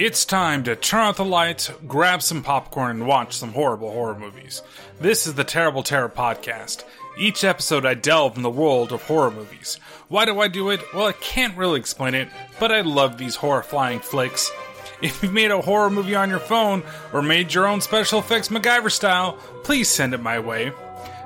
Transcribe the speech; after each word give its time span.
It's 0.00 0.24
time 0.24 0.64
to 0.64 0.76
turn 0.76 1.00
out 1.00 1.16
the 1.18 1.26
lights, 1.26 1.70
grab 1.86 2.22
some 2.22 2.42
popcorn, 2.42 2.92
and 2.92 3.06
watch 3.06 3.36
some 3.36 3.52
horrible 3.52 3.92
horror 3.92 4.18
movies. 4.18 4.62
This 4.98 5.26
is 5.26 5.34
the 5.34 5.44
Terrible 5.44 5.82
Terror 5.82 6.08
Podcast. 6.08 6.84
Each 7.18 7.44
episode, 7.44 7.84
I 7.84 7.92
delve 7.92 8.34
in 8.38 8.42
the 8.42 8.48
world 8.48 8.92
of 8.92 9.02
horror 9.02 9.30
movies. 9.30 9.78
Why 10.08 10.24
do 10.24 10.40
I 10.40 10.48
do 10.48 10.70
it? 10.70 10.80
Well, 10.94 11.08
I 11.08 11.12
can't 11.12 11.54
really 11.54 11.78
explain 11.78 12.14
it, 12.14 12.30
but 12.58 12.72
I 12.72 12.80
love 12.80 13.18
these 13.18 13.36
horrifying 13.36 14.00
flicks. 14.00 14.50
If 15.02 15.22
you've 15.22 15.34
made 15.34 15.50
a 15.50 15.60
horror 15.60 15.90
movie 15.90 16.14
on 16.14 16.30
your 16.30 16.38
phone 16.38 16.82
or 17.12 17.20
made 17.20 17.52
your 17.52 17.66
own 17.66 17.82
special 17.82 18.20
effects 18.20 18.48
MacGyver 18.48 18.90
style, 18.90 19.34
please 19.64 19.90
send 19.90 20.14
it 20.14 20.22
my 20.22 20.38
way. 20.38 20.72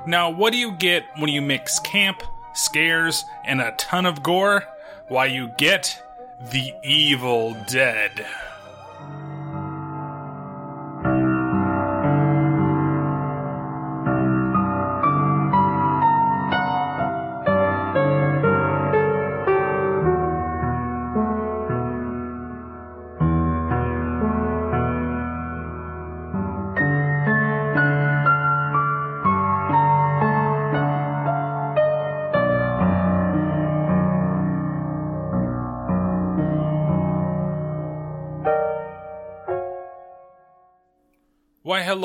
Now, 0.05 0.31
what 0.31 0.51
do 0.51 0.59
you 0.59 0.73
get 0.73 1.05
when 1.17 1.29
you 1.29 1.41
mix 1.41 1.79
camp, 1.79 2.23
scares, 2.53 3.23
and 3.45 3.61
a 3.61 3.73
ton 3.77 4.05
of 4.05 4.21
gore? 4.21 4.65
Why, 5.07 5.27
you 5.27 5.49
get 5.57 5.97
the 6.51 6.73
Evil 6.83 7.55
Dead. 7.67 8.25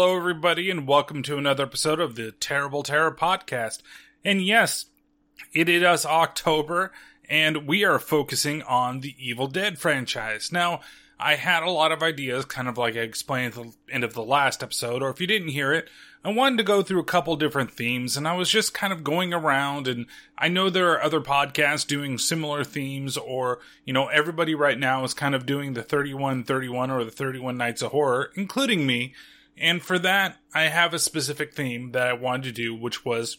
Hello, 0.01 0.17
everybody, 0.17 0.71
and 0.71 0.89
welcome 0.89 1.23
to 1.23 1.37
another 1.37 1.65
episode 1.65 2.01
of 2.01 2.15
the 2.15 2.33
Terrible 2.33 2.83
Terror 2.83 3.15
Podcast. 3.15 3.83
And 4.25 4.41
yes, 4.41 4.87
it 5.53 5.69
is 5.69 6.07
October, 6.07 6.91
and 7.29 7.67
we 7.67 7.85
are 7.85 7.99
focusing 7.99 8.63
on 8.63 9.01
the 9.01 9.15
Evil 9.19 9.47
Dead 9.47 9.79
franchise. 9.79 10.51
Now, 10.51 10.81
I 11.19 11.35
had 11.35 11.63
a 11.63 11.71
lot 11.71 11.93
of 11.93 12.03
ideas, 12.03 12.47
kind 12.47 12.67
of 12.67 12.79
like 12.79 12.97
I 12.97 13.01
explained 13.01 13.59
at 13.59 13.63
the 13.63 13.73
end 13.93 14.03
of 14.03 14.15
the 14.15 14.23
last 14.23 14.63
episode, 14.63 15.03
or 15.03 15.11
if 15.11 15.21
you 15.21 15.27
didn't 15.27 15.49
hear 15.49 15.71
it, 15.71 15.91
I 16.25 16.33
wanted 16.33 16.57
to 16.57 16.65
go 16.65 16.83
through 16.83 17.01
a 17.01 17.05
couple 17.05 17.37
different 17.37 17.71
themes, 17.71 18.17
and 18.17 18.27
I 18.27 18.33
was 18.33 18.49
just 18.49 18.73
kind 18.73 18.95
of 18.95 19.05
going 19.05 19.35
around, 19.35 19.87
and 19.87 20.07
I 20.39 20.49
know 20.49 20.71
there 20.71 20.93
are 20.93 21.03
other 21.03 21.21
podcasts 21.21 21.87
doing 21.87 22.17
similar 22.17 22.65
themes, 22.65 23.19
or, 23.19 23.59
you 23.85 23.93
know, 23.93 24.07
everybody 24.07 24.55
right 24.55 24.79
now 24.79 25.05
is 25.05 25.13
kind 25.13 25.35
of 25.35 25.45
doing 25.45 25.75
the 25.75 25.83
3131 25.83 26.91
or 26.91 27.05
the 27.05 27.11
31 27.11 27.59
Nights 27.59 27.83
of 27.83 27.93
Horror, 27.93 28.31
including 28.35 28.87
me. 28.87 29.13
And 29.61 29.83
for 29.83 29.99
that, 29.99 30.39
I 30.55 30.63
have 30.65 30.95
a 30.95 30.99
specific 30.99 31.55
theme 31.55 31.93
that 31.93 32.07
I 32.07 32.15
wanted 32.15 32.45
to 32.45 32.53
do, 32.53 32.75
which 32.75 33.05
was 33.05 33.37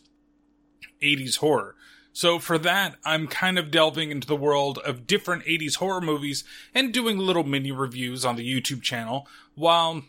80s 1.02 1.38
horror. 1.38 1.76
So 2.14 2.40
for 2.40 2.58
that, 2.60 2.98
I'm 3.04 3.28
kind 3.28 3.58
of 3.58 3.72
delving 3.72 4.12
into 4.12 4.28
the 4.28 4.36
world 4.36 4.78
of 4.80 5.08
different 5.08 5.46
80s 5.46 5.76
horror 5.76 6.02
movies 6.02 6.44
and 6.76 6.94
doing 6.94 7.18
little 7.18 7.44
mini 7.44 7.72
reviews 7.72 8.24
on 8.24 8.36
the 8.36 8.48
YouTube 8.48 8.82
channel 8.82 9.28
while 9.56 10.04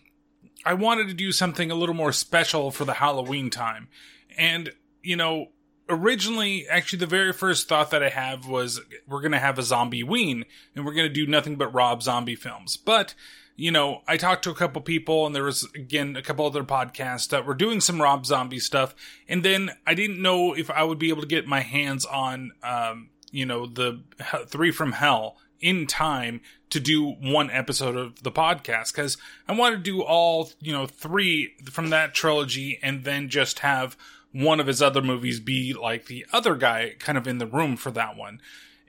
I 0.67 0.75
wanted 0.75 1.09
to 1.09 1.15
do 1.15 1.33
something 1.33 1.71
a 1.71 1.77
little 1.77 1.95
more 1.95 2.13
special 2.13 2.71
for 2.71 2.85
the 2.85 2.95
Halloween 2.95 3.51
time. 3.51 3.89
And, 4.37 4.73
you 5.03 5.17
know, 5.17 5.49
originally, 5.89 6.67
actually, 6.69 7.01
the 7.01 7.07
very 7.07 7.33
first 7.33 7.69
thought 7.69 7.91
that 7.91 8.03
I 8.03 8.09
have 8.09 8.47
was 8.47 8.81
we're 9.07 9.21
going 9.21 9.33
to 9.33 9.39
have 9.39 9.59
a 9.59 9.63
zombie 9.63 10.03
ween 10.03 10.45
and 10.75 10.85
we're 10.85 10.95
going 10.95 11.09
to 11.09 11.13
do 11.13 11.27
nothing 11.27 11.57
but 11.57 11.73
Rob 11.73 12.03
Zombie 12.03 12.35
films. 12.35 12.77
But 12.77 13.15
you 13.57 13.71
know, 13.71 14.03
I 14.09 14.17
talked 14.17 14.45
to 14.45 14.51
a 14.51 14.55
couple 14.55 14.81
people 14.83 15.27
and 15.27 15.35
there 15.35 15.45
was 15.45 15.69
again 15.75 16.17
a 16.17 16.23
couple 16.23 16.47
other 16.47 16.65
podcasts 16.65 17.29
that 17.29 17.47
were 17.47 17.55
doing 17.55 17.81
some 17.81 18.01
Rob 18.01 18.27
Zombie 18.27 18.59
stuff. 18.59 18.95
And 19.29 19.45
then 19.45 19.71
I 19.87 19.95
didn't 19.95 20.23
know 20.23 20.55
if 20.55 20.71
I 20.71 20.85
would 20.85 20.99
be 20.99 21.11
able 21.11 21.23
to 21.23 21.29
get 21.29 21.47
my 21.47 21.61
hands 21.61 22.05
on, 22.05 22.53
um, 22.63 23.11
you 23.31 23.47
know, 23.47 23.67
the 23.67 24.03
three 24.47 24.71
from 24.71 24.93
hell 24.93 25.37
in 25.61 25.87
time 25.87 26.41
to 26.71 26.81
do 26.81 27.11
one 27.11 27.51
episode 27.51 27.97
of 27.97 28.23
the 28.23 28.33
podcast 28.33 28.93
because 28.93 29.17
I 29.47 29.53
want 29.53 29.77
to 29.77 29.81
do 29.81 30.03
all, 30.03 30.51
you 30.61 30.73
know, 30.73 30.87
three 30.87 31.55
from 31.71 31.91
that 31.91 32.15
trilogy 32.15 32.79
and 32.83 33.05
then 33.05 33.29
just 33.29 33.61
have 33.61 33.97
one 34.33 34.59
of 34.59 34.67
his 34.67 34.83
other 34.83 35.03
movies 35.03 35.39
be 35.39 35.75
like 35.75 36.07
the 36.07 36.27
other 36.33 36.57
guy 36.57 36.95
kind 36.99 37.19
of 37.19 37.29
in 37.29 37.39
the 37.39 37.47
room 37.47 37.77
for 37.77 37.91
that 37.93 38.17
one. 38.17 38.41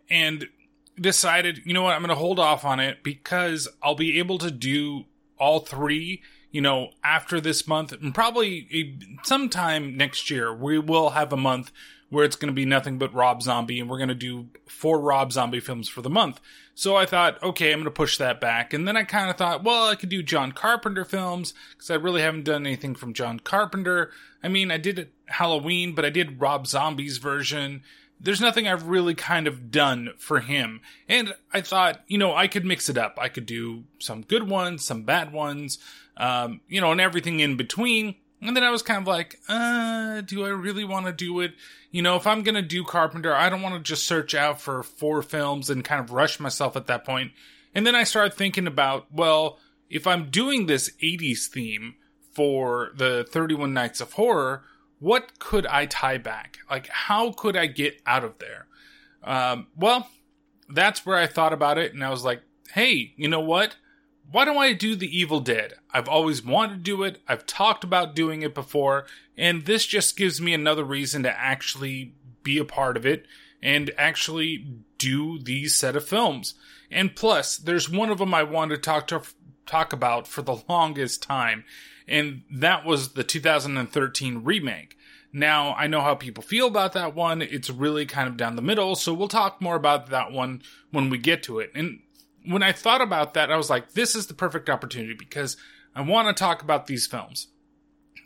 And 0.09 0.47
decided, 0.99 1.61
you 1.65 1.73
know 1.73 1.83
what, 1.83 1.93
I'm 1.93 2.01
going 2.01 2.09
to 2.09 2.15
hold 2.15 2.39
off 2.39 2.65
on 2.65 2.79
it 2.79 3.03
because 3.03 3.67
I'll 3.81 3.95
be 3.95 4.19
able 4.19 4.37
to 4.39 4.51
do 4.51 5.05
all 5.37 5.59
three, 5.59 6.21
you 6.51 6.61
know, 6.61 6.89
after 7.03 7.41
this 7.41 7.67
month 7.67 7.91
and 7.91 8.13
probably 8.13 8.99
sometime 9.23 9.97
next 9.97 10.29
year. 10.29 10.53
We 10.53 10.79
will 10.79 11.11
have 11.11 11.33
a 11.33 11.37
month 11.37 11.71
where 12.09 12.25
it's 12.25 12.35
going 12.35 12.47
to 12.47 12.53
be 12.53 12.65
nothing 12.65 12.99
but 12.99 13.13
Rob 13.13 13.41
Zombie 13.41 13.79
and 13.79 13.89
we're 13.89 13.97
going 13.97 14.07
to 14.09 14.15
do 14.15 14.47
four 14.67 14.99
Rob 14.99 15.31
Zombie 15.33 15.59
films 15.59 15.89
for 15.89 16.03
the 16.03 16.11
month. 16.11 16.39
So 16.75 16.95
I 16.95 17.07
thought, 17.07 17.41
okay, 17.41 17.71
I'm 17.71 17.79
going 17.79 17.85
to 17.85 17.91
push 17.91 18.17
that 18.17 18.39
back. 18.39 18.73
And 18.73 18.87
then 18.87 18.95
I 18.95 19.03
kind 19.03 19.29
of 19.29 19.35
thought, 19.35 19.63
well, 19.63 19.89
I 19.89 19.95
could 19.95 20.09
do 20.09 20.21
John 20.21 20.51
Carpenter 20.51 21.05
films 21.05 21.53
because 21.71 21.89
I 21.89 21.95
really 21.95 22.21
haven't 22.21 22.45
done 22.45 22.65
anything 22.65 22.93
from 22.93 23.13
John 23.13 23.39
Carpenter. 23.39 24.11
I 24.43 24.47
mean, 24.47 24.69
I 24.69 24.77
did 24.77 25.09
Halloween, 25.25 25.93
but 25.93 26.05
I 26.05 26.09
did 26.09 26.39
Rob 26.39 26.67
Zombie's 26.67 27.17
version 27.17 27.81
there's 28.19 28.41
nothing 28.41 28.67
I've 28.67 28.87
really 28.87 29.15
kind 29.15 29.47
of 29.47 29.69
done 29.69 30.13
for 30.17 30.39
him. 30.39 30.81
And 31.09 31.33
I 31.53 31.61
thought, 31.61 32.01
you 32.07 32.17
know, 32.17 32.33
I 32.33 32.47
could 32.47 32.65
mix 32.65 32.89
it 32.89 32.97
up. 32.97 33.17
I 33.21 33.29
could 33.29 33.45
do 33.45 33.83
some 33.99 34.21
good 34.21 34.47
ones, 34.47 34.85
some 34.85 35.03
bad 35.03 35.33
ones, 35.33 35.77
um, 36.17 36.61
you 36.67 36.79
know, 36.79 36.91
and 36.91 37.01
everything 37.01 37.39
in 37.39 37.57
between. 37.57 38.15
And 38.41 38.55
then 38.55 38.63
I 38.63 38.71
was 38.71 38.81
kind 38.81 39.01
of 39.01 39.07
like, 39.07 39.39
uh, 39.47 40.21
do 40.21 40.45
I 40.45 40.49
really 40.49 40.83
want 40.83 41.05
to 41.05 41.13
do 41.13 41.39
it? 41.41 41.53
You 41.91 42.01
know, 42.01 42.15
if 42.15 42.27
I'm 42.27 42.43
going 42.43 42.55
to 42.55 42.61
do 42.61 42.83
Carpenter, 42.83 43.33
I 43.33 43.49
don't 43.49 43.61
want 43.61 43.75
to 43.75 43.81
just 43.81 44.05
search 44.05 44.35
out 44.35 44.59
for 44.59 44.83
four 44.83 45.21
films 45.21 45.69
and 45.69 45.83
kind 45.83 46.01
of 46.01 46.11
rush 46.11 46.39
myself 46.39 46.75
at 46.75 46.87
that 46.87 47.05
point. 47.05 47.31
And 47.73 47.87
then 47.87 47.95
I 47.95 48.03
started 48.03 48.33
thinking 48.33 48.67
about, 48.67 49.07
well, 49.11 49.59
if 49.89 50.07
I'm 50.07 50.29
doing 50.29 50.65
this 50.65 50.91
80s 51.01 51.47
theme 51.47 51.95
for 52.33 52.91
the 52.95 53.25
31 53.29 53.73
Nights 53.73 54.01
of 54.01 54.13
Horror, 54.13 54.63
what 55.03 55.37
could 55.37 55.67
I 55.67 55.85
tie 55.85 56.17
back? 56.17 56.59
Like, 56.71 56.87
how 56.87 57.33
could 57.33 57.57
I 57.57 57.65
get 57.65 58.01
out 58.05 58.23
of 58.23 58.39
there? 58.39 58.67
Um, 59.21 59.67
well, 59.75 60.07
that's 60.69 61.05
where 61.05 61.17
I 61.17 61.27
thought 61.27 61.51
about 61.51 61.77
it, 61.77 61.93
and 61.93 62.05
I 62.05 62.09
was 62.09 62.23
like, 62.23 62.41
hey, 62.71 63.13
you 63.17 63.27
know 63.27 63.41
what? 63.41 63.75
Why 64.31 64.45
don't 64.45 64.55
I 64.55 64.71
do 64.71 64.95
The 64.95 65.19
Evil 65.19 65.41
Dead? 65.41 65.73
I've 65.93 66.07
always 66.07 66.45
wanted 66.45 66.75
to 66.75 66.79
do 66.79 67.03
it, 67.03 67.21
I've 67.27 67.45
talked 67.45 67.83
about 67.83 68.15
doing 68.15 68.43
it 68.43 68.55
before, 68.55 69.05
and 69.37 69.65
this 69.65 69.85
just 69.85 70.15
gives 70.15 70.39
me 70.39 70.53
another 70.53 70.85
reason 70.85 71.23
to 71.23 71.37
actually 71.37 72.13
be 72.41 72.57
a 72.57 72.63
part 72.63 72.95
of 72.95 73.05
it 73.05 73.25
and 73.61 73.91
actually 73.97 74.65
do 74.97 75.37
these 75.37 75.75
set 75.75 75.97
of 75.97 76.07
films. 76.07 76.53
And 76.89 77.13
plus, 77.13 77.57
there's 77.57 77.89
one 77.89 78.09
of 78.09 78.19
them 78.19 78.33
I 78.33 78.43
wanted 78.43 78.75
to 78.75 78.81
talk 78.81 79.07
to 79.07 79.21
talk 79.65 79.91
about 79.91 80.29
for 80.29 80.41
the 80.41 80.61
longest 80.69 81.21
time, 81.21 81.65
and 82.07 82.43
that 82.51 82.85
was 82.85 83.13
the 83.13 83.23
2013 83.23 84.43
remake. 84.43 84.97
Now, 85.31 85.73
I 85.73 85.87
know 85.87 86.01
how 86.01 86.13
people 86.13 86.43
feel 86.43 86.67
about 86.67 86.93
that 86.93 87.15
one. 87.15 87.41
It's 87.41 87.69
really 87.69 88.05
kind 88.05 88.27
of 88.27 88.37
down 88.37 88.55
the 88.55 88.61
middle, 88.61 88.95
so 88.95 89.13
we'll 89.13 89.27
talk 89.27 89.61
more 89.61 89.75
about 89.75 90.07
that 90.07 90.31
one 90.31 90.61
when 90.91 91.09
we 91.09 91.17
get 91.17 91.41
to 91.43 91.59
it. 91.59 91.71
And 91.73 92.01
when 92.45 92.61
I 92.61 92.71
thought 92.71 93.01
about 93.01 93.33
that, 93.33 93.51
I 93.51 93.57
was 93.57 93.69
like, 93.69 93.93
this 93.93 94.15
is 94.15 94.27
the 94.27 94.35
perfect 94.35 94.69
opportunity 94.69 95.15
because 95.15 95.57
I 95.95 96.01
want 96.01 96.27
to 96.27 96.39
talk 96.39 96.61
about 96.61 96.85
these 96.85 97.07
films. 97.07 97.47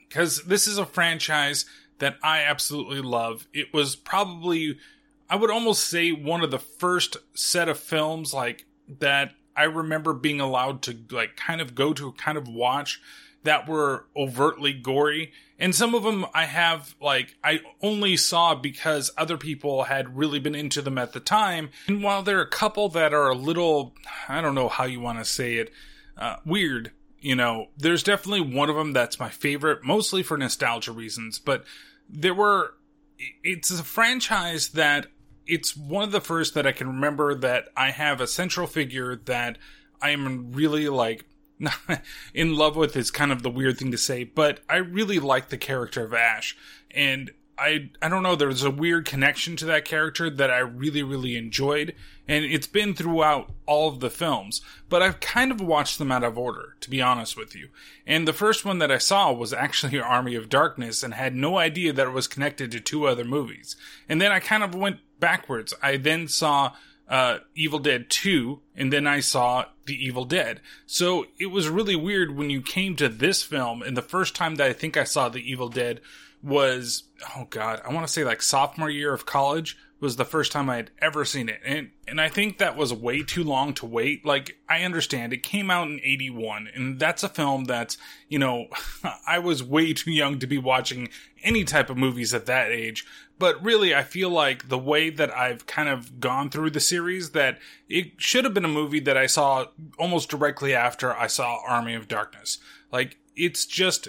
Because 0.07 0.43
this 0.43 0.67
is 0.67 0.77
a 0.77 0.85
franchise 0.85 1.65
that 1.99 2.17
I 2.21 2.39
absolutely 2.39 3.01
love. 3.01 3.47
It 3.53 3.73
was 3.73 3.95
probably, 3.95 4.77
I 5.29 5.35
would 5.35 5.51
almost 5.51 5.85
say, 5.85 6.11
one 6.11 6.43
of 6.43 6.51
the 6.51 6.59
first 6.59 7.17
set 7.33 7.69
of 7.69 7.79
films 7.79 8.33
like 8.33 8.65
that 8.99 9.33
I 9.55 9.63
remember 9.63 10.13
being 10.13 10.39
allowed 10.39 10.81
to 10.83 10.97
like 11.11 11.35
kind 11.35 11.61
of 11.61 11.73
go 11.73 11.93
to, 11.93 12.11
kind 12.13 12.37
of 12.37 12.47
watch 12.47 13.01
that 13.47 13.67
were 13.67 14.05
overtly 14.15 14.73
gory. 14.73 15.31
And 15.57 15.73
some 15.73 15.95
of 15.95 16.03
them 16.03 16.25
I 16.33 16.43
have, 16.45 16.95
like, 17.01 17.35
I 17.41 17.61
only 17.81 18.17
saw 18.17 18.53
because 18.53 19.09
other 19.17 19.37
people 19.37 19.83
had 19.83 20.17
really 20.17 20.39
been 20.39 20.53
into 20.53 20.81
them 20.81 20.97
at 20.97 21.13
the 21.13 21.21
time. 21.21 21.69
And 21.87 22.03
while 22.03 22.23
there 22.23 22.39
are 22.39 22.43
a 22.43 22.49
couple 22.49 22.89
that 22.89 23.13
are 23.13 23.29
a 23.29 23.35
little, 23.35 23.95
I 24.27 24.41
don't 24.41 24.53
know 24.53 24.67
how 24.67 24.83
you 24.83 24.99
want 24.99 25.19
to 25.19 25.25
say 25.25 25.55
it, 25.55 25.71
uh, 26.17 26.35
weird, 26.45 26.91
you 27.19 27.35
know, 27.35 27.67
there's 27.77 28.03
definitely 28.03 28.41
one 28.41 28.69
of 28.69 28.75
them 28.75 28.91
that's 28.91 29.19
my 29.19 29.29
favorite, 29.29 29.83
mostly 29.83 30.23
for 30.23 30.37
nostalgia 30.37 30.91
reasons. 30.91 31.39
But 31.39 31.63
there 32.09 32.33
were, 32.33 32.73
it's 33.43 33.71
a 33.71 33.83
franchise 33.83 34.69
that 34.69 35.07
it's 35.47 35.75
one 35.75 36.03
of 36.03 36.11
the 36.11 36.21
first 36.21 36.53
that 36.53 36.67
I 36.67 36.73
can 36.73 36.87
remember 36.87 37.33
that 37.33 37.69
I 37.77 37.91
have 37.91 38.19
a 38.19 38.27
central 38.27 38.67
figure 38.67 39.15
that 39.15 39.57
I 40.01 40.09
am 40.09 40.51
really 40.51 40.89
like 40.89 41.25
in 42.33 42.55
love 42.55 42.75
with 42.75 42.95
is 42.95 43.11
kind 43.11 43.31
of 43.31 43.43
the 43.43 43.49
weird 43.49 43.77
thing 43.77 43.91
to 43.91 43.97
say, 43.97 44.23
but 44.23 44.59
I 44.69 44.77
really 44.77 45.19
like 45.19 45.49
the 45.49 45.57
character 45.57 46.03
of 46.03 46.13
Ash. 46.13 46.55
And 46.91 47.31
I 47.57 47.89
I 48.01 48.09
don't 48.09 48.23
know. 48.23 48.35
There's 48.35 48.63
a 48.63 48.71
weird 48.71 49.05
connection 49.05 49.55
to 49.57 49.65
that 49.65 49.85
character 49.85 50.29
that 50.29 50.51
I 50.51 50.59
really 50.59 51.01
really 51.01 51.35
enjoyed, 51.35 51.95
and 52.27 52.45
it's 52.45 52.67
been 52.67 52.93
throughout 52.93 53.51
all 53.65 53.89
of 53.89 53.99
the 53.99 54.09
films. 54.09 54.61
But 54.89 55.01
I've 55.01 55.19
kind 55.19 55.51
of 55.51 55.59
watched 55.59 55.97
them 55.97 56.11
out 56.11 56.23
of 56.23 56.37
order, 56.37 56.75
to 56.81 56.89
be 56.89 57.01
honest 57.01 57.35
with 57.35 57.55
you. 57.55 57.69
And 58.05 58.27
the 58.27 58.33
first 58.33 58.63
one 58.63 58.77
that 58.79 58.91
I 58.91 58.99
saw 58.99 59.31
was 59.31 59.53
actually 59.53 59.99
Army 59.99 60.35
of 60.35 60.49
Darkness, 60.49 61.01
and 61.01 61.13
had 61.13 61.35
no 61.35 61.57
idea 61.57 61.93
that 61.93 62.07
it 62.07 62.13
was 62.13 62.27
connected 62.27 62.71
to 62.71 62.79
two 62.79 63.07
other 63.07 63.25
movies. 63.25 63.75
And 64.07 64.21
then 64.21 64.31
I 64.31 64.39
kind 64.39 64.63
of 64.63 64.75
went 64.75 64.99
backwards. 65.19 65.73
I 65.81 65.97
then 65.97 66.27
saw 66.27 66.73
uh, 67.09 67.39
Evil 67.55 67.79
Dead 67.79 68.09
2, 68.09 68.59
and 68.75 68.91
then 68.91 69.07
I 69.07 69.19
saw 69.21 69.65
The 69.85 70.05
Evil 70.05 70.25
Dead. 70.25 70.61
So 70.85 71.25
it 71.39 71.47
was 71.47 71.69
really 71.69 71.95
weird 71.95 72.35
when 72.35 72.49
you 72.49 72.61
came 72.61 72.95
to 72.97 73.09
this 73.09 73.43
film, 73.43 73.81
and 73.81 73.95
the 73.95 74.01
first 74.01 74.35
time 74.35 74.55
that 74.55 74.67
I 74.69 74.73
think 74.73 74.97
I 74.97 75.03
saw 75.03 75.29
The 75.29 75.49
Evil 75.49 75.69
Dead 75.69 76.01
was, 76.43 77.03
oh 77.35 77.47
god, 77.49 77.81
I 77.85 77.93
want 77.93 78.05
to 78.05 78.13
say 78.13 78.23
like 78.23 78.41
sophomore 78.41 78.89
year 78.89 79.13
of 79.13 79.25
college 79.25 79.77
was 79.99 80.15
the 80.15 80.25
first 80.25 80.51
time 80.51 80.69
I 80.69 80.75
had 80.75 80.91
ever 80.99 81.25
seen 81.25 81.49
it. 81.49 81.59
And 81.65 81.89
and 82.07 82.21
I 82.21 82.29
think 82.29 82.57
that 82.57 82.77
was 82.77 82.93
way 82.93 83.23
too 83.23 83.43
long 83.43 83.73
to 83.75 83.85
wait. 83.85 84.25
Like 84.25 84.57
I 84.69 84.83
understand 84.83 85.33
it 85.33 85.43
came 85.43 85.71
out 85.71 85.87
in 85.87 85.99
81 86.03 86.69
and 86.73 86.99
that's 86.99 87.23
a 87.23 87.29
film 87.29 87.65
that's, 87.65 87.97
you 88.29 88.39
know, 88.39 88.67
I 89.27 89.39
was 89.39 89.63
way 89.63 89.93
too 89.93 90.11
young 90.11 90.39
to 90.39 90.47
be 90.47 90.57
watching 90.57 91.09
any 91.43 91.63
type 91.63 91.89
of 91.89 91.97
movies 91.97 92.33
at 92.33 92.45
that 92.45 92.71
age. 92.71 93.05
But 93.39 93.63
really 93.63 93.93
I 93.93 94.03
feel 94.03 94.29
like 94.29 94.69
the 94.69 94.77
way 94.77 95.09
that 95.09 95.35
I've 95.35 95.65
kind 95.67 95.89
of 95.89 96.19
gone 96.19 96.49
through 96.49 96.71
the 96.71 96.79
series 96.79 97.31
that 97.31 97.59
it 97.87 98.13
should 98.17 98.45
have 98.45 98.53
been 98.53 98.65
a 98.65 98.69
movie 98.69 98.99
that 99.01 99.17
I 99.17 99.27
saw 99.27 99.65
almost 99.99 100.29
directly 100.29 100.73
after 100.73 101.15
I 101.15 101.27
saw 101.27 101.59
Army 101.67 101.93
of 101.93 102.07
Darkness. 102.07 102.57
Like 102.91 103.17
it's 103.35 103.65
just 103.65 104.07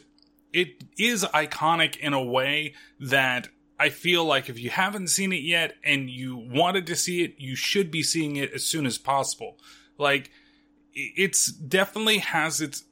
it 0.53 0.85
is 0.97 1.25
iconic 1.25 1.97
in 1.99 2.15
a 2.15 2.23
way 2.23 2.75
that 2.99 3.49
I 3.79 3.91
feel 3.91 4.25
like 4.25 4.49
if 4.49 4.59
you 4.59 4.71
haven't 4.71 5.09
seen 5.09 5.33
it 5.33 5.43
yet 5.43 5.77
and 5.85 6.11
you 6.11 6.37
wanted 6.37 6.87
to 6.89 6.97
see 6.97 7.23
it, 7.23 7.35
you 7.39 7.55
should 7.55 7.91
be 7.91 8.03
seeing 8.03 8.37
it 8.37 8.53
as 8.53 8.65
soon 8.65 8.87
as 8.87 8.99
possible. 8.99 9.59
Like, 9.99 10.31
it's 10.95 11.47
definitely 11.47 12.19
has 12.19 12.61
its 12.61 12.85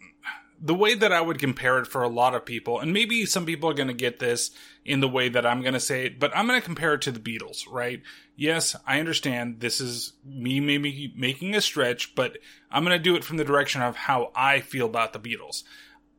the 0.59 0.75
way 0.75 0.95
that 0.95 1.13
I 1.13 1.21
would 1.21 1.39
compare 1.39 1.79
it 1.79 1.87
for 1.87 2.03
a 2.03 2.09
lot 2.09 2.35
of 2.35 2.47
people, 2.47 2.81
and 2.81 2.93
maybe 2.93 3.27
some 3.27 3.45
people 3.45 3.69
are 3.69 3.75
going 3.75 3.89
to 3.89 3.95
get 3.95 4.21
this 4.21 4.53
in 4.87 5.01
the 5.01 5.09
way 5.09 5.29
that 5.29 5.45
I'm 5.45 5.61
going 5.61 5.75
to 5.75 5.81
say 5.81 6.07
it, 6.07 6.21
but 6.21 6.35
I'm 6.35 6.47
going 6.47 6.61
to 6.61 6.65
compare 6.65 6.95
it 6.95 7.03
to 7.03 7.13
the 7.13 7.21
Beatles, 7.21 7.65
right? 7.71 8.03
Yes, 8.37 8.77
I 8.87 9.01
understand 9.01 9.61
this 9.61 9.81
is 9.81 10.13
me 10.25 10.61
maybe 10.61 11.13
making 11.17 11.55
a 11.55 11.61
stretch, 11.61 12.15
but 12.15 12.39
I'm 12.71 12.85
going 12.85 12.97
to 12.97 13.03
do 13.03 13.17
it 13.17 13.25
from 13.25 13.37
the 13.37 13.45
direction 13.45 13.83
of 13.83 13.97
how 13.97 14.31
I 14.35 14.61
feel 14.61 14.87
about 14.87 15.13
the 15.13 15.19
Beatles. 15.19 15.65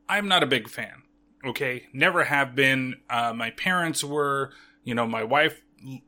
I'm 0.10 0.28
not 0.28 0.44
a 0.44 0.48
big 0.48 0.70
fan. 0.70 1.04
Okay, 1.46 1.88
never 1.94 2.26
have 2.26 2.56
been. 2.56 2.96
Uh, 3.10 3.34
my 3.34 3.52
parents 3.52 4.04
were. 4.04 4.52
You 4.84 4.96
know, 4.96 5.06
my 5.06 5.24
wife 5.24 5.62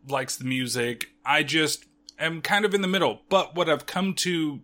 likes 0.08 0.38
the 0.38 0.46
music. 0.46 1.10
I 1.26 1.44
just 1.44 1.86
am 2.18 2.42
kind 2.42 2.64
of 2.64 2.74
in 2.74 2.82
the 2.82 2.88
middle. 2.88 3.22
But 3.30 3.56
what 3.56 3.70
I've 3.70 3.86
come 3.86 4.14
to 4.16 4.62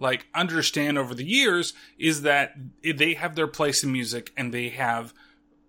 like 0.00 0.26
understand 0.34 0.98
over 0.98 1.14
the 1.14 1.24
years 1.24 1.74
is 1.96 2.22
that 2.22 2.54
they 2.82 3.14
have 3.14 3.36
their 3.36 3.46
place 3.46 3.84
in 3.84 3.92
music 3.92 4.32
and 4.36 4.52
they 4.52 4.68
have 4.70 5.14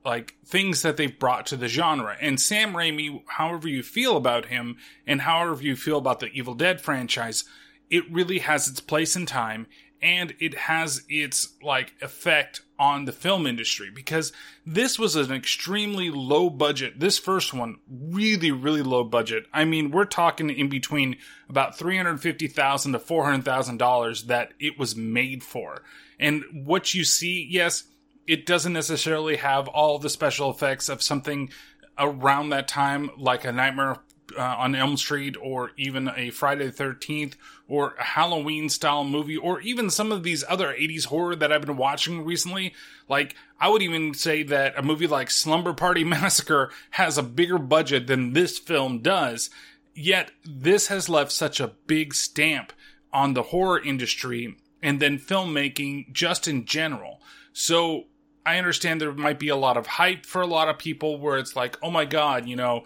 like 0.06 0.36
things 0.46 0.82
that 0.82 0.98
they've 0.98 1.18
brought 1.18 1.46
to 1.48 1.58
the 1.58 1.68
genre. 1.68 2.18
And 2.20 2.40
Sam 2.40 2.74
Raimi, 2.74 3.24
however 3.28 3.68
you 3.68 3.84
feel 3.84 4.18
about 4.18 4.48
him 4.48 4.78
and 5.08 5.22
however 5.22 5.64
you 5.64 5.76
feel 5.76 5.98
about 5.98 6.20
the 6.20 6.28
Evil 6.28 6.54
Dead 6.54 6.82
franchise, 6.82 7.46
it 7.90 8.12
really 8.12 8.40
has 8.40 8.68
its 8.68 8.80
place 8.80 9.16
in 9.16 9.26
time 9.26 9.68
and 10.02 10.36
it 10.40 10.58
has 10.58 11.04
its 11.08 11.54
like 11.64 11.94
effect 12.02 12.62
on 12.78 13.06
the 13.06 13.14
film 13.14 13.48
industry 13.48 13.90
because 13.90 14.34
this 14.66 15.00
was 15.00 15.16
an 15.16 15.32
extremely 15.32 16.10
low 16.10 16.50
budget. 16.50 17.00
This 17.00 17.18
first 17.18 17.54
one, 17.54 17.78
really, 17.90 18.52
really 18.52 18.82
low 18.82 19.06
budget. 19.06 19.46
I 19.54 19.64
mean, 19.64 19.92
we're 19.92 20.04
talking 20.04 20.50
in 20.50 20.68
between 20.68 21.16
about 21.48 21.78
350,000 21.78 22.92
to 22.92 23.00
$400,000 23.00 24.26
that 24.26 24.54
it 24.60 24.78
was 24.78 24.98
made 24.98 25.42
for. 25.42 25.84
And 26.20 26.44
what 26.66 26.94
you 26.94 27.06
see, 27.06 27.48
yes, 27.50 27.86
it 28.28 28.46
doesn't 28.46 28.74
necessarily 28.74 29.38
have 29.38 29.68
all 29.68 30.00
the 30.00 30.10
special 30.10 30.50
effects 30.50 30.90
of 30.90 31.02
something 31.02 31.50
around 31.98 32.50
that 32.50 32.68
time, 32.68 33.12
like 33.18 33.46
a 33.46 33.52
Nightmare 33.52 33.98
uh, 34.38 34.42
on 34.42 34.76
Elm 34.76 34.98
Street 34.98 35.36
or 35.42 35.72
even 35.78 36.10
a 36.16 36.30
Friday 36.30 36.68
the 36.68 36.84
13th 36.84 37.36
or 37.68 37.96
a 38.00 38.04
Halloween 38.04 38.70
style 38.70 39.04
movie 39.04 39.38
or 39.38 39.62
even 39.62 39.90
some 39.90 40.12
of 40.12 40.24
these 40.24 40.44
other 40.48 40.74
80s 40.74 41.06
horror 41.06 41.36
that 41.36 41.52
I've 41.52 41.66
been 41.66 41.78
watching 41.78 42.26
recently. 42.26 42.74
Like, 43.08 43.36
I 43.60 43.70
would 43.70 43.82
even 43.82 44.14
say 44.14 44.44
that 44.44 44.78
a 44.78 44.82
movie 44.82 45.08
like 45.08 45.30
Slumber 45.30 45.74
Party 45.74 46.04
Massacre 46.06 46.72
has 46.92 47.18
a 47.18 47.24
bigger 47.24 47.60
budget 47.60 48.08
than 48.08 48.34
this 48.34 48.58
film 48.58 49.00
does. 49.00 49.50
Yet, 49.96 50.32
this 50.44 50.88
has 50.88 51.10
left 51.10 51.32
such 51.32 51.60
a 51.60 51.74
big 51.86 52.16
stamp 52.16 52.74
on 53.12 53.34
the 53.34 53.44
horror 53.44 53.80
industry 53.80 54.56
and 54.82 55.00
then 55.00 55.20
filmmaking 55.20 56.12
just 56.12 56.48
in 56.48 56.66
general. 56.66 57.22
So, 57.54 58.06
I 58.46 58.58
understand 58.58 59.00
there 59.00 59.14
might 59.14 59.40
be 59.40 59.50
a 59.50 59.56
lot 59.56 59.78
of 59.78 59.88
hype 59.88 60.26
for 60.26 60.42
a 60.42 60.48
lot 60.48 60.70
of 60.70 60.78
people 60.78 61.20
where 61.20 61.38
it's 61.38 61.56
like, 61.56 61.78
oh 61.82 61.92
my 61.92 62.06
god, 62.06 62.48
you 62.48 62.56
know, 62.56 62.84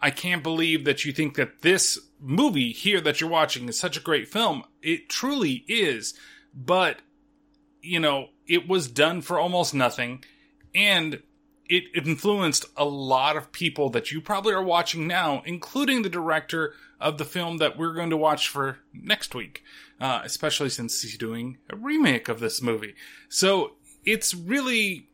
I 0.00 0.10
can't 0.10 0.42
believe 0.42 0.84
that 0.84 1.04
you 1.04 1.12
think 1.12 1.34
that 1.34 1.62
this 1.62 1.98
movie 2.20 2.72
here 2.72 3.00
that 3.00 3.20
you're 3.20 3.30
watching 3.30 3.68
is 3.68 3.78
such 3.78 3.96
a 3.96 4.00
great 4.00 4.28
film. 4.28 4.64
It 4.82 5.08
truly 5.08 5.64
is. 5.68 6.14
But, 6.54 7.00
you 7.82 8.00
know, 8.00 8.28
it 8.46 8.68
was 8.68 8.88
done 8.88 9.20
for 9.20 9.38
almost 9.38 9.74
nothing. 9.74 10.24
And 10.74 11.22
it 11.68 11.84
influenced 11.94 12.64
a 12.76 12.84
lot 12.84 13.36
of 13.36 13.52
people 13.52 13.90
that 13.90 14.10
you 14.10 14.20
probably 14.20 14.52
are 14.52 14.62
watching 14.62 15.06
now, 15.06 15.42
including 15.46 16.02
the 16.02 16.08
director 16.08 16.74
of 17.00 17.16
the 17.16 17.24
film 17.24 17.58
that 17.58 17.78
we're 17.78 17.94
going 17.94 18.10
to 18.10 18.16
watch 18.16 18.48
for 18.48 18.78
next 18.92 19.34
week, 19.34 19.62
uh, 20.00 20.20
especially 20.24 20.68
since 20.68 21.00
he's 21.00 21.16
doing 21.16 21.58
a 21.70 21.76
remake 21.76 22.28
of 22.28 22.40
this 22.40 22.60
movie. 22.60 22.94
So 23.28 23.76
it's 24.04 24.34
really, 24.34 25.08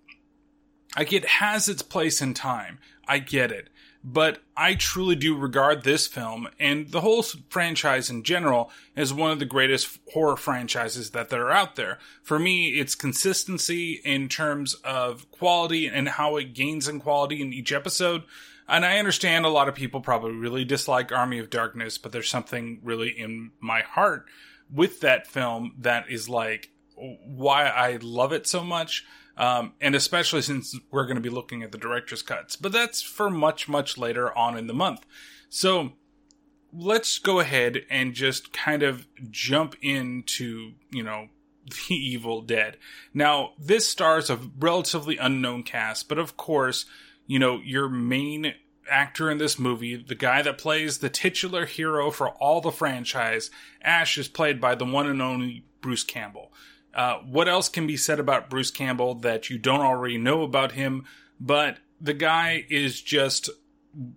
like, 0.96 1.12
it 1.12 1.24
has 1.24 1.68
its 1.68 1.82
place 1.82 2.20
in 2.20 2.34
time. 2.34 2.78
I 3.08 3.18
get 3.18 3.52
it 3.52 3.68
but 4.08 4.38
I 4.56 4.76
truly 4.76 5.16
do 5.16 5.36
regard 5.36 5.82
this 5.82 6.06
film 6.06 6.46
and 6.60 6.92
the 6.92 7.00
whole 7.00 7.24
franchise 7.48 8.08
in 8.08 8.22
general 8.22 8.70
as 8.94 9.12
one 9.12 9.32
of 9.32 9.40
the 9.40 9.44
greatest 9.44 9.98
horror 10.12 10.36
franchises 10.36 11.10
that 11.10 11.32
are 11.32 11.50
out 11.50 11.74
there. 11.74 11.98
For 12.22 12.38
me, 12.38 12.78
it's 12.78 12.94
consistency 12.94 14.00
in 14.04 14.28
terms 14.28 14.74
of 14.84 15.28
quality 15.32 15.88
and 15.88 16.08
how 16.08 16.36
it 16.36 16.54
gains 16.54 16.86
in 16.86 17.00
quality 17.00 17.42
in 17.42 17.52
each 17.52 17.72
episode. 17.72 18.22
And 18.68 18.84
I 18.84 19.00
understand 19.00 19.44
a 19.44 19.50
lot 19.50 19.68
of 19.68 19.74
people 19.74 20.00
probably 20.00 20.34
really 20.34 20.64
dislike 20.64 21.10
Army 21.10 21.40
of 21.40 21.50
Darkness, 21.50 21.98
but 21.98 22.12
there's 22.12 22.30
something 22.30 22.78
really 22.84 23.08
in 23.08 23.50
my 23.58 23.80
heart 23.80 24.26
with 24.72 25.00
that 25.00 25.26
film 25.26 25.74
that 25.78 26.08
is 26.08 26.28
like 26.28 26.70
why 26.96 27.66
I 27.66 27.98
love 28.00 28.32
it 28.32 28.46
so 28.46 28.64
much 28.64 29.04
um, 29.36 29.74
and 29.80 29.94
especially 29.94 30.42
since 30.42 30.76
we're 30.90 31.04
going 31.04 31.16
to 31.16 31.22
be 31.22 31.28
looking 31.28 31.62
at 31.62 31.72
the 31.72 31.78
director's 31.78 32.22
cuts. 32.22 32.56
But 32.56 32.72
that's 32.72 33.02
for 33.02 33.28
much, 33.28 33.68
much 33.68 33.98
later 33.98 34.36
on 34.36 34.56
in 34.56 34.66
the 34.66 34.74
month. 34.74 35.04
So 35.48 35.92
let's 36.72 37.18
go 37.18 37.40
ahead 37.40 37.82
and 37.90 38.14
just 38.14 38.52
kind 38.52 38.82
of 38.82 39.06
jump 39.30 39.76
into, 39.82 40.72
you 40.90 41.02
know, 41.02 41.28
The 41.88 41.94
Evil 41.94 42.42
Dead. 42.42 42.76
Now, 43.12 43.52
this 43.58 43.88
stars 43.88 44.30
a 44.30 44.38
relatively 44.58 45.18
unknown 45.18 45.64
cast, 45.64 46.08
but 46.08 46.18
of 46.18 46.36
course, 46.36 46.86
you 47.26 47.38
know, 47.38 47.60
your 47.62 47.88
main 47.88 48.54
actor 48.88 49.28
in 49.28 49.38
this 49.38 49.58
movie, 49.58 49.96
the 49.96 50.14
guy 50.14 50.42
that 50.42 50.58
plays 50.58 50.98
the 50.98 51.10
titular 51.10 51.66
hero 51.66 52.12
for 52.12 52.28
all 52.28 52.60
the 52.60 52.70
franchise, 52.70 53.50
Ash, 53.82 54.16
is 54.16 54.28
played 54.28 54.60
by 54.60 54.76
the 54.76 54.84
one 54.84 55.08
and 55.08 55.20
only 55.20 55.64
Bruce 55.80 56.04
Campbell. 56.04 56.52
Uh, 56.96 57.18
what 57.18 57.46
else 57.46 57.68
can 57.68 57.86
be 57.86 57.96
said 57.96 58.18
about 58.18 58.48
Bruce 58.48 58.70
Campbell 58.70 59.16
that 59.16 59.50
you 59.50 59.58
don't 59.58 59.82
already 59.82 60.16
know 60.16 60.42
about 60.42 60.72
him? 60.72 61.04
But 61.38 61.76
the 62.00 62.14
guy 62.14 62.64
is 62.70 63.02
just 63.02 63.50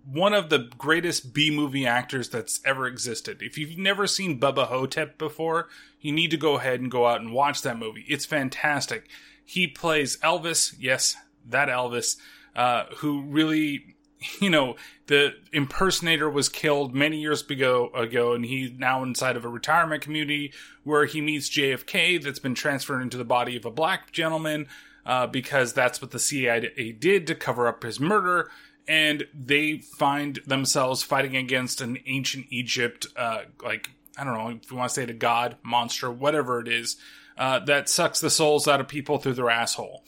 one 0.04 0.32
of 0.32 0.48
the 0.48 0.70
greatest 0.78 1.34
B 1.34 1.50
movie 1.50 1.86
actors 1.86 2.30
that's 2.30 2.60
ever 2.64 2.86
existed. 2.86 3.42
If 3.42 3.58
you've 3.58 3.76
never 3.76 4.06
seen 4.06 4.40
Bubba 4.40 4.66
Ho-Tep 4.66 5.18
before, 5.18 5.68
you 6.00 6.10
need 6.10 6.30
to 6.30 6.38
go 6.38 6.56
ahead 6.56 6.80
and 6.80 6.90
go 6.90 7.06
out 7.06 7.20
and 7.20 7.32
watch 7.32 7.62
that 7.62 7.78
movie. 7.78 8.04
It's 8.08 8.24
fantastic. 8.24 9.08
He 9.44 9.66
plays 9.66 10.16
Elvis, 10.18 10.74
yes, 10.78 11.16
that 11.46 11.68
Elvis, 11.68 12.16
uh, 12.56 12.84
who 12.98 13.22
really 13.22 13.96
you 14.40 14.50
know, 14.50 14.76
the 15.06 15.34
impersonator 15.52 16.28
was 16.28 16.48
killed 16.48 16.94
many 16.94 17.20
years 17.20 17.48
ago, 17.48 17.88
ago, 17.94 18.34
and 18.34 18.44
he's 18.44 18.70
now 18.72 19.02
inside 19.02 19.36
of 19.36 19.44
a 19.44 19.48
retirement 19.48 20.02
community 20.02 20.52
where 20.84 21.06
he 21.06 21.20
meets 21.20 21.48
JFK 21.48 22.22
that's 22.22 22.38
been 22.38 22.54
transferred 22.54 23.02
into 23.02 23.16
the 23.16 23.24
body 23.24 23.56
of 23.56 23.64
a 23.64 23.70
black 23.70 24.12
gentleman 24.12 24.68
uh, 25.06 25.26
because 25.26 25.72
that's 25.72 26.00
what 26.02 26.10
the 26.10 26.18
CIA 26.18 26.92
did 26.92 27.26
to 27.26 27.34
cover 27.34 27.66
up 27.66 27.82
his 27.82 27.98
murder. 27.98 28.50
And 28.86 29.26
they 29.32 29.78
find 29.78 30.40
themselves 30.46 31.02
fighting 31.02 31.36
against 31.36 31.80
an 31.80 31.98
ancient 32.06 32.46
Egypt, 32.50 33.06
uh, 33.16 33.42
like, 33.62 33.90
I 34.18 34.24
don't 34.24 34.34
know 34.34 34.48
if 34.50 34.70
you 34.70 34.76
want 34.76 34.90
to 34.90 34.94
say 34.94 35.04
the 35.04 35.12
god, 35.12 35.56
monster, 35.62 36.10
whatever 36.10 36.60
it 36.60 36.68
is, 36.68 36.96
uh, 37.38 37.60
that 37.60 37.88
sucks 37.88 38.20
the 38.20 38.30
souls 38.30 38.66
out 38.66 38.80
of 38.80 38.88
people 38.88 39.18
through 39.18 39.34
their 39.34 39.48
asshole. 39.48 40.04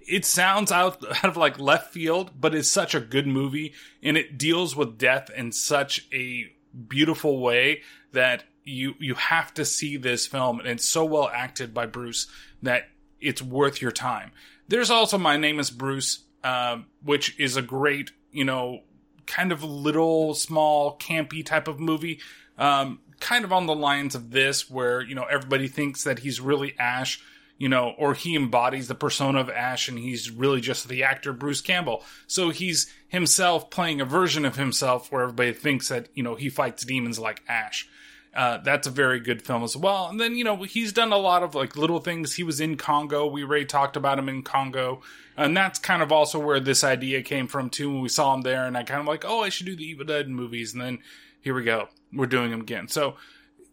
it 0.06 0.25
sounds 0.25 0.73
out, 0.73 1.04
out 1.25 1.25
of 1.25 1.37
like 1.37 1.58
left 1.58 1.92
field, 1.92 2.32
but 2.38 2.54
it's 2.54 2.68
such 2.68 2.94
a 2.94 3.00
good 3.00 3.26
movie 3.26 3.75
and 4.02 4.16
it 4.16 4.38
deals 4.38 4.76
with 4.76 4.99
death 4.99 5.30
in 5.34 5.52
such 5.52 6.06
a 6.12 6.52
beautiful 6.88 7.40
way 7.40 7.82
that 8.12 8.44
you 8.64 8.94
you 8.99 9.14
have 9.14 9.52
to 9.52 9.64
see 9.64 9.96
this 9.96 10.26
film 10.26 10.58
and 10.58 10.68
it's 10.68 10.87
so 10.87 11.04
well 11.04 11.30
acted 11.32 11.75
by 11.75 11.87
Bruce 11.87 12.26
that 12.62 12.88
it's 13.20 13.42
worth 13.42 13.80
your 13.80 13.90
time. 13.90 14.30
There's 14.68 14.90
also 14.90 15.18
My 15.18 15.37
Name 15.37 15.58
is 15.58 15.70
Bruce, 15.70 16.25
uh, 16.42 16.78
which 17.02 17.38
is 17.38 17.56
a 17.56 17.62
great, 17.62 18.11
you 18.32 18.44
know, 18.44 18.80
kind 19.26 19.52
of 19.52 19.62
little, 19.62 20.34
small, 20.34 20.99
campy 20.99 21.44
type 21.44 21.68
of 21.68 21.80
movie. 21.80 22.20
Um, 22.58 23.00
kind 23.20 23.44
of 23.44 23.52
on 23.52 23.66
the 23.66 23.75
lines 23.75 24.14
of 24.14 24.30
this, 24.30 24.70
where, 24.70 25.02
you 25.02 25.14
know, 25.14 25.25
everybody 25.25 25.68
thinks 25.68 26.04
that 26.04 26.20
he's 26.20 26.40
really 26.40 26.75
Ash, 26.78 27.23
you 27.64 27.71
know, 27.71 27.94
or 27.97 28.12
he 28.12 28.37
embodies 28.37 28.88
the 28.88 28.94
persona 28.94 29.40
of 29.40 29.49
Ash 29.49 29.88
and 29.88 29.99
he's 29.99 30.30
really 30.30 30.61
just 30.61 30.87
the 30.87 31.02
actor 31.02 31.33
Bruce 31.33 31.62
Campbell. 31.62 32.04
So 32.26 32.50
he's 32.50 32.92
himself 33.09 33.71
playing 33.71 34.02
a 34.02 34.04
version 34.04 34.44
of 34.44 34.56
himself 34.56 35.11
where 35.11 35.23
everybody 35.23 35.54
thinks 35.54 35.88
that, 35.88 36.11
you 36.12 36.23
know, 36.23 36.35
he 36.35 36.50
fights 36.50 36.85
demons 36.85 37.18
like 37.18 37.42
Ash. 37.49 37.88
Uh, 38.35 38.59
that's 38.59 38.87
a 38.87 38.90
very 38.90 39.18
good 39.18 39.40
film 39.40 39.62
as 39.62 39.75
well. 39.78 40.09
And 40.09 40.21
then, 40.21 40.37
you 40.37 40.44
know, 40.44 40.64
he's 40.64 40.92
done 40.92 41.11
a 41.11 41.16
lot 41.16 41.42
of 41.42 41.54
like 41.54 41.75
little 41.75 42.00
things. 42.00 42.35
He 42.35 42.42
was 42.42 42.61
in 42.61 42.76
Congo. 42.76 43.26
We 43.26 43.44
already 43.44 43.64
talked 43.64 43.97
about 43.97 44.18
him 44.18 44.28
in 44.28 44.42
Congo. 44.42 45.00
And 45.35 45.56
that's 45.56 45.78
kind 45.78 46.02
of 46.02 46.12
also 46.12 46.38
where 46.38 46.61
this 46.61 46.85
idea 46.85 47.23
came 47.23 47.47
from 47.47 47.71
too 47.71 47.90
when 47.90 48.02
we 48.02 48.11
saw 48.11 48.35
him 48.35 48.42
there. 48.42 48.66
And 48.66 48.76
I 48.76 48.83
kind 48.83 49.00
of 49.00 49.06
like, 49.06 49.25
oh, 49.26 49.40
I 49.40 49.49
should 49.49 49.64
do 49.64 49.75
the 49.75 49.88
Evil 49.88 50.04
Dead 50.04 50.28
movies. 50.28 50.75
And 50.75 50.83
then 50.83 50.99
here 51.40 51.54
we 51.54 51.64
go. 51.64 51.88
We're 52.12 52.26
doing 52.26 52.50
them 52.50 52.61
again. 52.61 52.88
So 52.88 53.16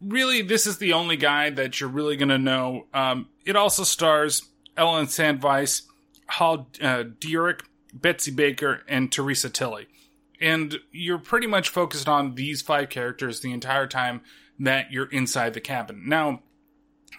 really, 0.02 0.42
this 0.42 0.66
is 0.66 0.78
the 0.78 0.94
only 0.94 1.18
guy 1.18 1.50
that 1.50 1.80
you're 1.80 1.90
really 1.90 2.16
going 2.16 2.30
to 2.30 2.38
know. 2.38 2.88
Um, 2.94 3.30
it 3.46 3.56
also 3.56 3.84
stars 3.84 4.44
Ellen 4.78 5.06
Sandweiss, 5.06 5.84
Hal 6.28 6.68
uh, 6.82 7.04
Betsy 7.94 8.32
Baker, 8.32 8.84
and 8.88 9.12
Theresa 9.12 9.50
Tilly. 9.50 9.88
And 10.40 10.80
you're 10.92 11.20
pretty 11.20 11.48
much 11.48 11.70
focused 11.70 12.08
on 12.08 12.36
these 12.36 12.62
five 12.62 12.90
characters 12.90 13.42
the 13.42 13.52
entire 13.52 13.88
time 13.88 14.22
that 14.60 14.92
you're 14.92 15.10
inside 15.12 15.54
the 15.54 15.62
cabin. 15.62 16.04
Now, 16.08 16.42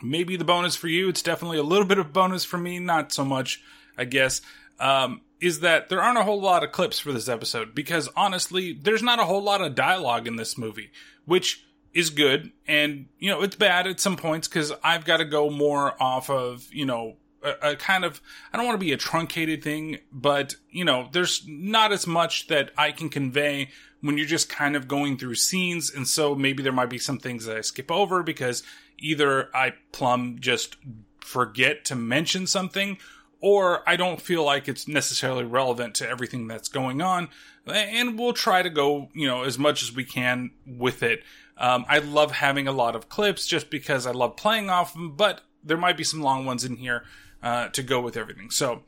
maybe 0.02 0.36
the 0.36 0.44
bonus 0.44 0.74
for 0.74 0.88
you, 0.88 1.08
it's 1.08 1.22
definitely 1.22 1.58
a 1.58 1.62
little 1.62 1.84
bit 1.84 1.98
of 1.98 2.12
bonus 2.12 2.44
for 2.44 2.58
me, 2.58 2.78
not 2.78 3.12
so 3.12 3.24
much, 3.24 3.62
I 3.96 4.04
guess, 4.04 4.40
um, 4.80 5.20
is 5.40 5.60
that 5.60 5.88
there 5.88 6.02
aren't 6.02 6.18
a 6.18 6.24
whole 6.24 6.40
lot 6.40 6.64
of 6.64 6.72
clips 6.72 6.98
for 6.98 7.12
this 7.12 7.28
episode 7.28 7.74
because 7.74 8.08
honestly, 8.16 8.72
there's 8.72 9.02
not 9.02 9.20
a 9.20 9.24
whole 9.24 9.42
lot 9.42 9.60
of 9.60 9.74
dialogue 9.74 10.26
in 10.26 10.36
this 10.36 10.56
movie, 10.56 10.90
which 11.24 11.64
is 11.94 12.10
good. 12.10 12.52
And, 12.66 13.06
you 13.18 13.30
know, 13.30 13.42
it's 13.42 13.56
bad 13.56 13.86
at 13.86 14.00
some 14.00 14.16
points 14.16 14.48
because 14.48 14.72
I've 14.82 15.04
got 15.04 15.18
to 15.18 15.24
go 15.24 15.50
more 15.50 16.00
off 16.02 16.30
of, 16.30 16.66
you 16.72 16.86
know, 16.86 17.16
a, 17.42 17.70
a, 17.70 17.76
kind 17.76 18.04
of 18.04 18.20
I 18.52 18.56
don't 18.56 18.66
want 18.66 18.80
to 18.80 18.84
be 18.84 18.92
a 18.92 18.96
truncated 18.96 19.62
thing, 19.62 19.98
but 20.12 20.54
you 20.70 20.84
know, 20.84 21.08
there's 21.12 21.42
not 21.46 21.92
as 21.92 22.06
much 22.06 22.46
that 22.48 22.70
I 22.78 22.92
can 22.92 23.08
convey 23.08 23.68
when 24.00 24.18
you're 24.18 24.26
just 24.26 24.48
kind 24.48 24.76
of 24.76 24.88
going 24.88 25.16
through 25.16 25.36
scenes. 25.36 25.92
And 25.92 26.06
so 26.06 26.34
maybe 26.34 26.62
there 26.62 26.72
might 26.72 26.90
be 26.90 26.98
some 26.98 27.18
things 27.18 27.46
that 27.46 27.56
I 27.56 27.60
skip 27.60 27.90
over 27.90 28.22
because 28.22 28.62
either 28.98 29.54
I 29.54 29.74
plumb 29.92 30.38
just 30.40 30.76
forget 31.20 31.84
to 31.86 31.94
mention 31.94 32.46
something 32.46 32.98
or 33.40 33.88
I 33.88 33.96
don't 33.96 34.20
feel 34.20 34.44
like 34.44 34.68
it's 34.68 34.86
necessarily 34.86 35.44
relevant 35.44 35.96
to 35.96 36.08
everything 36.08 36.46
that's 36.46 36.68
going 36.68 37.00
on. 37.00 37.28
And 37.66 38.18
we'll 38.18 38.32
try 38.32 38.62
to 38.62 38.70
go, 38.70 39.08
you 39.14 39.26
know, 39.26 39.42
as 39.44 39.58
much 39.58 39.82
as 39.82 39.92
we 39.92 40.04
can 40.04 40.50
with 40.66 41.02
it. 41.02 41.22
Um, 41.62 41.86
I 41.88 42.00
love 42.00 42.32
having 42.32 42.66
a 42.66 42.72
lot 42.72 42.96
of 42.96 43.08
clips 43.08 43.46
just 43.46 43.70
because 43.70 44.04
I 44.04 44.10
love 44.10 44.36
playing 44.36 44.68
off 44.68 44.94
them, 44.94 45.12
but 45.14 45.42
there 45.62 45.76
might 45.76 45.96
be 45.96 46.02
some 46.02 46.20
long 46.20 46.44
ones 46.44 46.64
in 46.64 46.76
here 46.76 47.04
uh, 47.40 47.68
to 47.68 47.84
go 47.84 48.00
with 48.00 48.16
everything. 48.16 48.50
So, 48.50 48.82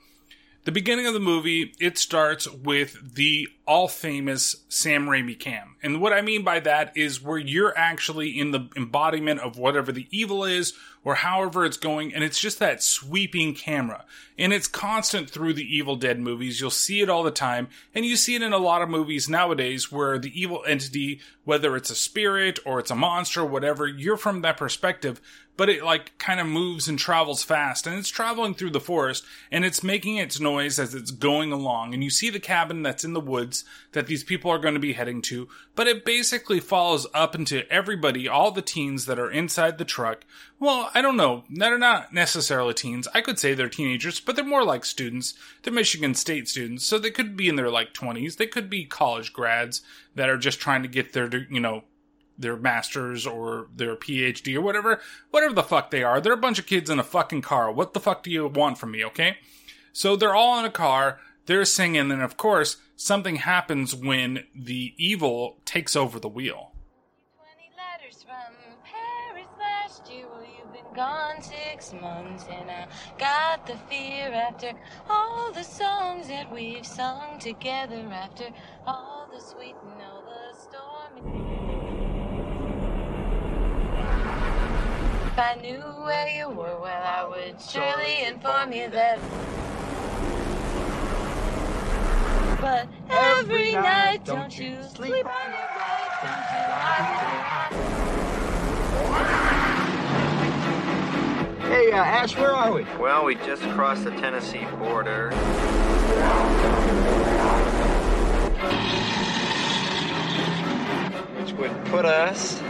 the 0.64 0.72
beginning 0.72 1.06
of 1.06 1.14
the 1.14 1.20
movie, 1.20 1.72
it 1.78 1.98
starts 1.98 2.50
with 2.50 3.14
the 3.14 3.48
all 3.66 3.88
famous 3.88 4.56
Sam 4.68 5.06
Raimi 5.06 5.38
cam. 5.38 5.76
And 5.82 6.00
what 6.00 6.12
I 6.12 6.20
mean 6.20 6.42
by 6.42 6.60
that 6.60 6.96
is 6.96 7.22
where 7.22 7.38
you're 7.38 7.76
actually 7.76 8.38
in 8.38 8.50
the 8.50 8.68
embodiment 8.76 9.40
of 9.40 9.56
whatever 9.58 9.90
the 9.90 10.06
evil 10.10 10.44
is 10.44 10.74
or 11.02 11.14
however 11.16 11.64
it's 11.64 11.76
going. 11.76 12.14
And 12.14 12.24
it's 12.24 12.38
just 12.38 12.58
that 12.58 12.82
sweeping 12.82 13.54
camera. 13.54 14.04
And 14.38 14.52
it's 14.52 14.66
constant 14.66 15.30
through 15.30 15.54
the 15.54 15.76
Evil 15.76 15.96
Dead 15.96 16.18
movies. 16.18 16.60
You'll 16.60 16.70
see 16.70 17.00
it 17.00 17.10
all 17.10 17.22
the 17.22 17.30
time. 17.30 17.68
And 17.94 18.04
you 18.04 18.16
see 18.16 18.34
it 18.34 18.42
in 18.42 18.52
a 18.52 18.58
lot 18.58 18.82
of 18.82 18.88
movies 18.88 19.28
nowadays 19.28 19.92
where 19.92 20.18
the 20.18 20.38
evil 20.38 20.62
entity, 20.66 21.20
whether 21.44 21.76
it's 21.76 21.90
a 21.90 21.94
spirit 21.94 22.58
or 22.64 22.78
it's 22.78 22.90
a 22.90 22.96
monster 22.96 23.42
or 23.42 23.46
whatever, 23.46 23.86
you're 23.86 24.16
from 24.16 24.42
that 24.42 24.56
perspective 24.56 25.20
but 25.56 25.68
it 25.68 25.84
like 25.84 26.16
kind 26.18 26.40
of 26.40 26.46
moves 26.46 26.88
and 26.88 26.98
travels 26.98 27.42
fast 27.42 27.86
and 27.86 27.96
it's 27.96 28.08
traveling 28.08 28.54
through 28.54 28.70
the 28.70 28.80
forest 28.80 29.24
and 29.50 29.64
it's 29.64 29.82
making 29.82 30.16
its 30.16 30.40
noise 30.40 30.78
as 30.78 30.94
it's 30.94 31.10
going 31.10 31.52
along 31.52 31.94
and 31.94 32.02
you 32.02 32.10
see 32.10 32.30
the 32.30 32.40
cabin 32.40 32.82
that's 32.82 33.04
in 33.04 33.12
the 33.12 33.20
woods 33.20 33.53
that 33.92 34.06
these 34.06 34.24
people 34.24 34.50
are 34.50 34.58
going 34.58 34.74
to 34.74 34.80
be 34.80 34.94
heading 34.94 35.22
to 35.22 35.46
but 35.76 35.86
it 35.86 36.04
basically 36.04 36.58
follows 36.58 37.06
up 37.14 37.34
into 37.34 37.70
everybody 37.70 38.26
all 38.26 38.50
the 38.50 38.62
teens 38.62 39.06
that 39.06 39.18
are 39.18 39.30
inside 39.30 39.78
the 39.78 39.84
truck 39.84 40.24
well 40.58 40.90
i 40.94 41.02
don't 41.02 41.16
know 41.16 41.44
they're 41.50 41.78
not 41.78 42.12
necessarily 42.12 42.74
teens 42.74 43.06
i 43.14 43.20
could 43.20 43.38
say 43.38 43.54
they're 43.54 43.68
teenagers 43.68 44.18
but 44.18 44.34
they're 44.34 44.44
more 44.44 44.64
like 44.64 44.84
students 44.84 45.34
they're 45.62 45.72
michigan 45.72 46.14
state 46.14 46.48
students 46.48 46.84
so 46.84 46.98
they 46.98 47.10
could 47.10 47.36
be 47.36 47.48
in 47.48 47.56
their 47.56 47.70
like 47.70 47.92
20s 47.94 48.36
they 48.36 48.46
could 48.46 48.68
be 48.68 48.84
college 48.84 49.32
grads 49.32 49.82
that 50.14 50.28
are 50.28 50.38
just 50.38 50.58
trying 50.58 50.82
to 50.82 50.88
get 50.88 51.12
their 51.12 51.30
you 51.50 51.60
know 51.60 51.84
their 52.38 52.56
masters 52.56 53.26
or 53.26 53.68
their 53.74 53.96
PhD 53.96 54.56
or 54.56 54.60
whatever, 54.60 55.00
whatever 55.30 55.54
the 55.54 55.62
fuck 55.62 55.90
they 55.90 56.02
are. 56.02 56.20
They're 56.20 56.32
a 56.32 56.36
bunch 56.36 56.58
of 56.58 56.66
kids 56.66 56.90
in 56.90 56.98
a 56.98 57.04
fucking 57.04 57.42
car. 57.42 57.70
What 57.70 57.94
the 57.94 58.00
fuck 58.00 58.22
do 58.22 58.30
you 58.30 58.46
want 58.46 58.78
from 58.78 58.90
me, 58.90 59.04
okay? 59.04 59.36
So 59.92 60.16
they're 60.16 60.34
all 60.34 60.58
in 60.58 60.64
a 60.64 60.70
car, 60.70 61.20
they're 61.46 61.64
singing, 61.64 62.10
and 62.10 62.22
of 62.22 62.36
course, 62.36 62.76
something 62.96 63.36
happens 63.36 63.94
when 63.94 64.44
the 64.54 64.94
evil 64.96 65.58
takes 65.64 65.96
over 65.96 66.18
the 66.18 66.28
wheel. 66.28 66.70
gone 70.94 71.42
six 71.42 71.92
months 71.92 72.44
and 72.48 72.70
I 72.70 72.86
got 73.18 73.66
the 73.66 73.76
fear 73.90 74.30
after 74.32 74.70
all 75.10 75.50
the 75.50 75.64
songs 75.64 76.28
that 76.28 76.52
we've 76.52 76.86
sung 76.86 77.40
together 77.40 78.00
after 78.12 78.44
all 78.86 79.28
the 79.34 79.40
sweet 79.40 79.74
and 79.82 80.02
all 80.02 80.22
the. 80.22 80.34
If 85.34 85.40
I 85.40 85.56
knew 85.60 85.80
where 85.80 86.28
you 86.28 86.48
were, 86.48 86.78
well, 86.80 86.86
I 86.86 87.26
would 87.28 87.60
surely 87.60 88.22
inform 88.24 88.72
you 88.72 88.88
that. 88.90 89.18
But 92.64 92.88
every 93.10 93.72
night, 93.72 94.24
don't 94.24 94.58
you 94.58 94.78
sleep 94.84 95.26
on 95.26 95.50
your 95.50 95.68
right, 95.76 96.08
don't 96.22 96.48
you? 101.60 101.68
Hey, 101.68 101.92
uh, 101.92 101.96
Ash, 101.96 102.34
where 102.38 102.52
are 102.52 102.72
we? 102.72 102.86
Well, 102.98 103.26
we 103.26 103.34
just 103.34 103.60
crossed 103.72 104.04
the 104.04 104.12
Tennessee 104.12 104.64
border. 104.78 105.30
Which 111.36 111.52
would 111.58 111.84
put 111.84 112.06
us. 112.06 112.62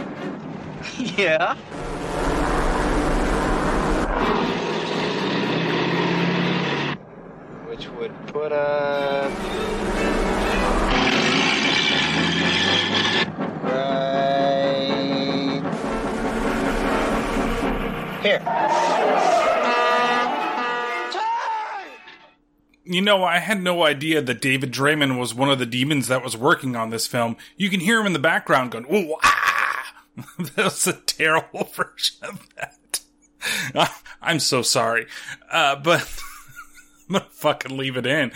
yeah. 1.17 1.55
Would 8.05 8.27
put 8.27 8.51
us 8.51 9.31
right 13.63 14.91
here. 18.21 18.43
You 22.87 23.01
know, 23.01 23.23
I 23.23 23.39
had 23.39 23.63
no 23.63 23.83
idea 23.83 24.21
that 24.21 24.39
David 24.39 24.71
Draiman 24.71 25.17
was 25.17 25.33
one 25.33 25.49
of 25.49 25.57
the 25.57 25.65
demons 25.65 26.07
that 26.07 26.23
was 26.23 26.37
working 26.37 26.75
on 26.75 26.91
this 26.91 27.07
film. 27.07 27.35
You 27.57 27.71
can 27.71 27.79
hear 27.79 27.99
him 27.99 28.05
in 28.05 28.13
the 28.13 28.19
background 28.19 28.69
going, 28.69 28.85
"Ooh, 28.93 29.15
ah!" 29.23 29.93
that 30.37 30.65
was 30.65 30.85
a 30.85 30.93
terrible 30.93 31.63
version 31.73 32.17
of 32.21 32.47
that. 32.55 32.99
I'm 34.21 34.39
so 34.39 34.61
sorry, 34.61 35.07
uh, 35.51 35.77
but 35.77 36.07
I'm 37.09 37.13
gonna 37.13 37.25
fucking 37.29 37.77
leave 37.77 37.97
it 37.97 38.05
in. 38.05 38.31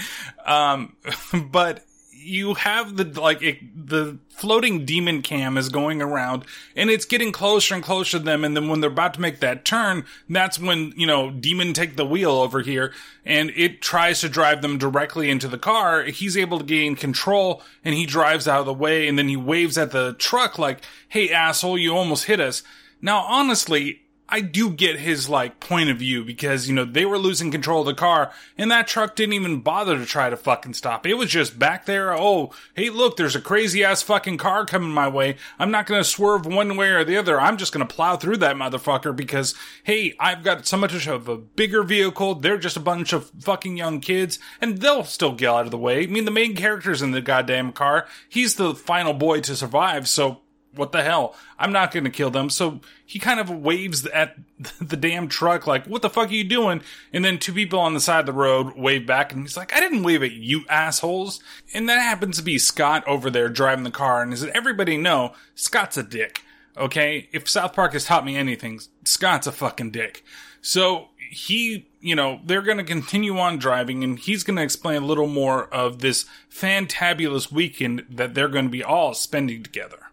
Um, 0.45 0.95
but 1.51 1.85
you 2.21 2.53
have 2.53 2.97
the 2.97 3.05
like 3.19 3.41
it, 3.41 3.88
the 3.88 4.17
floating 4.29 4.85
demon 4.85 5.21
cam 5.21 5.57
is 5.57 5.69
going 5.69 6.01
around 6.01 6.43
and 6.75 6.89
it's 6.89 7.05
getting 7.05 7.31
closer 7.31 7.73
and 7.73 7.83
closer 7.83 8.17
to 8.17 8.23
them. 8.23 8.43
And 8.43 8.55
then 8.55 8.67
when 8.67 8.81
they're 8.81 8.89
about 8.89 9.13
to 9.15 9.21
make 9.21 9.39
that 9.39 9.65
turn 9.65 10.05
that's 10.27 10.59
when 10.59 10.93
you 10.95 11.07
know 11.07 11.31
demon 11.31 11.73
take 11.73 11.95
the 11.95 12.05
wheel 12.05 12.31
over 12.31 12.61
here 12.61 12.93
and 13.25 13.51
it 13.55 13.81
tries 13.81 14.21
to 14.21 14.29
drive 14.29 14.61
them 14.61 14.77
directly 14.77 15.29
into 15.29 15.47
the 15.47 15.57
car. 15.57 16.03
He's 16.03 16.38
able 16.38 16.59
to 16.59 16.65
gain 16.65 16.95
control 16.95 17.61
and 17.83 17.95
he 17.95 18.05
drives 18.05 18.47
out 18.47 18.59
of 18.59 18.65
the 18.65 18.73
way 18.73 19.07
and 19.07 19.17
then 19.17 19.29
he 19.29 19.38
waves 19.38 19.77
at 19.77 19.91
the 19.91 20.13
truck 20.13 20.59
like 20.59 20.81
hey 21.07 21.31
asshole 21.31 21.77
you 21.77 21.95
almost 21.95 22.25
hit 22.25 22.39
us. 22.39 22.63
Now 23.01 23.19
honestly 23.19 24.01
I 24.31 24.41
do 24.41 24.69
get 24.69 25.00
his 25.00 25.27
like 25.27 25.59
point 25.59 25.89
of 25.89 25.98
view 25.98 26.24
because, 26.24 26.67
you 26.67 26.75
know, 26.75 26.86
they 26.86 27.05
were 27.05 27.17
losing 27.17 27.51
control 27.51 27.81
of 27.81 27.88
the 27.88 27.93
car 27.93 28.31
and 28.57 28.69
that 28.71 28.88
truck 28.88 29.15
didn't 29.15 29.33
even 29.33 29.62
bother 29.62 29.98
to 29.98 30.05
try 30.05 30.29
to 30.29 30.38
fucking 30.38 30.75
stop. 30.75 31.05
It 31.05 31.15
was 31.15 31.29
just 31.29 31.57
back 31.57 31.86
there. 31.86 32.13
Oh, 32.13 32.51
hey, 32.75 32.89
look, 32.89 33.17
there's 33.17 33.36
a 33.36 33.41
crazy 33.41 33.83
ass 33.83 34.01
fucking 34.01 34.38
car 34.38 34.65
coming 34.65 34.91
my 34.91 35.07
way. 35.07 35.38
I'm 35.57 35.71
not 35.71 35.86
going 35.88 36.00
to 36.00 36.07
swerve 36.07 36.45
one 36.45 36.77
way 36.77 36.89
or 36.89 37.03
the 37.03 37.17
other. 37.17 37.41
I'm 37.41 37.57
just 37.57 37.74
going 37.74 37.86
to 37.86 37.93
plow 37.93 38.15
through 38.15 38.38
that 38.38 38.55
motherfucker 38.55 39.15
because, 39.15 39.55
hey, 39.83 40.15
I've 40.19 40.43
got 40.43 40.67
so 40.67 40.77
much 40.77 41.07
of 41.07 41.27
a 41.27 41.38
bigger 41.38 41.83
vehicle. 41.83 42.36
They're 42.36 42.57
just 42.57 42.77
a 42.77 42.81
bunch 42.81 43.13
of 43.13 43.31
fucking 43.39 43.77
young 43.77 44.00
kids 44.00 44.39
and 44.62 44.79
they'll 44.79 45.03
still 45.03 45.33
get 45.33 45.50
out 45.50 45.65
of 45.65 45.71
the 45.71 45.77
way. 45.77 46.03
I 46.03 46.07
mean, 46.07 46.25
the 46.25 46.31
main 46.31 46.55
character's 46.55 47.01
in 47.01 47.12
the 47.12 47.21
goddamn 47.21 47.71
car. 47.71 48.05
He's 48.27 48.55
the 48.55 48.75
final 48.75 49.13
boy 49.13 49.41
to 49.41 49.55
survive. 49.55 50.07
So 50.07 50.41
what 50.75 50.91
the 50.91 51.03
hell? 51.03 51.35
I'm 51.57 51.71
not 51.71 51.91
going 51.91 52.03
to 52.03 52.09
kill 52.09 52.29
them. 52.29 52.49
So 52.49 52.79
he 53.05 53.19
kind 53.19 53.39
of 53.39 53.49
waves 53.49 54.05
at 54.07 54.38
the 54.81 54.97
damn 54.97 55.27
truck, 55.27 55.67
like, 55.67 55.85
what 55.85 56.01
the 56.01 56.09
fuck 56.09 56.29
are 56.29 56.33
you 56.33 56.43
doing? 56.43 56.81
And 57.11 57.23
then 57.23 57.39
two 57.39 57.53
people 57.53 57.79
on 57.79 57.93
the 57.93 57.99
side 57.99 58.21
of 58.21 58.25
the 58.25 58.33
road 58.33 58.75
wave 58.75 59.05
back, 59.05 59.31
and 59.31 59.41
he's 59.41 59.57
like, 59.57 59.73
I 59.73 59.79
didn't 59.79 60.03
wave 60.03 60.23
at 60.23 60.31
you 60.31 60.63
assholes. 60.69 61.41
And 61.73 61.88
that 61.89 62.01
happens 62.01 62.38
to 62.38 62.43
be 62.43 62.57
Scott 62.57 63.07
over 63.07 63.29
there 63.29 63.49
driving 63.49 63.83
the 63.83 63.91
car. 63.91 64.21
And 64.21 64.33
as 64.33 64.43
everybody 64.45 64.97
know, 64.97 65.33
Scott's 65.55 65.97
a 65.97 66.03
dick. 66.03 66.43
Okay? 66.77 67.29
If 67.31 67.49
South 67.49 67.73
Park 67.73 67.93
has 67.93 68.05
taught 68.05 68.25
me 68.25 68.38
anything, 68.38 68.79
Scott's 69.03 69.47
a 69.47 69.51
fucking 69.51 69.91
dick. 69.91 70.23
So 70.61 71.09
he, 71.29 71.88
you 72.01 72.15
know, 72.15 72.41
they're 72.43 72.61
going 72.61 72.77
to 72.77 72.83
continue 72.83 73.38
on 73.38 73.59
driving 73.59 74.03
and 74.03 74.17
he's 74.17 74.43
going 74.43 74.57
to 74.57 74.63
explain 74.63 75.03
a 75.03 75.05
little 75.05 75.27
more 75.27 75.65
of 75.73 75.99
this 75.99 76.25
fantabulous 76.51 77.51
weekend 77.51 78.05
that 78.09 78.33
they're 78.33 78.47
going 78.47 78.65
to 78.65 78.71
be 78.71 78.83
all 78.83 79.13
spending 79.13 79.63
together. 79.63 80.08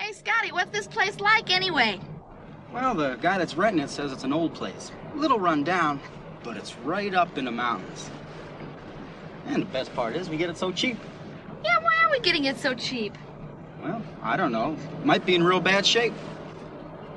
Hey, 0.00 0.14
Scotty, 0.14 0.50
what's 0.50 0.70
this 0.70 0.86
place 0.86 1.20
like 1.20 1.50
anyway? 1.50 2.00
Well, 2.72 2.94
the 2.94 3.16
guy 3.16 3.36
that's 3.36 3.54
renting 3.54 3.84
it 3.84 3.90
says 3.90 4.12
it's 4.12 4.24
an 4.24 4.32
old 4.32 4.54
place. 4.54 4.90
A 5.12 5.16
little 5.18 5.38
run 5.38 5.62
down, 5.62 6.00
but 6.42 6.56
it's 6.56 6.74
right 6.78 7.12
up 7.12 7.36
in 7.36 7.44
the 7.44 7.50
mountains. 7.50 8.08
And 9.46 9.60
the 9.60 9.66
best 9.66 9.94
part 9.94 10.16
is 10.16 10.30
we 10.30 10.38
get 10.38 10.48
it 10.48 10.56
so 10.56 10.72
cheap. 10.72 10.96
Yeah, 11.62 11.78
why 11.80 12.02
are 12.02 12.10
we 12.10 12.18
getting 12.20 12.46
it 12.46 12.56
so 12.56 12.72
cheap? 12.72 13.12
Well, 13.82 14.02
I 14.22 14.38
don't 14.38 14.52
know. 14.52 14.74
Might 15.04 15.26
be 15.26 15.34
in 15.34 15.44
real 15.44 15.60
bad 15.60 15.84
shape. 15.84 16.14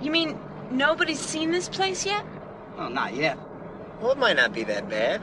You 0.01 0.11
mean 0.11 0.37
nobody's 0.69 1.21
seen 1.21 1.51
this 1.51 1.69
place 1.69 2.05
yet? 2.05 2.25
Well, 2.77 2.89
not 2.89 3.15
yet. 3.15 3.37
Well, 4.01 4.11
it 4.11 4.17
might 4.17 4.35
not 4.35 4.51
be 4.51 4.65
that 4.65 4.89
bad. 4.89 5.21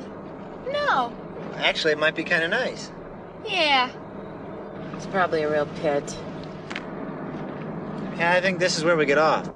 No. 0.73 1.15
Actually, 1.57 1.93
it 1.93 1.99
might 1.99 2.17
be 2.17 2.25
kind 2.25 2.43
of 2.43 2.49
nice. 2.49 2.91
Yeah. 3.47 3.91
It's 4.97 5.07
probably 5.07 5.43
a 5.43 5.51
real 5.51 5.67
pit. 5.83 6.17
Yeah, 8.21 8.33
I 8.33 8.43
think 8.43 8.59
this 8.59 8.77
is 8.77 8.85
where 8.85 8.99
we 8.99 9.07
get 9.07 9.17
off. 9.17 9.51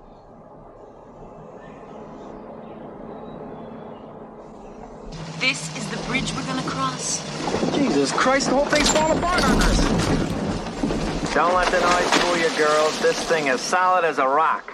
This 5.38 5.76
is 5.76 5.86
the 5.90 5.98
bridge 6.08 6.32
we're 6.32 6.46
gonna 6.46 6.62
cross. 6.62 7.20
Jesus 7.74 8.10
Christ, 8.12 8.48
the 8.48 8.54
whole 8.54 8.64
thing's 8.64 8.88
falling 8.88 9.18
apart 9.18 9.44
on 9.44 9.60
us. 9.60 11.34
Don't 11.34 11.52
let 11.52 11.66
the 11.66 11.80
noise 11.80 12.10
fool 12.22 12.38
you, 12.38 12.56
girls. 12.56 12.98
This 13.00 13.22
thing 13.24 13.48
is 13.48 13.60
solid 13.60 14.02
as 14.02 14.18
a 14.18 14.26
rock. 14.26 14.72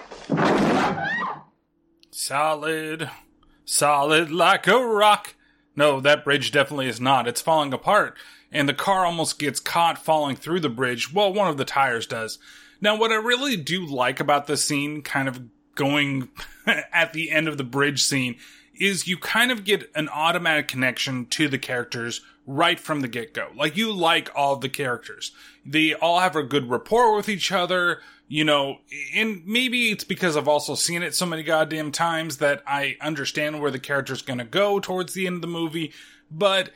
Solid. 2.11 3.09
Solid 3.65 4.31
like 4.31 4.67
a 4.67 4.79
rock. 4.79 5.35
No, 5.75 5.99
that 5.99 6.23
bridge 6.23 6.53
definitely 6.53 6.87
is 6.87 7.01
not. 7.01 7.27
It's 7.27 7.41
falling 7.41 7.73
apart, 7.73 8.15
and 8.53 8.69
the 8.69 8.73
car 8.73 9.05
almost 9.05 9.37
gets 9.37 9.59
caught 9.59 9.97
falling 9.97 10.37
through 10.37 10.61
the 10.61 10.69
bridge. 10.69 11.11
Well, 11.11 11.33
one 11.33 11.49
of 11.49 11.57
the 11.57 11.65
tires 11.65 12.07
does. 12.07 12.39
Now, 12.81 12.97
what 12.97 13.11
I 13.11 13.15
really 13.15 13.55
do 13.55 13.85
like 13.85 14.19
about 14.19 14.47
this 14.47 14.65
scene, 14.65 15.03
kind 15.03 15.27
of 15.27 15.41
going 15.75 16.29
at 16.65 17.13
the 17.13 17.31
end 17.31 17.47
of 17.47 17.57
the 17.57 17.63
bridge 17.63 18.03
scene, 18.03 18.37
is 18.79 19.07
you 19.07 19.17
kind 19.17 19.51
of 19.51 19.63
get 19.63 19.89
an 19.93 20.09
automatic 20.09 20.67
connection 20.67 21.27
to 21.27 21.47
the 21.47 21.59
characters 21.59 22.21
right 22.47 22.79
from 22.79 23.01
the 23.01 23.07
get 23.07 23.33
go. 23.33 23.49
Like, 23.55 23.77
you 23.77 23.93
like 23.93 24.29
all 24.35 24.55
the 24.55 24.69
characters. 24.69 25.31
They 25.63 25.93
all 25.93 26.19
have 26.19 26.35
a 26.35 26.43
good 26.43 26.69
rapport 26.69 27.15
with 27.15 27.29
each 27.29 27.51
other, 27.51 28.01
you 28.27 28.43
know, 28.43 28.79
and 29.13 29.45
maybe 29.45 29.91
it's 29.91 30.03
because 30.03 30.35
I've 30.35 30.47
also 30.47 30.73
seen 30.73 31.03
it 31.03 31.13
so 31.13 31.27
many 31.27 31.43
goddamn 31.43 31.91
times 31.91 32.37
that 32.37 32.63
I 32.65 32.97
understand 32.99 33.61
where 33.61 33.71
the 33.71 33.79
character's 33.79 34.23
gonna 34.23 34.45
go 34.45 34.79
towards 34.79 35.13
the 35.13 35.27
end 35.27 35.35
of 35.35 35.41
the 35.41 35.47
movie, 35.47 35.93
but 36.31 36.71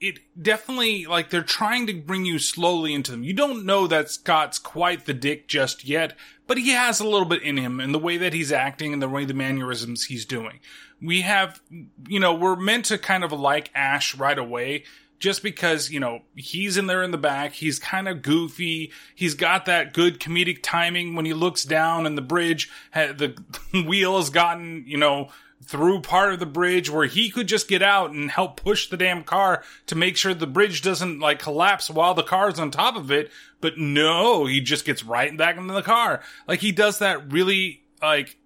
it 0.00 0.18
definitely 0.40 1.06
like 1.06 1.30
they're 1.30 1.42
trying 1.42 1.86
to 1.86 1.94
bring 1.94 2.24
you 2.24 2.38
slowly 2.38 2.94
into 2.94 3.10
them. 3.10 3.24
You 3.24 3.32
don't 3.32 3.64
know 3.64 3.86
that 3.86 4.10
Scott's 4.10 4.58
quite 4.58 5.06
the 5.06 5.14
dick 5.14 5.48
just 5.48 5.84
yet, 5.84 6.14
but 6.46 6.58
he 6.58 6.70
has 6.70 7.00
a 7.00 7.08
little 7.08 7.26
bit 7.26 7.42
in 7.42 7.56
him 7.56 7.80
and 7.80 7.94
the 7.94 7.98
way 7.98 8.16
that 8.16 8.32
he's 8.32 8.52
acting 8.52 8.92
and 8.92 9.02
the 9.02 9.08
way 9.08 9.24
the 9.24 9.34
mannerisms 9.34 10.04
he's 10.04 10.24
doing. 10.24 10.60
We 11.00 11.22
have, 11.22 11.60
you 12.08 12.20
know, 12.20 12.34
we're 12.34 12.56
meant 12.56 12.86
to 12.86 12.98
kind 12.98 13.24
of 13.24 13.32
like 13.32 13.70
Ash 13.74 14.14
right 14.14 14.38
away 14.38 14.84
just 15.18 15.42
because, 15.42 15.90
you 15.90 16.00
know, 16.00 16.22
he's 16.34 16.76
in 16.76 16.86
there 16.86 17.02
in 17.02 17.10
the 17.10 17.18
back. 17.18 17.52
He's 17.54 17.78
kind 17.78 18.08
of 18.08 18.22
goofy. 18.22 18.92
He's 19.14 19.34
got 19.34 19.64
that 19.66 19.92
good 19.92 20.20
comedic 20.20 20.60
timing 20.62 21.14
when 21.14 21.24
he 21.24 21.32
looks 21.32 21.64
down 21.64 22.06
and 22.06 22.16
the 22.16 22.22
bridge, 22.22 22.70
the 22.92 23.34
wheel 23.86 24.18
has 24.18 24.30
gotten, 24.30 24.84
you 24.86 24.98
know, 24.98 25.30
through 25.66 26.00
part 26.00 26.32
of 26.32 26.38
the 26.38 26.46
bridge 26.46 26.88
where 26.88 27.06
he 27.06 27.28
could 27.28 27.48
just 27.48 27.68
get 27.68 27.82
out 27.82 28.10
and 28.10 28.30
help 28.30 28.60
push 28.60 28.88
the 28.88 28.96
damn 28.96 29.24
car 29.24 29.62
to 29.86 29.94
make 29.94 30.16
sure 30.16 30.32
the 30.32 30.46
bridge 30.46 30.80
doesn't 30.80 31.18
like 31.18 31.40
collapse 31.40 31.90
while 31.90 32.14
the 32.14 32.22
car's 32.22 32.58
on 32.58 32.70
top 32.70 32.96
of 32.96 33.10
it. 33.10 33.30
But 33.60 33.76
no, 33.76 34.46
he 34.46 34.60
just 34.60 34.84
gets 34.84 35.04
right 35.04 35.36
back 35.36 35.56
into 35.56 35.74
the 35.74 35.82
car. 35.82 36.22
Like 36.46 36.60
he 36.60 36.72
does 36.72 37.00
that 37.00 37.32
really 37.32 37.82
like 38.00 38.38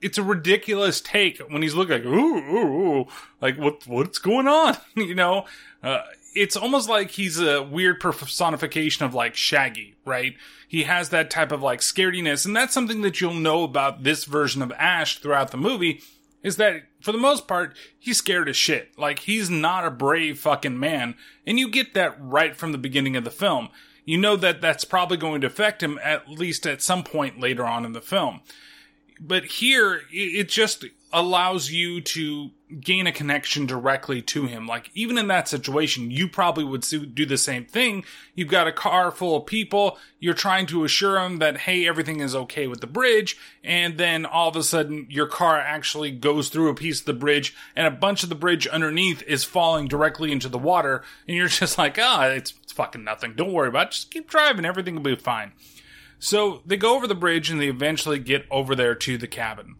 it's 0.00 0.18
a 0.18 0.22
ridiculous 0.22 1.00
take 1.00 1.38
when 1.48 1.62
he's 1.62 1.74
looking 1.74 1.96
like 1.96 2.06
ooh, 2.06 2.36
ooh, 2.38 3.00
ooh. 3.00 3.06
like 3.40 3.58
what 3.58 3.86
what's 3.86 4.18
going 4.18 4.48
on 4.48 4.76
you 4.96 5.14
know 5.14 5.44
uh, 5.82 6.00
it's 6.34 6.56
almost 6.56 6.88
like 6.88 7.10
he's 7.10 7.40
a 7.40 7.62
weird 7.62 8.00
personification 8.00 9.04
of 9.04 9.14
like 9.14 9.34
Shaggy, 9.34 9.96
right? 10.04 10.36
He 10.68 10.84
has 10.84 11.08
that 11.08 11.30
type 11.30 11.50
of 11.50 11.62
like 11.62 11.80
scarediness, 11.80 12.46
and 12.46 12.54
that's 12.54 12.72
something 12.74 13.00
that 13.02 13.20
you'll 13.20 13.34
know 13.34 13.64
about 13.64 14.04
this 14.04 14.24
version 14.24 14.62
of 14.62 14.72
Ash 14.72 15.18
throughout 15.18 15.50
the 15.50 15.56
movie 15.56 16.02
is 16.42 16.56
that 16.56 16.82
for 17.00 17.12
the 17.12 17.18
most 17.18 17.46
part, 17.46 17.76
he's 17.98 18.18
scared 18.18 18.48
as 18.48 18.56
shit. 18.56 18.98
Like, 18.98 19.20
he's 19.20 19.50
not 19.50 19.86
a 19.86 19.90
brave 19.90 20.38
fucking 20.38 20.78
man. 20.78 21.14
And 21.46 21.58
you 21.58 21.68
get 21.68 21.94
that 21.94 22.16
right 22.20 22.56
from 22.56 22.72
the 22.72 22.78
beginning 22.78 23.16
of 23.16 23.24
the 23.24 23.30
film. 23.30 23.68
You 24.04 24.18
know 24.18 24.36
that 24.36 24.60
that's 24.60 24.84
probably 24.84 25.16
going 25.16 25.40
to 25.42 25.46
affect 25.46 25.82
him 25.82 25.98
at 26.02 26.28
least 26.28 26.66
at 26.66 26.82
some 26.82 27.04
point 27.04 27.38
later 27.38 27.64
on 27.64 27.84
in 27.84 27.92
the 27.92 28.00
film. 28.00 28.40
But 29.20 29.44
here, 29.44 30.02
it 30.10 30.48
just 30.48 30.84
allows 31.12 31.70
you 31.70 32.00
to 32.00 32.50
gain 32.80 33.06
a 33.06 33.12
connection 33.12 33.66
directly 33.66 34.22
to 34.22 34.46
him. 34.46 34.66
Like, 34.66 34.90
even 34.94 35.18
in 35.18 35.26
that 35.28 35.48
situation, 35.48 36.10
you 36.10 36.28
probably 36.28 36.64
would 36.64 36.86
do 37.14 37.26
the 37.26 37.36
same 37.36 37.64
thing. 37.64 38.04
You've 38.34 38.48
got 38.48 38.68
a 38.68 38.72
car 38.72 39.10
full 39.10 39.36
of 39.36 39.46
people. 39.46 39.98
You're 40.20 40.34
trying 40.34 40.66
to 40.66 40.84
assure 40.84 41.14
them 41.14 41.38
that, 41.38 41.58
hey, 41.58 41.86
everything 41.86 42.20
is 42.20 42.34
okay 42.34 42.66
with 42.66 42.80
the 42.80 42.86
bridge. 42.86 43.36
And 43.64 43.98
then 43.98 44.24
all 44.24 44.48
of 44.48 44.56
a 44.56 44.62
sudden, 44.62 45.06
your 45.10 45.26
car 45.26 45.58
actually 45.58 46.12
goes 46.12 46.48
through 46.48 46.68
a 46.68 46.74
piece 46.74 47.00
of 47.00 47.06
the 47.06 47.12
bridge 47.12 47.54
and 47.74 47.86
a 47.86 47.90
bunch 47.90 48.22
of 48.22 48.28
the 48.28 48.34
bridge 48.34 48.66
underneath 48.68 49.22
is 49.24 49.44
falling 49.44 49.88
directly 49.88 50.30
into 50.30 50.48
the 50.48 50.58
water. 50.58 51.02
And 51.26 51.36
you're 51.36 51.48
just 51.48 51.76
like, 51.76 51.98
ah, 52.00 52.24
oh, 52.24 52.30
it's, 52.30 52.54
it's 52.62 52.72
fucking 52.72 53.04
nothing. 53.04 53.34
Don't 53.34 53.52
worry 53.52 53.68
about 53.68 53.88
it. 53.88 53.92
Just 53.92 54.10
keep 54.10 54.30
driving. 54.30 54.64
Everything 54.64 54.94
will 54.94 55.02
be 55.02 55.16
fine. 55.16 55.52
So 56.20 56.62
they 56.64 56.76
go 56.76 56.94
over 56.94 57.06
the 57.06 57.14
bridge 57.14 57.50
and 57.50 57.60
they 57.60 57.68
eventually 57.68 58.18
get 58.18 58.46
over 58.50 58.76
there 58.76 58.94
to 58.94 59.18
the 59.18 59.26
cabin. 59.26 59.76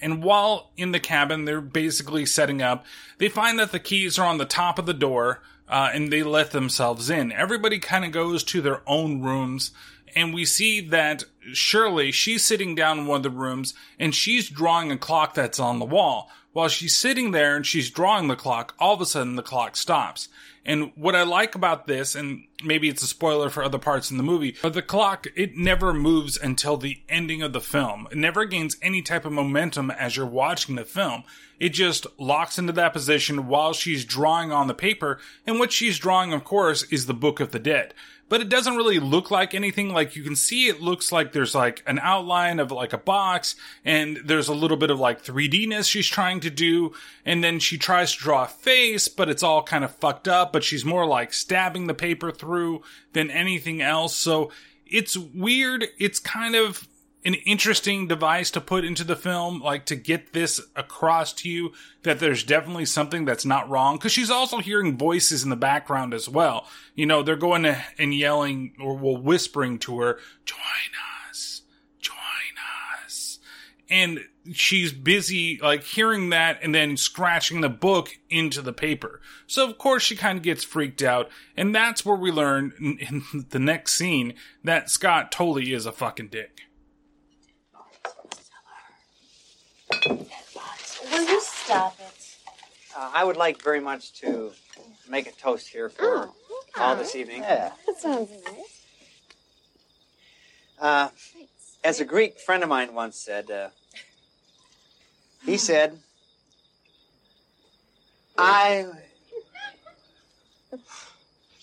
And 0.00 0.22
while 0.22 0.70
in 0.76 0.92
the 0.92 1.00
cabin, 1.00 1.44
they're 1.44 1.60
basically 1.60 2.24
setting 2.24 2.62
up, 2.62 2.86
they 3.18 3.28
find 3.28 3.58
that 3.58 3.72
the 3.72 3.78
keys 3.78 4.18
are 4.18 4.26
on 4.26 4.38
the 4.38 4.46
top 4.46 4.78
of 4.78 4.86
the 4.86 4.94
door, 4.94 5.42
uh, 5.68 5.90
and 5.92 6.10
they 6.10 6.22
let 6.22 6.52
themselves 6.52 7.10
in. 7.10 7.30
Everybody 7.32 7.78
kind 7.78 8.04
of 8.04 8.10
goes 8.12 8.42
to 8.44 8.62
their 8.62 8.80
own 8.86 9.20
rooms, 9.20 9.72
and 10.14 10.32
we 10.32 10.44
see 10.44 10.80
that 10.88 11.24
Cheryl, 11.52 12.12
she's 12.12 12.44
sitting 12.44 12.74
down 12.74 13.00
in 13.00 13.06
one 13.06 13.18
of 13.18 13.22
the 13.22 13.30
rooms, 13.30 13.74
and 13.98 14.14
she's 14.14 14.48
drawing 14.48 14.90
a 14.90 14.96
clock 14.96 15.34
that's 15.34 15.60
on 15.60 15.78
the 15.78 15.84
wall. 15.84 16.30
While 16.52 16.68
she's 16.68 16.96
sitting 16.96 17.30
there 17.30 17.54
and 17.54 17.64
she's 17.64 17.90
drawing 17.90 18.28
the 18.28 18.36
clock, 18.36 18.74
all 18.78 18.94
of 18.94 19.00
a 19.00 19.06
sudden 19.06 19.36
the 19.36 19.42
clock 19.42 19.76
stops. 19.76 20.28
And 20.64 20.92
what 20.94 21.16
I 21.16 21.22
like 21.22 21.54
about 21.54 21.86
this, 21.86 22.14
and 22.14 22.44
maybe 22.62 22.88
it's 22.88 23.02
a 23.02 23.06
spoiler 23.06 23.48
for 23.48 23.62
other 23.62 23.78
parts 23.78 24.10
in 24.10 24.18
the 24.18 24.22
movie, 24.22 24.56
but 24.60 24.74
the 24.74 24.82
clock, 24.82 25.26
it 25.34 25.56
never 25.56 25.94
moves 25.94 26.36
until 26.36 26.76
the 26.76 27.00
ending 27.08 27.40
of 27.40 27.52
the 27.52 27.60
film. 27.60 28.06
It 28.10 28.18
never 28.18 28.44
gains 28.44 28.76
any 28.82 29.00
type 29.00 29.24
of 29.24 29.32
momentum 29.32 29.90
as 29.90 30.16
you're 30.16 30.26
watching 30.26 30.74
the 30.74 30.84
film. 30.84 31.24
It 31.58 31.70
just 31.70 32.06
locks 32.18 32.58
into 32.58 32.72
that 32.74 32.92
position 32.92 33.46
while 33.46 33.72
she's 33.72 34.04
drawing 34.04 34.52
on 34.52 34.66
the 34.66 34.74
paper. 34.74 35.18
And 35.46 35.58
what 35.58 35.72
she's 35.72 35.98
drawing, 35.98 36.32
of 36.32 36.44
course, 36.44 36.82
is 36.84 37.06
the 37.06 37.14
Book 37.14 37.40
of 37.40 37.52
the 37.52 37.58
Dead 37.58 37.94
but 38.30 38.40
it 38.40 38.48
doesn't 38.48 38.76
really 38.76 39.00
look 39.00 39.30
like 39.30 39.54
anything. 39.54 39.90
Like 39.90 40.14
you 40.14 40.22
can 40.22 40.36
see 40.36 40.68
it 40.68 40.80
looks 40.80 41.10
like 41.10 41.32
there's 41.32 41.54
like 41.54 41.82
an 41.86 41.98
outline 41.98 42.60
of 42.60 42.70
like 42.70 42.92
a 42.92 42.98
box 42.98 43.56
and 43.84 44.18
there's 44.24 44.46
a 44.46 44.54
little 44.54 44.76
bit 44.76 44.90
of 44.90 45.00
like 45.00 45.24
3Dness 45.24 45.90
she's 45.90 46.06
trying 46.06 46.38
to 46.40 46.48
do. 46.48 46.92
And 47.26 47.42
then 47.42 47.58
she 47.58 47.76
tries 47.76 48.12
to 48.12 48.18
draw 48.18 48.44
a 48.44 48.48
face, 48.48 49.08
but 49.08 49.28
it's 49.28 49.42
all 49.42 49.64
kind 49.64 49.82
of 49.82 49.96
fucked 49.96 50.28
up, 50.28 50.52
but 50.52 50.62
she's 50.62 50.84
more 50.84 51.06
like 51.06 51.34
stabbing 51.34 51.88
the 51.88 51.92
paper 51.92 52.30
through 52.30 52.82
than 53.14 53.32
anything 53.32 53.82
else. 53.82 54.14
So 54.14 54.52
it's 54.86 55.16
weird. 55.16 55.88
It's 55.98 56.20
kind 56.20 56.54
of 56.54 56.86
an 57.24 57.34
interesting 57.34 58.06
device 58.06 58.50
to 58.50 58.60
put 58.60 58.84
into 58.84 59.04
the 59.04 59.16
film, 59.16 59.60
like 59.60 59.84
to 59.86 59.96
get 59.96 60.32
this 60.32 60.60
across 60.74 61.32
to 61.34 61.48
you 61.48 61.72
that 62.02 62.18
there's 62.18 62.44
definitely 62.44 62.86
something 62.86 63.24
that's 63.24 63.44
not 63.44 63.68
wrong. 63.68 63.98
Cause 63.98 64.12
she's 64.12 64.30
also 64.30 64.58
hearing 64.58 64.96
voices 64.96 65.44
in 65.44 65.50
the 65.50 65.56
background 65.56 66.14
as 66.14 66.28
well. 66.28 66.66
You 66.94 67.06
know, 67.06 67.22
they're 67.22 67.36
going 67.36 67.66
and 67.98 68.14
yelling 68.14 68.74
or 68.80 68.96
well, 68.96 69.18
whispering 69.18 69.78
to 69.80 69.98
her, 70.00 70.18
join 70.46 70.58
us, 71.28 71.62
join 72.00 72.14
us. 73.04 73.38
And 73.90 74.20
she's 74.52 74.92
busy 74.92 75.58
like 75.62 75.84
hearing 75.84 76.30
that 76.30 76.58
and 76.62 76.74
then 76.74 76.96
scratching 76.96 77.60
the 77.60 77.68
book 77.68 78.18
into 78.30 78.62
the 78.62 78.72
paper. 78.72 79.20
So 79.46 79.68
of 79.68 79.76
course 79.76 80.02
she 80.02 80.16
kind 80.16 80.38
of 80.38 80.42
gets 80.42 80.64
freaked 80.64 81.02
out. 81.02 81.28
And 81.54 81.74
that's 81.74 82.06
where 82.06 82.16
we 82.16 82.32
learn 82.32 82.72
in, 82.80 82.98
in 82.98 83.46
the 83.50 83.58
next 83.58 83.92
scene 83.92 84.32
that 84.64 84.88
Scott 84.88 85.30
totally 85.30 85.74
is 85.74 85.84
a 85.84 85.92
fucking 85.92 86.28
dick. 86.28 86.62
Will 91.12 91.28
you 91.28 91.40
stop 91.40 91.96
it? 91.98 92.36
Uh, 92.96 93.10
I 93.14 93.24
would 93.24 93.36
like 93.36 93.62
very 93.62 93.80
much 93.80 94.12
to 94.20 94.52
make 95.08 95.26
a 95.26 95.32
toast 95.32 95.68
here 95.68 95.88
for 95.88 96.30
all 96.78 96.96
this 96.96 97.14
evening. 97.14 97.42
Yeah. 97.42 97.72
That 97.86 97.98
sounds 97.98 98.30
nice. 98.44 98.86
Uh, 100.80 101.08
as 101.84 102.00
a 102.00 102.04
Greek 102.04 102.38
friend 102.40 102.62
of 102.62 102.68
mine 102.68 102.94
once 102.94 103.16
said, 103.16 103.50
uh, 103.50 103.68
he 105.44 105.56
said, 105.56 105.98
I. 108.36 108.86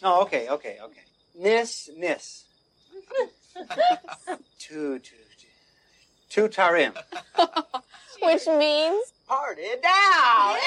Oh, 0.03 0.21
okay, 0.23 0.47
okay, 0.49 0.77
okay. 0.83 1.01
Nis, 1.35 1.89
nis. 1.97 2.45
two, 4.59 4.99
two, 4.99 5.15
Two 6.29 6.47
tarim. 6.49 6.93
Which 8.21 8.47
means 8.47 9.13
Party 9.27 9.63
down! 9.81 10.57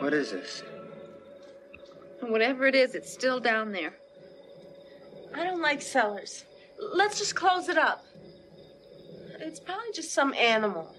What 0.00 0.14
is 0.14 0.30
this? 0.30 0.62
Whatever 2.28 2.66
it 2.66 2.74
is, 2.74 2.94
it's 2.94 3.10
still 3.10 3.40
down 3.40 3.72
there. 3.72 3.94
I 5.34 5.44
don't 5.44 5.62
like 5.62 5.80
cellars. 5.80 6.44
Let's 6.94 7.18
just 7.18 7.34
close 7.34 7.70
it 7.70 7.78
up. 7.78 8.04
It's 9.40 9.58
probably 9.58 9.92
just 9.94 10.12
some 10.12 10.34
animal. 10.34 10.94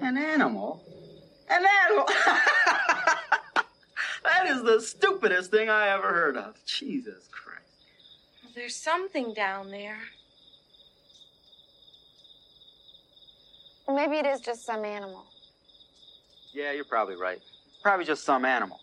An 0.00 0.18
animal? 0.18 0.84
An 1.48 1.64
animal? 1.84 2.06
that 4.24 4.46
is 4.48 4.62
the 4.62 4.82
stupidest 4.82 5.50
thing 5.50 5.70
I 5.70 5.88
ever 5.88 6.08
heard 6.12 6.36
of. 6.36 6.56
Jesus 6.66 7.28
Christ. 7.30 7.62
There's 8.54 8.76
something 8.76 9.32
down 9.32 9.70
there. 9.70 9.98
maybe 13.88 14.16
it 14.16 14.26
is 14.26 14.40
just 14.40 14.64
some 14.64 14.84
animal. 14.84 15.24
Yeah, 16.52 16.72
you're 16.72 16.84
probably 16.84 17.16
right. 17.16 17.40
Probably 17.82 18.04
just 18.04 18.24
some 18.24 18.44
animal. 18.44 18.81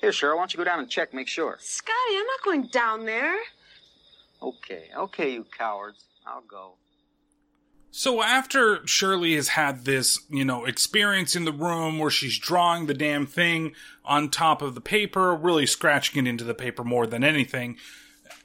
Here, 0.00 0.10
Cheryl, 0.10 0.36
why 0.36 0.42
don't 0.42 0.54
you 0.54 0.58
go 0.58 0.64
down 0.64 0.78
and 0.78 0.88
check, 0.88 1.12
make 1.12 1.28
sure? 1.28 1.56
Scotty, 1.60 2.16
I'm 2.16 2.26
not 2.26 2.44
going 2.44 2.68
down 2.68 3.04
there. 3.04 3.36
Okay, 4.40 4.90
okay, 4.96 5.32
you 5.32 5.44
cowards. 5.44 6.04
I'll 6.26 6.42
go. 6.42 6.74
So 7.90 8.22
after 8.22 8.78
Cheryl 8.78 9.34
has 9.34 9.48
had 9.48 9.84
this, 9.84 10.20
you 10.30 10.44
know, 10.44 10.66
experience 10.66 11.34
in 11.34 11.44
the 11.44 11.52
room 11.52 11.98
where 11.98 12.10
she's 12.10 12.38
drawing 12.38 12.86
the 12.86 12.94
damn 12.94 13.26
thing 13.26 13.72
on 14.04 14.30
top 14.30 14.62
of 14.62 14.74
the 14.74 14.80
paper, 14.80 15.34
really 15.34 15.66
scratching 15.66 16.24
it 16.24 16.28
into 16.28 16.44
the 16.44 16.54
paper 16.54 16.84
more 16.84 17.06
than 17.06 17.24
anything, 17.24 17.76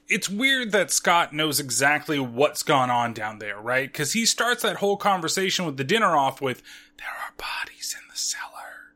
it's 0.08 0.28
weird 0.28 0.72
that 0.72 0.90
Scott 0.90 1.32
knows 1.32 1.60
exactly 1.60 2.18
what's 2.18 2.62
gone 2.62 2.90
on 2.90 3.12
down 3.12 3.38
there, 3.38 3.60
right? 3.60 3.90
Because 3.90 4.12
he 4.12 4.26
starts 4.26 4.62
that 4.62 4.76
whole 4.76 4.96
conversation 4.96 5.66
with 5.66 5.76
the 5.76 5.84
dinner 5.84 6.16
off 6.16 6.40
with, 6.40 6.62
there 6.98 7.06
are 7.08 7.32
bodies 7.36 7.94
in 7.96 8.08
the 8.10 8.16
cellar. 8.16 8.94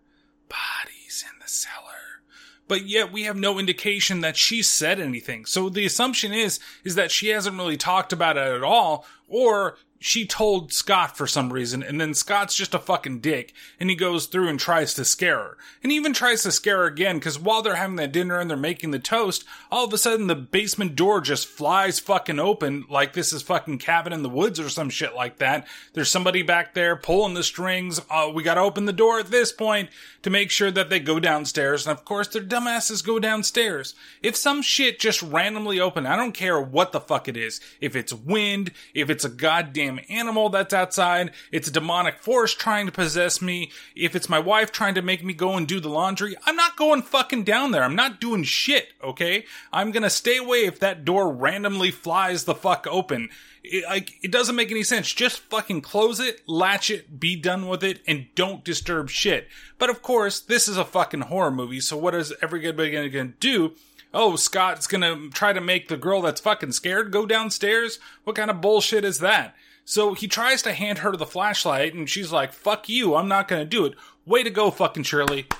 Bodies 0.48 1.24
in 1.30 1.38
the 1.40 1.48
cellar. 1.48 2.17
But 2.68 2.86
yet 2.86 3.10
we 3.10 3.24
have 3.24 3.36
no 3.36 3.58
indication 3.58 4.20
that 4.20 4.36
she 4.36 4.62
said 4.62 5.00
anything. 5.00 5.46
So 5.46 5.68
the 5.68 5.86
assumption 5.86 6.32
is, 6.32 6.60
is 6.84 6.94
that 6.94 7.10
she 7.10 7.28
hasn't 7.28 7.56
really 7.56 7.78
talked 7.78 8.12
about 8.12 8.36
it 8.36 8.54
at 8.54 8.62
all, 8.62 9.06
or 9.26 9.76
she 10.00 10.26
told 10.26 10.72
Scott 10.72 11.16
for 11.16 11.26
some 11.26 11.52
reason, 11.52 11.82
and 11.82 12.00
then 12.00 12.14
Scott's 12.14 12.54
just 12.54 12.74
a 12.74 12.78
fucking 12.78 13.20
dick, 13.20 13.52
and 13.80 13.90
he 13.90 13.96
goes 13.96 14.26
through 14.26 14.48
and 14.48 14.58
tries 14.58 14.94
to 14.94 15.04
scare 15.04 15.38
her. 15.38 15.58
And 15.82 15.90
even 15.90 16.12
tries 16.12 16.42
to 16.44 16.52
scare 16.52 16.78
her 16.78 16.86
again, 16.86 17.18
because 17.18 17.38
while 17.38 17.62
they're 17.62 17.74
having 17.74 17.96
that 17.96 18.12
dinner 18.12 18.38
and 18.38 18.48
they're 18.48 18.56
making 18.56 18.92
the 18.92 18.98
toast, 18.98 19.44
all 19.72 19.84
of 19.84 19.92
a 19.92 19.98
sudden 19.98 20.28
the 20.28 20.36
basement 20.36 20.94
door 20.94 21.20
just 21.20 21.46
flies 21.46 21.98
fucking 21.98 22.38
open, 22.38 22.84
like 22.88 23.12
this 23.12 23.32
is 23.32 23.42
fucking 23.42 23.78
cabin 23.78 24.12
in 24.12 24.22
the 24.22 24.28
woods 24.28 24.60
or 24.60 24.68
some 24.68 24.90
shit 24.90 25.14
like 25.14 25.38
that. 25.38 25.66
There's 25.94 26.10
somebody 26.10 26.42
back 26.42 26.74
there 26.74 26.94
pulling 26.94 27.34
the 27.34 27.42
strings. 27.42 28.00
Uh, 28.08 28.30
we 28.32 28.42
gotta 28.42 28.60
open 28.60 28.84
the 28.84 28.92
door 28.92 29.18
at 29.18 29.30
this 29.30 29.52
point 29.52 29.90
to 30.22 30.30
make 30.30 30.50
sure 30.50 30.70
that 30.70 30.90
they 30.90 31.00
go 31.00 31.18
downstairs, 31.18 31.86
and 31.86 31.96
of 31.96 32.04
course 32.04 32.28
their 32.28 32.42
dumbasses 32.42 33.04
go 33.04 33.18
downstairs. 33.18 33.94
If 34.22 34.36
some 34.36 34.62
shit 34.62 35.00
just 35.00 35.22
randomly 35.22 35.80
open, 35.80 36.06
I 36.06 36.16
don't 36.16 36.32
care 36.32 36.60
what 36.60 36.92
the 36.92 37.00
fuck 37.00 37.28
it 37.28 37.36
is. 37.36 37.60
If 37.80 37.96
it's 37.96 38.12
wind, 38.12 38.72
if 38.94 39.10
it's 39.10 39.24
a 39.24 39.28
goddamn 39.28 39.87
animal 40.10 40.48
that's 40.48 40.74
outside, 40.74 41.30
it's 41.52 41.68
a 41.68 41.72
demonic 41.72 42.18
force 42.18 42.54
trying 42.54 42.86
to 42.86 42.92
possess 42.92 43.40
me, 43.40 43.70
if 43.94 44.14
it's 44.14 44.28
my 44.28 44.38
wife 44.38 44.72
trying 44.72 44.94
to 44.94 45.02
make 45.02 45.24
me 45.24 45.32
go 45.32 45.56
and 45.56 45.66
do 45.66 45.80
the 45.80 45.88
laundry, 45.88 46.36
I'm 46.44 46.56
not 46.56 46.76
going 46.76 47.02
fucking 47.02 47.44
down 47.44 47.70
there. 47.70 47.84
I'm 47.84 47.96
not 47.96 48.20
doing 48.20 48.44
shit, 48.44 48.88
okay? 49.02 49.44
I'm 49.72 49.90
gonna 49.92 50.10
stay 50.10 50.36
away 50.36 50.64
if 50.64 50.80
that 50.80 51.04
door 51.04 51.32
randomly 51.32 51.90
flies 51.90 52.44
the 52.44 52.54
fuck 52.54 52.86
open. 52.90 53.30
It, 53.64 53.84
like, 53.84 54.14
it 54.22 54.30
doesn't 54.30 54.56
make 54.56 54.70
any 54.70 54.82
sense. 54.82 55.12
Just 55.12 55.40
fucking 55.40 55.82
close 55.82 56.20
it, 56.20 56.42
latch 56.46 56.90
it, 56.90 57.20
be 57.20 57.36
done 57.36 57.68
with 57.68 57.84
it, 57.84 58.00
and 58.06 58.26
don't 58.34 58.64
disturb 58.64 59.10
shit. 59.10 59.48
But 59.78 59.90
of 59.90 60.02
course, 60.02 60.40
this 60.40 60.68
is 60.68 60.76
a 60.76 60.84
fucking 60.84 61.22
horror 61.22 61.50
movie, 61.50 61.80
so 61.80 61.96
what 61.96 62.14
is 62.14 62.32
everybody 62.42 62.90
gonna, 62.90 63.08
gonna 63.08 63.32
do? 63.40 63.74
Oh, 64.14 64.36
Scott's 64.36 64.86
gonna 64.86 65.28
try 65.30 65.52
to 65.52 65.60
make 65.60 65.88
the 65.88 65.96
girl 65.98 66.22
that's 66.22 66.40
fucking 66.40 66.72
scared 66.72 67.12
go 67.12 67.26
downstairs? 67.26 67.98
What 68.24 68.36
kind 68.36 68.50
of 68.50 68.60
bullshit 68.60 69.04
is 69.04 69.18
that? 69.18 69.54
So 69.88 70.12
he 70.12 70.28
tries 70.28 70.60
to 70.64 70.74
hand 70.74 70.98
her 70.98 71.16
the 71.16 71.24
flashlight, 71.24 71.94
and 71.94 72.10
she's 72.10 72.30
like, 72.30 72.52
fuck 72.52 72.90
you, 72.90 73.14
I'm 73.14 73.26
not 73.26 73.48
gonna 73.48 73.64
do 73.64 73.86
it. 73.86 73.94
Way 74.26 74.42
to 74.42 74.50
go, 74.50 74.70
fucking 74.70 75.04
Cheryl. 75.04 75.50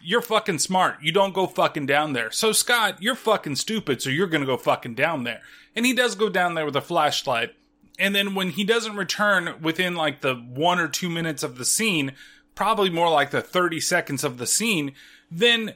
You're 0.00 0.22
fucking 0.22 0.60
smart. 0.60 1.02
You 1.02 1.12
don't 1.12 1.34
go 1.34 1.46
fucking 1.46 1.84
down 1.84 2.14
there. 2.14 2.30
So 2.30 2.52
Scott, 2.52 3.02
you're 3.02 3.14
fucking 3.14 3.56
stupid, 3.56 4.00
so 4.00 4.08
you're 4.08 4.28
gonna 4.28 4.46
go 4.46 4.56
fucking 4.56 4.94
down 4.94 5.24
there. 5.24 5.42
And 5.76 5.84
he 5.84 5.92
does 5.92 6.14
go 6.14 6.30
down 6.30 6.54
there 6.54 6.64
with 6.64 6.74
a 6.74 6.80
flashlight. 6.80 7.54
And 7.98 8.14
then 8.14 8.34
when 8.34 8.48
he 8.48 8.64
doesn't 8.64 8.96
return 8.96 9.60
within 9.60 9.94
like 9.94 10.22
the 10.22 10.34
one 10.34 10.80
or 10.80 10.88
two 10.88 11.10
minutes 11.10 11.42
of 11.42 11.58
the 11.58 11.66
scene, 11.66 12.12
probably 12.54 12.88
more 12.88 13.10
like 13.10 13.30
the 13.30 13.42
30 13.42 13.78
seconds 13.80 14.24
of 14.24 14.38
the 14.38 14.46
scene, 14.46 14.92
then 15.30 15.74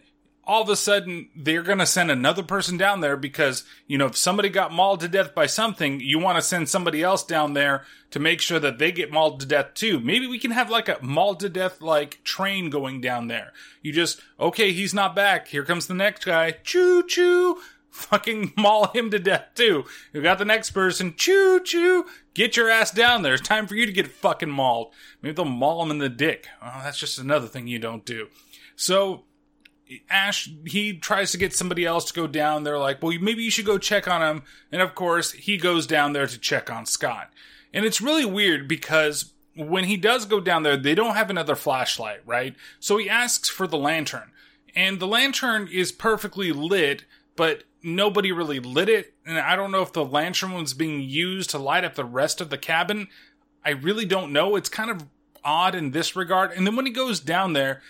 all 0.53 0.61
of 0.61 0.69
a 0.69 0.77
sudden 0.77 1.31
they're 1.35 1.63
going 1.63 1.79
to 1.79 1.87
send 1.87 2.11
another 2.11 2.43
person 2.43 2.77
down 2.77 3.01
there 3.01 3.17
because, 3.17 3.65
you 3.87 3.97
know, 3.97 4.05
if 4.05 4.17
somebody 4.19 4.51
got 4.51 4.71
mauled 4.71 5.01
to 5.01 5.09
death 5.09 5.35
by 5.35 5.47
something, 5.47 5.99
you 5.99 6.19
want 6.19 6.37
to 6.37 6.43
send 6.43 6.69
somebody 6.69 7.03
else 7.03 7.25
down 7.25 7.55
there 7.55 7.87
to 8.11 8.21
make 8.21 8.39
sure 8.39 8.59
that 8.59 8.79
they 8.79 8.93
get 8.93 9.11
mauled 9.11 9.41
to 9.41 9.47
death 9.47 9.73
too. 9.73 9.99
Maybe 9.99 10.27
we 10.27 10.39
can 10.39 10.51
have 10.51 10.69
like 10.69 10.91
a 10.91 10.99
mauled 11.01 11.41
to 11.41 11.49
death 11.49 11.81
like 11.81 12.23
train 12.23 12.69
going 12.69 13.01
down 13.01 13.29
there. 13.29 13.55
You 13.81 13.95
just, 13.95 14.21
okay, 14.39 14.73
he's 14.73 14.93
not 14.93 15.17
back. 15.17 15.49
Here 15.49 15.65
comes 15.65 15.87
the 15.87 15.95
next 15.95 16.27
guy. 16.27 16.51
Choo 16.51 17.03
choo. 17.07 17.59
Fucking 17.89 18.53
maul 18.59 18.89
him 18.89 19.11
to 19.11 19.19
death 19.19 19.53
too. 19.55 19.87
You 20.13 20.21
got 20.21 20.37
the 20.37 20.45
next 20.45 20.73
person. 20.73 21.15
Choo 21.17 21.61
choo. 21.65 22.05
Get 22.35 22.59
your 22.59 22.69
ass 22.69 22.91
down 22.91 23.23
there. 23.23 23.33
It's 23.35 23.49
time 23.49 23.67
for 23.67 23.75
you 23.75 23.87
to 23.87 23.93
get 23.93 24.09
fucking 24.09 24.51
mauled. 24.51 24.93
Maybe 25.23 25.35
they'll 25.35 25.47
maul 25.47 25.83
him 25.83 25.91
in 25.91 25.99
the 25.99 26.11
dick. 26.11 26.47
Oh, 26.63 26.83
that's 26.85 26.99
just 26.99 27.19
another 27.19 27.47
thing 27.47 27.67
you 27.67 27.79
don't 27.79 28.05
do. 28.05 28.29
So, 28.77 29.25
Ash, 30.09 30.51
he 30.65 30.95
tries 30.95 31.33
to 31.33 31.39
get 31.39 31.55
somebody 31.55 31.85
else 31.85 32.07
to 32.07 32.15
go 32.15 32.27
down. 32.27 32.65
They're 32.65 32.79
like, 32.79 33.03
well, 33.03 33.17
maybe 33.21 33.43
you 33.43 33.51
should 33.51 33.67
go 33.67 33.79
check 33.79 34.09
on 34.09 34.23
him. 34.23 34.43
And 34.71 34.83
of 34.83 34.95
course, 34.95 35.33
he 35.33 35.57
goes 35.57 35.87
down 35.87 36.13
there 36.13 36.27
to 36.27 36.39
check 36.39 36.71
on 36.71 36.87
Scott. 36.87 37.31
And 37.73 37.85
it's 37.85 38.01
really 38.01 38.25
weird 38.25 38.69
because 38.69 39.33
when 39.57 39.85
he 39.85 39.97
does 39.97 40.25
go 40.25 40.41
down 40.41 40.63
there, 40.63 40.77
they 40.77 40.95
don't 40.95 41.15
have 41.15 41.31
another 41.31 41.55
flashlight, 41.55 42.21
right? 42.27 42.55
So 42.81 42.97
he 42.97 43.09
asks 43.09 43.49
for 43.49 43.67
the 43.67 43.79
lantern. 43.79 44.31
And 44.75 45.01
the 45.01 45.07
lantern 45.07 45.69
is 45.71 45.93
perfectly 45.93 46.53
lit, 46.53 47.05
but 47.37 47.65
nobody 47.83 48.33
really 48.33 48.61
lit 48.61 48.89
it. 48.89 49.15
And 49.27 49.39
I 49.39 49.57
don't 49.57 49.71
know 49.71 49.83
if 49.83 49.93
the 49.93 50.05
lantern 50.05 50.55
was 50.55 50.75
being 50.75 51.01
used 51.01 51.51
to 51.51 51.59
light 51.59 51.85
up 51.85 51.95
the 51.95 52.05
rest 52.05 52.41
of 52.41 52.51
the 52.51 52.59
cabin. 52.59 53.09
I 53.65 53.71
really 53.71 54.07
don't 54.07 54.33
know. 54.33 54.57
It's 54.57 54.69
kind 54.69 54.91
of 54.91 55.07
odd 55.45 55.75
in 55.75 55.91
this 55.91 56.17
regard. 56.17 56.53
And 56.53 56.67
then 56.67 56.77
when 56.77 56.87
he 56.87 56.93
goes 56.93 57.21
down 57.21 57.53
there, 57.53 57.83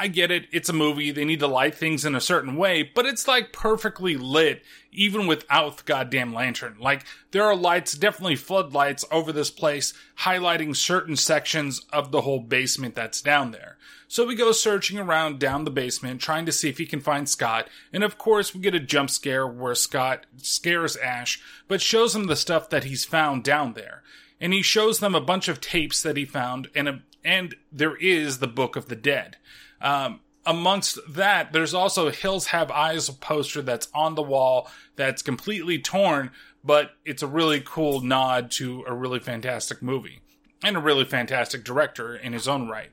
I 0.00 0.08
get 0.08 0.30
it. 0.30 0.46
It's 0.50 0.70
a 0.70 0.72
movie. 0.72 1.10
They 1.10 1.26
need 1.26 1.40
to 1.40 1.46
light 1.46 1.74
things 1.74 2.06
in 2.06 2.14
a 2.14 2.22
certain 2.22 2.56
way, 2.56 2.82
but 2.82 3.04
it's 3.04 3.28
like 3.28 3.52
perfectly 3.52 4.16
lit 4.16 4.62
even 4.90 5.26
without 5.26 5.76
the 5.76 5.82
goddamn 5.82 6.32
lantern. 6.32 6.78
Like 6.80 7.04
there 7.32 7.44
are 7.44 7.54
lights, 7.54 7.92
definitely 7.92 8.36
floodlights 8.36 9.04
over 9.12 9.30
this 9.30 9.50
place 9.50 9.92
highlighting 10.20 10.74
certain 10.74 11.16
sections 11.16 11.82
of 11.92 12.12
the 12.12 12.22
whole 12.22 12.40
basement 12.40 12.94
that's 12.94 13.20
down 13.20 13.50
there. 13.50 13.76
So 14.08 14.26
we 14.26 14.36
go 14.36 14.52
searching 14.52 14.98
around 14.98 15.38
down 15.38 15.64
the 15.64 15.70
basement, 15.70 16.22
trying 16.22 16.46
to 16.46 16.52
see 16.52 16.70
if 16.70 16.78
he 16.78 16.86
can 16.86 17.00
find 17.00 17.28
Scott. 17.28 17.68
And 17.92 18.02
of 18.02 18.16
course, 18.16 18.54
we 18.54 18.62
get 18.62 18.74
a 18.74 18.80
jump 18.80 19.10
scare 19.10 19.46
where 19.46 19.74
Scott 19.74 20.24
scares 20.38 20.96
Ash, 20.96 21.42
but 21.68 21.82
shows 21.82 22.16
him 22.16 22.24
the 22.24 22.36
stuff 22.36 22.70
that 22.70 22.84
he's 22.84 23.04
found 23.04 23.44
down 23.44 23.74
there. 23.74 24.02
And 24.40 24.54
he 24.54 24.62
shows 24.62 25.00
them 25.00 25.14
a 25.14 25.20
bunch 25.20 25.46
of 25.46 25.60
tapes 25.60 26.02
that 26.02 26.16
he 26.16 26.24
found, 26.24 26.70
and 26.74 26.88
a, 26.88 27.02
and 27.22 27.54
there 27.70 27.96
is 27.96 28.38
the 28.38 28.48
Book 28.48 28.76
of 28.76 28.88
the 28.88 28.96
Dead. 28.96 29.36
Um, 29.80 30.20
amongst 30.46 30.98
that, 31.08 31.52
there's 31.52 31.74
also 31.74 32.10
Hills 32.10 32.46
Have 32.46 32.70
Eyes 32.70 33.08
poster 33.10 33.62
that's 33.62 33.88
on 33.94 34.14
the 34.14 34.22
wall 34.22 34.70
that's 34.96 35.22
completely 35.22 35.78
torn, 35.78 36.30
but 36.64 36.92
it's 37.04 37.22
a 37.22 37.26
really 37.26 37.62
cool 37.64 38.00
nod 38.00 38.50
to 38.52 38.84
a 38.86 38.94
really 38.94 39.20
fantastic 39.20 39.82
movie 39.82 40.20
and 40.62 40.76
a 40.76 40.80
really 40.80 41.04
fantastic 41.04 41.64
director 41.64 42.14
in 42.14 42.32
his 42.32 42.48
own 42.48 42.68
right. 42.68 42.90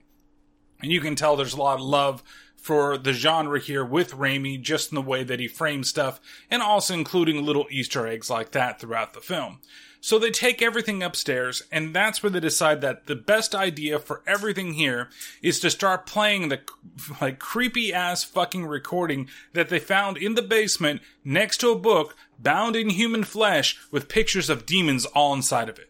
And 0.81 0.91
you 0.91 1.01
can 1.01 1.15
tell 1.15 1.35
there's 1.35 1.53
a 1.53 1.61
lot 1.61 1.79
of 1.79 1.85
love 1.85 2.23
for 2.55 2.97
the 2.97 3.13
genre 3.13 3.59
here 3.59 3.85
with 3.85 4.11
Raimi, 4.11 4.61
just 4.61 4.91
in 4.91 4.95
the 4.95 5.01
way 5.01 5.23
that 5.23 5.39
he 5.39 5.47
frames 5.47 5.89
stuff, 5.89 6.19
and 6.49 6.61
also 6.61 6.93
including 6.93 7.45
little 7.45 7.67
Easter 7.69 8.05
eggs 8.05 8.29
like 8.29 8.51
that 8.51 8.79
throughout 8.79 9.13
the 9.13 9.21
film. 9.21 9.59
So 9.99 10.19
they 10.19 10.31
take 10.31 10.61
everything 10.61 11.01
upstairs, 11.01 11.63
and 11.71 11.93
that's 11.93 12.21
where 12.21 12.29
they 12.29 12.39
decide 12.39 12.81
that 12.81 13.07
the 13.07 13.15
best 13.15 13.55
idea 13.55 13.99
for 13.99 14.21
everything 14.27 14.73
here 14.73 15.09
is 15.41 15.59
to 15.61 15.69
start 15.69 16.05
playing 16.05 16.49
the 16.49 16.61
like 17.21 17.39
creepy 17.39 17.93
ass 17.93 18.23
fucking 18.23 18.65
recording 18.65 19.29
that 19.53 19.69
they 19.69 19.79
found 19.79 20.17
in 20.17 20.35
the 20.35 20.41
basement 20.41 21.01
next 21.23 21.57
to 21.57 21.71
a 21.71 21.79
book 21.79 22.15
bound 22.39 22.75
in 22.75 22.89
human 22.89 23.23
flesh 23.23 23.77
with 23.91 24.07
pictures 24.07 24.49
of 24.49 24.65
demons 24.65 25.05
all 25.05 25.33
inside 25.33 25.69
of 25.69 25.79
it. 25.79 25.89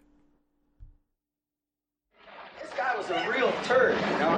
This 2.61 2.71
guy 2.75 2.95
was 2.95 3.09
a 3.09 3.29
real 3.29 3.53
turd. 3.63 3.96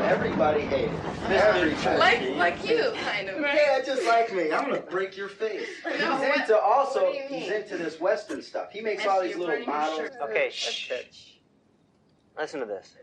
Everybody 0.10 0.62
hated 0.62 0.92
him. 0.92 1.14
Everybody. 1.32 1.98
Like, 2.00 2.36
like 2.36 2.68
you, 2.70 2.92
kind 3.04 3.30
of. 3.30 3.40
Yeah, 3.40 3.82
just 3.86 4.06
like 4.08 4.34
me. 4.34 4.52
I'm 4.52 4.66
gonna 4.66 4.82
break 4.82 5.16
your 5.16 5.30
face. 5.30 5.68
No, 5.86 5.92
he's 6.18 6.28
what- 6.28 6.40
into 6.40 6.58
also. 6.60 7.04
what 7.04 7.14
mean? 7.30 7.42
He's 7.42 7.52
into 7.52 7.78
this 7.78 8.00
Western 8.00 8.42
stuff. 8.42 8.72
He 8.72 8.82
makes 8.82 9.06
all 9.06 9.22
these 9.22 9.36
little 9.36 9.64
models. 9.66 10.00
shirt. 10.00 10.14
Okay, 10.24 10.50
shh. 10.52 10.92
Listen 12.38 12.60
to 12.62 12.66
this. 12.66 12.96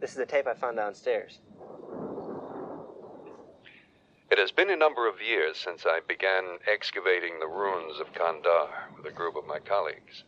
This 0.00 0.10
is 0.10 0.16
the 0.16 0.26
tape 0.26 0.46
I 0.46 0.52
found 0.54 0.76
downstairs. 0.76 1.38
It 4.30 4.38
has 4.38 4.50
been 4.50 4.68
a 4.70 4.76
number 4.76 5.08
of 5.08 5.22
years 5.22 5.56
since 5.56 5.84
I 5.86 6.00
began 6.06 6.58
excavating 6.70 7.38
the 7.40 7.46
ruins 7.46 7.98
of 8.00 8.12
Kandar 8.12 8.68
with 8.96 9.06
a 9.06 9.14
group 9.14 9.36
of 9.36 9.46
my 9.46 9.58
colleagues. 9.60 10.24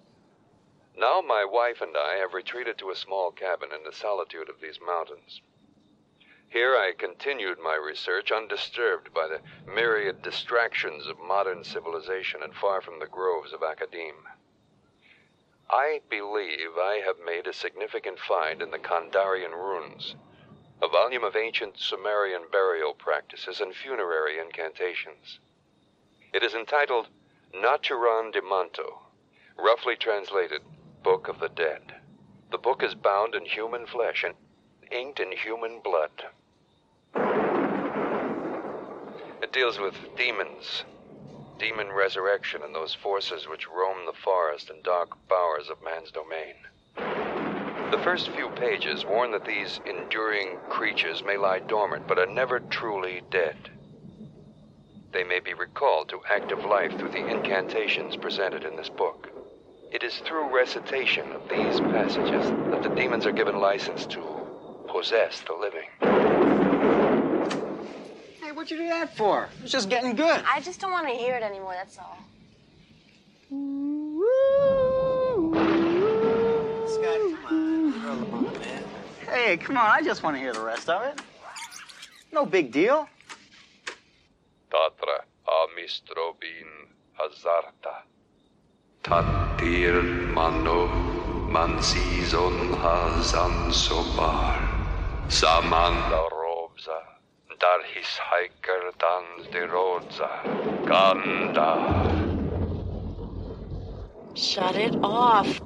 Now 1.00 1.20
my 1.20 1.44
wife 1.44 1.80
and 1.80 1.96
I 1.96 2.16
have 2.16 2.34
retreated 2.34 2.76
to 2.78 2.90
a 2.90 2.96
small 2.96 3.30
cabin 3.30 3.68
in 3.72 3.84
the 3.84 3.92
solitude 3.92 4.48
of 4.48 4.61
these 4.61 4.80
mountains. 4.84 5.40
Here 6.48 6.74
I 6.76 6.92
continued 6.92 7.61
my 7.61 7.76
research 7.76 8.32
undisturbed 8.32 9.14
by 9.14 9.28
the 9.28 9.40
myriad 9.72 10.22
distractions 10.22 11.06
of 11.06 11.20
modern 11.20 11.62
civilization 11.62 12.42
and 12.42 12.52
far 12.52 12.80
from 12.80 12.98
the 12.98 13.06
groves 13.06 13.52
of 13.52 13.62
academe. 13.62 14.26
I 15.70 16.00
believe 16.11 16.76
I 16.76 17.00
have 17.04 17.20
made 17.24 17.46
a 17.46 17.52
significant 17.52 18.18
find 18.18 18.61
in 18.61 18.72
the 18.72 18.78
Kandarian 18.80 19.52
runes, 19.52 20.16
a 20.82 20.88
volume 20.88 21.22
of 21.22 21.37
ancient 21.37 21.78
Sumerian 21.78 22.48
burial 22.50 22.94
practices 22.94 23.61
and 23.61 23.72
funerary 23.72 24.40
incantations. 24.40 25.38
It 26.32 26.42
is 26.42 26.54
entitled 26.54 27.06
Naturom 27.54 28.32
Demonto, 28.32 28.98
roughly 29.56 29.94
translated 29.94 30.62
Book 31.04 31.28
of 31.28 31.38
the 31.40 31.48
Dead. 31.48 31.80
The 32.50 32.58
book 32.58 32.82
is 32.82 32.94
bound 32.94 33.34
in 33.34 33.44
human 33.44 33.87
flesh 33.87 34.24
and 34.24 34.34
inked 34.90 35.20
in 35.20 35.32
human 35.32 35.80
blood. 35.82 36.11
It 39.42 39.52
deals 39.52 39.78
with 39.78 39.94
demons, 40.16 40.84
demon 41.58 41.88
resurrection, 41.92 42.62
and 42.62 42.74
those 42.74 42.94
forces 42.94 43.46
which 43.48 43.68
roam 43.68 44.06
the 44.06 44.12
forest 44.12 44.70
and 44.70 44.82
dark 44.82 45.11
bowers 45.28 45.68
of 45.70 45.82
man's 45.84 46.11
domain. 46.11 46.54
The 47.92 47.98
first 48.04 48.28
few 48.30 48.48
pages 48.50 49.04
warn 49.06 49.30
that 49.32 49.46
these 49.46 49.80
enduring 49.87 50.58
creatures 50.68 51.22
may 51.24 51.37
lie 51.37 51.61
dormant 51.68 52.02
but 52.08 52.18
are 52.18 52.26
never 52.26 52.61
truly 52.70 53.22
dead. 53.30 53.54
They 55.12 55.24
may 55.24 55.40
be 55.40 55.54
recalled 55.54 56.08
to 56.11 56.20
active 56.30 56.64
life 56.68 56.92
through 56.98 57.11
the 57.11 57.30
incantations 57.30 58.16
presented 58.16 58.64
in 58.64 58.76
this 58.76 58.90
book. 58.90 59.17
It 59.90 60.03
is 60.03 60.18
through 60.18 60.55
recitation 60.55 61.33
of 61.33 61.48
these 61.48 61.81
passages 61.81 62.51
that 62.70 62.83
the 62.83 62.90
demons 62.90 63.24
are 63.24 63.33
given 63.33 63.59
license 63.59 64.05
to 64.07 64.20
possess 64.87 65.40
the 65.40 65.55
living. 65.55 65.88
Hey, 68.42 68.53
what'd 68.53 68.70
you 68.70 68.77
do 68.77 68.88
that 68.88 69.16
for? 69.16 69.48
It's 69.62 69.72
just 69.72 69.88
getting 69.88 70.14
good. 70.14 70.42
I 70.46 70.61
just 70.61 70.79
don't 70.81 70.92
want 70.92 71.09
to 71.09 71.14
hear 71.14 71.37
it 71.37 71.42
anymore, 71.42 71.72
that's 71.72 71.96
all. 71.98 72.18
Scott, 76.87 77.20
come 77.24 77.46
on. 77.46 77.92
Throw 77.92 78.40
man. 78.61 78.85
Hey, 79.27 79.57
come 79.57 79.79
on. 79.79 79.90
I 79.90 80.03
just 80.03 80.22
want 80.22 80.37
to 80.37 80.40
hear 80.40 80.53
the 80.53 80.61
rest 80.61 80.90
of 80.90 81.03
it. 81.03 81.18
No 82.31 82.44
big 82.44 82.70
deal. 82.72 83.09
Tatra 84.70 85.24
amistrobin 85.48 86.88
hazarta. 87.18 88.03
Tatir 89.02 90.02
mano 90.34 90.88
mansizon 91.48 92.74
hazan 92.82 93.72
sobar. 93.72 94.58
Samanda 95.28 96.22
robza. 96.30 96.98
Dar 97.61 97.82
his 97.94 98.06
hiker 98.06 98.92
dans 98.98 99.46
de 99.52 99.66
rodza. 99.66 100.30
Ganda. 100.87 101.72
Shut 104.34 104.76
it 104.76 104.96
off. 105.02 105.61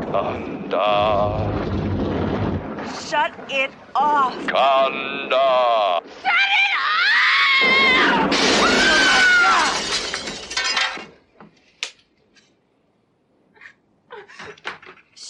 Kanda. 0.00 0.86
Shut 3.08 3.34
it 3.50 3.70
off. 3.94 4.46
Kanda. 4.46 6.00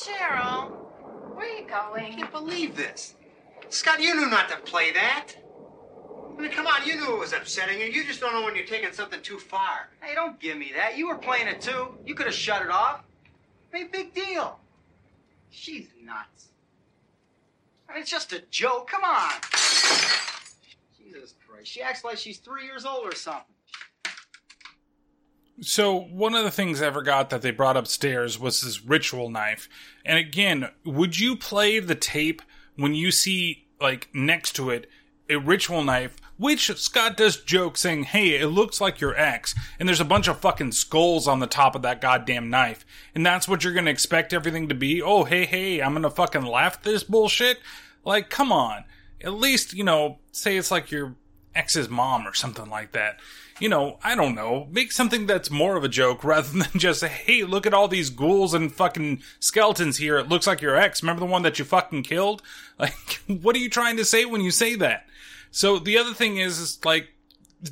Cheryl, 0.04 0.70
where 1.34 1.46
are 1.46 1.58
you 1.58 1.66
going? 1.66 2.04
I 2.04 2.10
can't 2.10 2.30
believe 2.30 2.76
this. 2.76 3.14
Scott, 3.70 4.02
you 4.02 4.14
knew 4.14 4.28
not 4.28 4.50
to 4.50 4.56
play 4.58 4.92
that. 4.92 5.28
I 6.36 6.40
mean, 6.42 6.50
come 6.50 6.66
on, 6.66 6.86
you 6.86 6.96
knew 6.96 7.14
it 7.14 7.18
was 7.18 7.32
upsetting 7.32 7.80
you. 7.80 7.86
You 7.86 8.04
just 8.04 8.20
don't 8.20 8.34
know 8.34 8.44
when 8.44 8.54
you're 8.54 8.66
taking 8.66 8.92
something 8.92 9.22
too 9.22 9.38
far. 9.38 9.88
Hey, 10.02 10.14
don't 10.14 10.38
give 10.38 10.58
me 10.58 10.72
that. 10.76 10.98
You 10.98 11.08
were 11.08 11.16
playing 11.16 11.46
it 11.46 11.60
too. 11.62 11.96
You 12.04 12.14
could 12.14 12.26
have 12.26 12.34
shut 12.34 12.60
it 12.60 12.70
off. 12.70 13.02
Hey, 13.72 13.84
big 13.84 14.12
deal. 14.12 14.58
She's 15.50 15.88
nuts. 16.02 16.48
I 17.88 17.94
mean, 17.94 18.02
it's 18.02 18.10
just 18.10 18.32
a 18.32 18.40
joke. 18.50 18.90
Come 18.90 19.04
on. 19.04 19.30
Jesus 20.98 21.34
Christ. 21.46 21.70
She 21.70 21.80
acts 21.80 22.04
like 22.04 22.18
she's 22.18 22.38
three 22.38 22.66
years 22.66 22.84
old 22.84 23.06
or 23.06 23.14
something. 23.14 23.53
So 25.60 25.94
one 25.96 26.34
of 26.34 26.44
the 26.44 26.50
things 26.50 26.82
I 26.82 26.90
forgot 26.90 27.30
that 27.30 27.42
they 27.42 27.52
brought 27.52 27.76
upstairs 27.76 28.38
was 28.38 28.60
this 28.60 28.84
ritual 28.84 29.30
knife. 29.30 29.68
And 30.04 30.18
again, 30.18 30.68
would 30.84 31.18
you 31.18 31.36
play 31.36 31.78
the 31.78 31.94
tape 31.94 32.42
when 32.76 32.94
you 32.94 33.10
see 33.10 33.66
like 33.80 34.08
next 34.12 34.52
to 34.56 34.70
it 34.70 34.88
a 35.30 35.36
ritual 35.36 35.82
knife, 35.82 36.16
which 36.36 36.70
Scott 36.76 37.16
does 37.16 37.36
joke 37.36 37.76
saying, 37.76 38.04
"Hey, 38.04 38.34
it 38.34 38.48
looks 38.48 38.80
like 38.80 39.00
your 39.00 39.16
ex," 39.16 39.54
and 39.78 39.88
there's 39.88 40.00
a 40.00 40.04
bunch 40.04 40.28
of 40.28 40.40
fucking 40.40 40.72
skulls 40.72 41.26
on 41.26 41.38
the 41.38 41.46
top 41.46 41.74
of 41.74 41.82
that 41.82 42.00
goddamn 42.00 42.50
knife, 42.50 42.84
and 43.14 43.24
that's 43.24 43.48
what 43.48 43.64
you're 43.64 43.72
gonna 43.72 43.90
expect 43.90 44.34
everything 44.34 44.68
to 44.68 44.74
be? 44.74 45.00
Oh, 45.00 45.24
hey, 45.24 45.46
hey, 45.46 45.80
I'm 45.80 45.94
gonna 45.94 46.10
fucking 46.10 46.44
laugh 46.44 46.82
this 46.82 47.04
bullshit. 47.04 47.60
Like, 48.04 48.28
come 48.28 48.52
on. 48.52 48.84
At 49.22 49.32
least 49.32 49.72
you 49.72 49.84
know, 49.84 50.18
say 50.32 50.56
it's 50.56 50.70
like 50.70 50.90
your 50.90 51.14
ex's 51.54 51.88
mom 51.88 52.26
or 52.26 52.34
something 52.34 52.68
like 52.68 52.92
that 52.92 53.18
you 53.60 53.68
know, 53.68 53.98
I 54.02 54.14
don't 54.14 54.34
know, 54.34 54.68
make 54.70 54.92
something 54.92 55.26
that's 55.26 55.50
more 55.50 55.76
of 55.76 55.84
a 55.84 55.88
joke 55.88 56.24
rather 56.24 56.58
than 56.58 56.78
just, 56.78 57.04
hey, 57.04 57.44
look 57.44 57.66
at 57.66 57.74
all 57.74 57.88
these 57.88 58.10
ghouls 58.10 58.54
and 58.54 58.72
fucking 58.72 59.22
skeletons 59.40 59.98
here. 59.98 60.18
It 60.18 60.28
looks 60.28 60.46
like 60.46 60.60
your 60.60 60.76
ex. 60.76 61.02
Remember 61.02 61.20
the 61.20 61.26
one 61.26 61.42
that 61.42 61.58
you 61.58 61.64
fucking 61.64 62.02
killed? 62.02 62.42
Like, 62.76 63.22
what 63.28 63.54
are 63.54 63.60
you 63.60 63.70
trying 63.70 63.98
to 63.98 64.04
say 64.04 64.24
when 64.24 64.40
you 64.40 64.50
say 64.50 64.74
that? 64.74 65.06
So 65.52 65.78
the 65.78 65.96
other 65.96 66.12
thing 66.12 66.38
is, 66.38 66.58
is 66.58 66.84
like, 66.84 67.10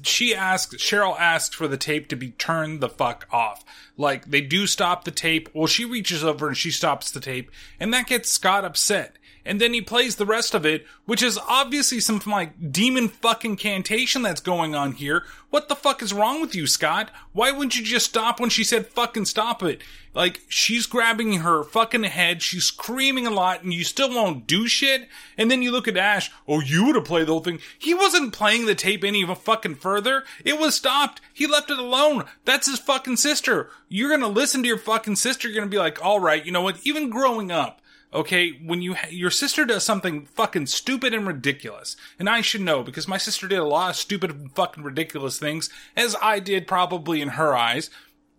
she 0.02 0.32
asks, 0.32 0.76
Cheryl 0.76 1.18
asks 1.18 1.56
for 1.56 1.66
the 1.66 1.76
tape 1.76 2.06
to 2.08 2.16
be 2.16 2.30
turned 2.30 2.80
the 2.80 2.88
fuck 2.88 3.26
off. 3.32 3.64
Like, 3.96 4.30
they 4.30 4.40
do 4.40 4.68
stop 4.68 5.02
the 5.02 5.10
tape. 5.10 5.48
Well, 5.52 5.66
she 5.66 5.84
reaches 5.84 6.22
over 6.22 6.46
and 6.46 6.56
she 6.56 6.70
stops 6.70 7.10
the 7.10 7.18
tape, 7.18 7.50
and 7.80 7.92
that 7.92 8.06
gets 8.06 8.30
Scott 8.30 8.64
upset. 8.64 9.16
And 9.44 9.60
then 9.60 9.74
he 9.74 9.80
plays 9.80 10.16
the 10.16 10.26
rest 10.26 10.54
of 10.54 10.64
it, 10.64 10.86
which 11.04 11.22
is 11.22 11.38
obviously 11.48 12.00
some 12.00 12.20
like 12.26 12.72
demon 12.72 13.08
fucking 13.08 13.56
cantation 13.56 14.22
that's 14.22 14.40
going 14.40 14.74
on 14.74 14.92
here. 14.92 15.24
What 15.50 15.68
the 15.68 15.76
fuck 15.76 16.02
is 16.02 16.14
wrong 16.14 16.40
with 16.40 16.54
you, 16.54 16.66
Scott? 16.66 17.10
Why 17.32 17.50
wouldn't 17.50 17.76
you 17.76 17.84
just 17.84 18.06
stop 18.06 18.40
when 18.40 18.50
she 18.50 18.64
said 18.64 18.86
fucking 18.86 19.26
stop 19.26 19.62
it? 19.62 19.82
Like, 20.14 20.40
she's 20.48 20.86
grabbing 20.86 21.40
her 21.40 21.64
fucking 21.64 22.04
head, 22.04 22.42
she's 22.42 22.64
screaming 22.64 23.26
a 23.26 23.30
lot, 23.30 23.62
and 23.62 23.72
you 23.72 23.82
still 23.82 24.10
won't 24.10 24.46
do 24.46 24.66
shit? 24.68 25.08
And 25.38 25.50
then 25.50 25.62
you 25.62 25.70
look 25.70 25.88
at 25.88 25.96
Ash, 25.96 26.30
oh, 26.46 26.60
you 26.60 26.86
would 26.86 26.96
have 26.96 27.04
played 27.04 27.26
the 27.26 27.32
whole 27.32 27.40
thing. 27.40 27.60
He 27.78 27.94
wasn't 27.94 28.32
playing 28.32 28.66
the 28.66 28.74
tape 28.74 29.04
any 29.04 29.26
fucking 29.26 29.76
further. 29.76 30.24
It 30.44 30.58
was 30.58 30.74
stopped. 30.74 31.20
He 31.32 31.46
left 31.46 31.70
it 31.70 31.78
alone. 31.78 32.24
That's 32.44 32.68
his 32.68 32.78
fucking 32.78 33.16
sister. 33.16 33.70
You're 33.88 34.10
gonna 34.10 34.28
listen 34.28 34.62
to 34.62 34.68
your 34.68 34.78
fucking 34.78 35.16
sister, 35.16 35.48
you're 35.48 35.58
gonna 35.58 35.70
be 35.70 35.78
like, 35.78 36.00
alright, 36.02 36.46
you 36.46 36.52
know 36.52 36.62
what? 36.62 36.80
Even 36.84 37.10
growing 37.10 37.50
up, 37.50 37.81
okay, 38.12 38.52
when 38.64 38.82
you, 38.82 38.96
your 39.10 39.30
sister 39.30 39.64
does 39.64 39.84
something 39.84 40.26
fucking 40.26 40.66
stupid 40.66 41.14
and 41.14 41.26
ridiculous, 41.26 41.96
and 42.18 42.28
I 42.28 42.40
should 42.40 42.60
know 42.60 42.82
because 42.82 43.08
my 43.08 43.18
sister 43.18 43.48
did 43.48 43.58
a 43.58 43.64
lot 43.64 43.90
of 43.90 43.96
stupid 43.96 44.50
fucking 44.54 44.84
ridiculous 44.84 45.38
things, 45.38 45.70
as 45.96 46.16
I 46.20 46.38
did 46.38 46.66
probably 46.66 47.20
in 47.20 47.30
her 47.30 47.56
eyes, 47.56 47.90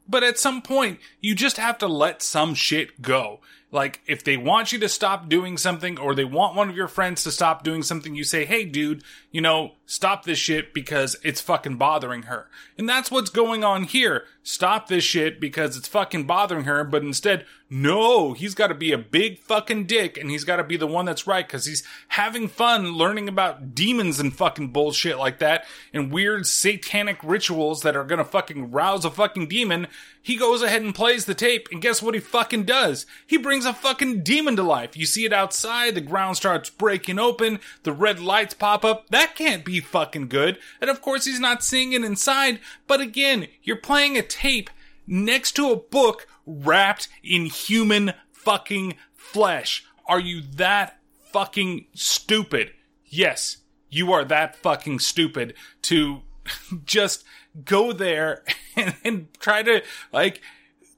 but 0.08 0.24
at 0.24 0.40
some 0.40 0.62
point, 0.62 1.00
you 1.22 1.34
just 1.34 1.58
have 1.58 1.78
to 1.80 1.88
let 1.88 2.22
some 2.22 2.56
shit 2.56 3.02
go. 3.02 3.40
Like, 3.72 4.02
if 4.06 4.24
they 4.24 4.38
want 4.38 4.72
you 4.72 4.78
to 4.80 4.90
stop 4.90 5.30
doing 5.30 5.58
something 5.58 5.98
or 5.98 6.14
they 6.14 6.26
want 6.26 6.56
one 6.56 6.70
of 6.70 6.76
your 6.76 6.88
friends 6.88 7.24
to 7.24 7.32
stop 7.32 7.64
doing 7.64 7.82
something, 7.82 8.14
you 8.14 8.24
say, 8.24 8.46
hey, 8.46 8.66
dude, 8.66 9.04
you 9.32 9.42
know, 9.42 9.72
stop 9.88 10.26
this 10.26 10.38
shit 10.38 10.76
because 10.76 11.16
it's 11.24 11.42
fucking 11.42 11.78
bothering 11.78 12.24
her. 12.24 12.50
And 12.78 12.88
that's 12.88 13.10
what's 13.10 13.32
going 13.32 13.64
on 13.64 13.86
here. 13.86 14.26
Stop 14.44 14.88
this 14.88 15.06
shit 15.06 15.40
because 15.40 15.78
it's 15.78 15.88
fucking 15.88 16.26
bothering 16.26 16.66
her, 16.66 16.84
but 16.84 17.02
instead, 17.02 17.46
no, 17.76 18.34
he's 18.34 18.54
got 18.54 18.68
to 18.68 18.76
be 18.76 18.92
a 18.92 19.00
big 19.00 19.40
fucking 19.40 19.86
dick 19.86 20.16
and 20.16 20.30
he's 20.30 20.44
got 20.44 20.58
to 20.58 20.64
be 20.64 20.78
the 20.78 20.86
one 20.86 21.06
that's 21.06 21.26
right 21.26 21.48
because 21.48 21.66
he's 21.66 21.82
having 22.10 22.48
fun 22.48 22.94
learning 22.94 23.28
about 23.28 23.74
demons 23.74 24.20
and 24.20 24.36
fucking 24.36 24.68
bullshit 24.68 25.18
like 25.18 25.40
that 25.40 25.66
and 25.92 26.12
weird 26.12 26.46
satanic 26.46 27.18
rituals 27.24 27.82
that 27.82 27.96
are 27.96 28.04
gonna 28.04 28.24
fucking 28.24 28.70
rouse 28.70 29.06
a 29.06 29.10
fucking 29.10 29.48
demon. 29.48 29.88
He 30.22 30.36
goes 30.36 30.62
ahead 30.62 30.84
and 30.84 30.94
plays 30.94 31.26
the 31.26 31.34
tape 31.34 31.68
and 31.72 31.82
guess 31.82 32.00
what 32.00 32.14
he 32.14 32.20
fucking 32.20 32.66
does? 32.66 33.08
He 33.26 33.38
brings 33.38 33.66
a 33.66 33.74
fucking 33.74 34.22
demon 34.22 34.56
to 34.58 34.64
life. 34.64 34.96
You 34.96 35.08
see 35.08 35.26
it 35.26 35.34
outside, 35.34 35.96
the 35.96 36.02
ground 36.02 36.38
starts 36.38 36.70
breaking 36.70 37.18
open, 37.18 37.60
the 37.82 37.92
red 37.92 38.20
lights 38.20 38.54
pop 38.54 38.86
up. 38.86 39.10
That 39.10 39.36
can't 39.36 39.66
be 39.66 39.80
fucking 39.80 40.28
good. 40.28 40.60
And 40.80 40.92
of 40.92 41.02
course 41.02 41.26
he's 41.26 41.40
not 41.40 41.64
seeing 41.64 41.94
it 41.94 42.04
inside, 42.04 42.60
but 42.86 43.02
again, 43.02 43.48
you're 43.64 43.78
playing 43.78 44.16
a 44.16 44.22
tape 44.34 44.70
next 45.08 45.54
to 45.54 45.72
a 45.72 45.76
book 45.76 46.28
wrapped 46.46 47.08
in 47.24 47.46
human 47.46 48.14
fucking 48.32 48.96
flesh. 49.14 49.86
Are 50.08 50.20
you 50.20 50.42
that 50.56 51.00
fucking 51.32 51.86
stupid? 51.94 52.72
Yes, 53.06 53.58
you 53.90 54.12
are 54.12 54.26
that 54.26 54.56
fucking 54.56 55.00
stupid 55.00 55.54
to 55.84 56.22
just 56.86 57.24
go 57.64 57.94
there 57.94 58.44
and, 58.76 58.96
and 59.04 59.28
try 59.40 59.64
to, 59.64 59.84
like, 60.12 60.42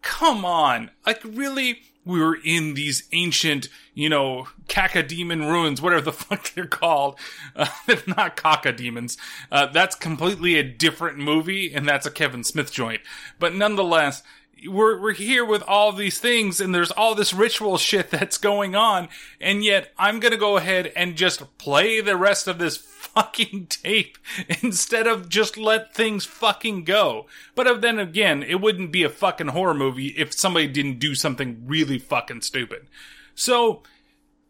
come 0.02 0.46
on. 0.46 0.92
Like, 1.06 1.22
really? 1.24 1.82
We 2.06 2.20
were 2.20 2.38
in 2.44 2.76
these 2.76 3.04
ancient, 3.12 3.68
you 3.94 4.10
know, 4.10 4.48
cacodemon 4.68 5.50
ruins, 5.50 5.82
whatever 5.82 6.04
the 6.04 6.14
fuck 6.14 6.54
they're 6.54 6.68
called. 6.68 7.20
Uh, 7.56 7.68
not 8.08 8.38
cacodemons. 8.38 9.18
Uh, 9.52 9.66
that's 9.68 9.96
completely 9.96 10.56
a 10.56 10.64
different 10.64 11.18
movie, 11.18 11.74
and 11.74 11.88
that's 11.88 12.06
a 12.06 12.12
Kevin 12.12 12.44
Smith 12.44 12.72
joint. 12.72 13.02
But 13.40 13.56
nonetheless, 13.56 14.24
we're 14.68 15.00
we're 15.00 15.14
here 15.14 15.46
with 15.46 15.64
all 15.64 15.92
these 15.92 16.20
things 16.20 16.60
and 16.60 16.74
there's 16.74 16.92
all 16.92 17.16
this 17.16 17.34
ritual 17.34 17.78
shit 17.78 18.10
that's 18.10 18.38
going 18.38 18.76
on 18.76 19.10
and 19.40 19.64
yet 19.64 19.92
I'm 19.98 20.20
going 20.20 20.32
to 20.32 20.38
go 20.38 20.58
ahead 20.58 20.92
and 20.96 21.16
just 21.16 21.58
play 21.58 22.02
the 22.02 22.18
rest 22.18 22.48
of 22.48 22.58
this 22.58 22.78
fucking 23.16 23.68
tape 23.70 24.18
instead 24.62 25.08
of 25.08 25.30
just 25.30 25.58
let 25.58 25.94
things 25.94 26.26
fucking 26.26 26.84
go. 26.84 27.26
But 27.56 27.82
then 27.82 28.00
again, 28.00 28.44
it 28.44 28.62
wouldn't 28.62 28.92
be 28.92 29.04
a 29.04 29.10
fucking 29.10 29.50
horror 29.50 29.74
movie 29.74 30.08
if 30.18 30.34
somebody 30.34 30.68
didn't 30.68 31.00
do 31.00 31.16
something 31.16 31.64
really 31.66 31.98
fucking 31.98 32.42
stupid. 32.42 32.88
So 33.34 33.84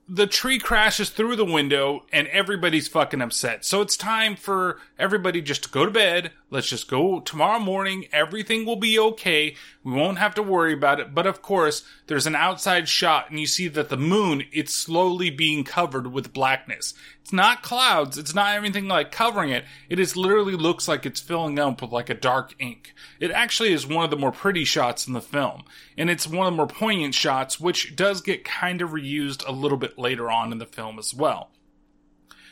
the 0.08 0.28
tree 0.28 0.60
crashes 0.60 1.10
through 1.10 1.36
the 1.36 1.46
window 1.46 2.04
and 2.12 2.28
everybody's 2.28 2.88
fucking 2.88 3.22
upset. 3.22 3.66
So 3.66 3.82
it's 3.82 3.98
time 3.98 4.36
for 4.36 4.80
everybody 5.00 5.42
just 5.42 5.64
to 5.64 5.70
go 5.70 5.86
to 5.86 5.92
bed. 5.92 6.32
Let's 6.56 6.70
just 6.70 6.88
go 6.88 7.20
tomorrow 7.20 7.60
morning. 7.60 8.06
Everything 8.14 8.66
will 8.66 8.78
be 8.78 8.98
okay. 8.98 9.58
We 9.84 9.92
won't 9.92 10.20
have 10.20 10.34
to 10.36 10.42
worry 10.42 10.72
about 10.72 11.02
it. 11.02 11.14
But 11.14 11.28
of 11.28 11.42
course, 11.42 11.84
there's 12.08 12.28
an 12.28 12.34
outside 12.34 12.88
shot 12.88 13.30
and 13.30 13.38
you 13.38 13.46
see 13.46 13.68
that 13.68 13.90
the 13.90 13.98
moon, 13.98 14.44
it's 14.54 14.74
slowly 14.74 15.30
being 15.30 15.66
covered 15.66 16.14
with 16.14 16.32
blackness. 16.32 16.94
It's 17.22 17.34
not 17.34 17.62
clouds. 17.62 18.18
It's 18.18 18.34
not 18.34 18.56
anything 18.56 18.88
like 18.88 19.12
covering 19.12 19.50
it. 19.50 19.66
It 19.90 20.00
is 20.00 20.16
literally 20.16 20.56
looks 20.56 20.88
like 20.88 21.06
it's 21.06 21.20
filling 21.20 21.60
up 21.60 21.82
with 21.82 21.92
like 21.92 22.10
a 22.10 22.14
dark 22.14 22.56
ink. 22.58 22.94
It 23.20 23.32
actually 23.32 23.74
is 23.74 23.86
one 23.86 24.06
of 24.06 24.10
the 24.10 24.16
more 24.16 24.32
pretty 24.32 24.64
shots 24.64 25.08
in 25.08 25.12
the 25.12 25.20
film. 25.20 25.66
And 25.98 26.10
it's 26.10 26.26
one 26.26 26.48
of 26.48 26.54
the 26.54 26.58
more 26.58 26.68
poignant 26.68 27.16
shots, 27.16 27.60
which 27.60 27.98
does 27.98 28.22
get 28.22 28.46
kind 28.46 28.82
of 28.82 28.92
reused 28.92 29.46
a 29.46 29.52
little 29.52 29.78
bit 29.78 30.00
later 30.00 30.32
on 30.32 30.54
in 30.54 30.60
the 30.60 30.66
film 30.66 31.00
as 31.00 31.14
well. 31.14 31.50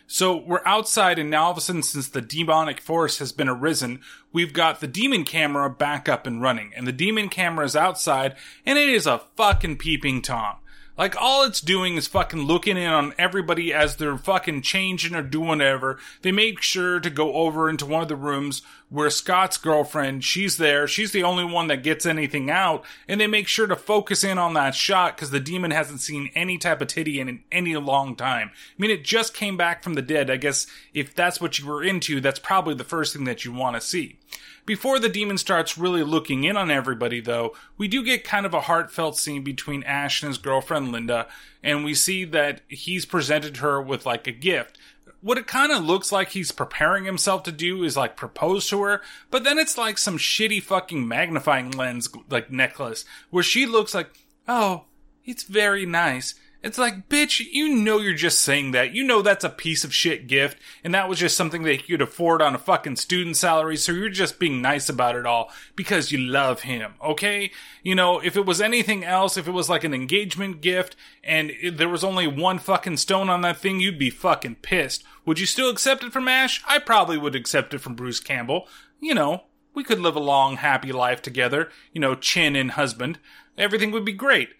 So 0.06 0.38
we're 0.38 0.66
outside, 0.66 1.18
and 1.18 1.30
now 1.30 1.46
all 1.46 1.52
of 1.52 1.58
a 1.58 1.62
sudden, 1.62 1.82
since 1.82 2.08
the 2.08 2.22
demonic 2.22 2.82
force 2.82 3.20
has 3.20 3.32
been 3.32 3.50
arisen, 3.50 4.02
we've 4.32 4.54
got 4.54 4.80
the 4.80 4.88
demon 4.88 5.24
camera 5.24 5.70
back 5.70 6.10
up 6.10 6.28
and 6.28 6.42
running. 6.42 6.72
And 6.76 6.86
the 6.86 6.92
demon 6.92 7.30
camera 7.30 7.66
is 7.66 7.76
outside, 7.76 8.36
and 8.66 8.78
it 8.78 8.90
is 8.90 9.08
a 9.08 9.24
fucking 9.36 9.78
peeping 9.78 10.22
Tom. 10.22 10.58
Like 10.96 11.20
all 11.20 11.44
it's 11.44 11.60
doing 11.60 11.96
is 11.96 12.06
fucking 12.06 12.42
looking 12.44 12.78
in 12.78 12.90
on 12.90 13.16
everybody 13.18 13.74
as 13.74 13.96
they're 13.96 14.18
fucking 14.18 14.62
changing 14.62 15.16
or 15.16 15.24
doing 15.24 15.48
whatever. 15.48 15.98
They 16.22 16.32
make 16.32 16.62
sure 16.62 17.00
to 17.00 17.10
go 17.10 17.34
over 17.34 17.68
into 17.68 17.88
one 17.88 18.04
of 18.04 18.10
the 18.10 18.16
rooms 18.16 18.62
where 18.90 19.10
Scott's 19.10 19.58
girlfriend, 19.58 20.24
she's 20.24 20.58
there. 20.58 20.88
She's 20.88 21.12
the 21.12 21.24
only 21.24 21.46
one 21.46 21.68
that 21.68 21.82
gets 21.82 22.06
anything 22.06 22.52
out. 22.52 22.86
And 23.08 23.20
they 23.20 23.26
make 23.26 23.48
sure 23.48 23.66
to 23.66 23.76
focus 23.76 24.24
in 24.24 24.38
on 24.38 24.54
that 24.54 24.76
shot 24.76 25.16
because 25.16 25.32
the 25.32 25.40
demon 25.40 25.72
hasn't 25.72 26.02
seen 26.02 26.30
any 26.36 26.60
type 26.60 26.80
of 26.80 26.90
titty 26.90 27.20
in 27.20 27.44
any 27.52 27.76
long 27.76 28.16
time. 28.16 28.52
I 28.54 28.82
mean, 28.82 28.92
it 28.92 29.04
just 29.04 29.34
came 29.34 29.58
back 29.58 29.82
from 29.82 29.96
the 29.96 30.04
dead. 30.04 30.30
I 30.30 30.38
guess 30.38 30.68
if 30.94 31.16
that's 31.16 31.42
what 31.42 31.58
you 31.58 31.66
were 31.66 31.84
into, 31.84 32.22
that's 32.22 32.40
probably 32.40 32.76
the 32.76 32.84
first 32.84 33.16
thing 33.16 33.24
that 33.24 33.44
you 33.44 33.52
want 33.52 33.76
to 33.76 33.82
see. 33.82 34.20
Before 34.66 34.98
the 34.98 35.10
demon 35.10 35.38
starts 35.38 35.78
really 35.78 36.04
looking 36.04 36.46
in 36.46 36.56
on 36.56 36.72
everybody, 36.72 37.20
though, 37.20 37.54
we 37.78 37.90
do 37.90 38.04
get 38.04 38.24
kind 38.24 38.46
of 38.46 38.54
a 38.54 38.62
heartfelt 38.62 39.18
scene 39.18 39.44
between 39.44 39.84
Ash 39.84 40.24
and 40.24 40.30
his 40.30 40.38
girlfriend 40.38 40.92
Linda, 40.92 41.28
and 41.62 41.84
we 41.84 41.94
see 41.94 42.24
that 42.26 42.62
he's 42.70 43.06
presented 43.06 43.58
her 43.58 43.82
with 43.82 44.06
like 44.06 44.26
a 44.26 44.32
gift. 44.32 44.78
What 45.20 45.38
it 45.38 45.48
kind 45.48 45.72
of 45.72 45.84
looks 45.84 46.12
like 46.12 46.30
he's 46.30 46.52
preparing 46.52 47.04
himself 47.04 47.44
to 47.44 47.52
do 47.52 47.84
is 47.84 47.98
like 47.98 48.16
propose 48.16 48.68
to 48.70 48.82
her, 48.84 49.02
but 49.30 49.44
then 49.44 49.58
it's 49.58 49.78
like 49.78 49.98
some 49.98 50.18
shitty 50.18 50.62
fucking 50.64 51.08
magnifying 51.08 51.72
lens 51.72 52.10
like 52.30 52.50
necklace 52.50 53.04
where 53.32 53.44
she 53.44 53.66
looks 53.66 53.94
like, 53.94 54.12
oh, 54.48 54.86
it's 55.26 55.44
very 55.44 55.86
nice. 55.86 56.36
It's 56.64 56.78
like, 56.78 57.10
bitch, 57.10 57.42
you 57.52 57.76
know 57.76 57.98
you're 57.98 58.14
just 58.14 58.40
saying 58.40 58.72
that. 58.72 58.96
You 58.96 59.04
know 59.04 59.22
that's 59.22 59.44
a 59.44 59.50
piece 59.50 59.84
of 59.84 59.94
shit 59.94 60.28
gift, 60.28 60.58
and 60.82 60.94
that 60.94 61.10
was 61.10 61.20
just 61.20 61.36
something 61.36 61.64
that 61.64 61.90
you 61.90 61.98
could 61.98 62.02
afford 62.02 62.42
on 62.42 62.56
a 62.56 62.60
fucking 62.60 62.96
student 62.96 63.36
salary, 63.36 63.76
so 63.76 63.92
you're 63.92 64.08
just 64.08 64.40
being 64.40 64.62
nice 64.62 64.88
about 64.88 65.18
it 65.18 65.26
all 65.26 65.52
because 65.76 66.14
you 66.14 66.18
love 66.18 66.62
him, 66.62 66.94
okay? 67.04 67.52
You 67.84 67.96
know, 67.96 68.20
if 68.20 68.38
it 68.38 68.46
was 68.46 68.62
anything 68.62 69.04
else, 69.04 69.36
if 69.36 69.46
it 69.46 69.52
was 69.52 69.70
like 69.70 69.84
an 69.84 69.94
engagement 69.94 70.62
gift 70.62 70.96
and 71.22 71.52
it, 71.62 71.78
there 71.78 71.90
was 71.90 72.04
only 72.04 72.28
one 72.28 72.60
fucking 72.60 72.96
stone 72.96 73.30
on 73.30 73.42
that 73.42 73.58
thing, 73.58 73.82
you'd 73.82 74.00
be 74.00 74.10
fucking 74.10 74.56
pissed. 74.62 75.04
Would 75.26 75.42
you 75.42 75.46
still 75.46 75.70
accept 75.70 76.06
it 76.06 76.14
from 76.14 76.30
Ash? 76.30 76.64
I 76.66 76.80
probably 76.80 77.18
would 77.18 77.36
accept 77.36 77.74
it 77.74 77.80
from 77.80 77.96
Bruce 77.96 78.22
Campbell. 78.22 78.70
You 79.02 79.16
know, 79.16 79.44
we 79.74 79.84
could 79.84 80.00
live 80.00 80.16
a 80.16 80.22
long, 80.22 80.56
happy 80.58 80.94
life 80.94 81.22
together, 81.22 81.70
you 81.92 82.00
know, 82.00 82.16
chin 82.16 82.56
and 82.56 82.72
husband. 82.72 83.20
Everything 83.58 83.92
would 83.92 84.06
be 84.06 84.14
great. 84.14 84.52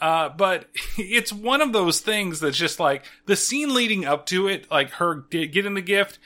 Uh, 0.00 0.28
but 0.28 0.66
it's 0.98 1.32
one 1.32 1.60
of 1.60 1.72
those 1.72 2.00
things 2.00 2.40
that's 2.40 2.56
just 2.56 2.80
like 2.80 3.04
the 3.26 3.36
scene 3.36 3.74
leading 3.74 4.04
up 4.04 4.26
to 4.26 4.48
it, 4.48 4.70
like 4.70 4.90
her 4.92 5.14
getting 5.14 5.74
the 5.74 5.82
gift, 5.82 6.18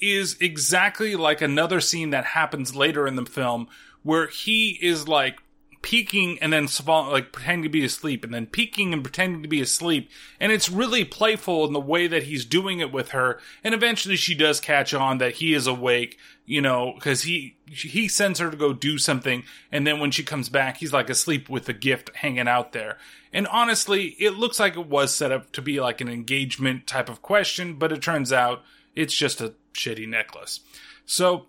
is 0.00 0.36
exactly 0.40 1.16
like 1.16 1.40
another 1.40 1.80
scene 1.80 2.10
that 2.10 2.24
happens 2.24 2.74
later 2.74 3.06
in 3.06 3.16
the 3.16 3.26
film 3.26 3.68
where 4.02 4.28
he 4.28 4.78
is 4.80 5.08
like 5.08 5.40
peeking 5.82 6.38
and 6.40 6.52
then 6.52 6.68
like 6.88 7.32
pretending 7.32 7.62
to 7.62 7.68
be 7.68 7.84
asleep 7.84 8.24
and 8.24 8.34
then 8.34 8.46
peeking 8.46 8.92
and 8.92 9.02
pretending 9.02 9.42
to 9.42 9.48
be 9.48 9.60
asleep. 9.60 10.10
And 10.40 10.52
it's 10.52 10.68
really 10.68 11.04
playful 11.04 11.66
in 11.66 11.72
the 11.72 11.80
way 11.80 12.06
that 12.06 12.24
he's 12.24 12.44
doing 12.44 12.80
it 12.80 12.92
with 12.92 13.10
her. 13.10 13.40
And 13.62 13.74
eventually 13.74 14.16
she 14.16 14.34
does 14.34 14.60
catch 14.60 14.92
on 14.92 15.18
that 15.18 15.36
he 15.36 15.54
is 15.54 15.66
awake 15.66 16.18
you 16.46 16.62
know 16.62 16.92
because 16.94 17.22
he 17.22 17.56
he 17.66 18.08
sends 18.08 18.38
her 18.38 18.50
to 18.50 18.56
go 18.56 18.72
do 18.72 18.98
something. 18.98 19.44
And 19.70 19.86
then 19.86 20.00
when 20.00 20.10
she 20.10 20.22
comes 20.22 20.48
back 20.48 20.78
he's 20.78 20.92
like 20.92 21.10
asleep 21.10 21.48
with 21.48 21.66
the 21.66 21.72
gift 21.72 22.14
hanging 22.16 22.48
out 22.48 22.72
there 22.72 22.98
and 23.32 23.46
honestly 23.48 24.16
it 24.18 24.36
looks 24.36 24.58
like 24.60 24.76
it 24.76 24.86
was 24.86 25.14
set 25.14 25.32
up 25.32 25.50
to 25.52 25.62
be 25.62 25.80
like 25.80 26.00
an 26.00 26.08
engagement 26.08 26.86
type 26.86 27.08
of 27.08 27.22
question 27.22 27.74
but 27.74 27.92
it 27.92 28.02
turns 28.02 28.32
out 28.32 28.62
it's 28.94 29.14
just 29.14 29.40
a 29.40 29.54
shitty 29.74 30.08
necklace 30.08 30.60
so 31.06 31.46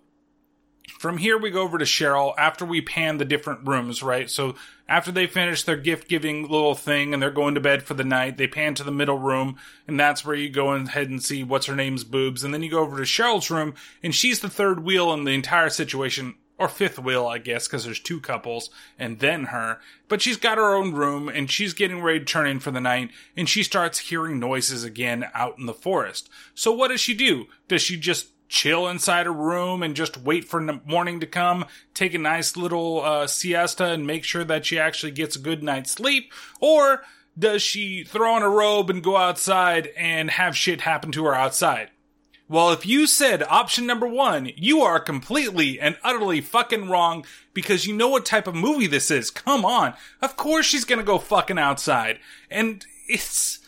from 1.00 1.16
here 1.16 1.38
we 1.38 1.50
go 1.50 1.62
over 1.62 1.78
to 1.78 1.84
Cheryl 1.84 2.34
after 2.36 2.64
we 2.66 2.82
pan 2.82 3.16
the 3.16 3.24
different 3.24 3.66
rooms, 3.66 4.02
right? 4.02 4.28
So 4.28 4.56
after 4.88 5.10
they 5.10 5.26
finish 5.26 5.62
their 5.62 5.76
gift 5.76 6.08
giving 6.08 6.42
little 6.42 6.74
thing 6.74 7.14
and 7.14 7.22
they're 7.22 7.30
going 7.30 7.54
to 7.54 7.60
bed 7.60 7.82
for 7.82 7.94
the 7.94 8.04
night, 8.04 8.36
they 8.36 8.46
pan 8.46 8.74
to 8.74 8.84
the 8.84 8.90
middle 8.90 9.18
room 9.18 9.56
and 9.88 9.98
that's 9.98 10.24
where 10.24 10.36
you 10.36 10.50
go 10.50 10.72
ahead 10.72 11.08
and 11.08 11.22
see 11.22 11.42
what's 11.42 11.66
her 11.66 11.74
name's 11.76 12.04
boobs. 12.04 12.44
And 12.44 12.52
then 12.52 12.62
you 12.62 12.70
go 12.70 12.80
over 12.80 12.98
to 12.98 13.04
Cheryl's 13.04 13.50
room 13.50 13.74
and 14.02 14.14
she's 14.14 14.40
the 14.40 14.50
third 14.50 14.84
wheel 14.84 15.12
in 15.14 15.24
the 15.24 15.32
entire 15.32 15.70
situation 15.70 16.34
or 16.60 16.68
fifth 16.68 16.98
wheel, 16.98 17.26
I 17.26 17.38
guess, 17.38 17.66
because 17.66 17.84
there's 17.84 17.98
two 17.98 18.20
couples 18.20 18.68
and 18.98 19.18
then 19.18 19.44
her. 19.44 19.80
But 20.08 20.20
she's 20.20 20.36
got 20.36 20.58
her 20.58 20.74
own 20.74 20.92
room 20.92 21.28
and 21.30 21.50
she's 21.50 21.72
getting 21.72 22.02
ready 22.02 22.18
to 22.18 22.24
turn 22.26 22.46
in 22.46 22.60
for 22.60 22.70
the 22.70 22.82
night 22.82 23.10
and 23.34 23.48
she 23.48 23.62
starts 23.62 23.98
hearing 23.98 24.38
noises 24.38 24.84
again 24.84 25.24
out 25.32 25.58
in 25.58 25.64
the 25.64 25.72
forest. 25.72 26.28
So 26.54 26.70
what 26.70 26.88
does 26.88 27.00
she 27.00 27.14
do? 27.14 27.46
Does 27.66 27.80
she 27.80 27.96
just 27.96 28.28
chill 28.50 28.86
inside 28.88 29.26
a 29.26 29.30
room 29.30 29.82
and 29.82 29.96
just 29.96 30.18
wait 30.18 30.44
for 30.44 30.60
n- 30.60 30.82
morning 30.84 31.20
to 31.20 31.26
come, 31.26 31.64
take 31.94 32.12
a 32.12 32.18
nice 32.18 32.58
little 32.58 33.00
uh, 33.00 33.26
siesta 33.26 33.86
and 33.86 34.06
make 34.06 34.24
sure 34.24 34.44
that 34.44 34.66
she 34.66 34.78
actually 34.78 35.12
gets 35.12 35.36
a 35.36 35.40
good 35.40 35.62
night's 35.62 35.92
sleep? 35.92 36.30
Or 36.60 37.02
does 37.38 37.62
she 37.62 38.04
throw 38.04 38.34
on 38.34 38.42
a 38.42 38.50
robe 38.50 38.90
and 38.90 39.02
go 39.02 39.16
outside 39.16 39.88
and 39.96 40.30
have 40.30 40.54
shit 40.54 40.82
happen 40.82 41.10
to 41.12 41.24
her 41.24 41.34
outside? 41.34 41.90
Well, 42.50 42.72
if 42.72 42.84
you 42.84 43.06
said 43.06 43.44
option 43.44 43.86
number 43.86 44.08
one, 44.08 44.50
you 44.56 44.80
are 44.80 44.98
completely 44.98 45.78
and 45.78 45.96
utterly 46.02 46.40
fucking 46.40 46.88
wrong 46.88 47.24
because 47.54 47.86
you 47.86 47.94
know 47.94 48.08
what 48.08 48.26
type 48.26 48.48
of 48.48 48.56
movie 48.56 48.88
this 48.88 49.08
is. 49.08 49.30
Come 49.30 49.64
on. 49.64 49.94
Of 50.20 50.36
course 50.36 50.66
she's 50.66 50.84
gonna 50.84 51.04
go 51.04 51.18
fucking 51.18 51.60
outside. 51.60 52.18
And 52.50 52.84
it's, 53.08 53.60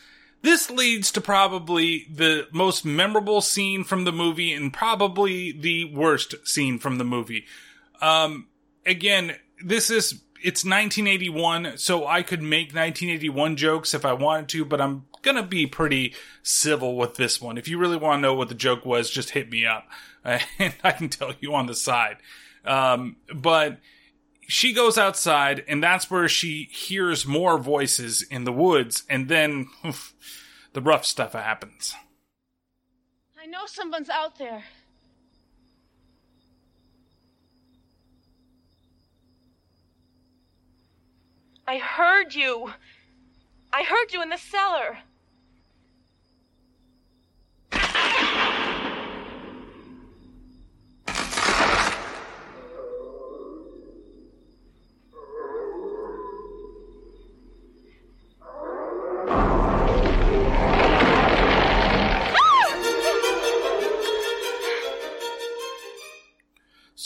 this 0.43 0.69
leads 0.69 1.13
to 1.13 1.21
probably 1.21 2.09
the 2.13 2.49
most 2.51 2.85
memorable 2.85 3.41
scene 3.41 3.85
from 3.85 4.03
the 4.03 4.11
movie 4.11 4.53
and 4.53 4.73
probably 4.73 5.53
the 5.53 5.85
worst 5.85 6.35
scene 6.45 6.81
from 6.81 6.99
the 6.99 7.05
movie. 7.05 7.45
Um, 8.01 8.49
again, 8.85 9.37
this 9.65 9.91
is, 9.91 10.23
it's 10.43 10.65
1981, 10.65 11.79
so 11.79 12.05
I 12.05 12.25
could 12.25 12.43
make 12.43 12.75
1981 12.75 13.55
jokes 13.55 13.95
if 13.95 14.05
I 14.05 14.13
wanted 14.13 14.49
to, 14.49 14.65
but 14.65 14.81
I'm 14.81 15.05
gonna 15.23 15.43
be 15.43 15.67
pretty 15.67 16.15
civil 16.43 16.97
with 16.97 17.15
this 17.15 17.41
one. 17.41 17.57
If 17.57 17.69
you 17.69 17.79
really 17.79 17.97
want 17.97 18.19
to 18.19 18.23
know 18.23 18.35
what 18.35 18.49
the 18.49 18.55
joke 18.55 18.85
was, 18.85 19.11
just 19.11 19.31
hit 19.31 19.51
me 19.51 19.65
up, 19.65 19.87
and 20.25 20.75
I 20.85 20.93
can 20.93 21.09
tell 21.09 21.33
you 21.41 21.55
on 21.55 21.67
the 21.67 21.75
side. 21.75 22.19
Um, 22.65 23.17
but 23.35 23.79
she 24.49 24.73
goes 24.73 24.99
outside, 24.99 25.65
and 25.67 25.83
that's 25.83 26.11
where 26.11 26.29
she 26.29 26.69
hears 26.71 27.27
more 27.27 27.59
voices 27.59 28.23
in 28.23 28.45
the 28.45 28.53
woods, 28.53 29.05
and 29.09 29.29
then 29.29 29.69
oof, 29.85 30.15
the 30.73 30.83
rough 30.83 31.07
stuff 31.07 31.33
happens. 31.33 31.95
I 33.41 33.47
know 33.47 33.67
someone's 33.67 34.11
out 34.11 34.39
there. 34.39 34.65
I 41.67 41.79
heard 41.79 42.35
you. 42.35 42.73
I 43.73 43.85
heard 43.85 44.13
you 44.13 44.21
in 44.23 44.29
the 44.29 44.37
cellar. 44.37 44.99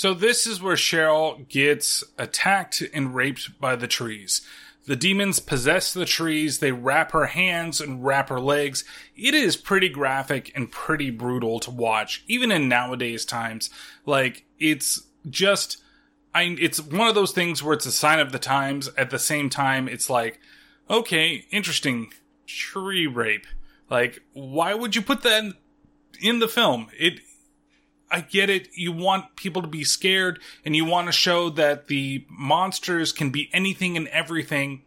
So 0.07 0.13
this 0.13 0.47
is 0.47 0.63
where 0.63 0.77
Cheryl 0.77 1.49
gets 1.49 2.05
attacked 2.19 2.83
and 2.93 3.15
raped 3.15 3.59
by 3.59 3.77
the 3.77 3.89
trees. 3.89 4.43
The 4.87 4.97
demons 4.97 5.41
possess 5.41 5.93
the 5.93 6.05
trees, 6.05 6.61
they 6.61 6.71
wrap 6.71 7.11
her 7.11 7.27
hands 7.27 7.81
and 7.81 8.05
wrap 8.05 8.29
her 8.29 8.41
legs. 8.41 8.85
It 9.17 9.35
is 9.35 9.57
pretty 9.57 9.89
graphic 9.89 10.53
and 10.55 10.71
pretty 10.71 11.11
brutal 11.11 11.59
to 11.61 11.73
watch, 11.73 12.25
even 12.29 12.53
in 12.53 12.69
nowadays 12.69 13.25
times. 13.25 13.69
Like, 14.05 14.45
it's 14.61 15.03
just, 15.29 15.83
I, 16.33 16.57
it's 16.61 16.81
one 16.81 17.09
of 17.09 17.17
those 17.17 17.33
things 17.33 17.63
where 17.63 17.75
it's 17.75 17.87
a 17.87 17.93
sign 17.93 18.21
of 18.21 18.31
the 18.31 18.39
times. 18.39 18.89
At 18.97 19.11
the 19.11 19.19
same 19.19 19.51
time, 19.51 19.89
it's 19.89 20.09
like, 20.09 20.39
okay, 20.89 21.47
interesting. 21.51 22.13
Tree 22.47 23.09
rape. 23.09 23.47
Like, 23.91 24.23
why 24.35 24.73
would 24.75 24.95
you 24.95 25.03
put 25.03 25.23
that 25.23 25.53
in 26.21 26.39
the 26.39 26.49
film? 26.49 26.89
It, 26.97 27.21
I 28.11 28.21
get 28.21 28.51
it. 28.51 28.69
You 28.75 28.93
want 28.93 29.37
people 29.37 29.63
to 29.63 29.69
be 29.69 29.85
scared 29.85 30.41
and 30.65 30.77
you 30.77 30.85
want 30.85 31.09
to 31.09 31.13
show 31.13 31.51
that 31.51 31.89
the 31.89 32.25
monsters 32.31 33.13
can 33.13 33.31
be 33.31 33.51
anything 33.53 33.97
and 33.97 34.09
everything. 34.09 34.83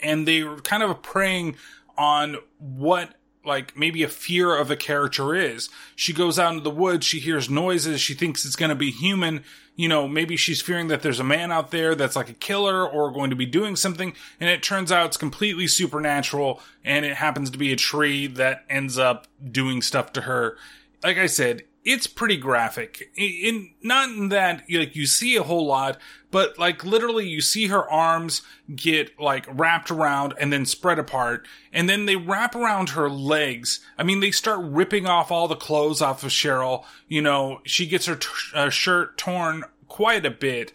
And 0.00 0.26
they're 0.26 0.56
kind 0.56 0.82
of 0.82 1.02
preying 1.02 1.56
on 1.96 2.36
what 2.58 3.14
like 3.44 3.76
maybe 3.76 4.02
a 4.02 4.08
fear 4.08 4.54
of 4.54 4.70
a 4.70 4.76
character 4.76 5.34
is. 5.34 5.70
She 5.96 6.12
goes 6.12 6.38
out 6.38 6.52
into 6.52 6.64
the 6.64 6.70
woods, 6.70 7.06
she 7.06 7.20
hears 7.20 7.48
noises, 7.48 8.00
she 8.00 8.14
thinks 8.14 8.44
it's 8.44 8.56
going 8.56 8.68
to 8.68 8.74
be 8.74 8.90
human. 8.90 9.44
You 9.76 9.88
know, 9.88 10.06
maybe 10.06 10.36
she's 10.36 10.60
fearing 10.60 10.88
that 10.88 11.00
there's 11.02 11.20
a 11.20 11.24
man 11.24 11.50
out 11.50 11.70
there 11.70 11.94
that's 11.94 12.16
like 12.16 12.28
a 12.28 12.34
killer 12.34 12.86
or 12.86 13.10
going 13.10 13.30
to 13.30 13.36
be 13.36 13.46
doing 13.46 13.76
something, 13.76 14.12
and 14.38 14.50
it 14.50 14.62
turns 14.62 14.92
out 14.92 15.06
it's 15.06 15.16
completely 15.16 15.66
supernatural, 15.66 16.60
and 16.84 17.06
it 17.06 17.16
happens 17.16 17.48
to 17.50 17.58
be 17.58 17.72
a 17.72 17.76
tree 17.76 18.26
that 18.26 18.66
ends 18.68 18.98
up 18.98 19.26
doing 19.50 19.80
stuff 19.80 20.12
to 20.14 20.22
her. 20.22 20.58
Like 21.02 21.16
I 21.16 21.26
said, 21.26 21.62
it's 21.84 22.06
pretty 22.06 22.36
graphic. 22.36 23.10
In, 23.16 23.70
not 23.82 24.10
in 24.10 24.28
that 24.28 24.64
like 24.70 24.94
you 24.94 25.06
see 25.06 25.36
a 25.36 25.42
whole 25.42 25.66
lot, 25.66 25.98
but 26.30 26.58
like 26.58 26.84
literally 26.84 27.26
you 27.26 27.40
see 27.40 27.68
her 27.68 27.88
arms 27.90 28.42
get 28.74 29.18
like 29.18 29.46
wrapped 29.48 29.90
around 29.90 30.34
and 30.38 30.52
then 30.52 30.66
spread 30.66 30.98
apart, 30.98 31.46
and 31.72 31.88
then 31.88 32.06
they 32.06 32.16
wrap 32.16 32.54
around 32.54 32.90
her 32.90 33.08
legs. 33.08 33.80
I 33.96 34.02
mean, 34.02 34.20
they 34.20 34.30
start 34.30 34.60
ripping 34.62 35.06
off 35.06 35.30
all 35.30 35.48
the 35.48 35.56
clothes 35.56 36.02
off 36.02 36.22
of 36.22 36.30
Cheryl. 36.30 36.84
You 37.08 37.22
know, 37.22 37.60
she 37.64 37.86
gets 37.86 38.06
her 38.06 38.16
t- 38.16 38.28
uh, 38.54 38.70
shirt 38.70 39.16
torn 39.16 39.64
quite 39.88 40.26
a 40.26 40.30
bit. 40.30 40.72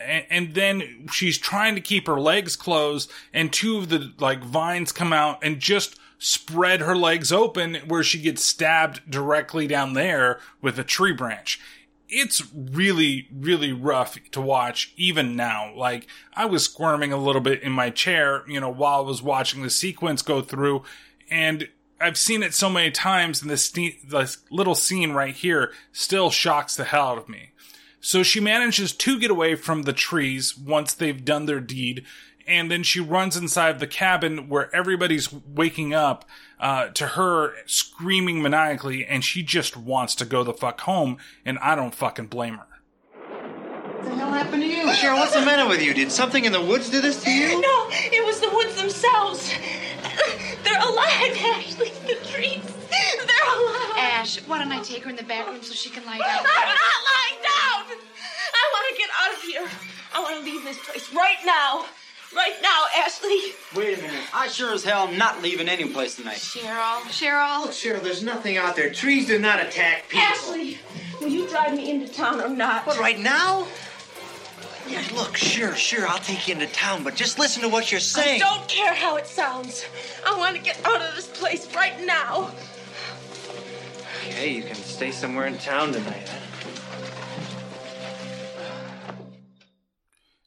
And, 0.00 0.54
then 0.54 1.08
she's 1.10 1.38
trying 1.38 1.74
to 1.74 1.80
keep 1.80 2.06
her 2.06 2.20
legs 2.20 2.56
closed, 2.56 3.10
and 3.32 3.52
two 3.52 3.78
of 3.78 3.88
the 3.88 4.12
like 4.18 4.44
vines 4.44 4.92
come 4.92 5.12
out 5.12 5.38
and 5.42 5.58
just 5.58 5.98
spread 6.18 6.80
her 6.80 6.96
legs 6.96 7.32
open 7.32 7.76
where 7.86 8.02
she 8.02 8.20
gets 8.20 8.42
stabbed 8.42 9.08
directly 9.10 9.66
down 9.66 9.94
there 9.94 10.40
with 10.60 10.78
a 10.78 10.84
tree 10.84 11.12
branch. 11.12 11.60
It's 12.08 12.42
really, 12.54 13.28
really 13.32 13.72
rough 13.72 14.18
to 14.30 14.40
watch 14.40 14.92
even 14.96 15.36
now. 15.36 15.74
Like, 15.76 16.06
I 16.34 16.46
was 16.46 16.64
squirming 16.64 17.12
a 17.12 17.18
little 17.18 17.42
bit 17.42 17.62
in 17.62 17.72
my 17.72 17.90
chair, 17.90 18.44
you 18.48 18.60
know, 18.60 18.70
while 18.70 19.00
I 19.00 19.06
was 19.06 19.22
watching 19.22 19.62
the 19.62 19.70
sequence 19.70 20.22
go 20.22 20.40
through, 20.40 20.84
and 21.30 21.68
I've 22.00 22.16
seen 22.16 22.42
it 22.42 22.54
so 22.54 22.70
many 22.70 22.90
times, 22.90 23.42
and 23.42 23.50
this, 23.50 23.70
this 23.70 24.38
little 24.50 24.74
scene 24.74 25.12
right 25.12 25.34
here 25.34 25.72
still 25.92 26.30
shocks 26.30 26.76
the 26.76 26.84
hell 26.84 27.08
out 27.08 27.18
of 27.18 27.28
me. 27.28 27.50
So 28.00 28.22
she 28.22 28.40
manages 28.40 28.92
to 28.92 29.18
get 29.18 29.30
away 29.30 29.54
from 29.54 29.82
the 29.82 29.92
trees 29.92 30.56
once 30.56 30.94
they've 30.94 31.24
done 31.24 31.46
their 31.46 31.60
deed, 31.60 32.04
and 32.46 32.70
then 32.70 32.82
she 32.82 33.00
runs 33.00 33.36
inside 33.36 33.78
the 33.78 33.86
cabin 33.86 34.48
where 34.48 34.74
everybody's 34.74 35.32
waking 35.32 35.92
up 35.92 36.24
uh, 36.60 36.88
to 36.88 37.08
her 37.08 37.52
screaming 37.66 38.40
maniacally, 38.40 39.04
and 39.04 39.24
she 39.24 39.42
just 39.42 39.76
wants 39.76 40.14
to 40.16 40.24
go 40.24 40.42
the 40.42 40.54
fuck 40.54 40.80
home, 40.82 41.18
and 41.44 41.58
I 41.58 41.74
don't 41.74 41.94
fucking 41.94 42.28
blame 42.28 42.54
her. 42.54 42.66
What 43.20 44.04
the 44.04 44.14
hell 44.14 44.32
happened 44.32 44.62
to 44.62 44.68
you? 44.68 44.86
Cheryl, 44.86 45.16
what's 45.16 45.34
the 45.34 45.44
matter 45.44 45.68
with 45.68 45.82
you? 45.82 45.92
Did 45.92 46.10
something 46.10 46.44
in 46.44 46.52
the 46.52 46.62
woods 46.62 46.88
do 46.88 47.00
this 47.00 47.22
to 47.24 47.30
you? 47.30 47.60
No, 47.60 47.86
it 47.90 48.24
was 48.24 48.40
the 48.40 48.48
woods 48.50 48.76
themselves. 48.76 49.52
They're 50.64 50.80
alive, 50.80 51.36
Ashley. 51.36 51.92
The 52.06 52.16
trees. 52.26 52.64
They're 52.90 53.48
alive. 53.56 53.96
Ash, 53.96 54.38
why 54.46 54.58
don't 54.58 54.72
I 54.72 54.82
take 54.82 55.04
her 55.04 55.10
in 55.10 55.16
the 55.16 55.22
back 55.22 55.46
room 55.46 55.62
so 55.62 55.74
she 55.74 55.90
can 55.90 56.04
lie 56.04 56.18
down? 56.18 56.26
I'm 56.26 56.44
not 56.44 57.00
lying 57.12 57.40
down. 57.42 57.98
I 58.54 58.64
want 58.72 58.84
to 58.90 58.98
get 58.98 59.10
out 59.20 59.32
of 59.34 59.42
here. 59.42 59.68
I 60.14 60.20
want 60.20 60.36
to 60.38 60.50
leave 60.50 60.64
this 60.64 60.78
place 60.78 61.12
right 61.14 61.38
now. 61.44 61.86
Right 62.34 62.56
now, 62.60 62.84
Ashley. 62.98 63.54
Wait 63.74 63.98
a 63.98 64.02
minute. 64.02 64.20
I 64.34 64.48
sure 64.48 64.74
as 64.74 64.84
hell 64.84 65.08
am 65.08 65.16
not 65.16 65.40
leaving 65.42 65.66
any 65.66 65.88
place 65.88 66.16
tonight. 66.16 66.36
Cheryl, 66.36 67.00
Cheryl. 67.08 67.62
Look, 67.62 67.70
Cheryl, 67.70 68.02
there's 68.02 68.22
nothing 68.22 68.58
out 68.58 68.76
there. 68.76 68.90
Trees 68.92 69.26
do 69.26 69.38
not 69.38 69.60
attack 69.60 70.10
people. 70.10 70.26
Ashley, 70.26 70.78
will 71.20 71.28
you 71.28 71.48
drive 71.48 71.74
me 71.74 71.90
into 71.90 72.12
town 72.12 72.42
or 72.42 72.50
not? 72.50 72.86
What, 72.86 72.98
right 72.98 73.18
now? 73.18 73.66
Yeah, 74.88 75.04
look, 75.14 75.36
sure, 75.36 75.74
sure, 75.74 76.06
I'll 76.08 76.18
take 76.18 76.48
you 76.48 76.54
into 76.54 76.66
town, 76.68 77.04
but 77.04 77.14
just 77.14 77.38
listen 77.38 77.62
to 77.62 77.68
what 77.68 77.92
you're 77.92 78.00
saying. 78.00 78.42
I 78.42 78.44
don't 78.44 78.68
care 78.68 78.94
how 78.94 79.16
it 79.16 79.26
sounds. 79.26 79.84
I 80.26 80.36
want 80.36 80.56
to 80.56 80.62
get 80.62 80.80
out 80.86 81.02
of 81.02 81.14
this 81.14 81.26
place 81.28 81.72
right 81.74 82.00
now. 82.06 82.50
Okay, 84.26 84.50
you 84.50 84.62
can 84.62 84.76
stay 84.76 85.10
somewhere 85.10 85.46
in 85.46 85.58
town 85.58 85.92
tonight. 85.92 86.30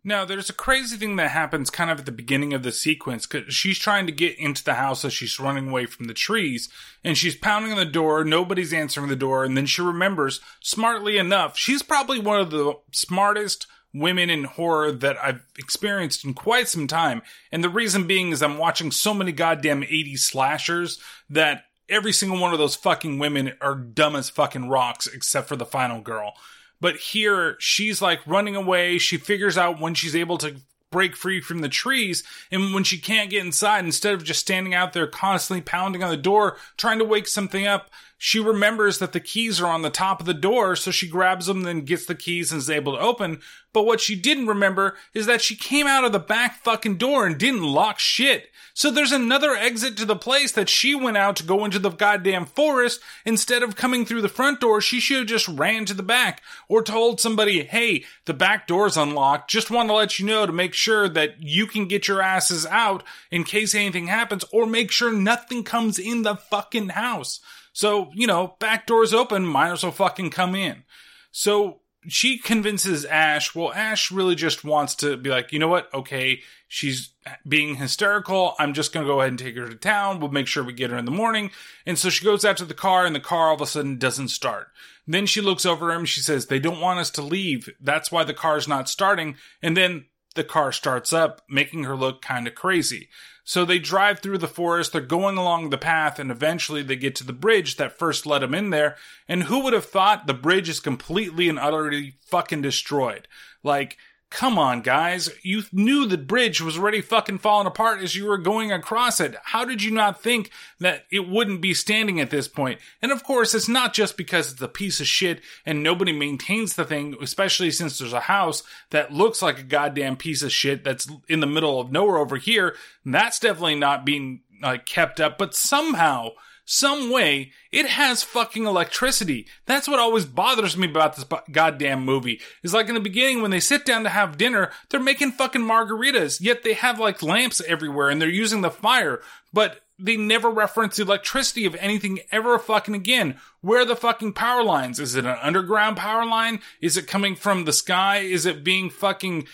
Now, 0.04 0.26
there's 0.26 0.50
a 0.50 0.54
crazy 0.54 0.98
thing 0.98 1.16
that 1.18 1.30
happens 1.30 1.70
kind 1.70 1.92
of 1.92 2.00
at 2.00 2.06
the 2.08 2.12
beginning 2.12 2.54
of 2.54 2.64
the 2.64 2.72
sequence 2.72 3.28
because 3.28 3.54
she's 3.54 3.78
trying 3.78 4.08
to 4.08 4.12
get 4.12 4.40
into 4.40 4.64
the 4.64 4.74
house 4.74 5.06
as 5.06 5.14
she's 5.14 5.40
running 5.40 5.70
away 5.70 5.86
from 5.86 6.08
the 6.08 6.16
trees 6.16 6.70
and 7.04 7.16
she's 7.16 7.36
pounding 7.36 7.72
on 7.72 7.78
the 7.78 7.86
door. 7.86 8.24
Nobody's 8.24 8.74
answering 8.74 9.10
the 9.10 9.16
door. 9.16 9.44
And 9.44 9.56
then 9.56 9.68
she 9.68 9.84
remembers, 9.84 10.42
smartly 10.60 11.20
enough, 11.20 11.56
she's 11.56 11.84
probably 11.84 12.18
one 12.18 12.40
of 12.40 12.50
the 12.50 12.74
smartest 12.92 13.68
women 13.94 14.30
in 14.30 14.46
horror 14.46 14.92
that 14.92 15.18
I've 15.22 15.42
experienced 15.58 16.24
in 16.24 16.34
quite 16.34 16.68
some 16.68 16.88
time. 16.88 17.22
And 17.52 17.64
the 17.64 17.70
reason 17.70 18.08
being 18.08 18.32
is 18.32 18.42
I'm 18.42 18.58
watching 18.58 18.92
so 18.92 19.14
many 19.14 19.32
goddamn 19.32 19.82
80s 19.82 20.20
slashers 20.20 21.00
that 21.30 21.66
every 21.90 22.14
single 22.14 22.40
one 22.40 22.54
of 22.54 22.60
those 22.60 22.76
fucking 22.76 23.20
women 23.20 23.54
are 23.60 23.76
dumb 23.76 24.16
as 24.16 24.30
fucking 24.30 24.70
rocks 24.70 25.08
except 25.08 25.48
for 25.48 25.56
the 25.56 25.66
final 25.66 26.02
girl. 26.02 26.34
But 26.80 26.96
here, 26.96 27.58
she's 27.60 28.02
like 28.02 28.26
running 28.26 28.56
away. 28.56 28.98
She 28.98 29.18
figures 29.18 29.58
out 29.58 29.80
when 29.80 29.94
she's 29.94 30.16
able 30.16 30.38
to 30.40 30.56
break 30.92 31.16
free 31.16 31.42
from 31.42 31.60
the 31.60 31.70
trees. 31.70 32.24
And 32.52 32.74
when 32.74 32.84
she 32.84 32.98
can't 32.98 33.30
get 33.30 33.46
inside, 33.46 33.86
instead 33.86 34.14
of 34.14 34.24
just 34.24 34.42
standing 34.42 34.74
out 34.74 34.94
there 34.94 35.08
constantly 35.08 35.62
pounding 35.62 36.04
on 36.04 36.10
the 36.10 36.18
door, 36.18 36.58
trying 36.78 37.00
to 37.00 37.06
wake 37.06 37.28
something 37.28 37.68
up, 37.68 37.90
she 38.24 38.40
remembers 38.40 39.00
that 39.00 39.14
the 39.14 39.20
keys 39.20 39.60
are 39.60 39.66
on 39.66 39.82
the 39.82 39.90
top 39.90 40.20
of 40.20 40.28
the 40.28 40.34
door, 40.36 40.76
so 40.76 40.92
she 40.92 41.08
grabs 41.08 41.48
them, 41.48 41.64
then 41.64 41.82
gets 41.82 42.06
the 42.06 42.14
keys 42.14 42.52
and 42.52 42.60
is 42.60 42.70
able 42.70 42.94
to 42.94 43.00
open. 43.00 43.42
But 43.74 43.88
what 43.88 44.00
she 44.00 44.16
didn't 44.16 44.46
remember 44.46 44.96
is 45.16 45.26
that 45.26 45.42
she 45.42 45.56
came 45.56 45.88
out 45.88 46.04
of 46.04 46.12
the 46.12 46.20
back 46.20 46.64
fucking 46.64 46.98
door 46.98 47.26
and 47.26 47.36
didn't 47.36 47.64
lock 47.64 47.98
shit. 47.98 48.52
So 48.76 48.92
there's 48.92 49.12
another 49.12 49.56
exit 49.56 49.98
to 49.98 50.06
the 50.06 50.16
place 50.16 50.52
that 50.52 50.70
she 50.70 50.94
went 50.94 51.18
out 51.18 51.36
to 51.38 51.44
go 51.44 51.66
into 51.66 51.80
the 51.80 51.90
goddamn 51.90 52.46
forest. 52.46 53.02
Instead 53.26 53.64
of 53.64 53.76
coming 53.76 54.06
through 54.06 54.22
the 54.22 54.30
front 54.30 54.60
door, 54.60 54.82
she 54.82 55.00
should 55.00 55.18
have 55.18 55.28
just 55.28 55.48
ran 55.48 55.86
to 55.86 55.96
the 55.96 56.04
back 56.04 56.44
or 56.70 56.84
told 56.84 57.20
somebody, 57.20 57.64
hey, 57.64 58.04
the 58.26 58.36
back 58.36 58.68
door's 58.68 58.98
unlocked. 58.98 59.50
Just 59.50 59.72
want 59.72 59.90
to 59.90 59.96
let 59.96 60.20
you 60.20 60.28
know 60.28 60.46
to 60.46 60.54
make 60.54 60.76
sure 60.76 61.10
that 61.10 61.42
you 61.42 61.66
can 61.66 61.88
get 61.88 62.08
your 62.08 62.22
asses 62.22 62.68
out 62.68 63.02
in 63.32 63.46
case 63.46 63.74
anything 63.74 64.06
happens 64.06 64.46
or 64.54 64.68
make 64.68 64.92
sure 64.92 65.12
nothing 65.12 65.64
comes 65.64 65.98
in 65.98 66.22
the 66.22 66.36
fucking 66.36 66.90
house. 66.90 67.40
So, 67.74 68.12
you 68.14 68.28
know, 68.28 68.56
back 68.60 68.86
door's 68.86 69.14
open, 69.14 69.46
might 69.46 69.72
as 69.72 69.84
well 69.84 69.92
fucking 69.92 70.32
come 70.32 70.56
in. 70.56 70.84
So 71.32 71.82
she 72.08 72.38
convinces 72.38 73.06
Ash, 73.06 73.54
well, 73.54 73.72
Ash 73.74 74.12
really 74.12 74.36
just 74.36 74.64
wants 74.64 74.96
to 74.96 75.18
be 75.18 75.30
like, 75.30 75.52
you 75.52 75.60
know 75.60 75.68
what? 75.68 75.94
Okay, 75.94 76.42
she's 76.68 77.14
being 77.48 77.76
hysterical. 77.76 78.56
I'm 78.58 78.74
just 78.74 78.92
going 78.92 79.06
to 79.06 79.12
go 79.12 79.20
ahead 79.20 79.30
and 79.32 79.40
take 79.40 79.56
her 79.56 79.70
to 79.70 79.76
town. 79.76 80.20
We'll 80.20 80.32
make 80.32 80.48
sure 80.48 80.64
we 80.64 80.74
get 80.74 80.90
her 80.90 80.98
in 80.98 81.06
the 81.06 81.12
morning. 81.12 81.52
And 81.86 82.00
so 82.00 82.10
she 82.10 82.26
goes 82.26 82.44
out 82.44 82.58
to 82.58 82.66
the 82.66 82.74
car 82.74 83.06
and 83.06 83.16
the 83.16 83.20
car 83.20 83.50
all 83.50 83.56
of 83.56 83.62
a 83.62 83.68
sudden 83.68 83.98
doesn't 83.98 84.30
start. 84.30 84.70
Then 85.08 85.26
she 85.26 85.42
looks 85.42 85.66
over 85.66 85.92
him. 85.92 86.06
She 86.06 86.22
says, 86.22 86.48
they 86.48 86.60
don't 86.60 86.82
want 86.82 87.00
us 87.00 87.12
to 87.12 87.22
leave. 87.22 87.70
That's 87.80 88.12
why 88.12 88.24
the 88.24 88.34
car's 88.34 88.68
not 88.68 88.90
starting. 88.90 89.36
And 89.62 89.78
then 89.78 90.06
the 90.36 90.44
car 90.44 90.72
starts 90.72 91.12
up, 91.12 91.42
making 91.50 91.84
her 91.84 91.96
look 91.96 92.22
kind 92.22 92.48
of 92.48 92.56
crazy. 92.56 93.10
So 93.44 93.66
they 93.66 93.80
drive 93.80 94.20
through 94.20 94.38
the 94.38 94.48
forest, 94.48 94.94
they're 94.94 95.02
going 95.02 95.38
along 95.38 95.70
the 95.70 95.78
path, 95.78 96.20
and 96.20 96.32
eventually 96.32 96.84
they 96.84 96.96
get 96.96 97.16
to 97.16 97.24
the 97.24 97.34
bridge 97.34 97.78
that 97.78 97.98
first 97.98 98.26
let 98.26 98.40
them 98.40 98.54
in 98.54 98.70
there. 98.70 98.96
And 99.28 99.44
who 99.44 99.64
would 99.64 99.74
have 99.74 99.86
thought 99.86 100.28
the 100.28 100.34
bridge 100.34 100.70
is 100.70 100.80
completely 100.80 101.50
and 101.50 101.60
utterly 101.60 102.16
fucking 102.22 102.62
destroyed? 102.62 103.28
Like, 103.64 103.98
Come 104.32 104.58
on, 104.58 104.80
guys. 104.80 105.30
You 105.44 105.64
knew 105.74 106.06
the 106.06 106.18
bridge 106.18 106.62
was 106.62 106.78
already 106.78 107.02
fucking 107.02 107.40
falling 107.40 107.68
apart 107.68 108.02
as 108.02 108.16
you 108.16 108.26
were 108.26 108.38
going 108.38 108.72
across 108.72 109.20
it. 109.20 109.36
How 109.44 109.66
did 109.66 109.84
you 109.84 109.92
not 109.92 110.24
think 110.24 110.52
that 110.80 111.04
it 111.12 111.28
wouldn't 111.28 111.60
be 111.60 111.74
standing 111.74 112.22
at 112.22 112.30
this 112.30 112.48
point? 112.48 112.80
And 113.02 113.12
of 113.12 113.26
course, 113.26 113.54
it's 113.54 113.68
not 113.68 113.94
just 113.94 114.16
because 114.16 114.54
it's 114.54 114.62
a 114.62 114.70
piece 114.70 115.02
of 115.02 115.08
shit 115.08 115.42
and 115.66 115.84
nobody 115.84 116.14
maintains 116.14 116.76
the 116.76 116.86
thing, 116.86 117.18
especially 117.22 117.72
since 117.72 118.00
there's 118.00 118.14
a 118.14 118.22
house 118.22 118.64
that 118.92 119.12
looks 119.12 119.42
like 119.42 119.60
a 119.60 119.64
goddamn 119.64 120.16
piece 120.16 120.42
of 120.42 120.54
shit 120.54 120.86
that's 120.86 121.10
in 121.28 121.42
the 121.42 121.46
middle 121.46 121.82
of 121.82 121.92
nowhere 121.92 122.18
over 122.18 122.38
here. 122.38 122.78
That's 123.06 123.38
definitely 123.38 123.76
not 123.76 124.06
being 124.06 124.44
like 124.62 124.86
kept 124.86 125.20
up, 125.20 125.38
but 125.38 125.54
somehow 125.54 126.30
some 126.66 127.12
way, 127.12 127.52
it 127.72 127.86
has 127.88 128.24
fucking 128.24 128.66
electricity. 128.66 129.48
That's 129.66 129.88
what 129.88 130.00
always 130.00 130.26
bothers 130.26 130.78
me 130.78 130.90
about 130.90 131.16
this 131.16 131.26
goddamn 131.52 132.04
movie. 132.06 132.40
Is 132.64 132.74
like 132.74 132.88
in 132.88 132.96
the 132.96 133.02
beginning 133.02 133.42
when 133.42 133.52
they 133.52 133.60
sit 133.60 133.86
down 133.86 134.04
to 134.04 134.10
have 134.10 134.38
dinner, 134.38 134.72
they're 134.90 135.00
making 135.00 135.34
fucking 135.34 135.62
margaritas, 135.62 136.40
yet 136.42 136.64
they 136.64 136.74
have 136.74 137.00
like 137.00 137.24
lamps 137.24 137.62
everywhere 137.68 138.10
and 138.10 138.22
they're 138.22 138.30
using 138.30 138.62
the 138.62 138.72
fire, 138.72 139.22
but 139.52 139.82
they 140.04 140.18
never 140.18 140.50
reference 140.50 140.98
the 140.98 141.04
electricity 141.04 141.66
of 141.66 141.76
anything 141.76 142.20
ever 142.32 142.58
fucking 142.58 142.96
again. 142.96 143.38
Where 143.62 143.82
are 143.82 143.86
the 143.86 143.96
fucking 143.96 144.34
power 144.34 144.64
lines? 144.64 145.00
Is 145.00 145.16
it 145.16 145.26
an 145.26 145.38
underground 145.42 145.98
power 145.98 146.26
line? 146.26 146.62
Is 146.82 146.98
it 146.98 147.08
coming 147.08 147.36
from 147.36 147.66
the 147.66 147.74
sky? 147.74 148.20
Is 148.20 148.46
it 148.46 148.64
being 148.64 148.90
fucking 148.90 149.48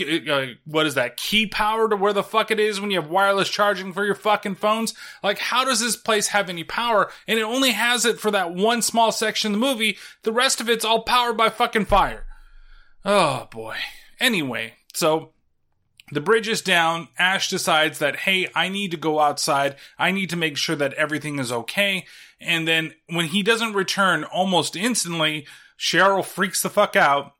Uh, 0.00 0.46
what 0.64 0.86
is 0.86 0.94
that 0.94 1.16
key 1.16 1.46
power 1.46 1.88
to 1.88 1.94
where 1.94 2.12
the 2.12 2.22
fuck 2.22 2.50
it 2.50 2.58
is 2.58 2.80
when 2.80 2.90
you 2.90 3.00
have 3.00 3.08
wireless 3.08 3.48
charging 3.48 3.92
for 3.92 4.04
your 4.04 4.16
fucking 4.16 4.56
phones 4.56 4.92
like 5.22 5.38
how 5.38 5.64
does 5.64 5.78
this 5.78 5.96
place 5.96 6.28
have 6.28 6.48
any 6.48 6.64
power 6.64 7.08
and 7.28 7.38
it 7.38 7.44
only 7.44 7.70
has 7.70 8.04
it 8.04 8.18
for 8.18 8.32
that 8.32 8.52
one 8.52 8.82
small 8.82 9.12
section 9.12 9.54
of 9.54 9.60
the 9.60 9.64
movie 9.64 9.96
the 10.24 10.32
rest 10.32 10.60
of 10.60 10.68
it's 10.68 10.84
all 10.84 11.02
powered 11.02 11.36
by 11.36 11.48
fucking 11.48 11.84
fire 11.84 12.26
oh 13.04 13.46
boy 13.52 13.76
anyway 14.18 14.74
so 14.92 15.30
the 16.12 16.20
bridge 16.20 16.48
is 16.48 16.60
down. 16.60 17.08
Ash 17.18 17.48
decides 17.48 17.98
that, 17.98 18.16
hey, 18.16 18.48
I 18.54 18.68
need 18.68 18.90
to 18.90 18.96
go 18.96 19.20
outside. 19.20 19.76
I 19.98 20.10
need 20.10 20.30
to 20.30 20.36
make 20.36 20.56
sure 20.56 20.76
that 20.76 20.92
everything 20.94 21.38
is 21.38 21.50
okay. 21.50 22.04
And 22.40 22.68
then 22.68 22.94
when 23.08 23.26
he 23.26 23.42
doesn't 23.42 23.72
return 23.72 24.24
almost 24.24 24.76
instantly, 24.76 25.46
Cheryl 25.78 26.24
freaks 26.24 26.62
the 26.62 26.70
fuck 26.70 26.94
out 26.94 27.32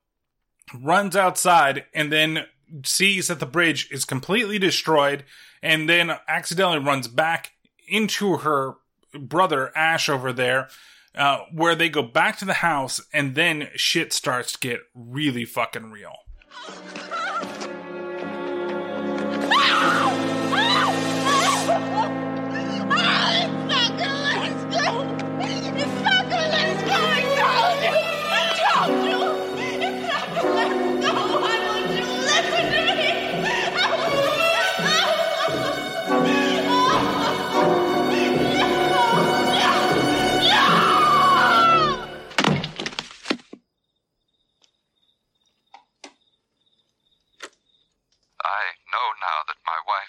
runs 0.83 1.17
outside 1.17 1.85
and 1.95 2.13
then 2.13 2.47
sees 2.85 3.29
that 3.29 3.41
the 3.41 3.47
bridge 3.47 3.89
is 3.91 4.05
completely 4.05 4.59
destroyed 4.59 5.25
and 5.63 5.89
then 5.89 6.17
accidentally 6.29 6.79
runs 6.79 7.09
back 7.09 7.53
into 7.89 8.39
her 8.39 8.75
brother 9.19 9.77
Ash 9.77 10.09
over 10.09 10.33
there, 10.33 10.69
uh, 11.15 11.41
where 11.53 11.75
they 11.75 11.89
go 11.89 12.03
back 12.03 12.39
to 12.39 12.45
the 12.45 12.55
house 12.55 13.01
and 13.13 13.35
then 13.35 13.69
shit 13.77 14.13
starts 14.13 14.53
to 14.53 14.59
get 14.59 14.81
really 14.95 15.45
fucking 15.45 15.91
real. 15.91 16.17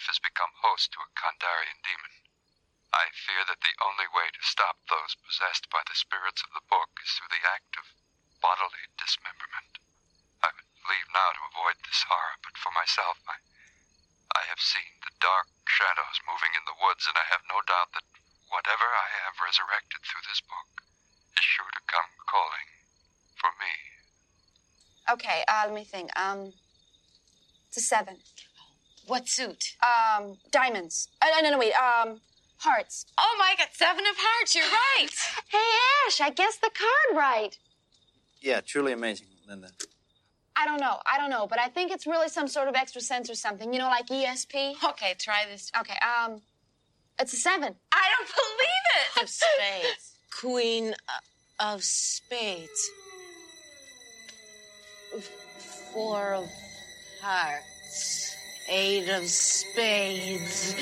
has 0.03 0.19
become 0.19 0.51
host 0.59 0.91
to 0.91 0.99
a 0.99 1.13
Kandarian 1.15 1.79
demon. 1.79 2.11
I 2.91 3.11
fear 3.15 3.47
that 3.47 3.63
the 3.63 3.75
only 3.79 4.07
way 4.11 4.27
to 4.35 4.43
stop 4.43 4.83
those 4.91 5.15
possessed 5.23 5.71
by 5.71 5.83
the 5.87 5.95
spirits 5.95 6.43
of 6.43 6.51
the 6.51 6.67
book 6.67 6.91
is 6.99 7.11
through 7.15 7.31
the 7.31 7.47
act 7.47 7.79
of 7.79 7.87
bodily 8.43 8.91
dismemberment. 8.99 9.79
I 10.43 10.51
would 10.51 10.69
leave 10.91 11.09
now 11.15 11.31
to 11.31 11.49
avoid 11.51 11.79
this 11.83 12.03
horror, 12.07 12.39
but 12.43 12.59
for 12.59 12.71
myself, 12.75 13.19
I, 13.27 13.39
I 14.35 14.43
have 14.51 14.59
seen 14.59 14.99
the 15.03 15.15
dark 15.19 15.47
shadows 15.67 16.23
moving 16.27 16.51
in 16.55 16.67
the 16.67 16.79
woods, 16.79 17.07
and 17.07 17.15
I 17.15 17.25
have 17.31 17.43
no 17.47 17.63
doubt 17.63 17.95
that 17.95 18.07
whatever 18.51 18.85
I 18.85 19.07
have 19.25 19.43
resurrected 19.43 20.03
through 20.03 20.23
this 20.27 20.43
book 20.43 20.83
is 21.35 21.43
sure 21.43 21.71
to 21.71 21.83
come 21.91 22.11
calling 22.27 22.67
for 23.35 23.51
me. 23.59 23.73
Okay, 25.09 25.43
uh, 25.47 25.67
let 25.67 25.75
me 25.75 25.83
think. 25.83 26.09
Um, 26.17 26.53
it's 27.67 27.77
a 27.77 27.81
seven. 27.81 28.17
What 29.07 29.27
suit? 29.27 29.75
Um, 29.83 30.37
diamonds. 30.51 31.09
Uh, 31.21 31.41
no, 31.41 31.51
no, 31.51 31.59
wait. 31.59 31.73
Um, 31.73 32.21
hearts. 32.57 33.05
Oh 33.17 33.35
my 33.37 33.55
God, 33.57 33.67
seven 33.73 34.05
of 34.05 34.15
hearts. 34.17 34.55
You're 34.55 34.63
right. 34.65 35.09
hey, 35.47 35.57
Ash, 36.07 36.21
I 36.21 36.29
guessed 36.31 36.61
the 36.61 36.71
card 36.73 37.17
right. 37.17 37.57
Yeah, 38.41 38.61
truly 38.61 38.93
amazing, 38.93 39.27
Linda. 39.47 39.69
I 40.55 40.65
don't 40.65 40.79
know. 40.79 40.97
I 41.05 41.17
don't 41.17 41.29
know, 41.29 41.47
but 41.47 41.59
I 41.59 41.67
think 41.67 41.91
it's 41.91 42.07
really 42.07 42.29
some 42.29 42.47
sort 42.47 42.67
of 42.67 42.75
extra 42.75 43.01
sense 43.01 43.29
or 43.29 43.35
something. 43.35 43.73
You 43.73 43.79
know, 43.79 43.87
like 43.87 44.07
ESP. 44.07 44.75
Okay, 44.91 45.15
try 45.19 45.45
this. 45.51 45.71
Okay. 45.79 45.97
Um, 46.01 46.41
it's 47.19 47.33
a 47.33 47.37
seven. 47.37 47.75
I 47.91 48.07
don't 48.17 48.29
believe 48.35 48.85
it. 49.17 49.23
Of 49.23 49.29
spades. 49.29 50.15
Queen 50.39 50.95
of 51.59 51.83
spades. 51.83 52.89
Four 55.93 56.33
of 56.33 56.49
hearts. 57.21 58.24
Eight 58.67 59.09
of 59.09 59.29
spades. 59.29 60.73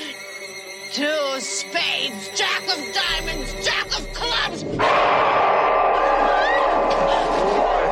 Two 0.92 1.04
of 1.04 1.42
spades. 1.42 2.30
Jack 2.34 2.62
of 2.62 2.82
diamonds. 2.94 3.54
Jack 3.62 3.86
of 3.86 4.10
clubs. 4.14 4.64
Why 4.64 4.84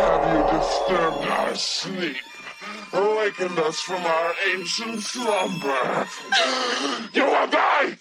have 0.01 0.25
you 0.33 0.59
disturbed 0.59 1.27
our 1.27 1.55
sleep? 1.55 2.17
Awakened 2.95 3.59
us 3.59 3.81
from 3.81 4.03
our 4.03 4.35
ancient 4.55 5.03
slumber. 5.03 6.07
You 7.13 7.25
will 7.27 7.49
die 7.49 7.99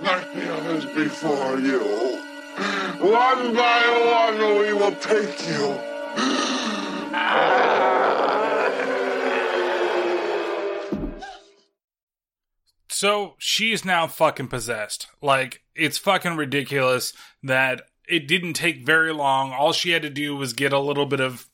like 0.00 0.34
the 0.34 0.52
others 0.52 0.84
before 0.86 1.60
you. 1.60 2.18
One 2.98 3.54
by 3.54 3.82
one, 4.32 4.58
we 4.58 4.72
will 4.72 4.96
take 4.96 5.46
you. 5.46 5.78
So 12.94 13.34
she's 13.38 13.84
now 13.84 14.06
fucking 14.06 14.46
possessed. 14.46 15.08
Like, 15.20 15.62
it's 15.74 15.98
fucking 15.98 16.36
ridiculous 16.36 17.12
that 17.42 17.82
it 18.08 18.28
didn't 18.28 18.52
take 18.52 18.86
very 18.86 19.12
long. 19.12 19.52
All 19.52 19.72
she 19.72 19.90
had 19.90 20.02
to 20.02 20.10
do 20.10 20.36
was 20.36 20.52
get 20.52 20.72
a 20.72 20.78
little 20.78 21.04
bit 21.04 21.18
of 21.18 21.48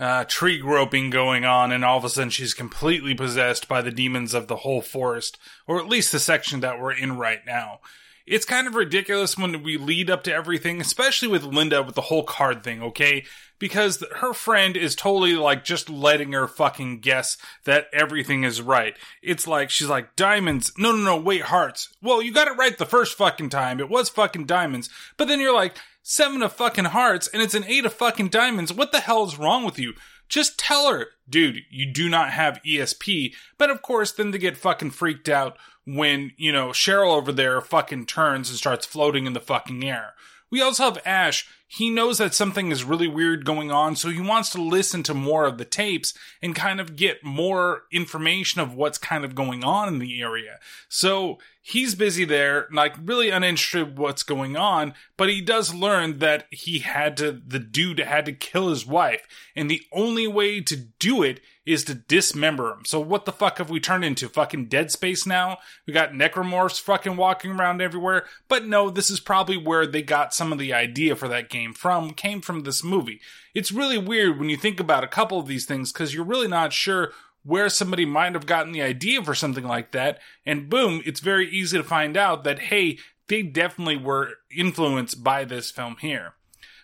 uh, 0.00 0.24
tree 0.24 0.58
groping 0.58 1.10
going 1.10 1.44
on, 1.44 1.70
and 1.70 1.84
all 1.84 1.96
of 1.96 2.04
a 2.04 2.08
sudden 2.08 2.30
she's 2.30 2.54
completely 2.54 3.14
possessed 3.14 3.68
by 3.68 3.82
the 3.82 3.92
demons 3.92 4.34
of 4.34 4.48
the 4.48 4.56
whole 4.56 4.82
forest, 4.82 5.38
or 5.68 5.78
at 5.78 5.88
least 5.88 6.10
the 6.10 6.18
section 6.18 6.58
that 6.58 6.80
we're 6.80 6.92
in 6.92 7.16
right 7.16 7.46
now. 7.46 7.78
It's 8.26 8.46
kind 8.46 8.66
of 8.66 8.74
ridiculous 8.74 9.36
when 9.36 9.62
we 9.62 9.76
lead 9.76 10.08
up 10.08 10.22
to 10.24 10.34
everything, 10.34 10.80
especially 10.80 11.28
with 11.28 11.44
Linda 11.44 11.82
with 11.82 11.94
the 11.94 12.02
whole 12.02 12.24
card 12.24 12.64
thing, 12.64 12.82
okay? 12.82 13.24
Because 13.58 14.02
her 14.16 14.32
friend 14.32 14.76
is 14.76 14.94
totally 14.94 15.34
like 15.34 15.62
just 15.62 15.90
letting 15.90 16.32
her 16.32 16.48
fucking 16.48 17.00
guess 17.00 17.36
that 17.64 17.88
everything 17.92 18.42
is 18.42 18.62
right. 18.62 18.96
It's 19.22 19.46
like, 19.46 19.68
she's 19.68 19.88
like, 19.88 20.16
diamonds. 20.16 20.72
No, 20.78 20.92
no, 20.92 21.04
no, 21.04 21.20
wait, 21.20 21.42
hearts. 21.42 21.90
Well, 22.00 22.22
you 22.22 22.32
got 22.32 22.48
it 22.48 22.56
right 22.56 22.76
the 22.76 22.86
first 22.86 23.16
fucking 23.18 23.50
time. 23.50 23.78
It 23.78 23.90
was 23.90 24.08
fucking 24.08 24.46
diamonds. 24.46 24.88
But 25.18 25.28
then 25.28 25.38
you're 25.38 25.54
like, 25.54 25.76
seven 26.02 26.42
of 26.42 26.52
fucking 26.52 26.84
hearts 26.84 27.28
and 27.28 27.42
it's 27.42 27.54
an 27.54 27.64
eight 27.64 27.84
of 27.84 27.92
fucking 27.92 28.28
diamonds. 28.28 28.72
What 28.72 28.92
the 28.92 29.00
hell 29.00 29.24
is 29.24 29.38
wrong 29.38 29.64
with 29.64 29.78
you? 29.78 29.94
Just 30.28 30.58
tell 30.58 30.90
her, 30.90 31.08
dude, 31.28 31.60
you 31.70 31.92
do 31.92 32.08
not 32.08 32.30
have 32.30 32.60
ESP. 32.66 33.34
But 33.58 33.70
of 33.70 33.82
course, 33.82 34.12
then 34.12 34.30
they 34.30 34.38
get 34.38 34.56
fucking 34.56 34.90
freaked 34.90 35.28
out 35.28 35.56
when, 35.86 36.32
you 36.36 36.52
know, 36.52 36.68
Cheryl 36.68 37.16
over 37.16 37.32
there 37.32 37.60
fucking 37.60 38.06
turns 38.06 38.50
and 38.50 38.58
starts 38.58 38.86
floating 38.86 39.26
in 39.26 39.32
the 39.32 39.40
fucking 39.40 39.84
air. 39.84 40.14
We 40.50 40.62
also 40.62 40.84
have 40.84 41.02
Ash. 41.04 41.48
He 41.76 41.90
knows 41.90 42.18
that 42.18 42.34
something 42.34 42.70
is 42.70 42.84
really 42.84 43.08
weird 43.08 43.44
going 43.44 43.72
on, 43.72 43.96
so 43.96 44.08
he 44.08 44.20
wants 44.20 44.50
to 44.50 44.62
listen 44.62 45.02
to 45.04 45.12
more 45.12 45.44
of 45.44 45.58
the 45.58 45.64
tapes 45.64 46.14
and 46.40 46.54
kind 46.54 46.80
of 46.80 46.94
get 46.94 47.24
more 47.24 47.82
information 47.90 48.60
of 48.60 48.74
what's 48.74 48.96
kind 48.96 49.24
of 49.24 49.34
going 49.34 49.64
on 49.64 49.88
in 49.88 49.98
the 49.98 50.22
area. 50.22 50.60
So 50.88 51.38
he's 51.60 51.96
busy 51.96 52.24
there, 52.24 52.68
like 52.70 52.94
really 53.02 53.30
uninterested 53.30 53.98
what's 53.98 54.22
going 54.22 54.56
on, 54.56 54.94
but 55.16 55.28
he 55.28 55.40
does 55.40 55.74
learn 55.74 56.20
that 56.20 56.46
he 56.50 56.78
had 56.78 57.16
to, 57.16 57.32
the 57.44 57.58
dude 57.58 57.98
had 57.98 58.26
to 58.26 58.32
kill 58.32 58.68
his 58.68 58.86
wife, 58.86 59.26
and 59.56 59.68
the 59.68 59.82
only 59.90 60.28
way 60.28 60.60
to 60.60 60.76
do 60.76 61.24
it 61.24 61.40
is 61.66 61.84
to 61.84 61.94
dismember 61.94 62.68
them. 62.68 62.84
So 62.84 63.00
what 63.00 63.24
the 63.24 63.32
fuck 63.32 63.58
have 63.58 63.70
we 63.70 63.80
turned 63.80 64.04
into? 64.04 64.28
Fucking 64.28 64.66
Dead 64.66 64.90
Space 64.90 65.26
now? 65.26 65.58
We 65.86 65.92
got 65.92 66.12
necromorphs 66.12 66.80
fucking 66.80 67.16
walking 67.16 67.52
around 67.52 67.80
everywhere. 67.80 68.26
But 68.48 68.66
no, 68.66 68.90
this 68.90 69.10
is 69.10 69.20
probably 69.20 69.56
where 69.56 69.86
they 69.86 70.02
got 70.02 70.34
some 70.34 70.52
of 70.52 70.58
the 70.58 70.72
idea 70.72 71.16
for 71.16 71.28
that 71.28 71.48
game 71.48 71.72
from, 71.72 72.10
came 72.12 72.40
from 72.40 72.62
this 72.62 72.84
movie. 72.84 73.20
It's 73.54 73.72
really 73.72 73.98
weird 73.98 74.38
when 74.38 74.50
you 74.50 74.56
think 74.56 74.78
about 74.78 75.04
a 75.04 75.08
couple 75.08 75.38
of 75.38 75.46
these 75.46 75.64
things 75.64 75.92
because 75.92 76.14
you're 76.14 76.24
really 76.24 76.48
not 76.48 76.72
sure 76.72 77.12
where 77.44 77.68
somebody 77.68 78.04
might 78.04 78.34
have 78.34 78.46
gotten 78.46 78.72
the 78.72 78.82
idea 78.82 79.22
for 79.22 79.34
something 79.34 79.64
like 79.64 79.92
that. 79.92 80.18
And 80.44 80.68
boom, 80.68 81.02
it's 81.04 81.20
very 81.20 81.48
easy 81.48 81.78
to 81.78 81.84
find 81.84 82.16
out 82.16 82.44
that, 82.44 82.58
hey, 82.58 82.98
they 83.28 83.42
definitely 83.42 83.96
were 83.96 84.32
influenced 84.54 85.22
by 85.24 85.44
this 85.44 85.70
film 85.70 85.96
here. 86.00 86.34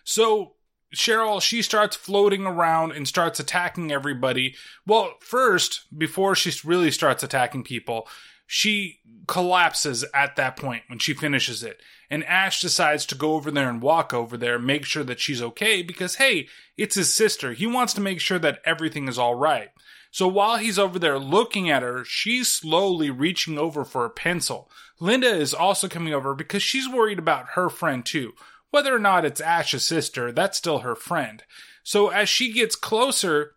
So 0.03 0.53
Cheryl, 0.95 1.41
she 1.41 1.61
starts 1.61 1.95
floating 1.95 2.45
around 2.45 2.91
and 2.91 3.07
starts 3.07 3.39
attacking 3.39 3.91
everybody. 3.91 4.55
Well, 4.85 5.15
first, 5.21 5.85
before 5.97 6.35
she 6.35 6.51
really 6.67 6.91
starts 6.91 7.23
attacking 7.23 7.63
people, 7.63 8.07
she 8.45 8.99
collapses 9.27 10.03
at 10.13 10.35
that 10.35 10.57
point 10.57 10.83
when 10.87 10.99
she 10.99 11.13
finishes 11.13 11.63
it. 11.63 11.81
And 12.09 12.25
Ash 12.25 12.59
decides 12.59 13.05
to 13.05 13.15
go 13.15 13.35
over 13.35 13.49
there 13.49 13.69
and 13.69 13.81
walk 13.81 14.13
over 14.13 14.35
there, 14.35 14.59
make 14.59 14.83
sure 14.83 15.05
that 15.05 15.21
she's 15.21 15.41
okay, 15.41 15.81
because 15.81 16.15
hey, 16.15 16.49
it's 16.77 16.95
his 16.95 17.13
sister. 17.13 17.53
He 17.53 17.65
wants 17.65 17.93
to 17.93 18.01
make 18.01 18.19
sure 18.19 18.39
that 18.39 18.59
everything 18.65 19.07
is 19.07 19.17
alright. 19.17 19.69
So 20.11 20.27
while 20.27 20.57
he's 20.57 20.77
over 20.77 20.99
there 20.99 21.17
looking 21.17 21.69
at 21.69 21.83
her, 21.83 22.03
she's 22.03 22.49
slowly 22.49 23.09
reaching 23.09 23.57
over 23.57 23.85
for 23.85 24.03
a 24.03 24.09
pencil. 24.09 24.69
Linda 24.99 25.33
is 25.33 25.53
also 25.53 25.87
coming 25.87 26.13
over 26.13 26.35
because 26.35 26.61
she's 26.61 26.89
worried 26.89 27.19
about 27.19 27.51
her 27.51 27.69
friend 27.69 28.05
too. 28.05 28.33
Whether 28.71 28.95
or 28.95 28.99
not 28.99 29.25
it's 29.25 29.41
Ash's 29.41 29.85
sister, 29.85 30.31
that's 30.31 30.57
still 30.57 30.79
her 30.79 30.95
friend. 30.95 31.43
So 31.83 32.09
as 32.09 32.29
she 32.29 32.51
gets 32.53 32.75
closer, 32.75 33.55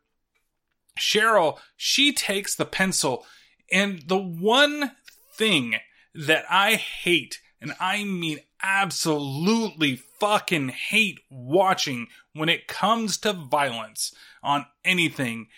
Cheryl, 0.99 1.59
she 1.77 2.13
takes 2.13 2.55
the 2.55 2.65
pencil, 2.65 3.25
and 3.73 4.03
the 4.07 4.19
one 4.19 4.93
thing 5.37 5.77
that 6.15 6.45
I 6.51 6.75
hate, 6.75 7.41
and 7.61 7.75
I 7.81 8.05
mean 8.05 8.41
absolutely 8.63 9.97
fucking 9.97 10.71
hate 10.71 11.21
watching 11.31 12.09
when 12.33 12.49
it 12.49 12.67
comes 12.67 13.19
to 13.19 13.33
violence 13.33 14.15
on 14.43 14.67
anything, 14.85 15.49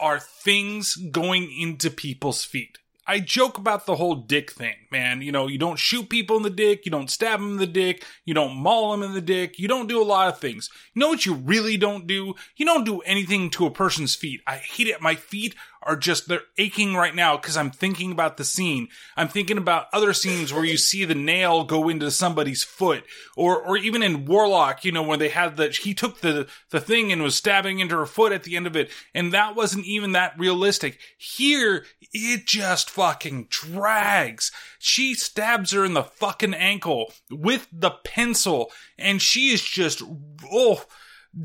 are 0.00 0.20
things 0.20 0.94
going 0.94 1.50
into 1.52 1.90
people's 1.90 2.44
feet. 2.44 2.78
I 3.06 3.20
joke 3.20 3.58
about 3.58 3.86
the 3.86 3.96
whole 3.96 4.14
dick 4.14 4.50
thing, 4.50 4.76
man. 4.90 5.20
You 5.20 5.30
know, 5.30 5.46
you 5.46 5.58
don't 5.58 5.78
shoot 5.78 6.08
people 6.08 6.36
in 6.36 6.42
the 6.42 6.50
dick, 6.50 6.84
you 6.84 6.90
don't 6.90 7.10
stab 7.10 7.40
them 7.40 7.52
in 7.52 7.56
the 7.58 7.66
dick, 7.66 8.04
you 8.24 8.32
don't 8.32 8.56
maul 8.56 8.92
them 8.92 9.02
in 9.02 9.12
the 9.12 9.20
dick, 9.20 9.58
you 9.58 9.68
don't 9.68 9.88
do 9.88 10.02
a 10.02 10.04
lot 10.04 10.28
of 10.28 10.38
things. 10.38 10.70
You 10.94 11.00
know 11.00 11.08
what 11.08 11.26
you 11.26 11.34
really 11.34 11.76
don't 11.76 12.06
do? 12.06 12.34
You 12.56 12.64
don't 12.64 12.84
do 12.84 13.00
anything 13.00 13.50
to 13.50 13.66
a 13.66 13.70
person's 13.70 14.14
feet. 14.14 14.40
I 14.46 14.56
hate 14.56 14.86
it. 14.86 15.02
My 15.02 15.14
feet 15.14 15.54
are 15.84 15.96
just, 15.96 16.28
they're 16.28 16.40
aching 16.58 16.94
right 16.94 17.14
now 17.14 17.36
because 17.36 17.56
I'm 17.56 17.70
thinking 17.70 18.10
about 18.12 18.36
the 18.36 18.44
scene. 18.44 18.88
I'm 19.16 19.28
thinking 19.28 19.58
about 19.58 19.86
other 19.92 20.12
scenes 20.12 20.52
where 20.52 20.64
you 20.64 20.76
see 20.76 21.04
the 21.04 21.14
nail 21.14 21.64
go 21.64 21.88
into 21.88 22.10
somebody's 22.10 22.64
foot 22.64 23.04
or, 23.36 23.60
or 23.60 23.76
even 23.76 24.02
in 24.02 24.24
Warlock, 24.24 24.84
you 24.84 24.92
know, 24.92 25.02
when 25.02 25.18
they 25.18 25.28
had 25.28 25.56
the, 25.56 25.68
he 25.68 25.94
took 25.94 26.20
the, 26.20 26.46
the 26.70 26.80
thing 26.80 27.12
and 27.12 27.22
was 27.22 27.34
stabbing 27.34 27.78
into 27.78 27.96
her 27.96 28.06
foot 28.06 28.32
at 28.32 28.44
the 28.44 28.56
end 28.56 28.66
of 28.66 28.76
it. 28.76 28.90
And 29.14 29.32
that 29.32 29.54
wasn't 29.54 29.86
even 29.86 30.12
that 30.12 30.38
realistic. 30.38 30.98
Here, 31.18 31.84
it 32.12 32.46
just 32.46 32.90
fucking 32.90 33.48
drags. 33.50 34.50
She 34.78 35.14
stabs 35.14 35.72
her 35.72 35.84
in 35.84 35.94
the 35.94 36.04
fucking 36.04 36.54
ankle 36.54 37.12
with 37.30 37.68
the 37.72 37.90
pencil 37.90 38.70
and 38.98 39.20
she 39.20 39.50
is 39.50 39.62
just, 39.62 40.02
oh, 40.50 40.84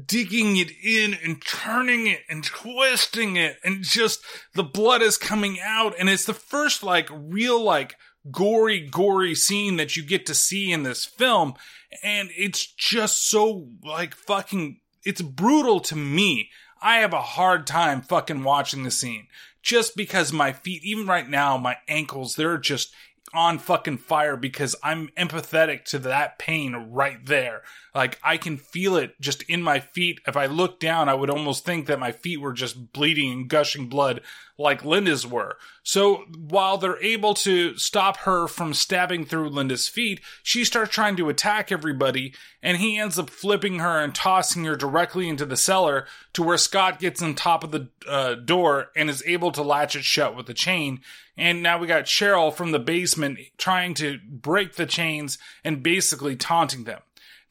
digging 0.05 0.57
it 0.57 0.71
in 0.83 1.15
and 1.23 1.43
turning 1.43 2.05
it 2.07 2.21
and 2.29 2.43
twisting 2.43 3.37
it 3.37 3.57
and 3.63 3.83
just 3.83 4.23
the 4.53 4.63
blood 4.63 5.01
is 5.01 5.17
coming 5.17 5.57
out 5.63 5.95
and 5.97 6.09
it's 6.09 6.25
the 6.25 6.33
first 6.33 6.83
like 6.83 7.09
real 7.11 7.61
like 7.61 7.95
gory 8.29 8.81
gory 8.81 9.33
scene 9.33 9.77
that 9.77 9.95
you 9.95 10.03
get 10.03 10.25
to 10.27 10.35
see 10.35 10.71
in 10.71 10.83
this 10.83 11.05
film 11.05 11.55
and 12.03 12.29
it's 12.37 12.67
just 12.67 13.29
so 13.29 13.67
like 13.83 14.13
fucking 14.13 14.79
it's 15.03 15.21
brutal 15.21 15.79
to 15.79 15.95
me 15.95 16.49
i 16.81 16.97
have 16.97 17.13
a 17.13 17.21
hard 17.21 17.65
time 17.65 18.01
fucking 18.01 18.43
watching 18.43 18.83
the 18.83 18.91
scene 18.91 19.25
just 19.63 19.95
because 19.95 20.31
my 20.31 20.53
feet 20.53 20.83
even 20.83 21.07
right 21.07 21.29
now 21.29 21.57
my 21.57 21.77
ankles 21.87 22.35
they're 22.35 22.59
just 22.59 22.93
on 23.33 23.59
fucking 23.59 23.97
fire 23.97 24.35
because 24.35 24.75
I'm 24.83 25.09
empathetic 25.09 25.85
to 25.85 25.99
that 25.99 26.39
pain 26.39 26.73
right 26.89 27.23
there. 27.25 27.61
Like 27.93 28.19
I 28.23 28.37
can 28.37 28.57
feel 28.57 28.95
it 28.95 29.19
just 29.19 29.43
in 29.43 29.61
my 29.61 29.79
feet. 29.79 30.19
If 30.27 30.37
I 30.37 30.45
look 30.45 30.79
down, 30.79 31.09
I 31.09 31.13
would 31.13 31.29
almost 31.29 31.65
think 31.65 31.87
that 31.87 31.99
my 31.99 32.11
feet 32.11 32.39
were 32.39 32.53
just 32.53 32.93
bleeding 32.93 33.31
and 33.31 33.49
gushing 33.49 33.87
blood 33.87 34.21
like 34.59 34.83
Linda's 34.83 35.25
were. 35.25 35.57
So 35.83 36.25
while 36.37 36.77
they're 36.77 37.01
able 37.01 37.33
to 37.35 37.77
stop 37.77 38.17
her 38.17 38.47
from 38.47 38.73
stabbing 38.73 39.25
through 39.25 39.49
Linda's 39.49 39.87
feet, 39.87 40.19
she 40.43 40.65
starts 40.65 40.93
trying 40.93 41.15
to 41.15 41.29
attack 41.29 41.71
everybody 41.71 42.33
and 42.61 42.77
he 42.77 42.97
ends 42.97 43.17
up 43.17 43.29
flipping 43.29 43.79
her 43.79 43.99
and 43.99 44.13
tossing 44.13 44.65
her 44.65 44.75
directly 44.75 45.29
into 45.29 45.45
the 45.45 45.57
cellar 45.57 46.05
to 46.33 46.43
where 46.43 46.57
Scott 46.57 46.99
gets 46.99 47.21
on 47.21 47.35
top 47.35 47.63
of 47.63 47.71
the 47.71 47.87
uh, 48.07 48.35
door 48.35 48.91
and 48.95 49.09
is 49.09 49.23
able 49.25 49.51
to 49.53 49.63
latch 49.63 49.95
it 49.95 50.03
shut 50.03 50.35
with 50.35 50.45
the 50.45 50.53
chain. 50.53 50.99
And 51.37 51.63
now 51.63 51.77
we 51.77 51.87
got 51.87 52.03
Cheryl 52.03 52.53
from 52.53 52.71
the 52.71 52.79
basement 52.79 53.39
trying 53.57 53.93
to 53.95 54.19
break 54.29 54.75
the 54.75 54.85
chains 54.85 55.37
and 55.63 55.81
basically 55.81 56.35
taunting 56.35 56.83
them. 56.83 56.99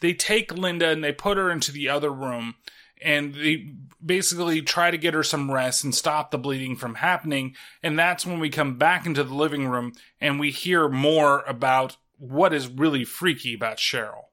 They 0.01 0.12
take 0.14 0.57
Linda 0.57 0.88
and 0.88 1.03
they 1.03 1.12
put 1.12 1.38
her 1.38 1.51
into 1.51 1.72
the 1.72 1.88
other 1.88 2.11
room 2.11 2.55
and 3.03 3.34
they 3.34 3.70
basically 4.05 4.62
try 4.62 4.90
to 4.90 4.99
get 4.99 5.14
her 5.14 5.22
some 5.22 5.51
rest 5.51 5.84
and 5.84 5.94
stop 5.94 6.30
the 6.30 6.38
bleeding 6.38 6.76
from 6.76 6.96
happening. 6.96 7.55
And 7.82 7.99
that's 7.99 8.26
when 8.26 8.40
we 8.40 8.51
come 8.51 8.76
back 8.76 9.07
into 9.07 9.24
the 9.24 9.34
living 9.34 9.68
room 9.68 9.92
and 10.20 10.38
we 10.38 10.51
hear 10.51 10.88
more 10.88 11.42
about 11.46 11.96
what 12.18 12.53
is 12.53 12.68
really 12.68 13.05
freaky 13.05 13.55
about 13.55 13.78
Cheryl. 13.78 14.24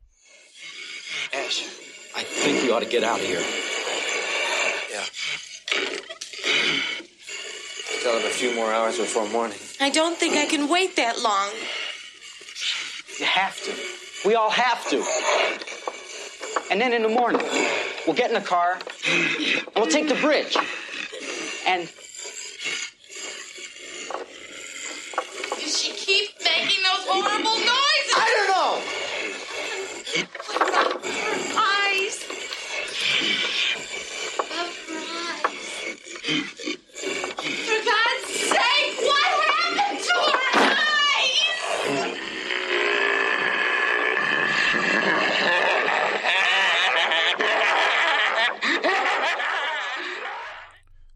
Ash, 1.34 1.64
I 2.16 2.24
think 2.24 2.64
we 2.64 2.72
ought 2.72 2.82
to 2.82 2.90
get 2.90 3.04
out 3.04 3.20
of 3.20 3.26
here. 3.26 3.42
Yeah. 4.92 5.06
Still 8.00 8.14
have 8.20 8.26
a 8.26 8.30
few 8.30 8.56
more 8.56 8.72
hours 8.72 8.98
before 8.98 9.28
morning. 9.30 9.58
I 9.80 9.90
don't 9.90 10.18
think 10.18 10.36
I 10.36 10.46
can 10.46 10.70
wait 10.70 10.96
that 10.96 11.20
long. 11.22 11.50
You 13.20 13.26
have 13.26 13.62
to. 13.64 14.05
We 14.26 14.34
all 14.34 14.50
have 14.50 14.90
to. 14.90 15.04
And 16.72 16.82
then 16.82 16.94
in 16.94 17.04
the 17.04 17.10
morning, 17.10 17.42
we'll 18.08 18.16
get 18.16 18.30
in 18.30 18.34
the 18.34 18.42
car 18.42 18.80
and 19.08 19.76
we'll 19.76 19.86
take 19.86 20.08
the 20.08 20.16
bridge. 20.16 20.58
And. 21.68 21.88
Does 25.60 25.78
she 25.80 25.92
keep 25.94 26.30
making 26.44 26.82
those 26.84 27.06
horrible 27.08 27.56
noises? 27.56 28.14
I 28.18 28.26
don't 28.36 28.50
know! 31.06 31.15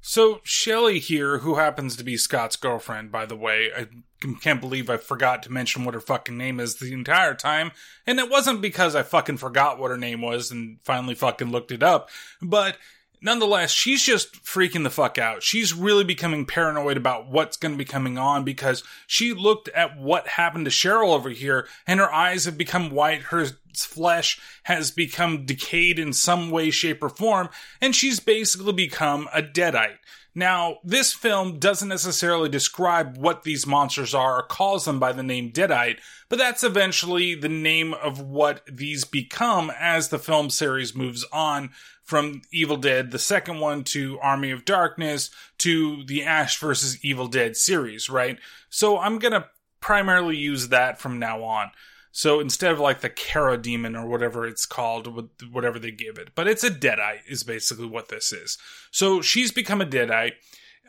So 0.09 0.41
Shelly 0.41 0.97
here, 0.97 1.37
who 1.37 1.57
happens 1.57 1.95
to 1.95 2.03
be 2.03 2.17
Scott's 2.17 2.55
girlfriend, 2.55 3.11
by 3.11 3.27
the 3.27 3.35
way, 3.35 3.69
I 3.77 3.85
can't 4.41 4.59
believe 4.59 4.89
I 4.89 4.97
forgot 4.97 5.43
to 5.43 5.51
mention 5.51 5.85
what 5.85 5.93
her 5.93 5.99
fucking 5.99 6.35
name 6.35 6.59
is 6.59 6.77
the 6.77 6.91
entire 6.93 7.35
time. 7.35 7.69
And 8.07 8.17
it 8.17 8.27
wasn't 8.27 8.59
because 8.59 8.95
I 8.95 9.03
fucking 9.03 9.37
forgot 9.37 9.77
what 9.77 9.91
her 9.91 9.97
name 9.97 10.23
was 10.23 10.49
and 10.49 10.79
finally 10.83 11.13
fucking 11.13 11.51
looked 11.51 11.71
it 11.71 11.83
up, 11.83 12.09
but 12.41 12.77
nonetheless, 13.21 13.71
she's 13.71 14.03
just 14.03 14.43
freaking 14.43 14.83
the 14.83 14.89
fuck 14.89 15.17
out. 15.17 15.43
She's 15.43 15.73
really 15.73 16.03
becoming 16.03 16.45
paranoid 16.45 16.97
about 16.97 17.27
what's 17.27 17.57
going 17.57 17.73
to 17.73 17.77
be 17.77 17.85
coming 17.85 18.17
on 18.17 18.43
because 18.43 18.83
she 19.07 19.33
looked 19.33 19.69
at 19.69 19.97
what 19.97 20.27
happened 20.27 20.65
to 20.65 20.71
Cheryl 20.71 21.13
over 21.13 21.29
here 21.29 21.67
and 21.87 21.99
her 21.99 22.13
eyes 22.13 22.45
have 22.45 22.57
become 22.57 22.91
white. 22.91 23.23
Her 23.23 23.47
flesh 23.75 24.39
has 24.63 24.91
become 24.91 25.45
decayed 25.45 25.99
in 25.99 26.13
some 26.13 26.49
way, 26.51 26.69
shape, 26.69 27.03
or 27.03 27.09
form. 27.09 27.49
And 27.81 27.95
she's 27.95 28.19
basically 28.19 28.73
become 28.73 29.27
a 29.33 29.41
deadite. 29.41 29.97
Now, 30.35 30.77
this 30.83 31.11
film 31.11 31.57
doesn't 31.59 31.89
necessarily 31.89 32.49
describe 32.49 33.17
what 33.17 33.43
these 33.43 33.65
monsters 33.65 34.13
are 34.13 34.39
or 34.39 34.43
calls 34.43 34.85
them 34.85 34.99
by 34.99 35.11
the 35.11 35.23
name 35.23 35.51
Deadite, 35.51 35.99
but 36.29 36.37
that's 36.37 36.63
eventually 36.63 37.35
the 37.35 37.49
name 37.49 37.93
of 37.95 38.21
what 38.21 38.61
these 38.71 39.05
become 39.05 39.71
as 39.77 40.09
the 40.09 40.19
film 40.19 40.49
series 40.49 40.95
moves 40.95 41.25
on 41.33 41.71
from 42.03 42.41
Evil 42.51 42.77
Dead, 42.77 43.11
the 43.11 43.19
second 43.19 43.59
one, 43.59 43.83
to 43.83 44.19
Army 44.19 44.51
of 44.51 44.65
Darkness, 44.65 45.29
to 45.59 46.03
the 46.05 46.23
Ash 46.23 46.59
versus 46.59 47.03
Evil 47.03 47.27
Dead 47.27 47.55
series, 47.55 48.09
right? 48.09 48.39
So 48.69 48.97
I'm 48.97 49.19
gonna 49.19 49.47
primarily 49.79 50.37
use 50.37 50.69
that 50.69 50.99
from 50.99 51.19
now 51.19 51.43
on. 51.43 51.71
So 52.11 52.39
instead 52.39 52.71
of 52.71 52.79
like 52.79 53.01
the 53.01 53.09
Kara 53.09 53.57
demon 53.57 53.95
or 53.95 54.07
whatever 54.07 54.47
it's 54.47 54.65
called, 54.65 55.31
whatever 55.51 55.79
they 55.79 55.91
give 55.91 56.17
it, 56.17 56.29
but 56.35 56.47
it's 56.47 56.63
a 56.63 56.71
deadite 56.71 57.21
is 57.27 57.43
basically 57.43 57.85
what 57.85 58.09
this 58.09 58.33
is. 58.33 58.57
So 58.91 59.21
she's 59.21 59.51
become 59.51 59.81
a 59.81 59.85
deadite. 59.85 60.33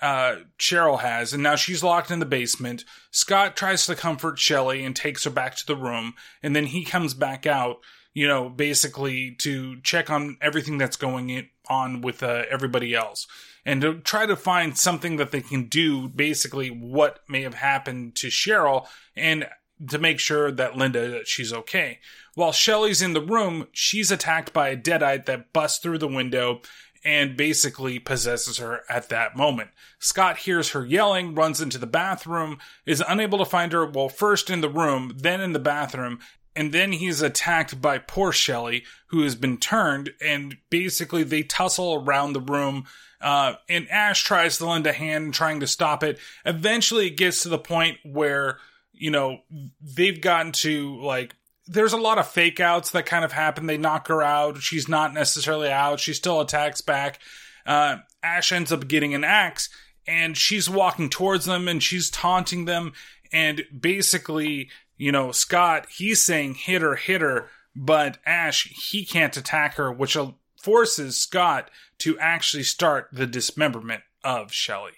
Uh, 0.00 0.36
Cheryl 0.58 1.00
has, 1.00 1.34
and 1.34 1.42
now 1.42 1.56
she's 1.56 1.82
locked 1.82 2.10
in 2.10 2.20
the 2.20 2.26
basement. 2.26 2.86
Scott 3.10 3.54
tries 3.54 3.84
to 3.84 3.94
comfort 3.94 4.38
Shelly 4.38 4.82
and 4.82 4.96
takes 4.96 5.24
her 5.24 5.30
back 5.30 5.56
to 5.56 5.66
the 5.66 5.76
room, 5.76 6.14
and 6.42 6.56
then 6.56 6.66
he 6.66 6.84
comes 6.84 7.12
back 7.12 7.46
out, 7.46 7.80
you 8.14 8.26
know, 8.26 8.48
basically 8.48 9.32
to 9.40 9.78
check 9.82 10.08
on 10.08 10.38
everything 10.40 10.78
that's 10.78 10.96
going 10.96 11.50
on 11.68 12.00
with 12.00 12.22
uh, 12.22 12.44
everybody 12.50 12.94
else 12.94 13.26
and 13.64 13.82
to 13.82 14.00
try 14.00 14.26
to 14.26 14.36
find 14.36 14.76
something 14.76 15.16
that 15.16 15.32
they 15.32 15.40
can 15.40 15.68
do, 15.68 16.08
basically 16.08 16.68
what 16.68 17.20
may 17.28 17.42
have 17.42 17.54
happened 17.54 18.14
to 18.16 18.28
Cheryl. 18.28 18.86
And 19.14 19.46
to 19.88 19.98
make 19.98 20.20
sure 20.20 20.50
that 20.50 20.76
Linda 20.76 21.08
that 21.08 21.28
she's 21.28 21.52
okay. 21.52 21.98
While 22.34 22.52
Shelly's 22.52 23.02
in 23.02 23.12
the 23.12 23.20
room, 23.20 23.66
she's 23.72 24.10
attacked 24.10 24.52
by 24.52 24.68
a 24.68 24.76
deadite 24.76 25.26
that 25.26 25.52
busts 25.52 25.78
through 25.78 25.98
the 25.98 26.08
window 26.08 26.60
and 27.04 27.36
basically 27.36 27.98
possesses 27.98 28.58
her 28.58 28.82
at 28.88 29.08
that 29.08 29.36
moment. 29.36 29.70
Scott 29.98 30.38
hears 30.38 30.70
her 30.70 30.84
yelling, 30.84 31.34
runs 31.34 31.60
into 31.60 31.78
the 31.78 31.86
bathroom, 31.86 32.58
is 32.84 33.02
unable 33.08 33.38
to 33.38 33.44
find 33.44 33.72
her, 33.72 33.86
well, 33.86 34.08
first 34.08 34.50
in 34.50 34.60
the 34.60 34.68
room, 34.68 35.14
then 35.16 35.40
in 35.40 35.52
the 35.52 35.58
bathroom, 35.58 36.20
and 36.54 36.72
then 36.72 36.92
he's 36.92 37.22
attacked 37.22 37.80
by 37.80 37.98
poor 37.98 38.32
Shelly, 38.32 38.84
who 39.06 39.22
has 39.22 39.34
been 39.34 39.56
turned, 39.56 40.12
and 40.20 40.58
basically 40.68 41.22
they 41.22 41.42
tussle 41.42 41.94
around 41.94 42.32
the 42.32 42.40
room. 42.40 42.84
Uh, 43.20 43.54
and 43.68 43.88
Ash 43.90 44.22
tries 44.22 44.58
to 44.58 44.66
lend 44.66 44.86
a 44.86 44.92
hand 44.92 45.32
trying 45.32 45.60
to 45.60 45.66
stop 45.66 46.02
it. 46.02 46.18
Eventually, 46.44 47.06
it 47.06 47.16
gets 47.16 47.42
to 47.42 47.48
the 47.48 47.58
point 47.58 47.98
where 48.02 48.58
you 49.00 49.10
know, 49.10 49.40
they've 49.80 50.20
gotten 50.20 50.52
to 50.52 51.00
like 51.00 51.34
there's 51.66 51.94
a 51.94 51.98
lot 51.98 52.18
of 52.18 52.28
fake 52.28 52.60
outs 52.60 52.90
that 52.90 53.06
kind 53.06 53.24
of 53.24 53.32
happen. 53.32 53.66
They 53.66 53.78
knock 53.78 54.08
her 54.08 54.22
out. 54.22 54.58
She's 54.58 54.88
not 54.88 55.14
necessarily 55.14 55.70
out. 55.70 56.00
She 56.00 56.12
still 56.12 56.40
attacks 56.40 56.80
back. 56.80 57.18
Uh, 57.64 57.98
Ash 58.22 58.52
ends 58.52 58.72
up 58.72 58.88
getting 58.88 59.14
an 59.14 59.24
axe 59.24 59.68
and 60.06 60.36
she's 60.36 60.68
walking 60.68 61.08
towards 61.08 61.46
them 61.46 61.66
and 61.68 61.82
she's 61.82 62.10
taunting 62.10 62.66
them. 62.66 62.92
And 63.32 63.64
basically, 63.78 64.68
you 64.98 65.12
know, 65.12 65.32
Scott, 65.32 65.86
he's 65.88 66.20
saying 66.20 66.54
hit 66.54 66.82
her, 66.82 66.96
hit 66.96 67.20
her, 67.22 67.48
but 67.74 68.18
Ash, 68.26 68.66
he 68.90 69.04
can't 69.04 69.36
attack 69.36 69.76
her, 69.76 69.90
which 69.90 70.16
forces 70.60 71.20
Scott 71.20 71.70
to 71.98 72.18
actually 72.18 72.64
start 72.64 73.08
the 73.12 73.26
dismemberment 73.26 74.02
of 74.24 74.52
Shelly. 74.52 74.92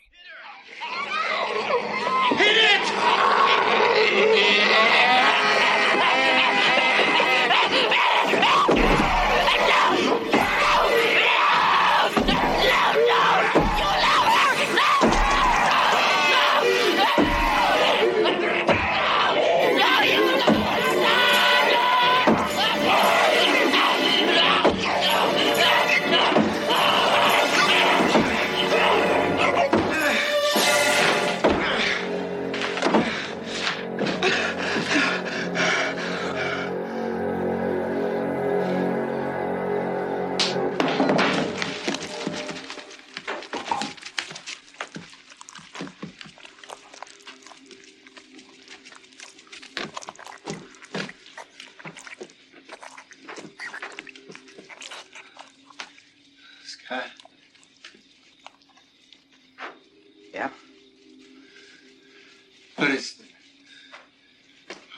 Hit 2.38 2.56
it! 2.56 3.41
Yeah. 3.74 5.28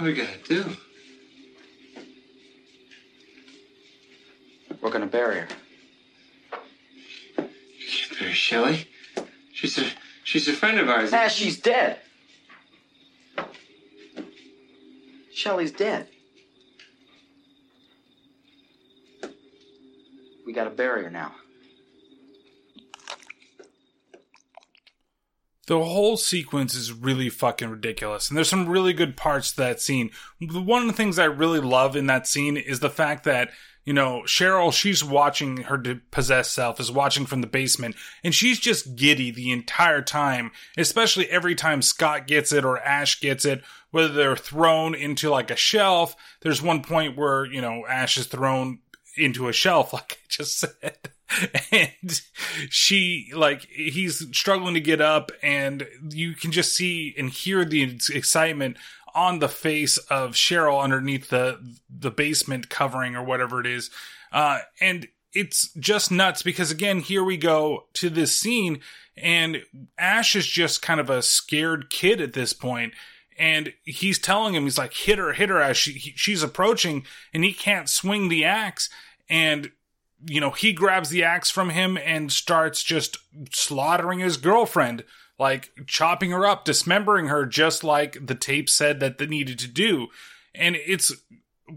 What 0.04 0.10
are 0.10 0.16
we 0.16 0.18
gonna 0.18 0.36
do? 0.46 0.76
We're 4.82 4.90
gonna 4.90 5.06
bury 5.06 5.36
her. 5.36 5.48
You 7.38 7.46
can't 7.86 8.20
bury 8.20 8.32
Shelly. 8.34 8.86
She's 9.54 9.78
a 9.78 9.86
she's 10.22 10.46
a 10.46 10.52
friend 10.52 10.78
of 10.78 10.90
ours. 10.90 11.10
Ah, 11.14 11.28
she's 11.28 11.58
dead. 11.58 12.00
Shelly's 15.32 15.72
dead. 15.72 16.08
We 20.44 20.52
got 20.52 20.66
a 20.66 20.70
barrier 20.70 21.08
now. 21.08 21.34
The 25.66 25.82
whole 25.82 26.16
sequence 26.16 26.74
is 26.74 26.92
really 26.92 27.30
fucking 27.30 27.68
ridiculous. 27.68 28.28
And 28.28 28.36
there's 28.36 28.48
some 28.48 28.68
really 28.68 28.92
good 28.92 29.16
parts 29.16 29.52
to 29.52 29.56
that 29.58 29.80
scene. 29.80 30.10
One 30.40 30.82
of 30.82 30.88
the 30.88 30.94
things 30.94 31.18
I 31.18 31.24
really 31.24 31.60
love 31.60 31.96
in 31.96 32.06
that 32.06 32.26
scene 32.26 32.56
is 32.56 32.80
the 32.80 32.90
fact 32.90 33.24
that, 33.24 33.50
you 33.84 33.92
know, 33.92 34.22
Cheryl, 34.26 34.72
she's 34.72 35.04
watching 35.04 35.58
her 35.64 35.82
possessed 36.10 36.52
self, 36.52 36.80
is 36.80 36.90
watching 36.90 37.26
from 37.26 37.40
the 37.42 37.46
basement, 37.46 37.96
and 38.22 38.34
she's 38.34 38.58
just 38.58 38.96
giddy 38.96 39.30
the 39.30 39.52
entire 39.52 40.00
time, 40.00 40.52
especially 40.76 41.28
every 41.30 41.54
time 41.54 41.82
Scott 41.82 42.26
gets 42.26 42.52
it 42.52 42.64
or 42.64 42.78
Ash 42.78 43.20
gets 43.20 43.44
it, 43.44 43.62
whether 43.90 44.12
they're 44.12 44.36
thrown 44.36 44.94
into 44.94 45.28
like 45.28 45.50
a 45.50 45.56
shelf. 45.56 46.16
There's 46.40 46.62
one 46.62 46.82
point 46.82 47.16
where, 47.16 47.44
you 47.44 47.60
know, 47.60 47.84
Ash 47.86 48.16
is 48.16 48.26
thrown 48.26 48.78
into 49.16 49.48
a 49.48 49.52
shelf, 49.52 49.92
like 49.92 50.12
I 50.12 50.26
just 50.28 50.58
said. 50.58 50.98
and 51.72 52.20
she 52.68 53.30
like 53.34 53.62
he's 53.70 54.26
struggling 54.36 54.74
to 54.74 54.80
get 54.80 55.00
up 55.00 55.32
and 55.42 55.86
you 56.10 56.34
can 56.34 56.52
just 56.52 56.76
see 56.76 57.14
and 57.18 57.30
hear 57.30 57.64
the 57.64 57.98
excitement 58.12 58.76
on 59.14 59.38
the 59.38 59.48
face 59.48 59.96
of 59.96 60.32
Cheryl 60.32 60.82
underneath 60.82 61.30
the 61.30 61.58
the 61.88 62.10
basement 62.10 62.68
covering 62.68 63.16
or 63.16 63.24
whatever 63.24 63.60
it 63.60 63.66
is. 63.66 63.90
Uh 64.32 64.60
and 64.80 65.08
it's 65.32 65.72
just 65.74 66.12
nuts 66.12 66.42
because 66.42 66.70
again 66.70 67.00
here 67.00 67.24
we 67.24 67.36
go 67.36 67.84
to 67.94 68.10
this 68.10 68.38
scene 68.38 68.80
and 69.16 69.62
Ash 69.98 70.36
is 70.36 70.46
just 70.46 70.82
kind 70.82 71.00
of 71.00 71.10
a 71.10 71.22
scared 71.22 71.90
kid 71.90 72.20
at 72.20 72.34
this 72.34 72.52
point 72.52 72.92
and 73.38 73.72
he's 73.82 74.18
telling 74.18 74.54
him 74.54 74.64
he's 74.64 74.78
like 74.78 74.92
hit 74.92 75.18
her 75.18 75.32
hit 75.32 75.48
her 75.48 75.60
as 75.60 75.76
she, 75.76 75.92
he, 75.92 76.12
she's 76.16 76.42
approaching 76.42 77.04
and 77.32 77.44
he 77.44 77.52
can't 77.52 77.88
swing 77.88 78.28
the 78.28 78.44
axe 78.44 78.88
and 79.28 79.70
you 80.26 80.40
know, 80.40 80.50
he 80.50 80.72
grabs 80.72 81.10
the 81.10 81.22
axe 81.22 81.50
from 81.50 81.70
him 81.70 81.98
and 81.98 82.32
starts 82.32 82.82
just 82.82 83.18
slaughtering 83.52 84.20
his 84.20 84.36
girlfriend, 84.36 85.04
like 85.38 85.70
chopping 85.86 86.30
her 86.30 86.46
up, 86.46 86.64
dismembering 86.64 87.26
her, 87.26 87.44
just 87.44 87.84
like 87.84 88.26
the 88.26 88.34
tape 88.34 88.68
said 88.68 89.00
that 89.00 89.18
they 89.18 89.26
needed 89.26 89.58
to 89.58 89.68
do. 89.68 90.08
And 90.54 90.76
it's 90.76 91.12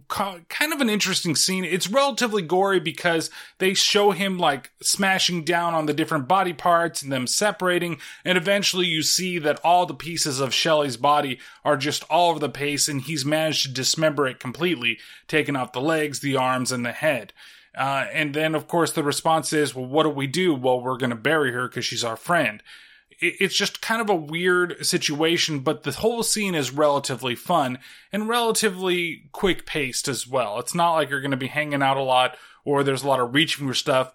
kind 0.08 0.74
of 0.74 0.82
an 0.82 0.90
interesting 0.90 1.36
scene. 1.36 1.64
It's 1.64 1.90
relatively 1.90 2.42
gory 2.42 2.80
because 2.80 3.30
they 3.60 3.74
show 3.74 4.12
him 4.12 4.38
like 4.38 4.72
smashing 4.82 5.44
down 5.44 5.74
on 5.74 5.86
the 5.86 5.94
different 5.94 6.28
body 6.28 6.54
parts 6.54 7.02
and 7.02 7.12
them 7.12 7.28
separating. 7.28 8.00
And 8.26 8.38
eventually 8.38 8.86
you 8.86 9.02
see 9.02 9.40
that 9.40 9.60
all 9.64 9.86
the 9.86 9.94
pieces 9.94 10.40
of 10.40 10.54
Shelly's 10.54 10.98
body 10.98 11.40
are 11.64 11.78
just 11.78 12.04
all 12.10 12.32
over 12.32 12.40
the 12.40 12.50
place 12.50 12.88
and 12.88 13.02
he's 13.02 13.26
managed 13.26 13.64
to 13.64 13.72
dismember 13.72 14.28
it 14.28 14.40
completely, 14.40 14.98
taking 15.28 15.56
off 15.56 15.72
the 15.72 15.82
legs, 15.82 16.20
the 16.20 16.36
arms, 16.36 16.72
and 16.72 16.86
the 16.86 16.92
head. 16.92 17.32
Uh, 17.78 18.08
and 18.12 18.34
then, 18.34 18.56
of 18.56 18.68
course, 18.68 18.92
the 18.92 19.04
response 19.04 19.54
is, 19.54 19.76
well, 19.76 19.86
what 19.86 20.04
do 20.04 20.10
we 20.10 20.28
do? 20.28 20.54
Well, 20.54 20.82
we're 20.82 20.98
going 20.98 21.12
to 21.12 21.16
bury 21.16 21.54
her 21.54 21.68
because 21.68 21.86
she's 21.86 22.04
our 22.04 22.18
friend 22.18 22.62
it's 23.20 23.56
just 23.56 23.82
kind 23.82 24.02
of 24.02 24.10
a 24.10 24.16
weird 24.16 24.86
situation, 24.86 25.60
but 25.60 25.84
the 25.84 25.92
whole 25.92 26.22
scene 26.22 26.54
is 26.54 26.72
relatively 26.72 27.36
fun 27.36 27.80
and 28.12 28.30
relatively 28.30 29.30
quick 29.32 29.66
paced 29.66 30.08
as 30.08 30.28
well. 30.28 30.60
It's 30.60 30.76
not 30.76 30.94
like 30.94 31.10
you're 31.10 31.22
going 31.22 31.32
to 31.32 31.38
be 31.38 31.48
hanging 31.48 31.82
out 31.82 31.98
a 31.98 32.04
lot 32.04 32.38
or 32.64 32.84
there's 32.84 33.04
a 33.04 33.08
lot 33.08 33.20
of 33.20 33.34
reaching 33.34 33.68
for 33.68 33.74
stuff. 33.74 34.14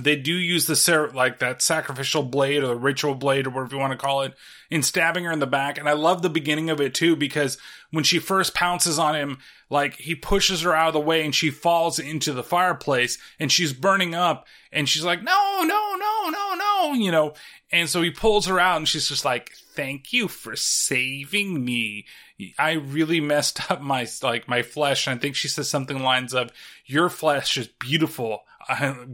They 0.00 0.16
do 0.16 0.32
use 0.32 0.66
the 0.66 1.10
like 1.14 1.38
that 1.38 1.62
sacrificial 1.62 2.22
blade 2.22 2.62
or 2.62 2.68
the 2.68 2.76
ritual 2.76 3.14
blade 3.14 3.46
or 3.46 3.50
whatever 3.50 3.76
you 3.76 3.80
want 3.80 3.92
to 3.92 3.98
call 3.98 4.22
it 4.22 4.34
in 4.70 4.82
stabbing 4.82 5.24
her 5.24 5.32
in 5.32 5.38
the 5.38 5.46
back. 5.46 5.78
And 5.78 5.88
I 5.88 5.92
love 5.92 6.22
the 6.22 6.30
beginning 6.30 6.70
of 6.70 6.80
it 6.80 6.94
too 6.94 7.16
because 7.16 7.58
when 7.90 8.04
she 8.04 8.18
first 8.18 8.54
pounces 8.54 8.98
on 8.98 9.14
him, 9.14 9.38
like 9.70 9.94
he 9.96 10.14
pushes 10.14 10.62
her 10.62 10.74
out 10.74 10.88
of 10.88 10.94
the 10.94 11.00
way 11.00 11.24
and 11.24 11.34
she 11.34 11.50
falls 11.50 11.98
into 11.98 12.32
the 12.32 12.42
fireplace 12.42 13.18
and 13.40 13.50
she's 13.50 13.72
burning 13.72 14.14
up 14.14 14.46
and 14.70 14.88
she's 14.88 15.04
like, 15.04 15.22
no, 15.22 15.60
no, 15.62 15.96
no, 15.96 16.30
no, 16.30 16.54
no, 16.54 16.54
you 16.94 17.10
know, 17.10 17.34
and 17.70 17.88
so 17.88 18.02
he 18.02 18.10
pulls 18.10 18.46
her 18.46 18.60
out 18.60 18.76
and 18.76 18.88
she's 18.88 19.08
just 19.08 19.24
like, 19.24 19.52
thank 19.74 20.12
you 20.12 20.28
for 20.28 20.56
saving 20.56 21.64
me. 21.64 22.06
I 22.58 22.72
really 22.72 23.20
messed 23.20 23.70
up 23.70 23.80
my, 23.80 24.06
like, 24.22 24.48
my 24.48 24.62
flesh. 24.62 25.06
And 25.06 25.18
I 25.18 25.20
think 25.20 25.36
she 25.36 25.48
says 25.48 25.68
something 25.68 25.98
lines 25.98 26.34
of, 26.34 26.50
your 26.84 27.08
flesh 27.08 27.56
is 27.56 27.68
beautiful. 27.68 28.44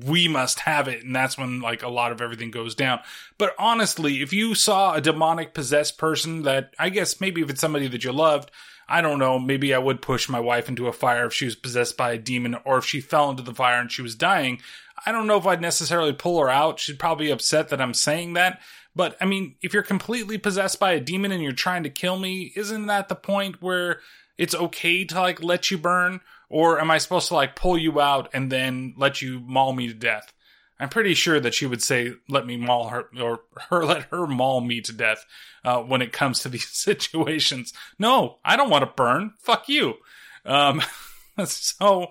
we 0.04 0.28
must 0.28 0.60
have 0.60 0.88
it. 0.88 1.04
And 1.04 1.14
that's 1.14 1.38
when, 1.38 1.60
like, 1.60 1.82
a 1.82 1.88
lot 1.88 2.12
of 2.12 2.20
everything 2.20 2.50
goes 2.50 2.74
down. 2.74 3.00
But 3.38 3.54
honestly, 3.58 4.22
if 4.22 4.32
you 4.32 4.54
saw 4.54 4.94
a 4.94 5.00
demonic 5.00 5.54
possessed 5.54 5.98
person 5.98 6.42
that, 6.42 6.74
I 6.78 6.88
guess 6.88 7.20
maybe 7.20 7.42
if 7.42 7.50
it's 7.50 7.60
somebody 7.60 7.88
that 7.88 8.04
you 8.04 8.12
loved, 8.12 8.50
I 8.88 9.00
don't 9.00 9.18
know, 9.18 9.38
maybe 9.38 9.74
I 9.74 9.78
would 9.78 10.02
push 10.02 10.28
my 10.28 10.40
wife 10.40 10.68
into 10.68 10.88
a 10.88 10.92
fire 10.92 11.26
if 11.26 11.32
she 11.32 11.44
was 11.44 11.54
possessed 11.54 11.96
by 11.96 12.12
a 12.12 12.18
demon 12.18 12.56
or 12.64 12.78
if 12.78 12.84
she 12.84 13.00
fell 13.00 13.30
into 13.30 13.42
the 13.42 13.54
fire 13.54 13.80
and 13.80 13.90
she 13.90 14.02
was 14.02 14.14
dying. 14.14 14.60
I 15.06 15.12
don't 15.12 15.26
know 15.26 15.38
if 15.38 15.46
I'd 15.46 15.60
necessarily 15.60 16.12
pull 16.12 16.40
her 16.40 16.50
out. 16.50 16.78
She'd 16.78 16.98
probably 16.98 17.26
be 17.26 17.32
upset 17.32 17.68
that 17.68 17.80
I'm 17.80 17.94
saying 17.94 18.34
that. 18.34 18.60
But 18.94 19.16
I 19.20 19.24
mean, 19.24 19.56
if 19.62 19.72
you're 19.72 19.82
completely 19.82 20.38
possessed 20.38 20.78
by 20.78 20.92
a 20.92 21.00
demon 21.00 21.32
and 21.32 21.42
you're 21.42 21.52
trying 21.52 21.82
to 21.84 21.90
kill 21.90 22.18
me, 22.18 22.52
isn't 22.54 22.86
that 22.86 23.08
the 23.08 23.14
point 23.14 23.62
where 23.62 24.00
it's 24.36 24.54
okay 24.54 25.04
to 25.04 25.20
like 25.20 25.42
let 25.42 25.70
you 25.70 25.78
burn? 25.78 26.20
Or 26.48 26.78
am 26.78 26.90
I 26.90 26.98
supposed 26.98 27.28
to 27.28 27.34
like 27.34 27.56
pull 27.56 27.78
you 27.78 28.00
out 28.00 28.28
and 28.34 28.52
then 28.52 28.94
let 28.98 29.22
you 29.22 29.40
maul 29.40 29.72
me 29.72 29.88
to 29.88 29.94
death? 29.94 30.32
I'm 30.82 30.88
pretty 30.88 31.14
sure 31.14 31.38
that 31.38 31.54
she 31.54 31.64
would 31.64 31.80
say, 31.80 32.14
let 32.28 32.44
me 32.44 32.56
maul 32.56 32.88
her, 32.88 33.08
or 33.20 33.42
her, 33.70 33.84
let 33.86 34.02
her 34.10 34.26
maul 34.26 34.60
me 34.60 34.80
to 34.80 34.92
death, 34.92 35.24
uh, 35.64 35.78
when 35.78 36.02
it 36.02 36.12
comes 36.12 36.40
to 36.40 36.48
these 36.50 36.68
situations. 36.68 37.72
No, 38.00 38.38
I 38.44 38.56
don't 38.56 38.68
want 38.68 38.82
to 38.82 38.92
burn. 38.94 39.34
Fuck 39.38 39.68
you. 39.68 39.94
Um, 40.44 40.82
so, 41.46 42.08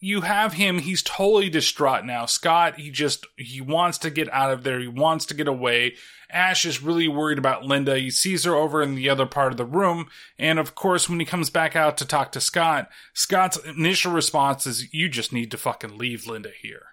you 0.00 0.20
have 0.20 0.52
him. 0.52 0.80
He's 0.80 1.02
totally 1.02 1.48
distraught 1.48 2.04
now. 2.04 2.26
Scott 2.26 2.78
he 2.78 2.90
just 2.90 3.26
he 3.36 3.60
wants 3.60 3.96
to 3.98 4.10
get 4.10 4.30
out 4.32 4.52
of 4.52 4.62
there. 4.62 4.78
He 4.78 4.88
wants 4.88 5.24
to 5.26 5.34
get 5.34 5.48
away. 5.48 5.94
Ash 6.30 6.66
is 6.66 6.82
really 6.82 7.08
worried 7.08 7.38
about 7.38 7.64
linda. 7.64 7.98
He 7.98 8.10
sees 8.10 8.44
her 8.44 8.54
over 8.54 8.82
in 8.82 8.94
the 8.94 9.08
other 9.08 9.24
part 9.26 9.52
of 9.52 9.56
the 9.56 9.64
room. 9.64 10.08
And 10.38 10.58
of 10.58 10.74
course 10.74 11.08
when 11.08 11.18
he 11.18 11.26
comes 11.26 11.48
back 11.50 11.74
out 11.74 11.96
to 11.98 12.04
talk 12.04 12.32
to 12.32 12.40
scott 12.40 12.90
scott's 13.14 13.56
initial 13.56 14.12
response 14.12 14.66
is 14.66 14.92
you 14.92 15.08
just 15.08 15.32
need 15.32 15.50
to 15.50 15.56
fucking 15.56 15.96
leave 15.96 16.26
linda 16.26 16.50
here 16.60 16.87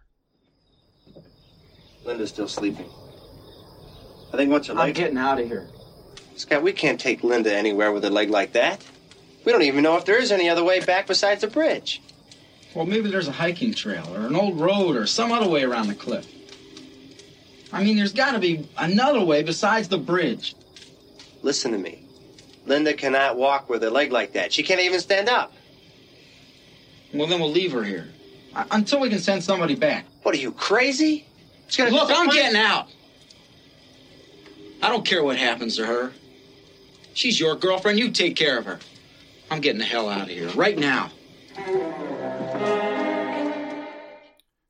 linda's 2.05 2.29
still 2.29 2.47
sleeping 2.47 2.89
i 4.33 4.37
think 4.37 4.51
once 4.51 4.67
her 4.67 4.73
leg 4.73 4.87
i'm 4.87 4.93
getting 4.93 5.17
out 5.17 5.39
of 5.39 5.47
here 5.47 5.67
scott 6.35 6.63
we 6.63 6.71
can't 6.71 6.99
take 6.99 7.23
linda 7.23 7.53
anywhere 7.53 7.91
with 7.91 8.05
a 8.05 8.09
leg 8.09 8.29
like 8.29 8.53
that 8.53 8.83
we 9.43 9.51
don't 9.51 9.61
even 9.63 9.83
know 9.83 9.97
if 9.97 10.05
there 10.05 10.19
is 10.19 10.31
any 10.31 10.49
other 10.49 10.63
way 10.63 10.79
back 10.79 11.07
besides 11.07 11.41
the 11.41 11.47
bridge 11.47 12.01
well, 12.75 12.85
maybe 12.85 13.09
there's 13.09 13.29
a 13.29 13.31
hiking 13.31 13.73
trail 13.73 14.05
or 14.13 14.27
an 14.27 14.35
old 14.35 14.59
road 14.59 14.97
or 14.97 15.07
some 15.07 15.31
other 15.31 15.47
way 15.47 15.63
around 15.63 15.87
the 15.87 15.95
cliff. 15.95 16.27
I 17.71 17.83
mean, 17.83 17.95
there's 17.95 18.11
got 18.11 18.33
to 18.33 18.39
be 18.39 18.67
another 18.77 19.23
way 19.23 19.43
besides 19.43 19.87
the 19.87 19.97
bridge. 19.97 20.55
Listen 21.41 21.71
to 21.71 21.77
me. 21.77 22.03
Linda 22.65 22.93
cannot 22.93 23.37
walk 23.37 23.69
with 23.69 23.81
a 23.83 23.89
leg 23.89 24.11
like 24.11 24.33
that. 24.33 24.51
She 24.51 24.61
can't 24.61 24.81
even 24.81 24.99
stand 24.99 25.29
up. 25.29 25.53
Well, 27.13 27.27
then 27.27 27.39
we'll 27.39 27.51
leave 27.51 27.71
her 27.71 27.83
here 27.83 28.09
uh, 28.53 28.65
until 28.71 28.99
we 28.99 29.09
can 29.09 29.19
send 29.19 29.41
somebody 29.41 29.75
back. 29.75 30.05
What 30.23 30.35
are 30.35 30.39
you 30.39 30.51
crazy? 30.51 31.25
Look, 31.79 32.11
I'm 32.11 32.29
getting 32.29 32.57
out. 32.57 32.89
I 34.81 34.89
don't 34.89 35.05
care 35.05 35.23
what 35.23 35.37
happens 35.37 35.77
to 35.77 35.85
her. 35.85 36.11
She's 37.13 37.39
your 37.39 37.55
girlfriend. 37.55 37.97
You 37.97 38.11
take 38.11 38.35
care 38.35 38.57
of 38.57 38.65
her. 38.65 38.79
I'm 39.49 39.61
getting 39.61 39.79
the 39.79 39.85
hell 39.85 40.09
out 40.09 40.23
of 40.23 40.27
here 40.29 40.49
right 40.49 40.77
now. 40.77 41.11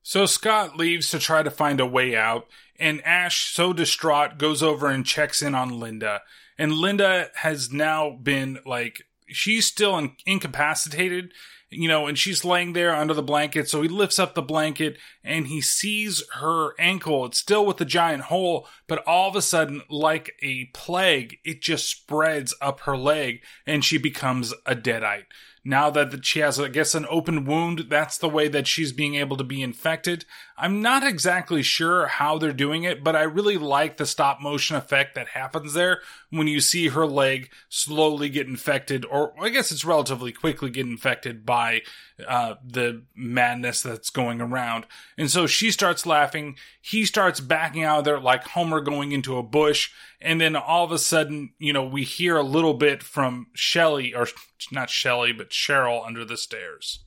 So 0.03 0.25
Scott 0.25 0.77
leaves 0.77 1.09
to 1.09 1.19
try 1.19 1.43
to 1.43 1.49
find 1.49 1.79
a 1.79 1.85
way 1.85 2.15
out, 2.15 2.47
and 2.79 3.03
Ash, 3.05 3.51
so 3.51 3.73
distraught, 3.73 4.37
goes 4.37 4.61
over 4.61 4.87
and 4.87 5.05
checks 5.05 5.41
in 5.41 5.55
on 5.55 5.79
Linda. 5.79 6.21
And 6.57 6.73
Linda 6.73 7.31
has 7.35 7.71
now 7.71 8.11
been 8.11 8.59
like, 8.65 9.01
she's 9.27 9.65
still 9.65 9.97
in- 9.97 10.15
incapacitated, 10.25 11.33
you 11.69 11.87
know, 11.87 12.07
and 12.07 12.17
she's 12.17 12.45
laying 12.45 12.73
there 12.73 12.95
under 12.95 13.13
the 13.13 13.23
blanket. 13.23 13.69
So 13.69 13.81
he 13.81 13.89
lifts 13.89 14.19
up 14.19 14.35
the 14.35 14.41
blanket 14.41 14.97
and 15.23 15.47
he 15.47 15.61
sees 15.61 16.23
her 16.35 16.79
ankle. 16.79 17.25
It's 17.25 17.39
still 17.39 17.65
with 17.65 17.77
the 17.77 17.85
giant 17.85 18.23
hole, 18.23 18.67
but 18.87 19.03
all 19.07 19.29
of 19.29 19.35
a 19.35 19.41
sudden, 19.41 19.81
like 19.89 20.31
a 20.41 20.65
plague, 20.73 21.37
it 21.43 21.61
just 21.61 21.89
spreads 21.89 22.53
up 22.61 22.81
her 22.81 22.97
leg 22.97 23.41
and 23.65 23.83
she 23.83 23.97
becomes 23.97 24.53
a 24.65 24.75
deadite 24.75 25.25
now 25.67 25.89
that 25.89 26.23
she 26.23 26.39
has, 26.39 26.59
I 26.59 26.67
guess, 26.67 26.93
an 26.93 27.07
open 27.09 27.43
wound, 27.43 27.87
that's 27.89 28.19
the 28.19 28.29
way 28.29 28.47
that 28.49 28.67
she's 28.67 28.91
being 28.91 29.15
able 29.15 29.35
to 29.35 29.43
be 29.43 29.63
infected. 29.63 30.23
I'm 30.55 30.79
not 30.79 31.05
exactly 31.05 31.63
sure 31.63 32.05
how 32.05 32.37
they're 32.37 32.53
doing 32.53 32.83
it, 32.83 33.03
but 33.03 33.15
I 33.15 33.23
really 33.23 33.57
like 33.57 33.97
the 33.97 34.05
stop 34.05 34.39
motion 34.39 34.75
effect 34.75 35.15
that 35.15 35.29
happens 35.29 35.73
there 35.73 36.01
when 36.29 36.47
you 36.47 36.61
see 36.61 36.89
her 36.89 37.07
leg 37.07 37.49
slowly 37.67 38.29
get 38.29 38.45
infected, 38.45 39.05
or 39.05 39.33
I 39.41 39.49
guess 39.49 39.71
it's 39.71 39.83
relatively 39.83 40.31
quickly 40.31 40.69
get 40.69 40.85
infected 40.85 41.47
by 41.47 41.81
uh, 42.27 42.55
the 42.65 43.03
madness 43.15 43.81
that's 43.81 44.09
going 44.09 44.41
around. 44.41 44.85
And 45.17 45.29
so 45.29 45.47
she 45.47 45.71
starts 45.71 46.05
laughing. 46.05 46.57
He 46.81 47.05
starts 47.05 47.39
backing 47.39 47.83
out 47.83 47.99
of 47.99 48.05
there 48.05 48.19
like 48.19 48.43
Homer 48.47 48.81
going 48.81 49.11
into 49.11 49.37
a 49.37 49.43
bush. 49.43 49.91
And 50.21 50.39
then 50.39 50.55
all 50.55 50.85
of 50.85 50.91
a 50.91 50.99
sudden, 50.99 51.53
you 51.59 51.73
know, 51.73 51.85
we 51.85 52.03
hear 52.03 52.37
a 52.37 52.43
little 52.43 52.73
bit 52.73 53.03
from 53.03 53.47
Shelly, 53.53 54.13
or 54.13 54.27
not 54.71 54.89
Shelly, 54.89 55.33
but 55.33 55.49
Cheryl 55.49 56.05
under 56.05 56.23
the 56.23 56.37
stairs. 56.37 56.99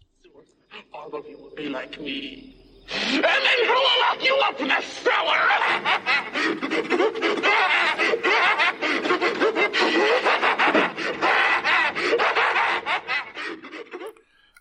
All 0.93 1.15
of 1.15 1.27
you 1.27 1.39
will 1.39 1.55
be 1.57 1.69
like 1.69 2.01
me. 2.01 2.55
And 2.91 3.25
then 3.25 3.67
who 3.67 3.73
will 3.73 4.01
lock 4.01 4.25
you 4.25 4.37
up 4.45 4.61
in 4.61 4.69
the 4.69 4.81
cellar? 4.83 5.49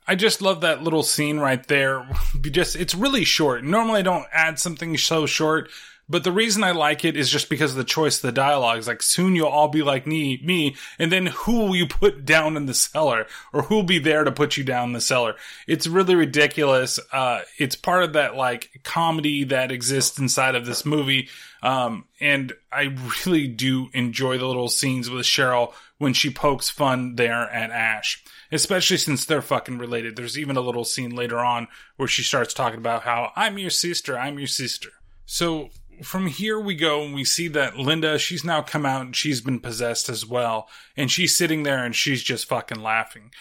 I 0.08 0.16
just 0.16 0.42
love 0.42 0.62
that 0.62 0.84
little 0.84 1.04
scene 1.04 1.38
right 1.38 1.66
there. 1.68 2.08
Just 2.42 2.76
it's 2.78 2.96
really 2.96 3.26
short. 3.26 3.64
Normally 3.64 4.00
I 4.00 4.04
don't 4.04 4.26
add 4.32 4.58
something 4.58 4.98
so 4.98 5.26
short, 5.26 5.70
but 6.08 6.24
the 6.24 6.32
reason 6.32 6.64
I 6.64 6.72
like 6.72 7.04
it 7.04 7.18
is 7.18 7.30
just 7.30 7.50
because 7.50 7.72
of 7.72 7.78
the 7.78 7.84
choice 7.84 8.18
of 8.18 8.22
the 8.22 8.32
dialogues. 8.32 8.88
Like 8.88 9.02
soon 9.02 9.36
you'll 9.36 9.50
all 9.50 9.68
be 9.68 9.84
like 9.84 10.08
me, 10.08 10.40
me, 10.42 10.78
and 10.98 11.12
then 11.12 11.26
who 11.26 11.60
will 11.60 11.76
you 11.76 11.88
put 11.88 12.24
down 12.26 12.56
in 12.56 12.68
the 12.68 12.74
cellar, 12.74 13.28
or 13.52 13.64
who'll 13.64 13.84
be 13.84 14.00
there 14.00 14.24
to 14.24 14.32
put 14.32 14.56
you 14.56 14.64
down 14.64 14.90
in 14.90 14.94
the 14.94 15.02
cellar? 15.02 15.36
It's 15.68 15.88
really 15.88 16.16
ridiculous. 16.16 17.00
Uh, 17.12 17.42
it's 17.58 17.76
part 17.76 18.04
of 18.04 18.14
that 18.14 18.36
like 18.36 18.80
comedy 18.84 19.44
that 19.46 19.74
exists 19.74 20.18
inside 20.18 20.56
of 20.56 20.66
this 20.66 20.86
movie. 20.86 21.28
Um, 21.62 22.06
and 22.22 22.54
I 22.72 22.96
really 23.26 23.48
do 23.48 23.90
enjoy 23.94 24.38
the 24.38 24.48
little 24.48 24.70
scenes 24.70 25.10
with 25.10 25.26
Cheryl 25.26 25.74
when 25.98 26.14
she 26.14 26.30
pokes 26.30 26.70
fun 26.70 27.16
there 27.16 27.50
at 27.50 27.72
Ash 27.72 28.24
especially 28.52 28.98
since 28.98 29.26
they're 29.26 29.42
fucking 29.42 29.78
related. 29.78 30.16
There's 30.16 30.38
even 30.38 30.58
a 30.58 30.62
little 30.62 30.86
scene 30.86 31.16
later 31.16 31.40
on 31.40 31.68
where 31.96 32.08
she 32.08 32.24
starts 32.24 32.54
talking 32.54 32.80
about 32.80 33.04
how 33.04 33.32
I'm 33.36 33.58
your 33.58 33.70
sister, 33.70 34.18
I'm 34.18 34.38
your 34.38 34.48
sister. 34.48 34.90
So 35.26 35.70
from 36.02 36.28
here 36.28 36.60
we 36.60 36.76
go 36.76 37.04
and 37.04 37.14
we 37.14 37.24
see 37.24 37.48
that 37.50 37.78
Linda, 37.78 38.20
she's 38.20 38.44
now 38.44 38.62
come 38.62 38.86
out 38.86 39.02
and 39.02 39.16
she's 39.16 39.42
been 39.42 39.60
possessed 39.60 40.10
as 40.10 40.26
well. 40.26 40.70
And 40.96 41.12
she's 41.12 41.36
sitting 41.36 41.64
there 41.64 41.84
and 41.84 41.96
she's 41.96 42.24
just 42.24 42.48
fucking 42.48 42.82
laughing. 42.82 43.32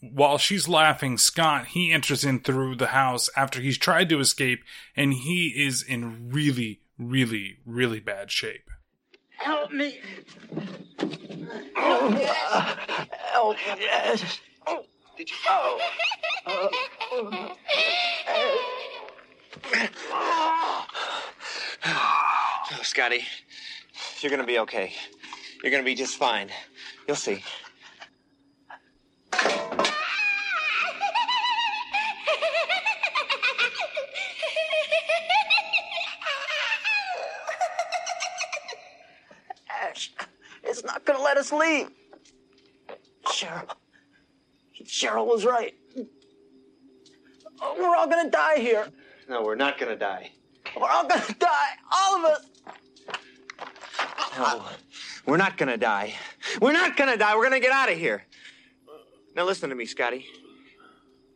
While 0.00 0.38
she's 0.38 0.66
laughing, 0.68 1.18
Scott, 1.18 1.66
he 1.66 1.92
enters 1.92 2.24
in 2.24 2.40
through 2.40 2.76
the 2.76 2.88
house 2.88 3.30
after 3.36 3.60
he's 3.60 3.78
tried 3.78 4.08
to 4.08 4.20
escape 4.20 4.64
and 4.96 5.12
he 5.12 5.54
is 5.56 5.82
in 5.82 6.30
really, 6.30 6.80
really, 6.98 7.58
really 7.64 8.00
bad 8.00 8.30
shape. 8.30 8.68
Help 9.36 9.70
me. 9.70 10.00
Oh, 11.76 12.36
uh, 12.50 12.76
help, 13.10 13.56
yes. 13.78 14.40
Oh. 15.50 15.80
Oh, 21.84 22.82
Scotty, 22.82 23.24
you're 24.20 24.30
gonna 24.30 24.44
be 24.44 24.58
okay. 24.60 24.92
You're 25.62 25.72
gonna 25.72 25.82
be 25.82 25.94
just 25.94 26.16
fine. 26.16 26.50
You'll 27.06 27.16
see. 27.16 27.42
Ash, 39.70 40.12
it's 40.62 40.84
not 40.84 41.04
gonna 41.04 41.22
let 41.22 41.36
us 41.36 41.52
leave. 41.52 41.90
Cheryl. 43.26 43.74
Cheryl 44.84 45.26
was 45.26 45.44
right. 45.44 45.74
We're 45.96 47.96
all 47.96 48.08
gonna 48.08 48.30
die 48.30 48.58
here. 48.58 48.88
No, 49.28 49.42
we're 49.42 49.56
not 49.56 49.78
gonna 49.78 49.96
die. 49.96 50.30
We're 50.76 50.88
all 50.88 51.06
gonna 51.06 51.34
die. 51.38 51.70
All 51.92 52.16
of 52.16 52.24
us. 52.24 52.46
No, 54.38 54.64
we're 55.26 55.36
not 55.36 55.56
gonna 55.56 55.76
die. 55.76 56.14
We're 56.60 56.72
not 56.72 56.96
gonna 56.96 57.16
die. 57.16 57.36
We're 57.36 57.42
gonna 57.42 57.60
get 57.60 57.72
out 57.72 57.90
of 57.90 57.98
here. 57.98 58.24
Now 59.34 59.44
listen 59.44 59.70
to 59.70 59.76
me, 59.76 59.86
Scotty. 59.86 60.26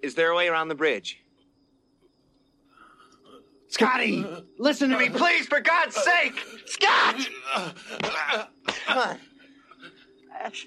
Is 0.03 0.15
there 0.15 0.31
a 0.31 0.37
way 0.37 0.49
around 0.49 0.69
the 0.69 0.75
bridge? 0.75 1.19
Scotty, 3.69 4.25
listen 4.59 4.91
to 4.91 4.99
me, 4.99 5.09
please, 5.09 5.47
for 5.47 5.61
God's 5.61 5.97
sake! 5.97 6.35
Scott! 6.67 7.29
Come 8.85 8.99
on. 8.99 9.19
Ash. 10.39 10.67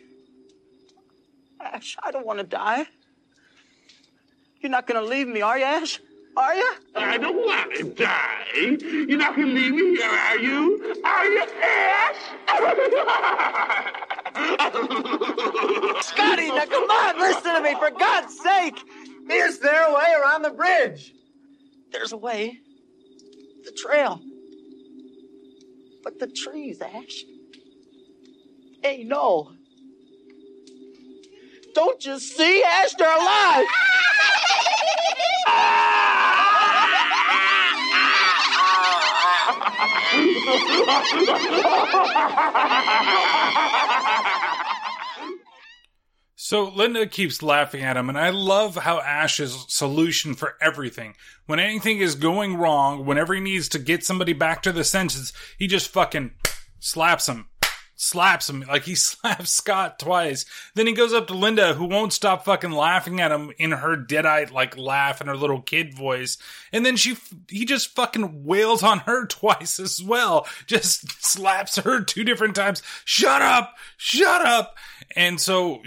Ash, 1.60 1.98
I 2.04 2.12
don't 2.12 2.26
want 2.26 2.40
to 2.40 2.46
die. 2.46 2.86
You're 4.62 4.72
not 4.72 4.88
gonna 4.88 5.02
leave 5.02 5.28
me, 5.28 5.42
are 5.42 5.58
you, 5.58 5.66
Ash? 5.66 6.00
Are 6.38 6.54
you? 6.54 6.74
I 6.96 7.18
don't 7.18 7.38
want 7.38 7.74
to 7.76 7.84
die. 7.94 8.46
You're 8.56 9.18
not 9.18 9.38
going 9.38 9.48
to 9.48 9.54
leave 9.54 9.74
me 9.74 9.96
here, 9.96 10.10
are 10.10 10.38
you? 10.38 10.94
Are 11.06 11.26
you, 11.26 11.46
Ash? 11.64 12.18
Scotty, 16.06 16.50
now 16.50 16.66
come 16.66 16.90
on, 16.90 17.20
listen 17.20 17.54
to 17.56 17.62
me, 17.62 17.74
for 17.76 17.90
God's 17.92 18.38
sake! 18.38 18.78
Is 19.32 19.60
there 19.60 19.88
a 19.88 19.94
way 19.94 20.14
around 20.22 20.42
the 20.42 20.50
bridge? 20.50 21.14
There's 21.92 22.12
a 22.12 22.18
way. 22.18 22.60
The 23.64 23.72
trail. 23.72 24.20
But 26.04 26.20
the 26.20 26.28
trees, 26.28 26.82
Ash. 26.82 27.24
Hey, 28.84 29.06
no. 29.06 29.54
Don't 31.76 32.06
you 32.06 32.20
see, 32.20 32.64
Ash? 32.64 32.94
They're 32.94 33.18
alive! 33.18 33.66
So 46.38 46.70
Linda 46.70 47.08
keeps 47.08 47.42
laughing 47.42 47.82
at 47.84 47.98
him, 47.98 48.08
and 48.08 48.18
I 48.18 48.30
love 48.30 48.76
how 48.76 49.02
Ash's 49.02 49.66
solution 49.68 50.36
for 50.36 50.54
everything. 50.62 51.16
When 51.48 51.60
anything 51.60 51.98
is 51.98 52.16
going 52.16 52.56
wrong, 52.56 53.06
whenever 53.06 53.34
he 53.34 53.42
needs 53.42 53.68
to 53.70 53.80
get 53.80 54.06
somebody 54.06 54.32
back 54.34 54.62
to 54.62 54.72
the 54.72 54.84
senses, 54.84 55.34
he 55.58 55.68
just 55.68 55.90
fucking 55.90 56.36
slaps 56.80 57.28
him. 57.28 57.48
Slaps 57.96 58.50
him. 58.50 58.62
Like 58.68 58.84
he 58.84 58.96
slaps 58.96 59.52
Scott 59.52 60.00
twice. 60.00 60.46
Then 60.74 60.88
he 60.88 60.94
goes 60.94 61.14
up 61.14 61.28
to 61.28 61.34
Linda, 61.34 61.74
who 61.74 61.86
won't 61.86 62.14
stop 62.14 62.46
fucking 62.46 62.72
laughing 62.72 63.22
at 63.22 63.32
him 63.32 63.52
in 63.58 63.72
her 63.72 63.96
deadite 63.96 64.52
like 64.52 64.78
laugh 64.78 65.22
in 65.22 65.28
her 65.28 65.38
little 65.38 65.62
kid 65.62 65.94
voice. 65.94 66.38
And 66.74 66.86
then 66.86 66.98
she, 66.98 67.18
he 67.50 67.66
just 67.66 67.96
fucking 67.96 68.44
wails 68.46 68.84
on 68.84 69.00
her 69.00 69.26
twice 69.28 69.80
as 69.80 70.04
well. 70.04 70.48
Just 70.68 71.12
slaps 71.26 71.78
her 71.78 72.02
two 72.02 72.24
different 72.24 72.56
times. 72.56 72.84
Shut 73.06 73.42
up! 73.42 73.76
Shut 73.98 74.46
up! 74.46 74.76
And 75.16 75.40
so 75.40 75.82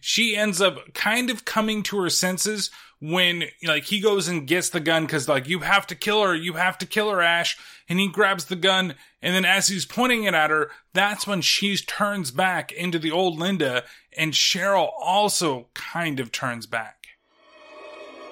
she 0.00 0.36
ends 0.36 0.60
up 0.60 0.94
kind 0.94 1.30
of 1.30 1.44
coming 1.44 1.82
to 1.84 2.00
her 2.00 2.10
senses 2.10 2.70
when 3.00 3.44
like 3.64 3.84
he 3.84 4.00
goes 4.00 4.26
and 4.28 4.46
gets 4.46 4.70
the 4.70 4.80
gun 4.80 5.04
because 5.04 5.28
like 5.28 5.48
you 5.48 5.60
have 5.60 5.86
to 5.86 5.94
kill 5.94 6.22
her 6.22 6.34
you 6.34 6.54
have 6.54 6.76
to 6.76 6.86
kill 6.86 7.10
her 7.10 7.22
ash 7.22 7.56
and 7.88 8.00
he 8.00 8.08
grabs 8.08 8.46
the 8.46 8.56
gun 8.56 8.94
and 9.22 9.34
then 9.34 9.44
as 9.44 9.68
he's 9.68 9.86
pointing 9.86 10.24
it 10.24 10.34
at 10.34 10.50
her 10.50 10.70
that's 10.92 11.26
when 11.26 11.40
she 11.40 11.76
turns 11.76 12.30
back 12.32 12.72
into 12.72 12.98
the 12.98 13.10
old 13.10 13.38
linda 13.38 13.84
and 14.16 14.32
cheryl 14.32 14.90
also 15.00 15.68
kind 15.74 16.18
of 16.18 16.32
turns 16.32 16.66
back 16.66 16.96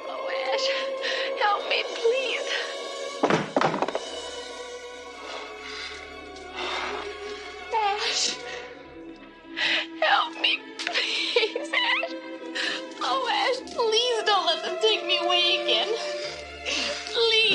Oh, 0.09 0.31
Ash, 0.53 1.41
help 1.41 1.69
me, 1.69 1.83
please. 1.95 2.36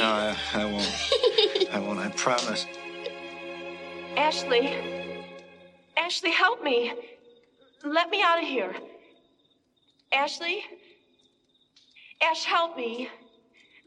No, 0.02 0.08
I, 0.08 0.36
I 0.56 0.66
won't. 0.66 1.70
I 1.72 1.80
won't, 1.80 2.00
I 2.00 2.10
promise. 2.10 2.66
Ashley. 4.18 4.76
Ashley, 5.96 6.32
help 6.32 6.64
me. 6.64 6.92
Let 7.84 8.10
me 8.10 8.24
out 8.24 8.42
of 8.42 8.50
here. 8.50 8.74
Ashley? 10.12 10.64
Ash, 12.20 12.46
help 12.46 12.76
me. 12.76 13.10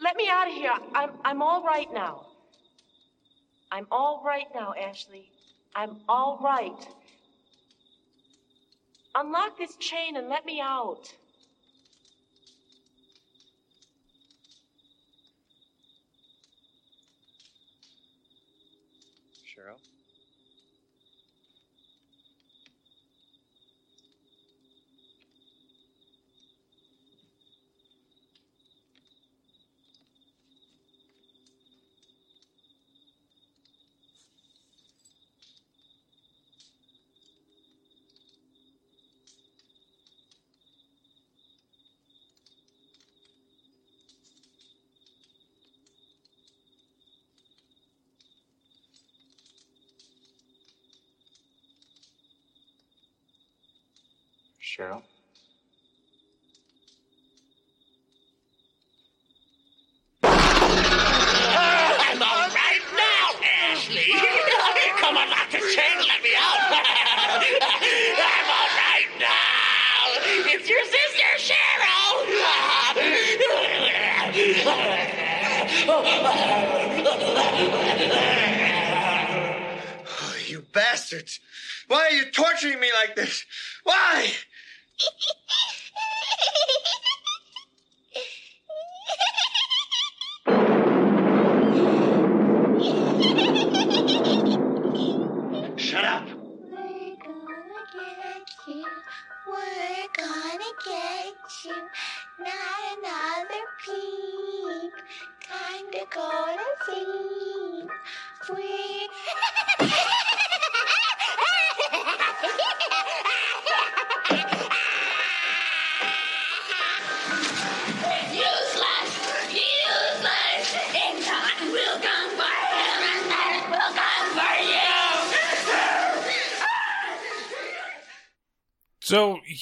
Let 0.00 0.14
me 0.14 0.28
out 0.30 0.46
of 0.46 0.54
here. 0.54 0.70
I'm, 0.94 1.10
I'm 1.24 1.42
all 1.42 1.64
right 1.64 1.92
now. 1.92 2.26
I'm 3.72 3.88
all 3.90 4.22
right 4.24 4.46
now, 4.54 4.72
Ashley. 4.80 5.32
I'm 5.74 5.96
all 6.08 6.38
right. 6.40 6.88
Unlock 9.16 9.58
this 9.58 9.74
chain 9.78 10.16
and 10.16 10.28
let 10.28 10.46
me 10.46 10.60
out. 10.60 11.12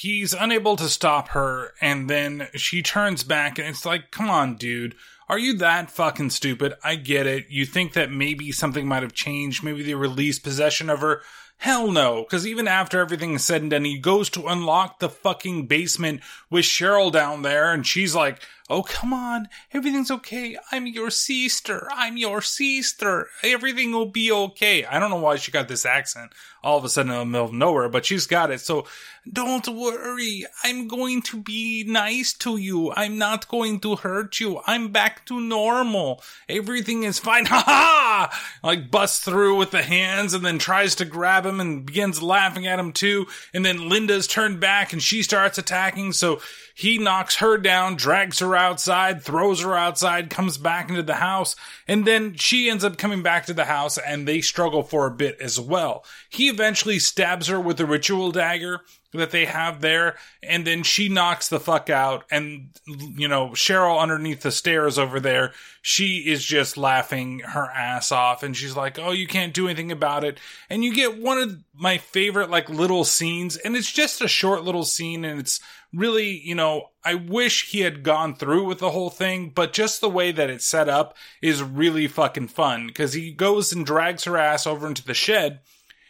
He's 0.03 0.33
unable 0.33 0.75
to 0.75 0.89
stop 0.89 1.29
her, 1.29 1.73
and 1.79 2.09
then 2.09 2.49
she 2.55 2.81
turns 2.81 3.23
back, 3.23 3.57
and 3.57 3.67
it's 3.67 3.85
like, 3.85 4.11
come 4.11 4.29
on, 4.29 4.55
dude. 4.55 4.95
Are 5.29 5.39
you 5.39 5.55
that 5.57 5.89
fucking 5.89 6.31
stupid? 6.31 6.73
I 6.83 6.95
get 6.95 7.25
it. 7.25 7.45
You 7.49 7.65
think 7.65 7.93
that 7.93 8.11
maybe 8.11 8.51
something 8.51 8.85
might 8.85 9.01
have 9.01 9.13
changed. 9.13 9.63
Maybe 9.63 9.81
they 9.81 9.95
released 9.95 10.43
possession 10.43 10.89
of 10.89 10.99
her. 10.99 11.21
Hell 11.57 11.91
no, 11.91 12.23
because 12.23 12.45
even 12.45 12.67
after 12.67 12.99
everything 12.99 13.35
is 13.35 13.45
said 13.45 13.61
and 13.61 13.71
done, 13.71 13.85
he 13.85 13.97
goes 13.97 14.29
to 14.31 14.47
unlock 14.47 14.99
the 14.99 15.07
fucking 15.07 15.67
basement 15.67 16.19
with 16.49 16.65
Cheryl 16.65 17.09
down 17.09 17.41
there, 17.41 17.71
and 17.71 17.87
she's 17.87 18.13
like, 18.13 18.41
Oh, 18.73 18.81
come 18.81 19.13
on. 19.13 19.49
Everything's 19.71 20.09
okay. 20.09 20.57
I'm 20.71 20.87
your 20.87 21.11
sister. 21.11 21.87
I'm 21.91 22.17
your 22.17 22.41
sister. 22.41 23.27
Everything 23.43 23.91
will 23.91 24.07
be 24.07 24.31
okay. 24.31 24.83
I 24.83 24.97
don't 24.97 25.11
know 25.11 25.17
why 25.17 25.35
she 25.35 25.51
got 25.51 25.67
this 25.67 25.85
accent 25.85 26.33
all 26.63 26.77
of 26.77 26.85
a 26.85 26.89
sudden 26.89 27.11
in 27.11 27.19
the 27.19 27.25
middle 27.25 27.47
of 27.47 27.53
nowhere, 27.53 27.89
but 27.89 28.05
she's 28.05 28.25
got 28.25 28.49
it. 28.49 28.61
So 28.61 28.87
don't 29.31 29.67
worry. 29.67 30.45
I'm 30.63 30.87
going 30.87 31.21
to 31.23 31.37
be 31.41 31.83
nice 31.85 32.33
to 32.39 32.57
you. 32.57 32.93
I'm 32.93 33.17
not 33.17 33.47
going 33.49 33.81
to 33.81 33.97
hurt 33.97 34.39
you. 34.39 34.61
I'm 34.65 34.91
back 34.91 35.25
to 35.25 35.39
normal. 35.39 36.23
Everything 36.47 37.03
is 37.03 37.19
fine. 37.19 37.45
Ha 37.53 37.63
ha! 37.67 38.41
Like 38.63 38.89
busts 38.89 39.23
through 39.23 39.57
with 39.57 39.71
the 39.71 39.83
hands 39.83 40.33
and 40.33 40.43
then 40.43 40.57
tries 40.57 40.95
to 40.95 41.05
grab 41.05 41.45
him 41.45 41.59
and 41.59 41.85
begins 41.85 42.23
laughing 42.23 42.65
at 42.65 42.79
him 42.79 42.93
too. 42.93 43.27
And 43.53 43.63
then 43.63 43.89
Linda's 43.89 44.25
turned 44.25 44.59
back 44.59 44.91
and 44.91 45.03
she 45.03 45.21
starts 45.21 45.57
attacking. 45.57 46.13
So 46.13 46.41
he 46.73 46.97
knocks 46.97 47.35
her 47.35 47.57
down, 47.57 47.95
drags 47.95 48.39
her 48.39 48.55
outside, 48.63 49.21
throws 49.21 49.61
her 49.61 49.75
outside, 49.75 50.29
comes 50.29 50.57
back 50.57 50.89
into 50.89 51.03
the 51.03 51.15
house, 51.15 51.55
and 51.87 52.05
then 52.05 52.35
she 52.35 52.69
ends 52.69 52.83
up 52.83 52.97
coming 52.97 53.21
back 53.21 53.45
to 53.45 53.53
the 53.53 53.65
house 53.65 53.97
and 53.97 54.27
they 54.27 54.41
struggle 54.41 54.83
for 54.83 55.05
a 55.05 55.11
bit 55.11 55.37
as 55.39 55.59
well. 55.59 56.05
He 56.29 56.49
eventually 56.49 56.99
stabs 56.99 57.47
her 57.47 57.59
with 57.59 57.79
a 57.79 57.85
ritual 57.85 58.31
dagger 58.31 58.81
that 59.19 59.31
they 59.31 59.45
have 59.45 59.81
there, 59.81 60.15
and 60.41 60.65
then 60.65 60.83
she 60.83 61.09
knocks 61.09 61.47
the 61.47 61.59
fuck 61.59 61.89
out. 61.89 62.25
And, 62.31 62.69
you 62.85 63.27
know, 63.27 63.49
Cheryl 63.49 63.99
underneath 63.99 64.41
the 64.41 64.51
stairs 64.51 64.97
over 64.97 65.19
there, 65.19 65.53
she 65.81 66.29
is 66.29 66.43
just 66.43 66.77
laughing 66.77 67.39
her 67.39 67.69
ass 67.71 68.11
off, 68.11 68.43
and 68.43 68.55
she's 68.55 68.75
like, 68.75 68.97
Oh, 68.99 69.11
you 69.11 69.27
can't 69.27 69.53
do 69.53 69.67
anything 69.67 69.91
about 69.91 70.23
it. 70.23 70.39
And 70.69 70.83
you 70.83 70.93
get 70.93 71.21
one 71.21 71.37
of 71.37 71.63
my 71.73 71.97
favorite, 71.97 72.49
like, 72.49 72.69
little 72.69 73.03
scenes, 73.03 73.57
and 73.57 73.75
it's 73.75 73.91
just 73.91 74.21
a 74.21 74.27
short 74.27 74.63
little 74.63 74.85
scene, 74.85 75.25
and 75.25 75.39
it's 75.39 75.59
really, 75.93 76.39
you 76.39 76.55
know, 76.55 76.89
I 77.05 77.15
wish 77.15 77.69
he 77.69 77.81
had 77.81 78.03
gone 78.03 78.35
through 78.35 78.65
with 78.65 78.79
the 78.79 78.91
whole 78.91 79.09
thing, 79.09 79.51
but 79.53 79.73
just 79.73 80.01
the 80.01 80.09
way 80.09 80.31
that 80.31 80.49
it's 80.49 80.65
set 80.65 80.89
up 80.89 81.15
is 81.41 81.61
really 81.61 82.07
fucking 82.07 82.47
fun 82.47 82.87
because 82.87 83.13
he 83.13 83.31
goes 83.31 83.71
and 83.71 83.85
drags 83.85 84.23
her 84.23 84.37
ass 84.37 84.65
over 84.65 84.87
into 84.87 85.05
the 85.05 85.13
shed 85.13 85.59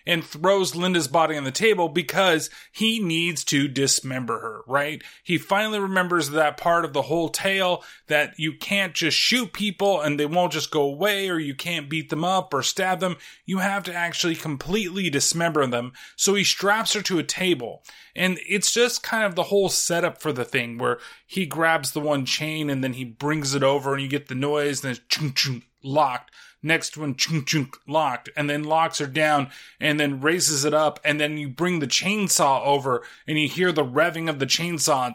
and 0.05 0.23
throws 0.23 0.75
Linda's 0.75 1.07
body 1.07 1.37
on 1.37 1.43
the 1.43 1.51
table 1.51 1.89
because 1.89 2.49
he 2.71 2.99
needs 2.99 3.43
to 3.45 3.67
dismember 3.67 4.39
her, 4.39 4.61
right? 4.67 5.01
He 5.23 5.37
finally 5.37 5.79
remembers 5.79 6.29
that 6.29 6.57
part 6.57 6.85
of 6.85 6.93
the 6.93 7.03
whole 7.03 7.29
tale 7.29 7.83
that 8.07 8.33
you 8.37 8.53
can't 8.53 8.93
just 8.93 9.17
shoot 9.17 9.53
people 9.53 10.01
and 10.01 10.19
they 10.19 10.25
won't 10.25 10.53
just 10.53 10.71
go 10.71 10.83
away 10.83 11.29
or 11.29 11.39
you 11.39 11.55
can't 11.55 11.89
beat 11.89 12.09
them 12.09 12.23
up 12.23 12.53
or 12.53 12.63
stab 12.63 12.99
them. 12.99 13.17
You 13.45 13.59
have 13.59 13.83
to 13.83 13.93
actually 13.93 14.35
completely 14.35 15.09
dismember 15.09 15.65
them. 15.67 15.93
So 16.15 16.33
he 16.33 16.43
straps 16.43 16.93
her 16.93 17.01
to 17.03 17.19
a 17.19 17.23
table 17.23 17.83
and 18.15 18.39
it's 18.47 18.71
just 18.71 19.03
kind 19.03 19.23
of 19.23 19.35
the 19.35 19.43
whole 19.43 19.69
setup 19.69 20.21
for 20.21 20.31
the 20.33 20.45
thing 20.45 20.77
where 20.77 20.99
he 21.25 21.45
grabs 21.45 21.91
the 21.91 21.99
one 21.99 22.25
chain 22.25 22.69
and 22.69 22.83
then 22.83 22.93
he 22.93 23.03
brings 23.03 23.55
it 23.55 23.63
over 23.63 23.93
and 23.93 24.01
you 24.01 24.07
get 24.07 24.27
the 24.27 24.35
noise 24.35 24.83
and 24.83 24.95
it's 24.95 25.05
chung 25.07 25.33
chung 25.33 25.63
locked 25.83 26.31
next 26.63 26.97
one 26.97 27.15
chunk 27.15 27.47
chunk 27.47 27.77
locked. 27.87 28.29
And 28.35 28.49
then 28.49 28.63
locks 28.63 28.99
her 28.99 29.07
down 29.07 29.51
and 29.79 29.99
then 29.99 30.21
raises 30.21 30.65
it 30.65 30.73
up. 30.73 30.99
And 31.03 31.19
then 31.19 31.37
you 31.37 31.49
bring 31.49 31.79
the 31.79 31.87
chainsaw 31.87 32.65
over 32.65 33.03
and 33.27 33.37
you 33.37 33.47
hear 33.47 33.71
the 33.71 33.85
revving 33.85 34.29
of 34.29 34.39
the 34.39 34.47
chainsaw. 34.47 35.13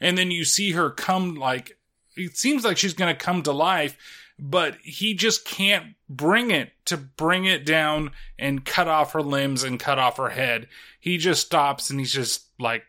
And 0.00 0.18
then 0.18 0.30
you 0.30 0.44
see 0.44 0.72
her 0.72 0.90
come 0.90 1.34
like 1.34 1.76
it 2.16 2.36
seems 2.36 2.64
like 2.64 2.76
she's 2.76 2.94
going 2.94 3.14
to 3.14 3.24
come 3.24 3.42
to 3.42 3.52
life 3.52 3.96
but 4.40 4.76
he 4.82 5.12
just 5.12 5.44
can't 5.44 5.94
bring 6.08 6.50
it 6.50 6.72
to 6.86 6.96
bring 6.96 7.44
it 7.44 7.66
down 7.66 8.10
and 8.38 8.64
cut 8.64 8.88
off 8.88 9.12
her 9.12 9.22
limbs 9.22 9.62
and 9.62 9.78
cut 9.78 9.98
off 9.98 10.16
her 10.16 10.30
head. 10.30 10.66
He 10.98 11.18
just 11.18 11.44
stops 11.44 11.90
and 11.90 12.00
he's 12.00 12.12
just 12.12 12.46
like 12.58 12.84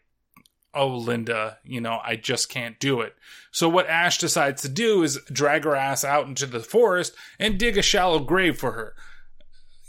oh, 0.74 0.88
Linda, 0.88 1.57
you 1.63 1.82
know, 1.82 1.99
I 2.03 2.15
just 2.15 2.49
can't 2.49 2.80
do 2.80 3.01
it. 3.01 3.15
So 3.51 3.67
what 3.67 3.88
Ash 3.88 4.17
decides 4.17 4.61
to 4.61 4.69
do 4.69 5.03
is 5.03 5.19
drag 5.32 5.65
her 5.65 5.76
ass 5.76 6.03
out 6.03 6.28
into 6.28 6.45
the 6.45 6.61
forest 6.61 7.13
and 7.39 7.57
dig 7.57 7.78
a 7.78 7.82
shallow 7.82 8.19
grave 8.19 8.57
for 8.57 8.72
her. 8.72 8.95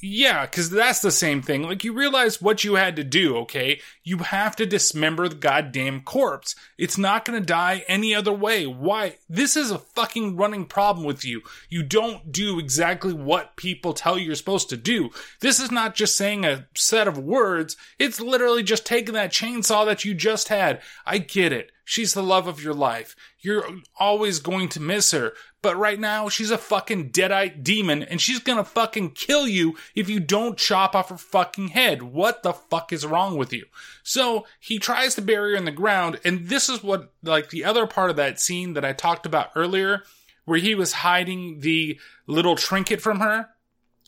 Yeah, 0.04 0.46
because 0.46 0.68
that's 0.68 0.98
the 0.98 1.12
same 1.12 1.42
thing. 1.42 1.62
Like, 1.62 1.84
you 1.84 1.92
realize 1.92 2.42
what 2.42 2.64
you 2.64 2.74
had 2.74 2.96
to 2.96 3.04
do, 3.04 3.36
okay? 3.36 3.80
You 4.02 4.18
have 4.18 4.56
to 4.56 4.66
dismember 4.66 5.28
the 5.28 5.36
goddamn 5.36 6.00
corpse. 6.00 6.56
It's 6.76 6.98
not 6.98 7.24
gonna 7.24 7.40
die 7.40 7.84
any 7.86 8.12
other 8.12 8.32
way. 8.32 8.66
Why? 8.66 9.18
This 9.28 9.56
is 9.56 9.70
a 9.70 9.78
fucking 9.78 10.36
running 10.36 10.66
problem 10.66 11.06
with 11.06 11.24
you. 11.24 11.42
You 11.68 11.84
don't 11.84 12.32
do 12.32 12.58
exactly 12.58 13.12
what 13.12 13.54
people 13.54 13.92
tell 13.92 14.18
you 14.18 14.26
you're 14.26 14.34
supposed 14.34 14.70
to 14.70 14.76
do. 14.76 15.10
This 15.38 15.60
is 15.60 15.70
not 15.70 15.94
just 15.94 16.16
saying 16.16 16.44
a 16.44 16.66
set 16.74 17.06
of 17.06 17.16
words, 17.16 17.76
it's 18.00 18.20
literally 18.20 18.64
just 18.64 18.84
taking 18.84 19.14
that 19.14 19.30
chainsaw 19.30 19.86
that 19.86 20.04
you 20.04 20.14
just 20.14 20.48
had. 20.48 20.82
I 21.06 21.18
get 21.18 21.52
it. 21.52 21.70
She's 21.84 22.14
the 22.14 22.22
love 22.22 22.46
of 22.46 22.62
your 22.62 22.74
life. 22.74 23.16
You're 23.40 23.66
always 23.98 24.38
going 24.38 24.68
to 24.70 24.80
miss 24.80 25.10
her. 25.10 25.32
But 25.62 25.76
right 25.76 25.98
now, 25.98 26.28
she's 26.28 26.50
a 26.50 26.58
fucking 26.58 27.10
deadite 27.10 27.62
demon 27.62 28.02
and 28.02 28.20
she's 28.20 28.40
gonna 28.40 28.64
fucking 28.64 29.10
kill 29.10 29.46
you 29.46 29.76
if 29.94 30.08
you 30.08 30.20
don't 30.20 30.58
chop 30.58 30.94
off 30.94 31.10
her 31.10 31.16
fucking 31.16 31.68
head. 31.68 32.02
What 32.02 32.42
the 32.42 32.52
fuck 32.52 32.92
is 32.92 33.06
wrong 33.06 33.36
with 33.36 33.52
you? 33.52 33.66
So 34.02 34.46
he 34.58 34.78
tries 34.78 35.14
to 35.16 35.22
bury 35.22 35.52
her 35.52 35.56
in 35.56 35.64
the 35.64 35.70
ground, 35.70 36.20
and 36.24 36.48
this 36.48 36.68
is 36.68 36.82
what, 36.82 37.12
like, 37.22 37.50
the 37.50 37.64
other 37.64 37.86
part 37.86 38.10
of 38.10 38.16
that 38.16 38.40
scene 38.40 38.74
that 38.74 38.84
I 38.84 38.92
talked 38.92 39.26
about 39.26 39.50
earlier, 39.54 40.02
where 40.44 40.58
he 40.58 40.74
was 40.74 40.92
hiding 40.92 41.60
the 41.60 42.00
little 42.26 42.56
trinket 42.56 43.00
from 43.00 43.20
her 43.20 43.50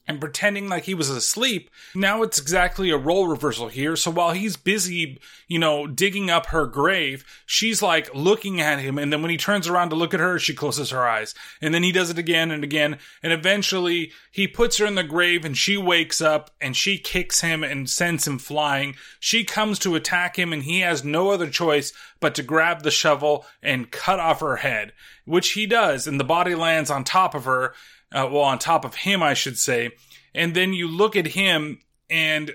and 0.07 0.21
pretending 0.21 0.69
like 0.69 0.85
he 0.85 0.95
was 0.95 1.09
asleep. 1.09 1.71
Now 1.95 2.23
it's 2.23 2.39
exactly 2.39 2.91
a 2.91 2.97
role 2.97 3.27
reversal 3.27 3.69
here. 3.69 3.97
So 3.97 4.11
while 4.11 4.33
he's 4.33 4.57
busy, 4.57 5.19
you 5.49 5.59
know, 5.59 5.87
digging 5.87 6.31
up 6.31 6.47
her 6.47 6.67
grave, 6.67 7.25
she's 7.47 7.81
like 7.81 8.15
looking 8.15 8.61
at 8.61 8.81
him. 8.81 8.99
And 8.99 9.13
then 9.13 9.23
when 9.23 9.31
he 9.31 9.37
turns 9.37 9.67
around 9.67 9.91
to 9.91 9.97
look 9.97 10.13
at 10.13 10.21
her, 10.21 10.39
she 10.39 10.55
closes 10.55 10.91
her 10.91 11.07
eyes. 11.07 11.35
And 11.63 11.73
then 11.73 11.83
he 11.83 11.93
does 11.93 12.11
it 12.11 12.19
again 12.19 12.51
and 12.51 12.63
again. 12.63 12.99
And 13.23 13.33
eventually 13.33 14.13
he 14.31 14.47
puts 14.47 14.77
her 14.79 14.87
in 14.87 14.95
the 14.95 15.05
grave 15.05 15.45
and 15.45 15.57
she 15.57 15.77
wakes 15.77 16.21
up 16.21 16.51
and 16.61 16.77
she 16.77 16.99
kicks 16.99 17.41
him 17.41 17.65
and 17.65 17.89
sends 17.89 18.27
him 18.27 18.39
flying. 18.39 18.97
She 19.21 19.45
comes 19.45 19.79
to 19.81 19.95
attack 19.95 20.39
him 20.39 20.53
and 20.53 20.65
he 20.65 20.81
has 20.81 21.03
no 21.03 21.31
other 21.31 21.49
choice 21.49 21.93
but 22.21 22.35
to 22.35 22.43
grab 22.43 22.83
the 22.83 22.91
shovel 22.91 23.47
and 23.63 23.91
cut 23.91 24.21
off 24.21 24.41
her 24.41 24.57
head, 24.57 24.93
which 25.25 25.53
he 25.53 25.67
does. 25.67 26.07
And 26.07 26.21
the 26.21 26.25
body 26.25 26.55
lands 26.55 26.91
on 26.91 27.05
top 27.05 27.35
of 27.35 27.45
her 27.45 27.75
uh, 28.15 28.29
well, 28.31 28.43
on 28.43 28.59
top 28.59 28.85
of 28.85 28.95
him, 28.95 29.23
I 29.23 29.35
should 29.35 29.59
say. 29.59 29.91
And 30.35 30.55
then 30.55 30.73
you 30.73 30.89
look 30.89 31.17
at 31.17 31.29
him 31.29 31.81
and 32.09 32.53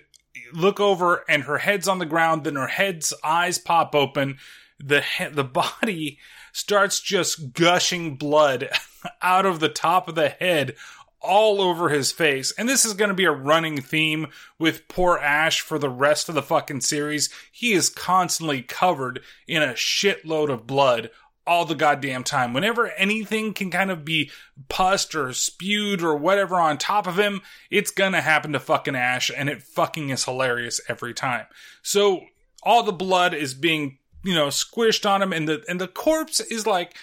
look 0.53 0.79
over, 0.79 1.25
and 1.29 1.43
her 1.43 1.59
head's 1.59 1.87
on 1.87 1.99
the 1.99 2.05
ground. 2.05 2.43
Then 2.43 2.55
her 2.55 2.67
head's 2.67 3.13
eyes 3.23 3.57
pop 3.59 3.93
open. 3.93 4.37
The 4.79 5.01
he- 5.01 5.25
the 5.25 5.43
body 5.43 6.17
starts 6.53 6.99
just 6.99 7.53
gushing 7.53 8.15
blood 8.15 8.69
out 9.21 9.45
of 9.45 9.59
the 9.59 9.69
top 9.69 10.07
of 10.07 10.15
the 10.15 10.29
head 10.29 10.75
all 11.21 11.61
over 11.61 11.89
his 11.89 12.11
face. 12.11 12.53
And 12.57 12.67
this 12.67 12.85
is 12.85 12.93
going 12.93 13.09
to 13.09 13.15
be 13.15 13.25
a 13.25 13.31
running 13.31 13.81
theme 13.81 14.27
with 14.57 14.87
poor 14.87 15.17
Ash 15.17 15.59
for 15.59 15.77
the 15.77 15.89
rest 15.89 16.29
of 16.29 16.35
the 16.35 16.41
fucking 16.41 16.81
series. 16.81 17.29
He 17.51 17.73
is 17.73 17.89
constantly 17.89 18.61
covered 18.61 19.21
in 19.47 19.61
a 19.61 19.73
shitload 19.73 20.49
of 20.49 20.65
blood 20.65 21.09
all 21.49 21.65
the 21.65 21.73
goddamn 21.73 22.23
time. 22.23 22.53
Whenever 22.53 22.91
anything 22.91 23.55
can 23.55 23.71
kind 23.71 23.89
of 23.89 24.05
be 24.05 24.29
pussed 24.69 25.15
or 25.15 25.33
spewed 25.33 26.03
or 26.03 26.15
whatever 26.15 26.57
on 26.57 26.77
top 26.77 27.07
of 27.07 27.17
him, 27.17 27.41
it's 27.71 27.89
gonna 27.89 28.21
happen 28.21 28.53
to 28.53 28.59
fucking 28.59 28.95
Ash, 28.95 29.31
and 29.35 29.49
it 29.49 29.63
fucking 29.63 30.11
is 30.11 30.25
hilarious 30.25 30.79
every 30.87 31.13
time. 31.13 31.47
So 31.81 32.21
all 32.61 32.83
the 32.83 32.91
blood 32.91 33.33
is 33.33 33.55
being, 33.55 33.97
you 34.23 34.35
know, 34.35 34.49
squished 34.49 35.09
on 35.09 35.23
him, 35.23 35.33
and 35.33 35.47
the 35.47 35.63
and 35.67 35.81
the 35.81 35.87
corpse 35.87 36.39
is 36.39 36.67
like 36.67 36.95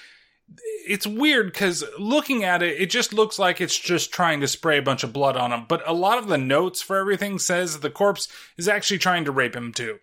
it's 0.87 1.09
weird 1.09 1.53
because 1.53 1.83
looking 1.99 2.45
at 2.45 2.63
it, 2.63 2.81
it 2.81 2.89
just 2.89 3.13
looks 3.13 3.41
like 3.41 3.61
it's 3.61 3.77
just 3.77 4.13
trying 4.13 4.41
to 4.43 4.47
spray 4.47 4.79
a 4.79 4.83
bunch 4.83 5.03
of 5.03 5.13
blood 5.13 5.37
on 5.37 5.53
him. 5.53 5.65
But 5.67 5.83
a 5.89 5.93
lot 5.93 6.19
of 6.19 6.29
the 6.29 6.39
notes 6.39 6.81
for 6.81 6.99
everything 6.99 7.41
says 7.41 7.81
the 7.81 7.91
corpse 7.91 8.29
is 8.57 8.69
actually 8.69 8.99
trying 8.99 9.25
to 9.25 9.33
rape 9.33 9.57
him 9.57 9.73
too. 9.73 9.99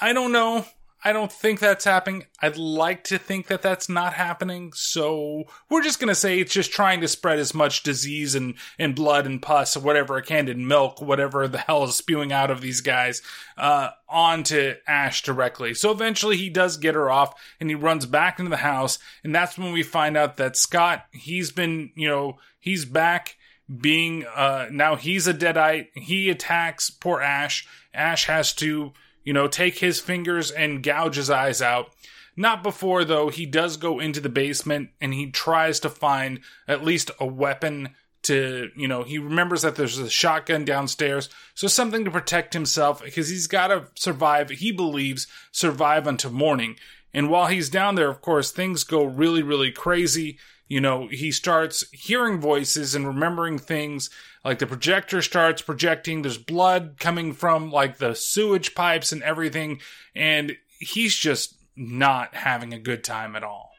I 0.00 0.12
don't 0.12 0.32
know. 0.32 0.66
I 1.04 1.12
don't 1.12 1.30
think 1.30 1.60
that's 1.60 1.84
happening. 1.84 2.26
I'd 2.42 2.56
like 2.56 3.04
to 3.04 3.18
think 3.18 3.46
that 3.46 3.62
that's 3.62 3.88
not 3.88 4.14
happening. 4.14 4.72
So 4.74 5.44
we're 5.70 5.82
just 5.82 6.00
going 6.00 6.08
to 6.08 6.14
say 6.14 6.40
it's 6.40 6.52
just 6.52 6.72
trying 6.72 7.00
to 7.02 7.08
spread 7.08 7.38
as 7.38 7.54
much 7.54 7.84
disease 7.84 8.34
and, 8.34 8.54
and 8.78 8.96
blood 8.96 9.24
and 9.24 9.40
pus 9.40 9.76
or 9.76 9.80
whatever 9.80 10.18
it 10.18 10.26
can 10.26 10.48
in 10.48 10.66
milk, 10.66 11.00
whatever 11.00 11.46
the 11.46 11.58
hell 11.58 11.84
is 11.84 11.94
spewing 11.94 12.32
out 12.32 12.50
of 12.50 12.60
these 12.60 12.80
guys, 12.80 13.22
uh, 13.56 13.90
onto 14.08 14.74
Ash 14.88 15.22
directly. 15.22 15.72
So 15.72 15.92
eventually 15.92 16.36
he 16.36 16.50
does 16.50 16.76
get 16.76 16.96
her 16.96 17.10
off 17.10 17.40
and 17.60 17.70
he 17.70 17.76
runs 17.76 18.04
back 18.04 18.40
into 18.40 18.50
the 18.50 18.56
house. 18.56 18.98
And 19.22 19.34
that's 19.34 19.56
when 19.56 19.72
we 19.72 19.84
find 19.84 20.16
out 20.16 20.36
that 20.38 20.56
Scott, 20.56 21.04
he's 21.12 21.52
been, 21.52 21.92
you 21.94 22.08
know, 22.08 22.38
he's 22.58 22.84
back 22.84 23.36
being 23.82 24.24
uh 24.34 24.66
now 24.70 24.96
he's 24.96 25.26
a 25.26 25.34
deadite 25.34 25.88
he 25.92 26.30
attacks 26.30 26.88
poor 26.88 27.20
ash 27.20 27.68
Ash 27.98 28.26
has 28.26 28.52
to, 28.54 28.92
you 29.28 29.34
know, 29.34 29.46
take 29.46 29.80
his 29.80 30.00
fingers 30.00 30.50
and 30.50 30.82
gouge 30.82 31.16
his 31.16 31.28
eyes 31.28 31.60
out. 31.60 31.92
Not 32.34 32.62
before, 32.62 33.04
though, 33.04 33.28
he 33.28 33.44
does 33.44 33.76
go 33.76 34.00
into 34.00 34.20
the 34.20 34.30
basement 34.30 34.88
and 35.02 35.12
he 35.12 35.30
tries 35.30 35.80
to 35.80 35.90
find 35.90 36.40
at 36.66 36.82
least 36.82 37.10
a 37.20 37.26
weapon 37.26 37.90
to, 38.22 38.70
you 38.74 38.88
know, 38.88 39.02
he 39.02 39.18
remembers 39.18 39.60
that 39.60 39.76
there's 39.76 39.98
a 39.98 40.08
shotgun 40.08 40.64
downstairs, 40.64 41.28
so 41.54 41.68
something 41.68 42.06
to 42.06 42.10
protect 42.10 42.54
himself 42.54 43.04
because 43.04 43.28
he's 43.28 43.46
got 43.46 43.66
to 43.66 43.88
survive, 43.96 44.48
he 44.48 44.72
believes, 44.72 45.26
survive 45.52 46.06
until 46.06 46.30
morning. 46.30 46.76
And 47.12 47.28
while 47.28 47.48
he's 47.48 47.68
down 47.68 47.96
there, 47.96 48.08
of 48.08 48.22
course, 48.22 48.50
things 48.50 48.82
go 48.82 49.04
really, 49.04 49.42
really 49.42 49.72
crazy. 49.72 50.38
You 50.68 50.80
know, 50.80 51.06
he 51.08 51.30
starts 51.30 51.84
hearing 51.92 52.40
voices 52.40 52.94
and 52.94 53.06
remembering 53.06 53.58
things. 53.58 54.08
Like 54.48 54.60
the 54.60 54.66
projector 54.66 55.20
starts 55.20 55.60
projecting. 55.60 56.22
There's 56.22 56.38
blood 56.38 56.94
coming 56.98 57.34
from 57.34 57.70
like 57.70 57.98
the 57.98 58.14
sewage 58.14 58.74
pipes 58.74 59.12
and 59.12 59.22
everything. 59.22 59.82
And 60.16 60.56
he's 60.78 61.14
just 61.14 61.54
not 61.76 62.34
having 62.34 62.72
a 62.72 62.78
good 62.78 63.04
time 63.04 63.36
at 63.36 63.44
all. 63.44 63.72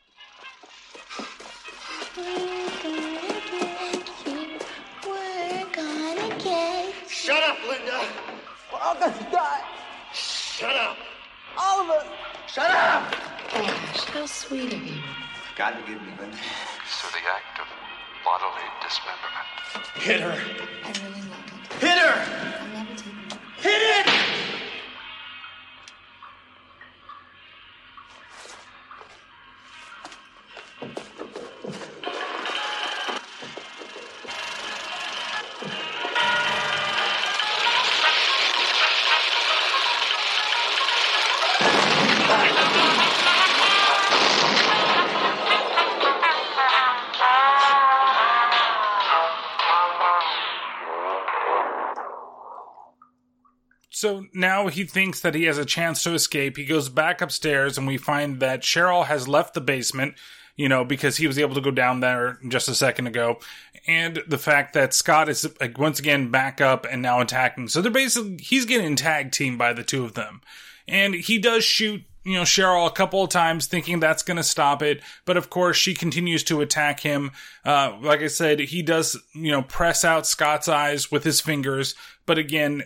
Shut 7.08 7.44
up, 7.44 7.58
Linda. 7.68 8.06
We're 8.72 8.80
all 8.80 8.94
gonna 8.94 9.28
die. 9.32 9.64
Shut 10.14 10.76
up. 10.76 10.98
All 11.58 11.82
of 11.82 11.90
us. 11.90 12.06
Shut 12.46 12.70
up. 12.70 13.16
Ash, 13.56 14.04
how 14.04 14.26
sweet 14.28 14.72
of 14.72 14.84
you. 14.84 15.02
God 15.56 15.74
forgive 15.80 16.00
me, 16.00 16.10
Linda. 16.20 16.38
Through 16.38 17.20
the 17.20 17.28
act 17.28 17.60
of 17.60 17.66
bodily 18.24 18.68
dismemberment. 18.82 19.48
Hit 19.96 20.20
her. 20.22 20.32
I 20.32 20.92
really 21.04 21.24
love 21.30 21.46
it. 21.48 21.74
Hit 21.82 21.98
her. 21.98 22.16
I'll 22.62 22.68
never 22.74 22.96
take 22.96 23.14
it. 23.14 23.38
Hit 23.62 23.82
it. 23.82 24.09
So 54.10 54.26
now 54.34 54.70
he 54.70 54.86
thinks 54.86 55.20
that 55.20 55.36
he 55.36 55.44
has 55.44 55.60
a 55.60 55.66
chance 55.66 56.02
to 56.02 56.16
escape. 56.16 56.58
He 56.58 56.66
goes 56.66 56.90
back 56.90 57.22
upstairs, 57.22 57.78
and 57.78 57.86
we 57.86 57.98
find 57.98 58.40
that 58.40 58.64
Cheryl 58.64 59.06
has 59.06 59.28
left 59.28 59.54
the 59.54 59.62
basement, 59.62 60.16
you 60.56 60.68
know, 60.68 60.84
because 60.84 61.18
he 61.18 61.28
was 61.28 61.38
able 61.38 61.54
to 61.54 61.62
go 61.62 61.70
down 61.70 62.00
there 62.00 62.40
just 62.48 62.68
a 62.68 62.74
second 62.74 63.06
ago. 63.06 63.38
And 63.86 64.24
the 64.28 64.40
fact 64.40 64.74
that 64.74 64.96
Scott 64.96 65.30
is 65.30 65.48
once 65.78 66.00
again 66.00 66.32
back 66.32 66.60
up 66.60 66.88
and 66.90 67.04
now 67.04 67.22
attacking. 67.22 67.68
So 67.68 67.84
they're 67.84 67.92
basically, 67.92 68.38
he's 68.42 68.66
getting 68.66 68.96
tag 68.96 69.32
teamed 69.32 69.60
by 69.60 69.74
the 69.74 69.84
two 69.84 70.04
of 70.06 70.16
them. 70.16 70.42
And 70.88 71.14
he 71.14 71.38
does 71.38 71.64
shoot, 71.64 72.02
you 72.24 72.34
know, 72.34 72.42
Cheryl 72.42 72.88
a 72.88 72.92
couple 72.92 73.24
of 73.24 73.30
times 73.30 73.68
thinking 73.68 74.00
that's 74.00 74.24
going 74.24 74.38
to 74.38 74.44
stop 74.44 74.82
it. 74.82 75.04
But 75.24 75.38
of 75.38 75.52
course, 75.52 75.78
she 75.78 75.94
continues 75.94 76.44
to 76.46 76.62
attack 76.62 77.02
him. 77.02 77.30
Uh, 77.64 77.96
like 78.02 78.22
I 78.24 78.28
said, 78.28 78.60
he 78.60 78.82
does, 78.82 79.22
you 79.36 79.52
know, 79.52 79.62
press 79.62 80.04
out 80.04 80.26
Scott's 80.26 80.68
eyes 80.68 81.12
with 81.12 81.24
his 81.24 81.42
fingers. 81.42 81.94
But 82.26 82.40
again, 82.40 82.82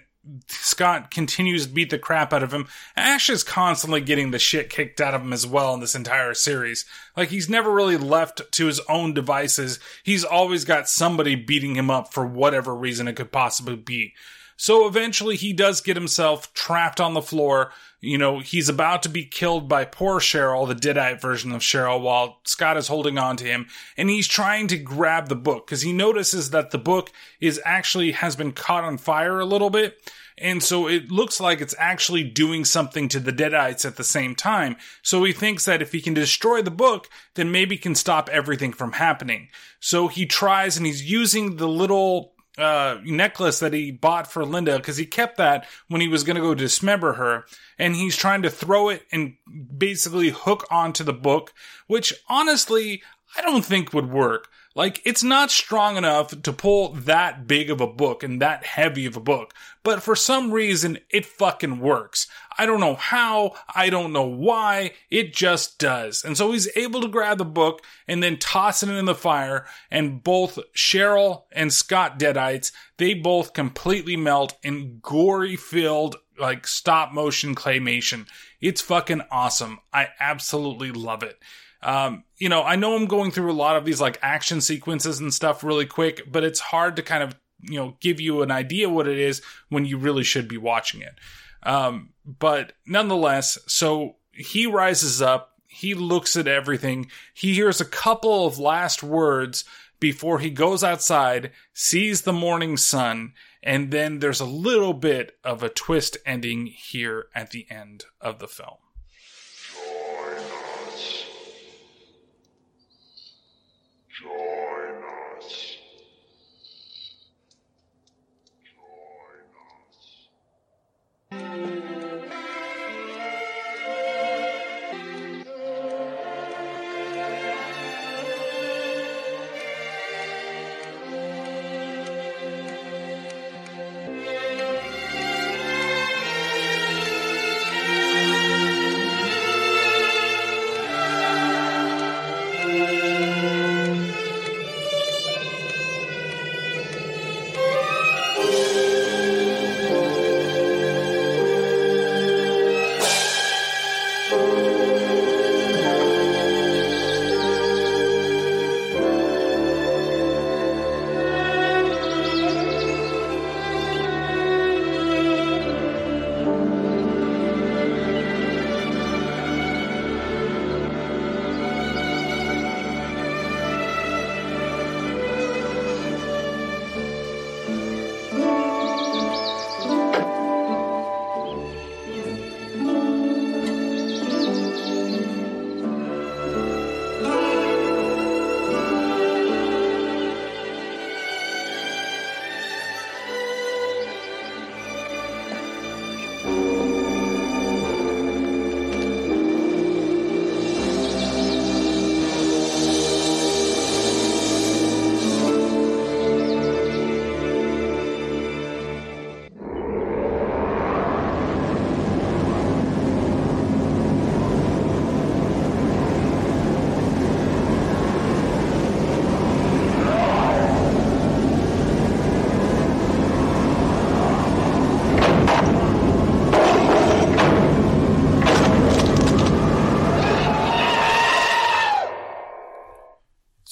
Scott 0.48 1.12
continues 1.12 1.68
to 1.68 1.74
beat 1.74 1.90
the 1.90 2.00
crap 2.00 2.32
out 2.32 2.44
of 2.44 2.54
him. 2.54 2.68
Ash 2.95 3.30
is 3.30 3.44
constantly 3.44 4.00
getting 4.00 4.32
the 4.32 4.40
shit 4.40 4.70
kicked 4.70 5.02
out 5.02 5.14
of 5.14 5.22
him 5.22 5.34
as 5.34 5.45
well 5.45 5.74
in 5.74 5.82
this 5.82 5.95
entire 5.95 6.34
series. 6.34 6.86
Like 7.18 7.30
he's 7.30 7.50
never 7.50 7.72
really 7.72 7.98
left 7.98 8.41
to 8.54 8.68
his 8.68 8.80
own 8.88 9.14
devices. 9.14 9.80
He's 10.02 10.24
always 10.24 10.64
got 10.64 10.88
somebody 10.88 11.36
beating 11.36 11.76
him 11.76 11.91
up 11.91 12.14
for 12.14 12.26
whatever 12.26 12.74
reason 12.74 13.08
it 13.08 13.16
could 13.16 13.32
possibly 13.32 13.76
be. 13.76 14.14
So 14.56 14.88
eventually 14.88 15.36
he 15.36 15.52
does 15.52 15.82
get 15.82 15.98
himself 15.98 16.54
trapped 16.54 17.02
on 17.02 17.14
the 17.14 17.22
floor. 17.22 17.72
You 18.06 18.18
know, 18.18 18.40
he's 18.40 18.68
about 18.68 19.02
to 19.04 19.10
be 19.10 19.24
killed 19.24 19.70
by 19.70 19.86
poor 19.86 20.20
Cheryl, 20.20 20.68
the 20.68 20.76
Deadite 20.76 21.22
version 21.22 21.54
of 21.54 21.62
Cheryl, 21.62 22.02
while 22.02 22.40
Scott 22.44 22.76
is 22.76 22.90
holding 22.90 23.18
on 23.18 23.38
to 23.38 23.46
him. 23.46 23.68
And 23.96 24.10
he's 24.10 24.28
trying 24.28 24.68
to 24.68 24.78
grab 24.78 25.30
the 25.30 25.38
book 25.38 25.66
because 25.66 25.84
he 25.84 25.94
notices 25.94 26.50
that 26.50 26.72
the 26.72 26.78
book 26.78 27.14
is 27.40 27.62
actually 27.64 28.12
has 28.12 28.36
been 28.36 28.52
caught 28.52 28.84
on 28.84 28.98
fire 28.98 29.40
a 29.40 29.46
little 29.46 29.70
bit. 29.70 30.12
And 30.38 30.62
so 30.62 30.90
it 30.90 31.12
looks 31.12 31.40
like 31.40 31.62
it's 31.62 31.76
actually 31.80 32.26
doing 32.26 32.66
something 32.66 33.08
to 33.08 33.22
the 33.22 33.32
Deadites 33.32 33.86
at 33.86 33.96
the 33.96 34.04
same 34.04 34.36
time. 34.36 34.76
So 35.02 35.24
he 35.24 35.32
thinks 35.32 35.64
that 35.64 35.82
if 35.82 35.94
he 35.94 36.02
can 36.02 36.14
destroy 36.14 36.62
the 36.62 36.72
book, 36.72 37.10
then 37.36 37.54
maybe 37.54 37.78
can 37.78 37.96
stop 37.96 38.28
everything 38.34 38.74
from 38.74 38.94
happening. 38.94 39.48
So 39.80 40.10
he 40.10 40.26
tries 40.26 40.76
and 40.76 40.86
he's 40.86 41.10
using 41.10 41.56
the 41.56 41.70
little 41.70 42.33
uh, 42.58 42.98
necklace 43.04 43.60
that 43.60 43.74
he 43.74 43.92
bought 43.92 44.28
for 44.28 44.46
Linda 44.46 44.78
because 44.78 44.98
he 44.98 45.06
kept 45.06 45.38
that 45.38 45.68
when 45.88 46.02
he 46.02 46.08
was 46.08 46.24
going 46.24 46.36
to 46.36 46.42
go 46.42 46.54
dismember 46.54 47.14
her. 47.14 47.46
And 47.80 47.96
he's 47.96 48.16
trying 48.16 48.44
to 48.44 48.50
throw 48.50 48.90
it 48.90 49.04
and 49.12 49.36
basically 49.78 50.30
hook 50.30 50.66
onto 50.70 51.04
the 51.04 51.14
book, 51.14 51.54
which 51.88 52.14
honestly, 52.30 53.02
I 53.36 53.42
don't 53.42 53.66
think 53.66 53.94
would 53.94 54.12
work. 54.12 54.50
Like, 54.76 55.02
it's 55.06 55.24
not 55.24 55.52
strong 55.52 55.98
enough 55.98 56.42
to 56.42 56.52
pull 56.52 56.94
that 56.94 57.46
big 57.46 57.70
of 57.70 57.80
a 57.80 57.88
book 57.88 58.24
and 58.24 58.42
that 58.42 58.66
heavy 58.66 59.06
of 59.06 59.16
a 59.16 59.20
book. 59.20 59.54
But 59.84 60.02
for 60.02 60.16
some 60.16 60.52
reason, 60.52 60.98
it 61.12 61.28
fucking 61.28 61.80
works. 61.80 62.28
I 62.58 62.66
don't 62.66 62.80
know 62.80 62.96
how. 62.96 63.54
I 63.74 63.90
don't 63.90 64.14
know 64.14 64.28
why. 64.28 64.94
It 65.10 65.34
just 65.34 65.80
does. 65.80 66.24
And 66.24 66.38
so 66.38 66.52
he's 66.52 66.70
able 66.76 67.02
to 67.02 67.08
grab 67.08 67.38
the 67.38 67.46
book 67.46 67.84
and 68.08 68.22
then 68.22 68.38
toss 68.38 68.84
it 68.84 68.90
in 68.90 69.06
the 69.06 69.16
fire. 69.16 69.66
And 69.90 70.24
both 70.24 70.60
Cheryl 70.76 71.44
and 71.52 71.72
Scott 71.74 72.20
Deadites, 72.20 72.72
they 72.98 73.14
both 73.14 73.54
completely 73.54 74.16
melt 74.16 74.58
in 74.64 75.00
gory 75.02 75.56
filled, 75.56 76.16
like 76.40 76.68
stop 76.68 77.12
motion 77.14 77.56
claymation. 77.56 78.28
It's 78.62 78.82
fucking 78.82 79.22
awesome. 79.32 79.80
I 79.94 80.10
absolutely 80.20 80.92
love 80.92 81.24
it. 81.24 81.38
Um, 81.82 82.24
you 82.38 82.48
know, 82.48 82.64
I 82.64 82.78
know 82.78 82.96
I'm 82.96 83.08
going 83.08 83.32
through 83.32 83.52
a 83.52 83.54
lot 83.54 83.76
of 83.76 83.84
these 83.84 84.00
like 84.00 84.18
action 84.22 84.62
sequences 84.62 85.20
and 85.20 85.34
stuff 85.34 85.64
really 85.64 85.86
quick, 85.86 86.32
but 86.32 86.44
it's 86.44 86.60
hard 86.60 86.96
to 86.96 87.02
kind 87.04 87.24
of, 87.24 87.36
you 87.62 87.78
know, 87.78 87.98
give 88.00 88.22
you 88.22 88.42
an 88.42 88.52
idea 88.52 88.90
what 88.90 89.08
it 89.08 89.18
is 89.18 89.42
when 89.70 89.86
you 89.86 89.98
really 89.98 90.24
should 90.24 90.48
be 90.48 90.58
watching 90.58 91.02
it. 91.02 91.16
Um, 91.64 92.12
but 92.26 92.74
nonetheless, 92.86 93.58
so 93.68 94.16
he 94.32 94.66
rises 94.66 95.22
up, 95.22 95.58
he 95.68 95.94
looks 95.94 96.38
at 96.38 96.48
everything, 96.48 97.10
he 97.34 97.54
hears 97.54 97.82
a 97.82 97.86
couple 97.86 98.45
of 98.45 98.60
last 98.60 99.04
words 99.04 99.66
before 100.00 100.40
he 100.40 100.50
goes 100.50 100.84
outside, 100.84 101.52
sees 101.74 102.22
the 102.22 102.34
morning 102.34 102.78
sun, 102.78 103.34
and 103.62 103.91
then 103.91 104.20
there's 104.20 104.41
a 104.41 104.45
little 104.45 104.94
bit 104.94 105.38
of 105.44 105.64
a 105.64 105.70
twist 105.70 106.18
ending 106.26 106.66
here 106.66 107.28
at 107.34 107.52
the 107.52 107.66
end 107.70 108.06
of 108.20 108.40
the 108.40 108.48
film. 108.48 108.78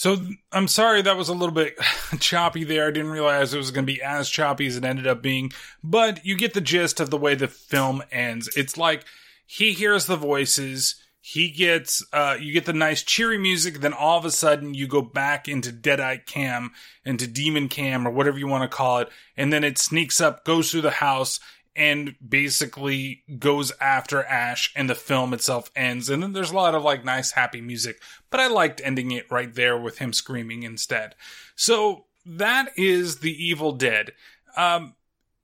So 0.01 0.17
I'm 0.51 0.67
sorry 0.67 1.03
that 1.03 1.15
was 1.15 1.29
a 1.29 1.33
little 1.35 1.53
bit 1.53 1.77
choppy 2.19 2.63
there. 2.63 2.87
I 2.87 2.91
didn't 2.91 3.11
realize 3.11 3.53
it 3.53 3.59
was 3.59 3.69
going 3.69 3.85
to 3.85 3.93
be 3.93 4.01
as 4.01 4.31
choppy 4.31 4.65
as 4.65 4.75
it 4.75 4.83
ended 4.83 5.05
up 5.05 5.21
being, 5.21 5.51
but 5.83 6.25
you 6.25 6.35
get 6.35 6.55
the 6.55 6.59
gist 6.59 6.99
of 6.99 7.11
the 7.11 7.19
way 7.19 7.35
the 7.35 7.47
film 7.47 8.01
ends. 8.11 8.49
It's 8.57 8.77
like 8.77 9.05
he 9.45 9.73
hears 9.73 10.07
the 10.07 10.15
voices, 10.15 10.95
he 11.19 11.51
gets 11.51 12.03
uh 12.13 12.35
you 12.39 12.51
get 12.51 12.65
the 12.65 12.73
nice 12.73 13.03
cheery 13.03 13.37
music, 13.37 13.75
then 13.81 13.93
all 13.93 14.17
of 14.17 14.25
a 14.25 14.31
sudden 14.31 14.73
you 14.73 14.87
go 14.87 15.03
back 15.03 15.47
into 15.47 15.69
Deadite 15.69 16.25
Cam, 16.25 16.71
into 17.05 17.27
Demon 17.27 17.69
Cam 17.69 18.07
or 18.07 18.11
whatever 18.11 18.39
you 18.39 18.47
want 18.47 18.63
to 18.63 18.75
call 18.75 19.01
it, 19.01 19.09
and 19.37 19.53
then 19.53 19.63
it 19.63 19.77
sneaks 19.77 20.19
up, 20.19 20.43
goes 20.43 20.71
through 20.71 20.81
the 20.81 20.89
house, 20.89 21.39
and 21.75 22.15
basically 22.27 23.23
goes 23.39 23.71
after 23.79 24.23
Ash 24.23 24.71
and 24.75 24.89
the 24.89 24.95
film 24.95 25.33
itself 25.33 25.71
ends. 25.75 26.09
And 26.09 26.21
then 26.21 26.33
there's 26.33 26.51
a 26.51 26.55
lot 26.55 26.75
of 26.75 26.83
like 26.83 27.05
nice 27.05 27.31
happy 27.31 27.61
music, 27.61 28.01
but 28.29 28.39
I 28.39 28.47
liked 28.47 28.81
ending 28.83 29.11
it 29.11 29.31
right 29.31 29.53
there 29.53 29.77
with 29.77 29.99
him 29.99 30.13
screaming 30.13 30.63
instead. 30.63 31.15
So 31.55 32.05
that 32.25 32.71
is 32.77 33.19
The 33.19 33.31
Evil 33.31 33.71
Dead. 33.71 34.11
Um, 34.57 34.95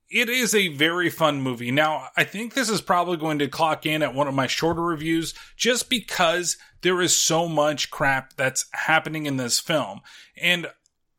it 0.09 0.29
is 0.29 0.55
a 0.55 0.69
very 0.69 1.09
fun 1.09 1.41
movie. 1.41 1.71
Now, 1.71 2.07
I 2.15 2.23
think 2.23 2.53
this 2.53 2.69
is 2.69 2.81
probably 2.81 3.17
going 3.17 3.39
to 3.39 3.47
clock 3.47 3.85
in 3.85 4.01
at 4.01 4.13
one 4.13 4.27
of 4.27 4.33
my 4.33 4.47
shorter 4.47 4.81
reviews 4.81 5.33
just 5.57 5.89
because 5.89 6.57
there 6.81 7.01
is 7.01 7.15
so 7.15 7.49
much 7.49 7.89
crap 7.89 8.33
that's 8.35 8.67
happening 8.71 9.25
in 9.25 9.37
this 9.37 9.59
film. 9.59 10.01
And 10.39 10.67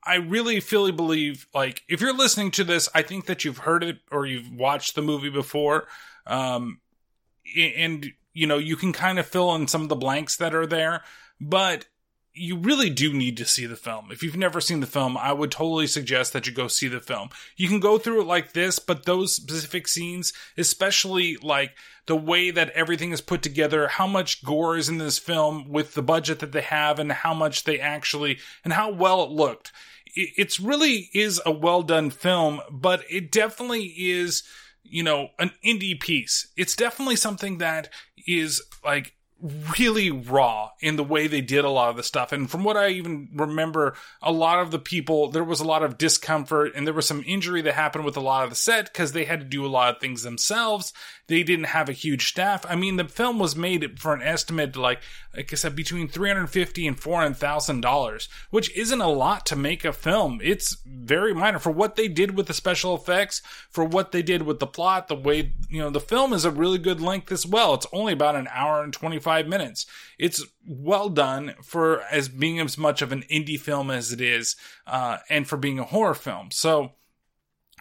I 0.09 0.17
really 0.17 0.59
fully 0.61 0.91
believe, 0.91 1.47
like, 1.55 1.83
if 1.87 2.01
you're 2.01 2.17
listening 2.17 2.51
to 2.53 2.65
this, 2.65 2.89
I 2.95 3.03
think 3.03 3.27
that 3.27 3.45
you've 3.45 3.59
heard 3.59 3.85
it 3.85 3.99
or 4.11 4.25
you've 4.25 4.51
watched 4.51 4.95
the 4.95 5.03
movie 5.03 5.29
before. 5.29 5.87
Um, 6.27 6.81
and, 7.57 8.13
you 8.33 8.47
know, 8.47 8.59
you 8.59 8.77
can 8.77 8.93
kind 8.93 9.19
of 9.19 9.27
fill 9.27 9.55
in 9.55 9.69
some 9.69 9.83
of 9.83 9.89
the 9.91 9.97
blanks 9.97 10.37
that 10.37 10.55
are 10.55 10.67
there, 10.67 11.03
but 11.41 11.87
you 12.33 12.57
really 12.57 12.89
do 12.89 13.13
need 13.13 13.37
to 13.37 13.45
see 13.45 13.67
the 13.67 13.77
film. 13.77 14.11
If 14.11 14.23
you've 14.23 14.37
never 14.37 14.61
seen 14.61 14.81
the 14.81 14.87
film, 14.87 15.17
I 15.17 15.33
would 15.33 15.51
totally 15.51 15.89
suggest 15.89 16.33
that 16.33 16.47
you 16.47 16.53
go 16.53 16.69
see 16.69 16.87
the 16.87 17.01
film. 17.01 17.31
You 17.57 17.69
can 17.69 17.81
go 17.81 17.99
through 17.99 18.21
it 18.21 18.27
like 18.27 18.53
this, 18.53 18.79
but 18.79 19.05
those 19.05 19.35
specific 19.35 19.89
scenes, 19.89 20.33
especially 20.57 21.37
like 21.39 21.73
the 22.07 22.17
way 22.17 22.51
that 22.53 22.71
everything 22.71 23.11
is 23.11 23.21
put 23.21 23.43
together, 23.43 23.89
how 23.89 24.07
much 24.07 24.45
gore 24.45 24.77
is 24.77 24.89
in 24.89 24.99
this 24.99 25.19
film 25.19 25.69
with 25.69 25.95
the 25.95 26.03
budget 26.03 26.39
that 26.39 26.53
they 26.53 26.63
have 26.63 26.99
and 26.99 27.11
how 27.11 27.35
much 27.35 27.65
they 27.65 27.81
actually, 27.81 28.39
and 28.65 28.73
how 28.73 28.91
well 28.91 29.25
it 29.25 29.31
looked. 29.31 29.73
It's 30.15 30.61
really 30.61 31.11
is 31.15 31.41
a 31.45 31.53
well 31.53 31.83
done 31.83 32.11
film, 32.11 32.61
but 32.71 33.05
it 33.11 33.31
definitely 33.31 33.87
is, 33.97 34.43
you 34.83 35.03
know, 35.03 35.29
an 35.39 35.53
indie 35.65 35.99
piece. 35.99 36.49
It's 36.57 36.77
definitely 36.77 37.17
something 37.17 37.59
that 37.59 37.91
is 38.27 38.63
like 38.85 39.15
really 39.41 40.11
raw 40.11 40.71
in 40.81 40.97
the 40.97 41.05
way 41.05 41.29
they 41.29 41.41
did 41.41 41.65
a 41.65 41.71
lot 41.71 41.91
of 41.91 41.97
the 41.97 42.03
stuff. 42.03 42.33
And 42.33 42.51
from 42.51 42.65
what 42.65 42.77
I 42.77 42.89
even 42.89 43.29
remember, 43.35 43.95
a 44.21 44.33
lot 44.33 44.59
of 44.59 44.73
the 44.73 44.81
people, 44.81 45.31
there 45.31 45.45
was 45.45 45.61
a 45.61 45.67
lot 45.67 45.85
of 45.85 45.97
discomfort 45.97 46.73
and 46.75 46.87
there 46.87 46.95
was 46.95 47.07
some 47.07 47.23
injury 47.25 47.63
that 47.63 47.75
happened 47.75 48.05
with 48.05 48.17
a 48.17 48.21
lot 48.21 48.45
of 48.45 48.51
the 48.51 48.57
set 48.57 48.93
because 48.93 49.13
they 49.13 49.27
had 49.27 49.39
to 49.41 49.47
do 49.47 49.65
a 49.65 49.69
lot 49.69 49.95
of 49.95 50.01
things 50.01 50.23
themselves. 50.23 50.93
They 51.29 51.43
didn't 51.43 51.67
have 51.67 51.89
a 51.89 51.93
huge 51.93 52.29
staff. 52.29 52.65
I 52.69 52.75
mean, 52.75 52.97
the 52.97 53.05
film 53.05 53.39
was 53.39 53.55
made 53.55 54.01
for 54.01 54.15
an 54.15 54.23
estimate, 54.23 54.77
like, 54.77 55.03
like 55.37 55.53
I 55.53 55.57
said, 55.57 55.77
between 55.77 56.09
three 56.09 56.31
hundred 56.31 56.47
fifty 56.49 56.87
and 56.87 56.99
four 56.99 57.21
hundred 57.21 57.37
thousand 57.37 57.83
dollars, 57.83 58.31
which 58.51 58.75
isn't 58.75 59.01
a 59.01 59.09
lot 59.09 59.45
to 59.47 59.57
make 59.57 59.85
a 59.85 59.93
film. 59.93 60.41
It's 60.43 60.79
very 60.87 61.35
minor 61.35 61.59
for 61.59 61.71
what 61.71 61.97
they 61.97 62.09
did 62.09 62.35
with 62.35 62.47
the 62.47 62.55
special 62.55 62.95
effects, 62.95 63.43
for 63.71 63.85
what 63.85 64.11
they 64.11 64.23
did 64.23 64.43
with 64.43 64.59
the 64.59 64.67
plot, 64.67 65.09
the 65.09 65.15
way 65.15 65.53
you 65.69 65.81
know 65.81 65.91
the 65.91 66.01
film 66.01 66.33
is 66.33 66.47
a 66.47 66.51
really 66.51 66.79
good 66.79 67.01
length 67.01 67.31
as 67.31 67.47
well. 67.47 67.75
It's 67.75 67.87
only 67.93 68.15
about 68.15 68.35
an 68.35 68.49
hour 68.51 68.83
and 68.83 68.93
twenty 68.93 69.19
five 69.29 69.47
minutes. 69.47 69.85
It's 70.19 70.43
well 70.67 71.11
done 71.11 71.55
for 71.63 72.01
as 72.11 72.31
being 72.31 72.61
as 72.61 72.79
much 72.79 73.03
of 73.03 73.13
an 73.13 73.25
indie 73.31 73.61
film 73.61 73.91
as 73.91 74.11
it 74.11 74.23
is, 74.23 74.57
uh, 74.87 75.19
and 75.29 75.47
for 75.47 75.59
being 75.59 75.79
a 75.79 75.85
horror 75.85 76.15
film. 76.15 76.51
So 76.51 76.93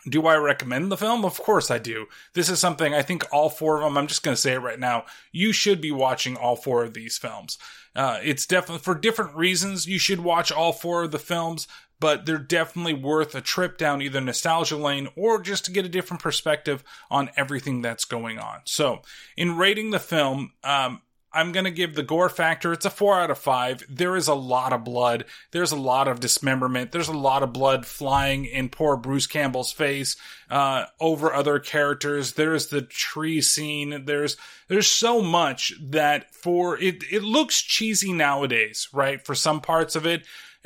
do 0.09 0.27
I 0.27 0.35
recommend 0.35 0.91
the 0.91 0.97
film? 0.97 1.23
Of 1.23 1.41
course 1.41 1.71
I 1.71 1.77
do. 1.77 2.07
This 2.33 2.49
is 2.49 2.59
something 2.59 2.93
I 2.93 3.01
think 3.01 3.23
all 3.31 3.49
four 3.49 3.77
of 3.77 3.83
them, 3.83 3.97
I'm 3.97 4.07
just 4.07 4.23
going 4.23 4.35
to 4.35 4.41
say 4.41 4.55
it 4.55 4.59
right 4.59 4.77
now, 4.79 5.05
you 5.31 5.53
should 5.53 5.79
be 5.79 5.91
watching 5.91 6.35
all 6.35 6.57
four 6.57 6.83
of 6.83 6.93
these 6.93 7.17
films. 7.17 7.57
Uh, 7.95 8.19
it's 8.21 8.45
definitely 8.45 8.83
for 8.83 8.93
different 8.93 9.35
reasons. 9.35 9.87
You 9.87 9.99
should 9.99 10.19
watch 10.19 10.51
all 10.51 10.73
four 10.73 11.03
of 11.03 11.11
the 11.11 11.17
films, 11.19 11.65
but 11.99 12.25
they're 12.25 12.37
definitely 12.37 12.93
worth 12.93 13.33
a 13.35 13.41
trip 13.41 13.77
down 13.77 14.01
either 14.01 14.21
nostalgia 14.21 14.77
lane 14.77 15.07
or 15.15 15.41
just 15.41 15.65
to 15.65 15.71
get 15.71 15.85
a 15.85 15.89
different 15.89 16.21
perspective 16.21 16.83
on 17.09 17.29
everything 17.35 17.81
that's 17.81 18.05
going 18.05 18.37
on. 18.37 18.59
So, 18.65 19.01
in 19.35 19.57
rating 19.57 19.89
the 19.89 19.99
film, 19.99 20.51
um, 20.63 21.01
I'm 21.37 21.51
going 21.51 21.65
to 21.65 21.71
give 21.71 21.93
the 21.93 22.01
gore 22.01 22.29
factor, 22.29 22.73
it's 22.73 22.85
a 22.85 22.89
four 22.89 23.19
out 23.19 23.29
of 23.29 23.37
five. 23.37 23.83
There 23.87 24.15
is 24.15 24.27
a 24.27 24.33
lot 24.33 24.73
of 24.73 24.83
blood. 24.83 25.25
There's 25.51 25.71
a 25.71 25.75
lot 25.75 26.07
of 26.07 26.19
dismemberment. 26.19 26.91
There's 26.91 27.09
a 27.09 27.13
lot 27.13 27.43
of 27.43 27.53
blood 27.53 27.85
flying 27.85 28.45
in 28.45 28.69
poor 28.69 28.97
Bruce 28.97 29.27
Campbell's 29.27 29.71
face, 29.71 30.17
uh, 30.49 30.85
over 30.99 31.31
other 31.31 31.59
characters. 31.59 32.33
There's 32.33 32.67
the 32.67 32.81
tree 32.81 33.41
scene. 33.41 34.05
There's, 34.05 34.35
there's 34.67 34.87
so 34.87 35.21
much 35.21 35.73
that 35.79 36.33
for 36.33 36.75
it, 36.79 37.03
it 37.11 37.21
looks 37.21 37.61
cheesy 37.61 38.13
nowadays, 38.13 38.87
right? 38.91 39.23
For 39.23 39.35
some 39.35 39.61
parts 39.61 39.95
of 39.95 40.07
it, 40.07 40.23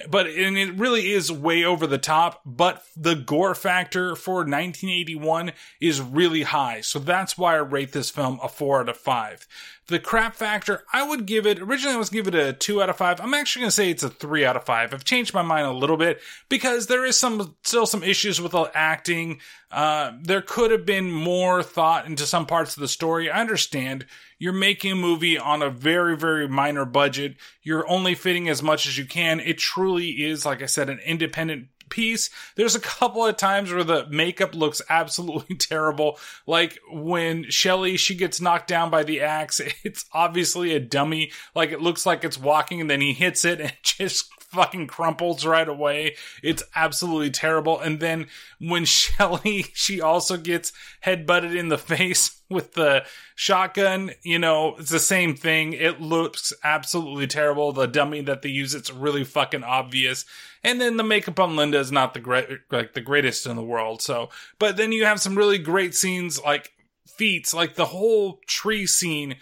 but 0.10 0.28
and 0.28 0.58
it 0.58 0.74
really 0.76 1.12
is 1.12 1.32
way 1.32 1.64
over 1.64 1.86
the 1.86 1.98
top 1.98 2.42
but 2.46 2.84
the 2.96 3.16
gore 3.16 3.56
factor 3.56 4.16
for 4.16 4.38
1981 4.38 5.52
is 5.80 6.02
really 6.02 6.44
high 6.44 6.82
so 6.82 7.00
that's 7.00 7.38
why 7.38 7.54
i 7.54 7.58
rate 7.58 7.92
this 7.92 8.10
film 8.10 8.40
a 8.42 8.50
4 8.50 8.82
out 8.82 8.90
of 8.90 8.98
5 8.98 9.48
the 9.88 10.00
crap 10.00 10.36
factor 10.36 10.84
i 10.94 11.08
would 11.08 11.26
give 11.26 11.46
it 11.46 11.60
originally 11.60 11.96
i 11.96 11.98
was 11.98 12.10
give 12.10 12.28
it 12.28 12.36
a 12.36 12.54
2 12.54 12.82
out 12.82 12.90
of 12.90 12.98
5 12.98 13.20
i'm 13.22 13.34
actually 13.34 13.62
going 13.62 13.68
to 13.70 13.76
say 13.76 13.90
it's 13.90 14.04
a 14.04 14.10
3 14.10 14.46
out 14.46 14.56
of 14.56 14.64
5 14.64 14.94
i've 14.94 15.04
changed 15.04 15.34
my 15.34 15.42
mind 15.42 15.68
a 15.68 15.72
little 15.72 15.98
bit 15.98 16.20
because 16.50 16.88
there 16.88 17.06
is 17.06 17.20
some 17.20 17.56
still 17.64 17.86
some 17.86 18.04
issues 18.04 18.42
with 18.42 18.52
the 18.52 18.72
acting. 18.74 19.40
Uh, 19.72 20.12
there 20.22 20.42
could 20.42 20.72
have 20.72 20.86
been 20.86 21.12
more 21.12 21.64
thought 21.64 22.06
into 22.06 22.26
some 22.26 22.46
parts 22.46 22.76
of 22.76 22.82
the 22.82 22.88
story. 22.88 23.30
I 23.30 23.40
understand. 23.40 24.06
You're 24.38 24.54
making 24.54 24.92
a 24.92 24.96
movie 24.96 25.38
on 25.38 25.62
a 25.62 25.70
very, 25.70 26.18
very 26.18 26.48
minor 26.48 26.86
budget. 26.86 27.36
You're 27.62 27.88
only 27.90 28.16
fitting 28.16 28.50
as 28.50 28.64
much 28.64 28.88
as 28.88 28.98
you 28.98 29.06
can. 29.06 29.40
It 29.40 29.58
truly 29.58 30.24
is, 30.24 30.46
like 30.46 30.62
I 30.62 30.66
said, 30.66 30.90
an 30.90 31.00
independent 31.06 31.68
piece. 31.92 32.30
There's 32.56 32.76
a 32.76 32.80
couple 32.80 33.26
of 33.26 33.38
times 33.38 33.72
where 33.72 33.84
the 33.84 34.08
makeup 34.10 34.56
looks 34.56 34.82
absolutely 34.90 35.56
terrible. 35.56 36.18
Like 36.48 36.80
when 36.92 37.50
Shelly, 37.50 37.98
she 37.98 38.16
gets 38.16 38.42
knocked 38.42 38.68
down 38.68 38.90
by 38.90 39.04
the 39.04 39.22
axe. 39.22 39.62
It's 39.84 40.06
obviously 40.14 40.74
a 40.74 40.80
dummy. 40.80 41.32
Like 41.56 41.72
it 41.72 41.82
looks 41.82 42.06
like 42.06 42.24
it's 42.24 42.38
walking 42.38 42.82
and 42.82 42.90
then 42.90 43.02
he 43.02 43.14
hits 43.14 43.44
it 43.44 43.60
and 43.60 43.74
just 43.84 44.32
fucking 44.52 44.88
crumples 44.88 45.46
right 45.46 45.68
away. 45.68 46.16
It's 46.44 46.64
absolutely 46.76 47.32
terrible. 47.32 47.80
And 47.80 48.00
then 48.00 48.28
when 48.60 48.86
Shelly, 48.86 49.66
she 49.74 50.02
also 50.02 50.38
gets 50.38 50.74
headbutted 51.04 51.56
in 51.56 51.70
the 51.70 51.78
face 51.78 52.42
with 52.50 52.74
the 52.74 53.06
shotgun, 53.34 54.12
you 54.24 54.38
know, 54.38 54.76
it's 54.78 54.90
the 54.90 55.00
same 55.00 55.36
thing. 55.36 55.72
It 55.72 56.02
looks 56.02 56.52
absolutely 56.64 57.26
terrible. 57.26 57.72
The 57.72 57.88
dummy 57.88 58.22
that 58.22 58.42
they 58.42 58.50
use, 58.50 58.76
it's 58.76 58.92
really 58.92 59.24
fucking 59.24 59.64
obvious. 59.64 60.26
And 60.64 60.80
then 60.80 60.98
the 60.98 61.04
makeup 61.04 61.40
on 61.40 61.56
Linda 61.56 61.80
is 61.80 61.92
not 61.92 62.14
the 62.14 62.20
great, 62.20 62.50
like 62.70 62.94
the 62.94 63.02
greatest 63.02 63.48
in 63.48 63.56
the 63.56 63.64
world. 63.64 64.02
So, 64.02 64.30
but 64.60 64.76
then 64.76 64.92
you 64.92 65.06
have 65.06 65.22
some 65.22 65.38
really 65.38 65.58
great 65.58 65.96
scenes 65.96 66.42
like 66.44 66.74
feats, 67.08 67.54
like 67.54 67.76
the 67.76 67.86
whole 67.86 68.42
tree 68.48 68.86
scene 68.86 69.38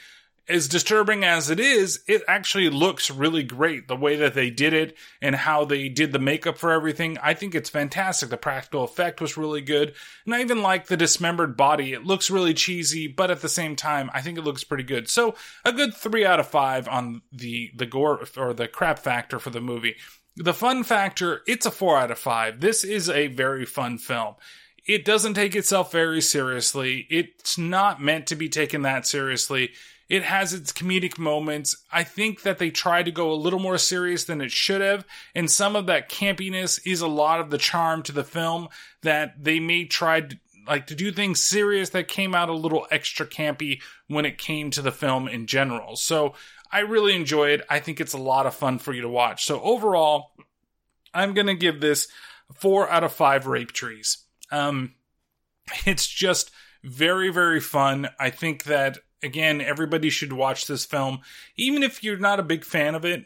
as 0.49 0.67
disturbing 0.67 1.23
as 1.23 1.49
it 1.49 1.59
is, 1.59 2.03
it 2.07 2.23
actually 2.27 2.69
looks 2.69 3.11
really 3.11 3.43
great. 3.43 3.87
The 3.87 3.95
way 3.95 4.15
that 4.15 4.33
they 4.33 4.49
did 4.49 4.73
it 4.73 4.97
and 5.21 5.35
how 5.35 5.63
they 5.63 5.87
did 5.87 6.11
the 6.11 6.19
makeup 6.19 6.57
for 6.57 6.71
everything, 6.71 7.17
I 7.21 7.35
think 7.35 7.53
it's 7.53 7.69
fantastic. 7.69 8.29
The 8.29 8.37
practical 8.37 8.83
effect 8.83 9.21
was 9.21 9.37
really 9.37 9.61
good. 9.61 9.93
And 10.25 10.33
I 10.33 10.41
even 10.41 10.63
like 10.63 10.87
the 10.87 10.97
dismembered 10.97 11.55
body. 11.55 11.93
It 11.93 12.03
looks 12.03 12.31
really 12.31 12.55
cheesy, 12.55 13.07
but 13.07 13.29
at 13.29 13.41
the 13.41 13.47
same 13.49 13.75
time, 13.75 14.09
I 14.13 14.21
think 14.21 14.37
it 14.37 14.43
looks 14.43 14.63
pretty 14.63 14.83
good. 14.83 15.07
So 15.07 15.35
a 15.63 15.71
good 15.71 15.93
three 15.93 16.25
out 16.25 16.39
of 16.39 16.47
five 16.47 16.87
on 16.87 17.21
the, 17.31 17.71
the 17.75 17.85
gore 17.85 18.25
or 18.35 18.53
the 18.53 18.67
crap 18.67 18.97
factor 18.97 19.37
for 19.37 19.51
the 19.51 19.61
movie. 19.61 19.95
The 20.35 20.53
fun 20.53 20.83
factor, 20.83 21.41
it's 21.47 21.65
a 21.65 21.71
four 21.71 21.97
out 21.97 22.11
of 22.11 22.17
five. 22.17 22.59
This 22.59 22.83
is 22.83 23.09
a 23.09 23.27
very 23.27 23.65
fun 23.65 23.97
film 23.97 24.35
it 24.89 25.05
doesn't 25.05 25.35
take 25.35 25.55
itself 25.55 25.91
very 25.91 26.19
seriously. 26.19 27.05
It's 27.11 27.59
not 27.59 28.01
meant 28.01 28.25
to 28.27 28.35
be 28.35 28.49
taken 28.49 28.81
that 28.81 29.05
seriously. 29.05 29.69
It 30.09 30.23
has 30.23 30.53
its 30.53 30.73
comedic 30.73 31.19
moments. 31.19 31.77
I 31.91 32.03
think 32.03 32.41
that 32.41 32.57
they 32.57 32.71
tried 32.71 33.05
to 33.05 33.11
go 33.11 33.31
a 33.31 33.35
little 33.35 33.59
more 33.59 33.77
serious 33.77 34.25
than 34.25 34.41
it 34.41 34.51
should 34.51 34.81
have, 34.81 35.05
and 35.35 35.49
some 35.49 35.75
of 35.75 35.85
that 35.85 36.09
campiness 36.09 36.79
is 36.85 37.01
a 37.01 37.07
lot 37.07 37.39
of 37.39 37.51
the 37.51 37.59
charm 37.59 38.01
to 38.03 38.11
the 38.11 38.23
film 38.23 38.69
that 39.03 39.43
they 39.43 39.59
may 39.59 39.85
try 39.85 40.21
to, 40.21 40.37
like 40.67 40.87
to 40.87 40.95
do 40.95 41.11
things 41.11 41.43
serious 41.43 41.91
that 41.91 42.07
came 42.07 42.33
out 42.33 42.49
a 42.49 42.53
little 42.53 42.87
extra 42.89 43.25
campy 43.25 43.81
when 44.07 44.25
it 44.25 44.37
came 44.37 44.71
to 44.71 44.81
the 44.81 44.91
film 44.91 45.27
in 45.27 45.45
general. 45.45 45.95
So 45.95 46.33
I 46.71 46.79
really 46.79 47.15
enjoy 47.15 47.49
it. 47.49 47.61
I 47.69 47.79
think 47.79 48.01
it's 48.01 48.13
a 48.13 48.19
lot 48.19 48.45
of 48.45 48.55
fun 48.55 48.79
for 48.79 48.93
you 48.93 49.01
to 49.01 49.09
watch. 49.09 49.45
So 49.45 49.61
overall, 49.61 50.31
I'm 51.13 51.33
gonna 51.33 51.55
give 51.55 51.81
this 51.81 52.07
four 52.55 52.89
out 52.89 53.03
of 53.03 53.13
five 53.13 53.47
rape 53.47 53.71
trees. 53.71 54.25
Um, 54.51 54.95
it's 55.85 56.07
just 56.07 56.51
very 56.83 57.29
very 57.29 57.59
fun. 57.59 58.09
I 58.19 58.29
think 58.29 58.63
that 58.63 58.99
again, 59.23 59.61
everybody 59.61 60.09
should 60.09 60.33
watch 60.33 60.67
this 60.67 60.85
film. 60.85 61.19
Even 61.57 61.83
if 61.83 62.03
you're 62.03 62.17
not 62.17 62.39
a 62.39 62.43
big 62.43 62.63
fan 62.63 62.95
of 62.95 63.05
it, 63.05 63.25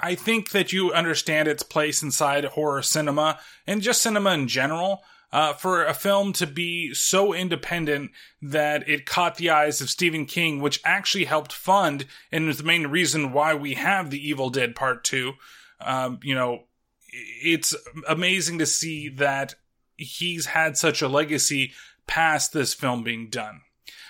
I 0.00 0.14
think 0.14 0.50
that 0.50 0.72
you 0.72 0.92
understand 0.92 1.48
its 1.48 1.62
place 1.62 2.02
inside 2.02 2.44
horror 2.44 2.82
cinema 2.82 3.40
and 3.66 3.82
just 3.82 4.02
cinema 4.02 4.32
in 4.32 4.48
general. 4.48 5.02
Uh, 5.30 5.52
for 5.52 5.84
a 5.84 5.92
film 5.92 6.32
to 6.32 6.46
be 6.46 6.94
so 6.94 7.34
independent 7.34 8.10
that 8.40 8.88
it 8.88 9.04
caught 9.04 9.36
the 9.36 9.50
eyes 9.50 9.82
of 9.82 9.90
Stephen 9.90 10.24
King, 10.24 10.58
which 10.62 10.80
actually 10.86 11.26
helped 11.26 11.52
fund 11.52 12.06
and 12.32 12.48
is 12.48 12.56
the 12.56 12.62
main 12.62 12.86
reason 12.86 13.34
why 13.34 13.52
we 13.52 13.74
have 13.74 14.08
The 14.08 14.26
Evil 14.26 14.48
Dead 14.48 14.74
Part 14.74 15.04
2. 15.04 15.34
Um, 15.82 16.18
you 16.22 16.34
know, 16.34 16.62
it's 17.12 17.74
amazing 18.08 18.58
to 18.60 18.64
see 18.64 19.10
that 19.10 19.54
he's 19.98 20.46
had 20.46 20.78
such 20.78 21.02
a 21.02 21.08
legacy 21.08 21.72
past 22.06 22.54
this 22.54 22.72
film 22.72 23.02
being 23.02 23.28
done. 23.28 23.60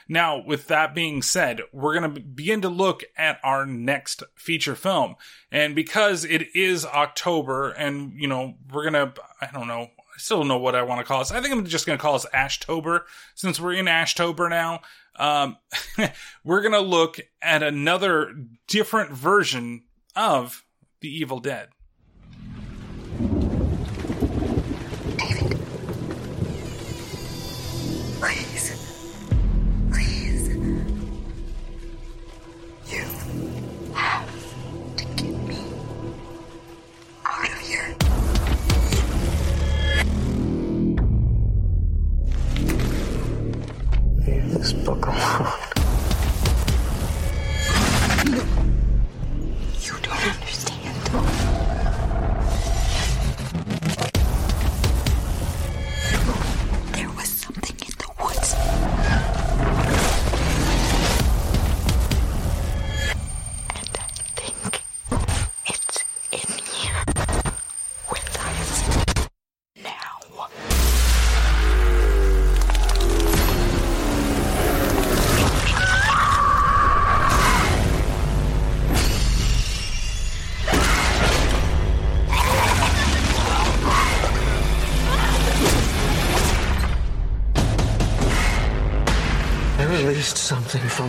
Now, 0.08 0.42
with 0.42 0.68
that 0.68 0.94
being 0.94 1.20
said, 1.20 1.60
we're 1.72 1.98
going 1.98 2.14
to 2.14 2.20
begin 2.20 2.62
to 2.62 2.68
look 2.68 3.04
at 3.16 3.38
our 3.44 3.66
next 3.66 4.22
feature 4.34 4.74
film. 4.74 5.16
And 5.52 5.74
because 5.74 6.24
it 6.24 6.54
is 6.54 6.86
October 6.86 7.70
and, 7.70 8.14
you 8.18 8.26
know, 8.26 8.54
we're 8.72 8.90
going 8.90 9.12
to, 9.12 9.20
I 9.40 9.50
don't 9.52 9.66
know, 9.66 9.82
I 9.98 10.18
still 10.18 10.38
don't 10.38 10.48
know 10.48 10.58
what 10.58 10.74
I 10.74 10.82
want 10.82 11.00
to 11.00 11.04
call 11.04 11.18
this. 11.18 11.30
I 11.30 11.40
think 11.42 11.54
I'm 11.54 11.64
just 11.66 11.86
going 11.86 11.98
to 11.98 12.02
call 12.02 12.14
this 12.14 12.26
Ashtober 12.34 13.02
since 13.34 13.60
we're 13.60 13.74
in 13.74 13.86
Ashtober 13.86 14.48
now. 14.48 14.80
Um, 15.16 15.58
we're 16.44 16.62
going 16.62 16.72
to 16.72 16.80
look 16.80 17.20
at 17.42 17.62
another 17.62 18.34
different 18.66 19.12
version 19.12 19.84
of 20.16 20.64
The 21.00 21.08
Evil 21.08 21.38
Dead. 21.38 21.68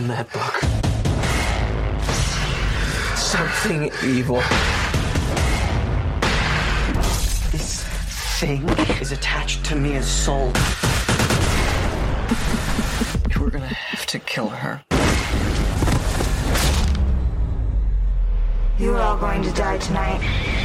From 0.00 0.08
that 0.08 0.32
book. 0.32 0.54
Something 3.16 3.90
evil. 4.02 4.40
This 7.50 7.84
thing 8.40 8.66
is 9.00 9.12
attached 9.12 9.62
to 9.66 9.76
Mia's 9.76 10.06
soul. 10.06 10.46
We're 13.38 13.50
gonna 13.50 13.66
have 13.66 14.06
to 14.06 14.18
kill 14.20 14.48
her. 14.48 14.82
You 18.78 18.94
are 18.94 19.00
all 19.00 19.18
going 19.18 19.42
to 19.42 19.52
die 19.52 19.76
tonight. 19.76 20.59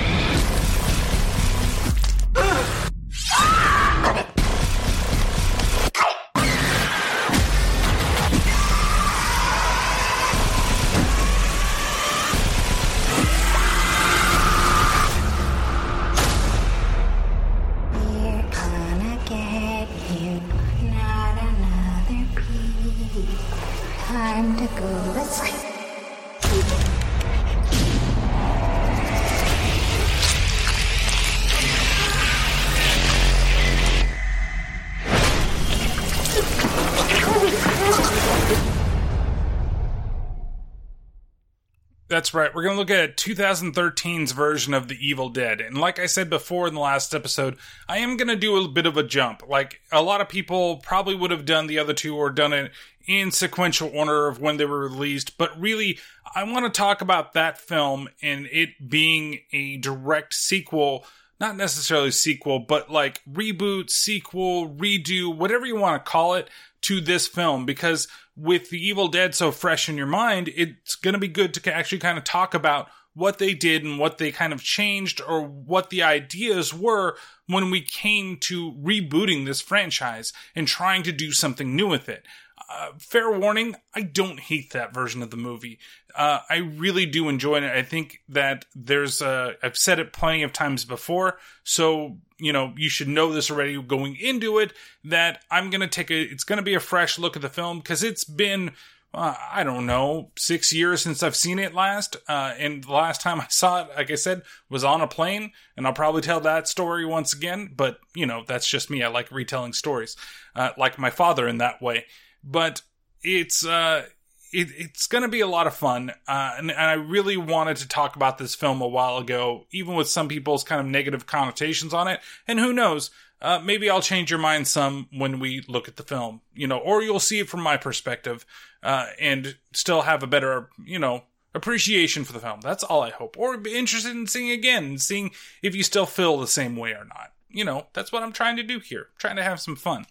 Right. 42.36 42.54
We're 42.54 42.64
going 42.64 42.76
to 42.76 42.80
look 42.80 42.92
at 42.92 43.18
2013's 43.18 44.34
version 44.34 44.74
of 44.74 44.88
The 44.88 44.98
Evil 45.00 45.30
Dead. 45.30 45.62
And 45.62 45.78
like 45.78 45.98
I 45.98 46.06
said 46.06 46.30
before 46.30 46.68
in 46.68 46.74
the 46.74 46.80
last 46.80 47.16
episode, 47.16 47.58
I 47.88 48.00
am 48.00 48.18
going 48.18 48.28
to 48.28 48.36
do 48.36 48.58
a 48.58 48.68
bit 48.68 48.86
of 48.86 48.98
a 48.98 49.04
jump. 49.04 49.44
Like 49.48 49.82
a 49.92 50.04
lot 50.04 50.22
of 50.22 50.30
people 50.30 50.78
probably 50.78 51.16
would 51.16 51.32
have 51.32 51.46
done 51.46 51.68
the 51.68 51.80
other 51.80 51.94
two 51.94 52.16
or 52.16 52.30
done 52.30 52.54
it 52.54 52.72
in 53.08 53.32
sequential 53.32 53.90
order 53.94 54.28
of 54.28 54.40
when 54.40 54.58
they 54.58 54.66
were 54.66 54.82
released. 54.82 55.38
But 55.38 55.60
really, 55.60 55.98
I 56.36 56.44
want 56.44 56.72
to 56.72 56.78
talk 56.78 57.02
about 57.02 57.34
that 57.34 57.58
film 57.58 58.10
and 58.22 58.48
it 58.52 58.90
being 58.90 59.40
a 59.52 59.78
direct 59.78 60.34
sequel 60.34 61.06
not 61.38 61.58
necessarily 61.58 62.12
sequel, 62.12 62.60
but 62.60 62.90
like 62.90 63.22
reboot, 63.26 63.90
sequel, 63.90 64.70
redo, 64.70 65.36
whatever 65.36 65.66
you 65.66 65.76
want 65.76 66.04
to 66.04 66.10
call 66.10 66.36
it 66.36 66.50
to 66.86 67.02
this 67.02 67.28
film 67.28 67.66
because 67.66 68.08
with 68.36 68.70
The 68.70 68.78
Evil 68.78 69.08
Dead 69.08 69.34
so 69.34 69.52
fresh 69.52 69.90
in 69.90 69.98
your 69.98 70.08
mind, 70.08 70.52
it's 70.56 70.96
going 70.96 71.14
to 71.14 71.20
be 71.20 71.28
good 71.28 71.54
to 71.56 71.74
actually 71.74 72.00
kind 72.00 72.18
of 72.18 72.24
talk 72.24 72.54
about 72.54 72.88
what 73.16 73.40
they 73.40 73.54
did 73.54 73.84
and 73.84 73.98
what 73.98 74.18
they 74.18 74.32
kind 74.32 74.54
of 74.54 74.62
changed 74.62 75.22
or 75.26 75.42
what 75.42 75.90
the 75.90 76.04
ideas 76.04 76.74
were 76.74 77.16
when 77.48 77.72
we 77.72 77.82
came 77.82 78.38
to 78.42 78.74
rebooting 78.74 79.46
this 79.46 79.62
franchise 79.62 80.34
and 80.54 80.68
trying 80.68 81.02
to 81.04 81.12
do 81.12 81.32
something 81.32 81.76
new 81.76 81.88
with 81.88 82.10
it. 82.10 82.26
Uh, 82.70 82.90
fair 82.98 83.32
warning, 83.32 83.76
I 83.94 84.02
don't 84.02 84.40
hate 84.40 84.74
that 84.74 84.94
version 84.94 85.22
of 85.22 85.32
the 85.32 85.38
movie. 85.38 85.80
Uh, 86.16 86.40
I 86.50 86.58
really 86.58 87.06
do 87.06 87.30
enjoy 87.30 87.58
it. 87.58 87.64
I 87.64 87.84
think 87.84 88.22
that 88.28 88.66
there's 88.76 89.22
a, 89.22 89.54
I've 89.64 89.78
said 89.78 90.00
it 90.00 90.14
plenty 90.14 90.44
of 90.44 90.52
times 90.52 90.84
before, 90.84 91.38
so, 91.64 92.18
you 92.40 92.52
know, 92.54 92.74
you 92.78 92.90
should 92.90 93.08
know 93.08 93.32
this 93.32 93.50
already 93.50 93.82
going 93.82 94.16
into 94.18 94.60
it, 94.60 94.74
that 95.04 95.44
I'm 95.50 95.70
gonna 95.70 95.88
take 95.88 96.12
a, 96.12 96.22
it's 96.22 96.44
gonna 96.44 96.62
be 96.62 96.74
a 96.74 96.80
fresh 96.80 97.18
look 97.18 97.36
at 97.36 97.42
the 97.42 97.50
film, 97.50 97.80
because 97.80 98.04
it's 98.04 98.24
been, 98.24 98.72
uh, 99.14 99.36
I 99.52 99.64
don't 99.64 99.86
know, 99.86 100.32
six 100.38 100.74
years 100.74 101.02
since 101.02 101.24
I've 101.24 101.38
seen 101.38 101.58
it 101.58 101.74
last. 101.74 102.18
Uh, 102.28 102.54
and 102.58 102.84
the 102.84 102.92
last 102.92 103.22
time 103.22 103.40
I 103.40 103.48
saw 103.50 103.84
it, 103.84 103.90
like 103.96 104.12
I 104.12 104.16
said, 104.16 104.42
was 104.70 104.84
on 104.84 105.02
a 105.02 105.08
plane. 105.08 105.54
And 105.78 105.88
I'll 105.88 105.94
probably 105.94 106.22
tell 106.22 106.42
that 106.42 106.68
story 106.68 107.06
once 107.06 107.34
again. 107.34 107.72
But, 107.76 108.00
you 108.14 108.26
know, 108.26 108.44
that's 108.46 108.68
just 108.68 108.90
me. 108.90 109.04
I 109.04 109.08
like 109.08 109.32
retelling 109.32 109.72
stories, 109.72 110.18
uh, 110.56 110.72
like 110.78 111.00
my 111.00 111.10
father 111.10 111.48
in 111.48 111.60
that 111.60 111.82
way. 111.82 112.06
But 112.44 112.82
it's, 113.22 113.66
uh, 113.66 114.08
it, 114.52 114.70
it's 114.78 115.08
going 115.08 115.24
to 115.24 115.28
be 115.28 115.42
a 115.42 115.48
lot 115.48 115.68
of 115.68 115.76
fun. 115.76 116.12
Uh, 116.28 116.54
and, 116.58 116.72
and 116.72 116.80
I 116.80 116.94
really 116.94 117.38
wanted 117.38 117.78
to 117.78 117.88
talk 117.88 118.16
about 118.16 118.38
this 118.38 118.56
film 118.56 118.82
a 118.82 118.88
while 118.88 119.18
ago, 119.18 119.66
even 119.72 119.96
with 119.96 120.08
some 120.08 120.28
people's 120.28 120.64
kind 120.64 120.82
of 120.82 120.88
negative 120.88 121.26
connotations 121.26 121.94
on 121.94 122.08
it. 122.08 122.20
And 122.48 122.60
who 122.60 122.74
knows? 122.74 123.12
Uh, 123.42 123.60
maybe 123.60 123.90
I'll 123.90 124.02
change 124.02 124.32
your 124.32 124.40
mind 124.40 124.68
some 124.68 125.08
when 125.12 125.40
we 125.40 125.64
look 125.68 125.88
at 125.88 125.98
the 125.98 126.04
film, 126.04 126.42
you 126.54 126.68
know, 126.68 126.78
or 126.78 127.04
you'll 127.04 127.20
see 127.20 127.40
it 127.40 127.50
from 127.50 127.62
my 127.62 127.78
perspective, 127.78 128.46
uh, 128.82 129.08
and 129.20 129.58
still 129.74 130.04
have 130.04 130.24
a 130.24 130.28
better, 130.28 130.70
you 130.84 130.98
know, 130.98 131.24
appreciation 131.54 132.24
for 132.24 132.34
the 132.34 132.40
film. 132.40 132.62
That's 132.62 132.84
all 132.84 133.04
I 133.04 133.12
hope. 133.12 133.38
Or 133.38 133.58
be 133.58 133.76
interested 133.76 134.12
in 134.12 134.28
seeing 134.28 134.52
again 134.52 134.98
seeing 134.98 135.32
if 135.62 135.76
you 135.76 135.84
still 135.84 136.06
feel 136.06 136.38
the 136.38 136.48
same 136.48 136.76
way 136.76 136.92
or 136.92 137.06
not. 137.06 137.34
You 137.56 137.64
know, 137.64 137.88
that's 137.94 138.12
what 138.12 138.22
I'm 138.22 138.34
trying 138.34 138.58
to 138.58 138.64
do 138.64 138.80
here. 138.80 139.08
trying 139.18 139.38
to 139.38 139.44
have 139.44 139.62
some 139.62 139.78
fun. 139.78 140.06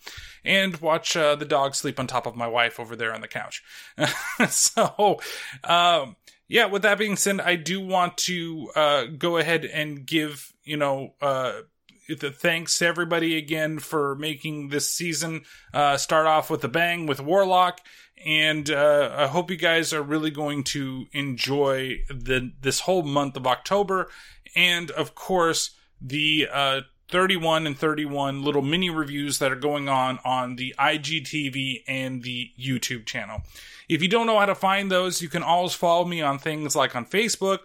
And 0.45 0.81
watch 0.81 1.15
uh, 1.15 1.37
the 1.37 1.45
dog 1.45 1.75
sleep 1.75 2.01
on 2.01 2.07
top 2.07 2.27
of 2.27 2.35
my 2.35 2.47
wife 2.47 2.81
over 2.81 2.97
there 2.97 3.15
on 3.15 3.21
the 3.21 3.29
couch. 3.29 3.63
so, 4.49 5.21
um, 5.63 6.17
yeah, 6.49 6.65
with 6.65 6.83
that 6.83 6.97
being 6.97 7.17
said, 7.17 7.41
I 7.41 7.57
do 7.57 7.87
want 7.87 8.17
to 8.19 8.71
uh, 8.75 9.05
go 9.19 9.37
ahead 9.37 9.67
and 9.67 10.07
give, 10.07 10.55
you 10.65 10.79
know, 10.79 11.15
uh, 11.21 11.61
th- 12.07 12.35
thanks 12.35 12.79
to 12.79 12.87
everybody 12.87 13.37
again 13.37 13.79
for 13.79 14.15
making 14.15 14.69
this 14.69 14.91
season 14.91 15.43
uh, 15.75 15.99
start 15.99 16.27
off 16.27 16.49
with 16.49 16.65
a 16.65 16.69
bang 16.69 17.05
with 17.05 17.21
Warlock. 17.21 17.81
And 18.25 18.71
uh, 18.71 19.15
I 19.15 19.27
hope 19.27 19.51
you 19.51 19.59
guys 19.59 19.93
are 19.93 20.03
really 20.03 20.31
going 20.31 20.65
to 20.65 21.07
enjoy 21.13 22.05
the 22.09 22.53
this 22.63 22.81
whole 22.81 23.03
month 23.03 23.37
of 23.37 23.47
October, 23.47 24.09
and 24.57 24.91
of 24.93 25.15
course 25.15 25.73
the 26.01 26.49
uh, 26.51 26.81
31 27.15 27.65
and 27.69 27.79
31 27.79 28.43
little 28.43 28.61
mini 28.61 28.91
reviews 28.91 29.39
that 29.39 29.53
are 29.53 29.55
going 29.55 29.89
on 29.89 30.19
on 30.25 30.57
the 30.57 30.75
IGTV 30.77 31.85
and 31.87 32.25
the 32.25 32.51
YouTube 32.61 33.07
channel. 33.07 33.43
If 33.89 34.03
you 34.03 34.09
don't 34.09 34.27
know 34.27 34.37
how 34.41 34.47
to 34.47 34.55
find 34.57 34.91
those, 34.91 35.23
you 35.23 35.29
can 35.29 35.45
always 35.45 35.75
follow 35.75 36.05
me 36.05 36.23
on 36.23 36.41
things 36.41 36.75
like 36.75 36.97
on 36.97 37.07
Facebook, 37.07 37.59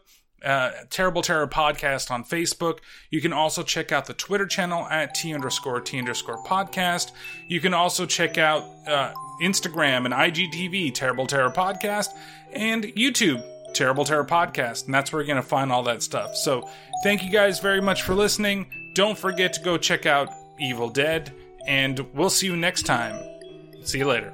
uh, 0.46 0.70
Terrible 0.92 1.24
Terror 1.24 1.48
Podcast 1.48 2.12
on 2.12 2.24
Facebook. 2.24 2.78
You 3.10 3.22
can 3.22 3.34
also 3.34 3.64
check 3.64 3.92
out 3.92 4.06
the 4.06 4.14
Twitter 4.14 4.46
channel 4.46 4.86
at 4.86 5.16
T 5.16 5.34
underscore 5.34 5.82
T 5.82 5.98
underscore 5.98 6.44
podcast. 6.44 7.12
You 7.48 7.60
can 7.60 7.74
also 7.74 8.06
check 8.06 8.38
out 8.38 8.62
uh, 8.86 9.14
Instagram 9.42 10.06
and 10.06 10.14
IGTV, 10.14 10.94
Terrible 10.94 11.26
Terror 11.26 11.50
Podcast, 11.50 12.10
and 12.54 12.84
YouTube, 12.84 13.44
Terrible 13.74 14.06
Terror 14.06 14.26
Podcast. 14.26 14.86
And 14.86 14.94
that's 14.94 15.12
where 15.12 15.24
you're 15.24 15.34
going 15.34 15.42
to 15.42 15.50
find 15.50 15.72
all 15.72 15.82
that 15.84 16.04
stuff. 16.04 16.36
So 16.36 16.70
thank 17.02 17.24
you 17.24 17.32
guys 17.32 17.60
very 17.60 17.82
much 17.82 18.04
for 18.04 18.14
listening. 18.14 18.79
Don't 19.00 19.18
forget 19.18 19.54
to 19.54 19.62
go 19.62 19.78
check 19.78 20.06
out 20.06 20.28
Evil 20.60 20.90
Dead, 20.90 21.32
and 21.66 21.98
we'll 22.14 22.30
see 22.30 22.48
you 22.48 22.58
next 22.58 22.86
time. 22.86 23.18
See 23.82 24.00
you 24.00 24.06
later. 24.06 24.34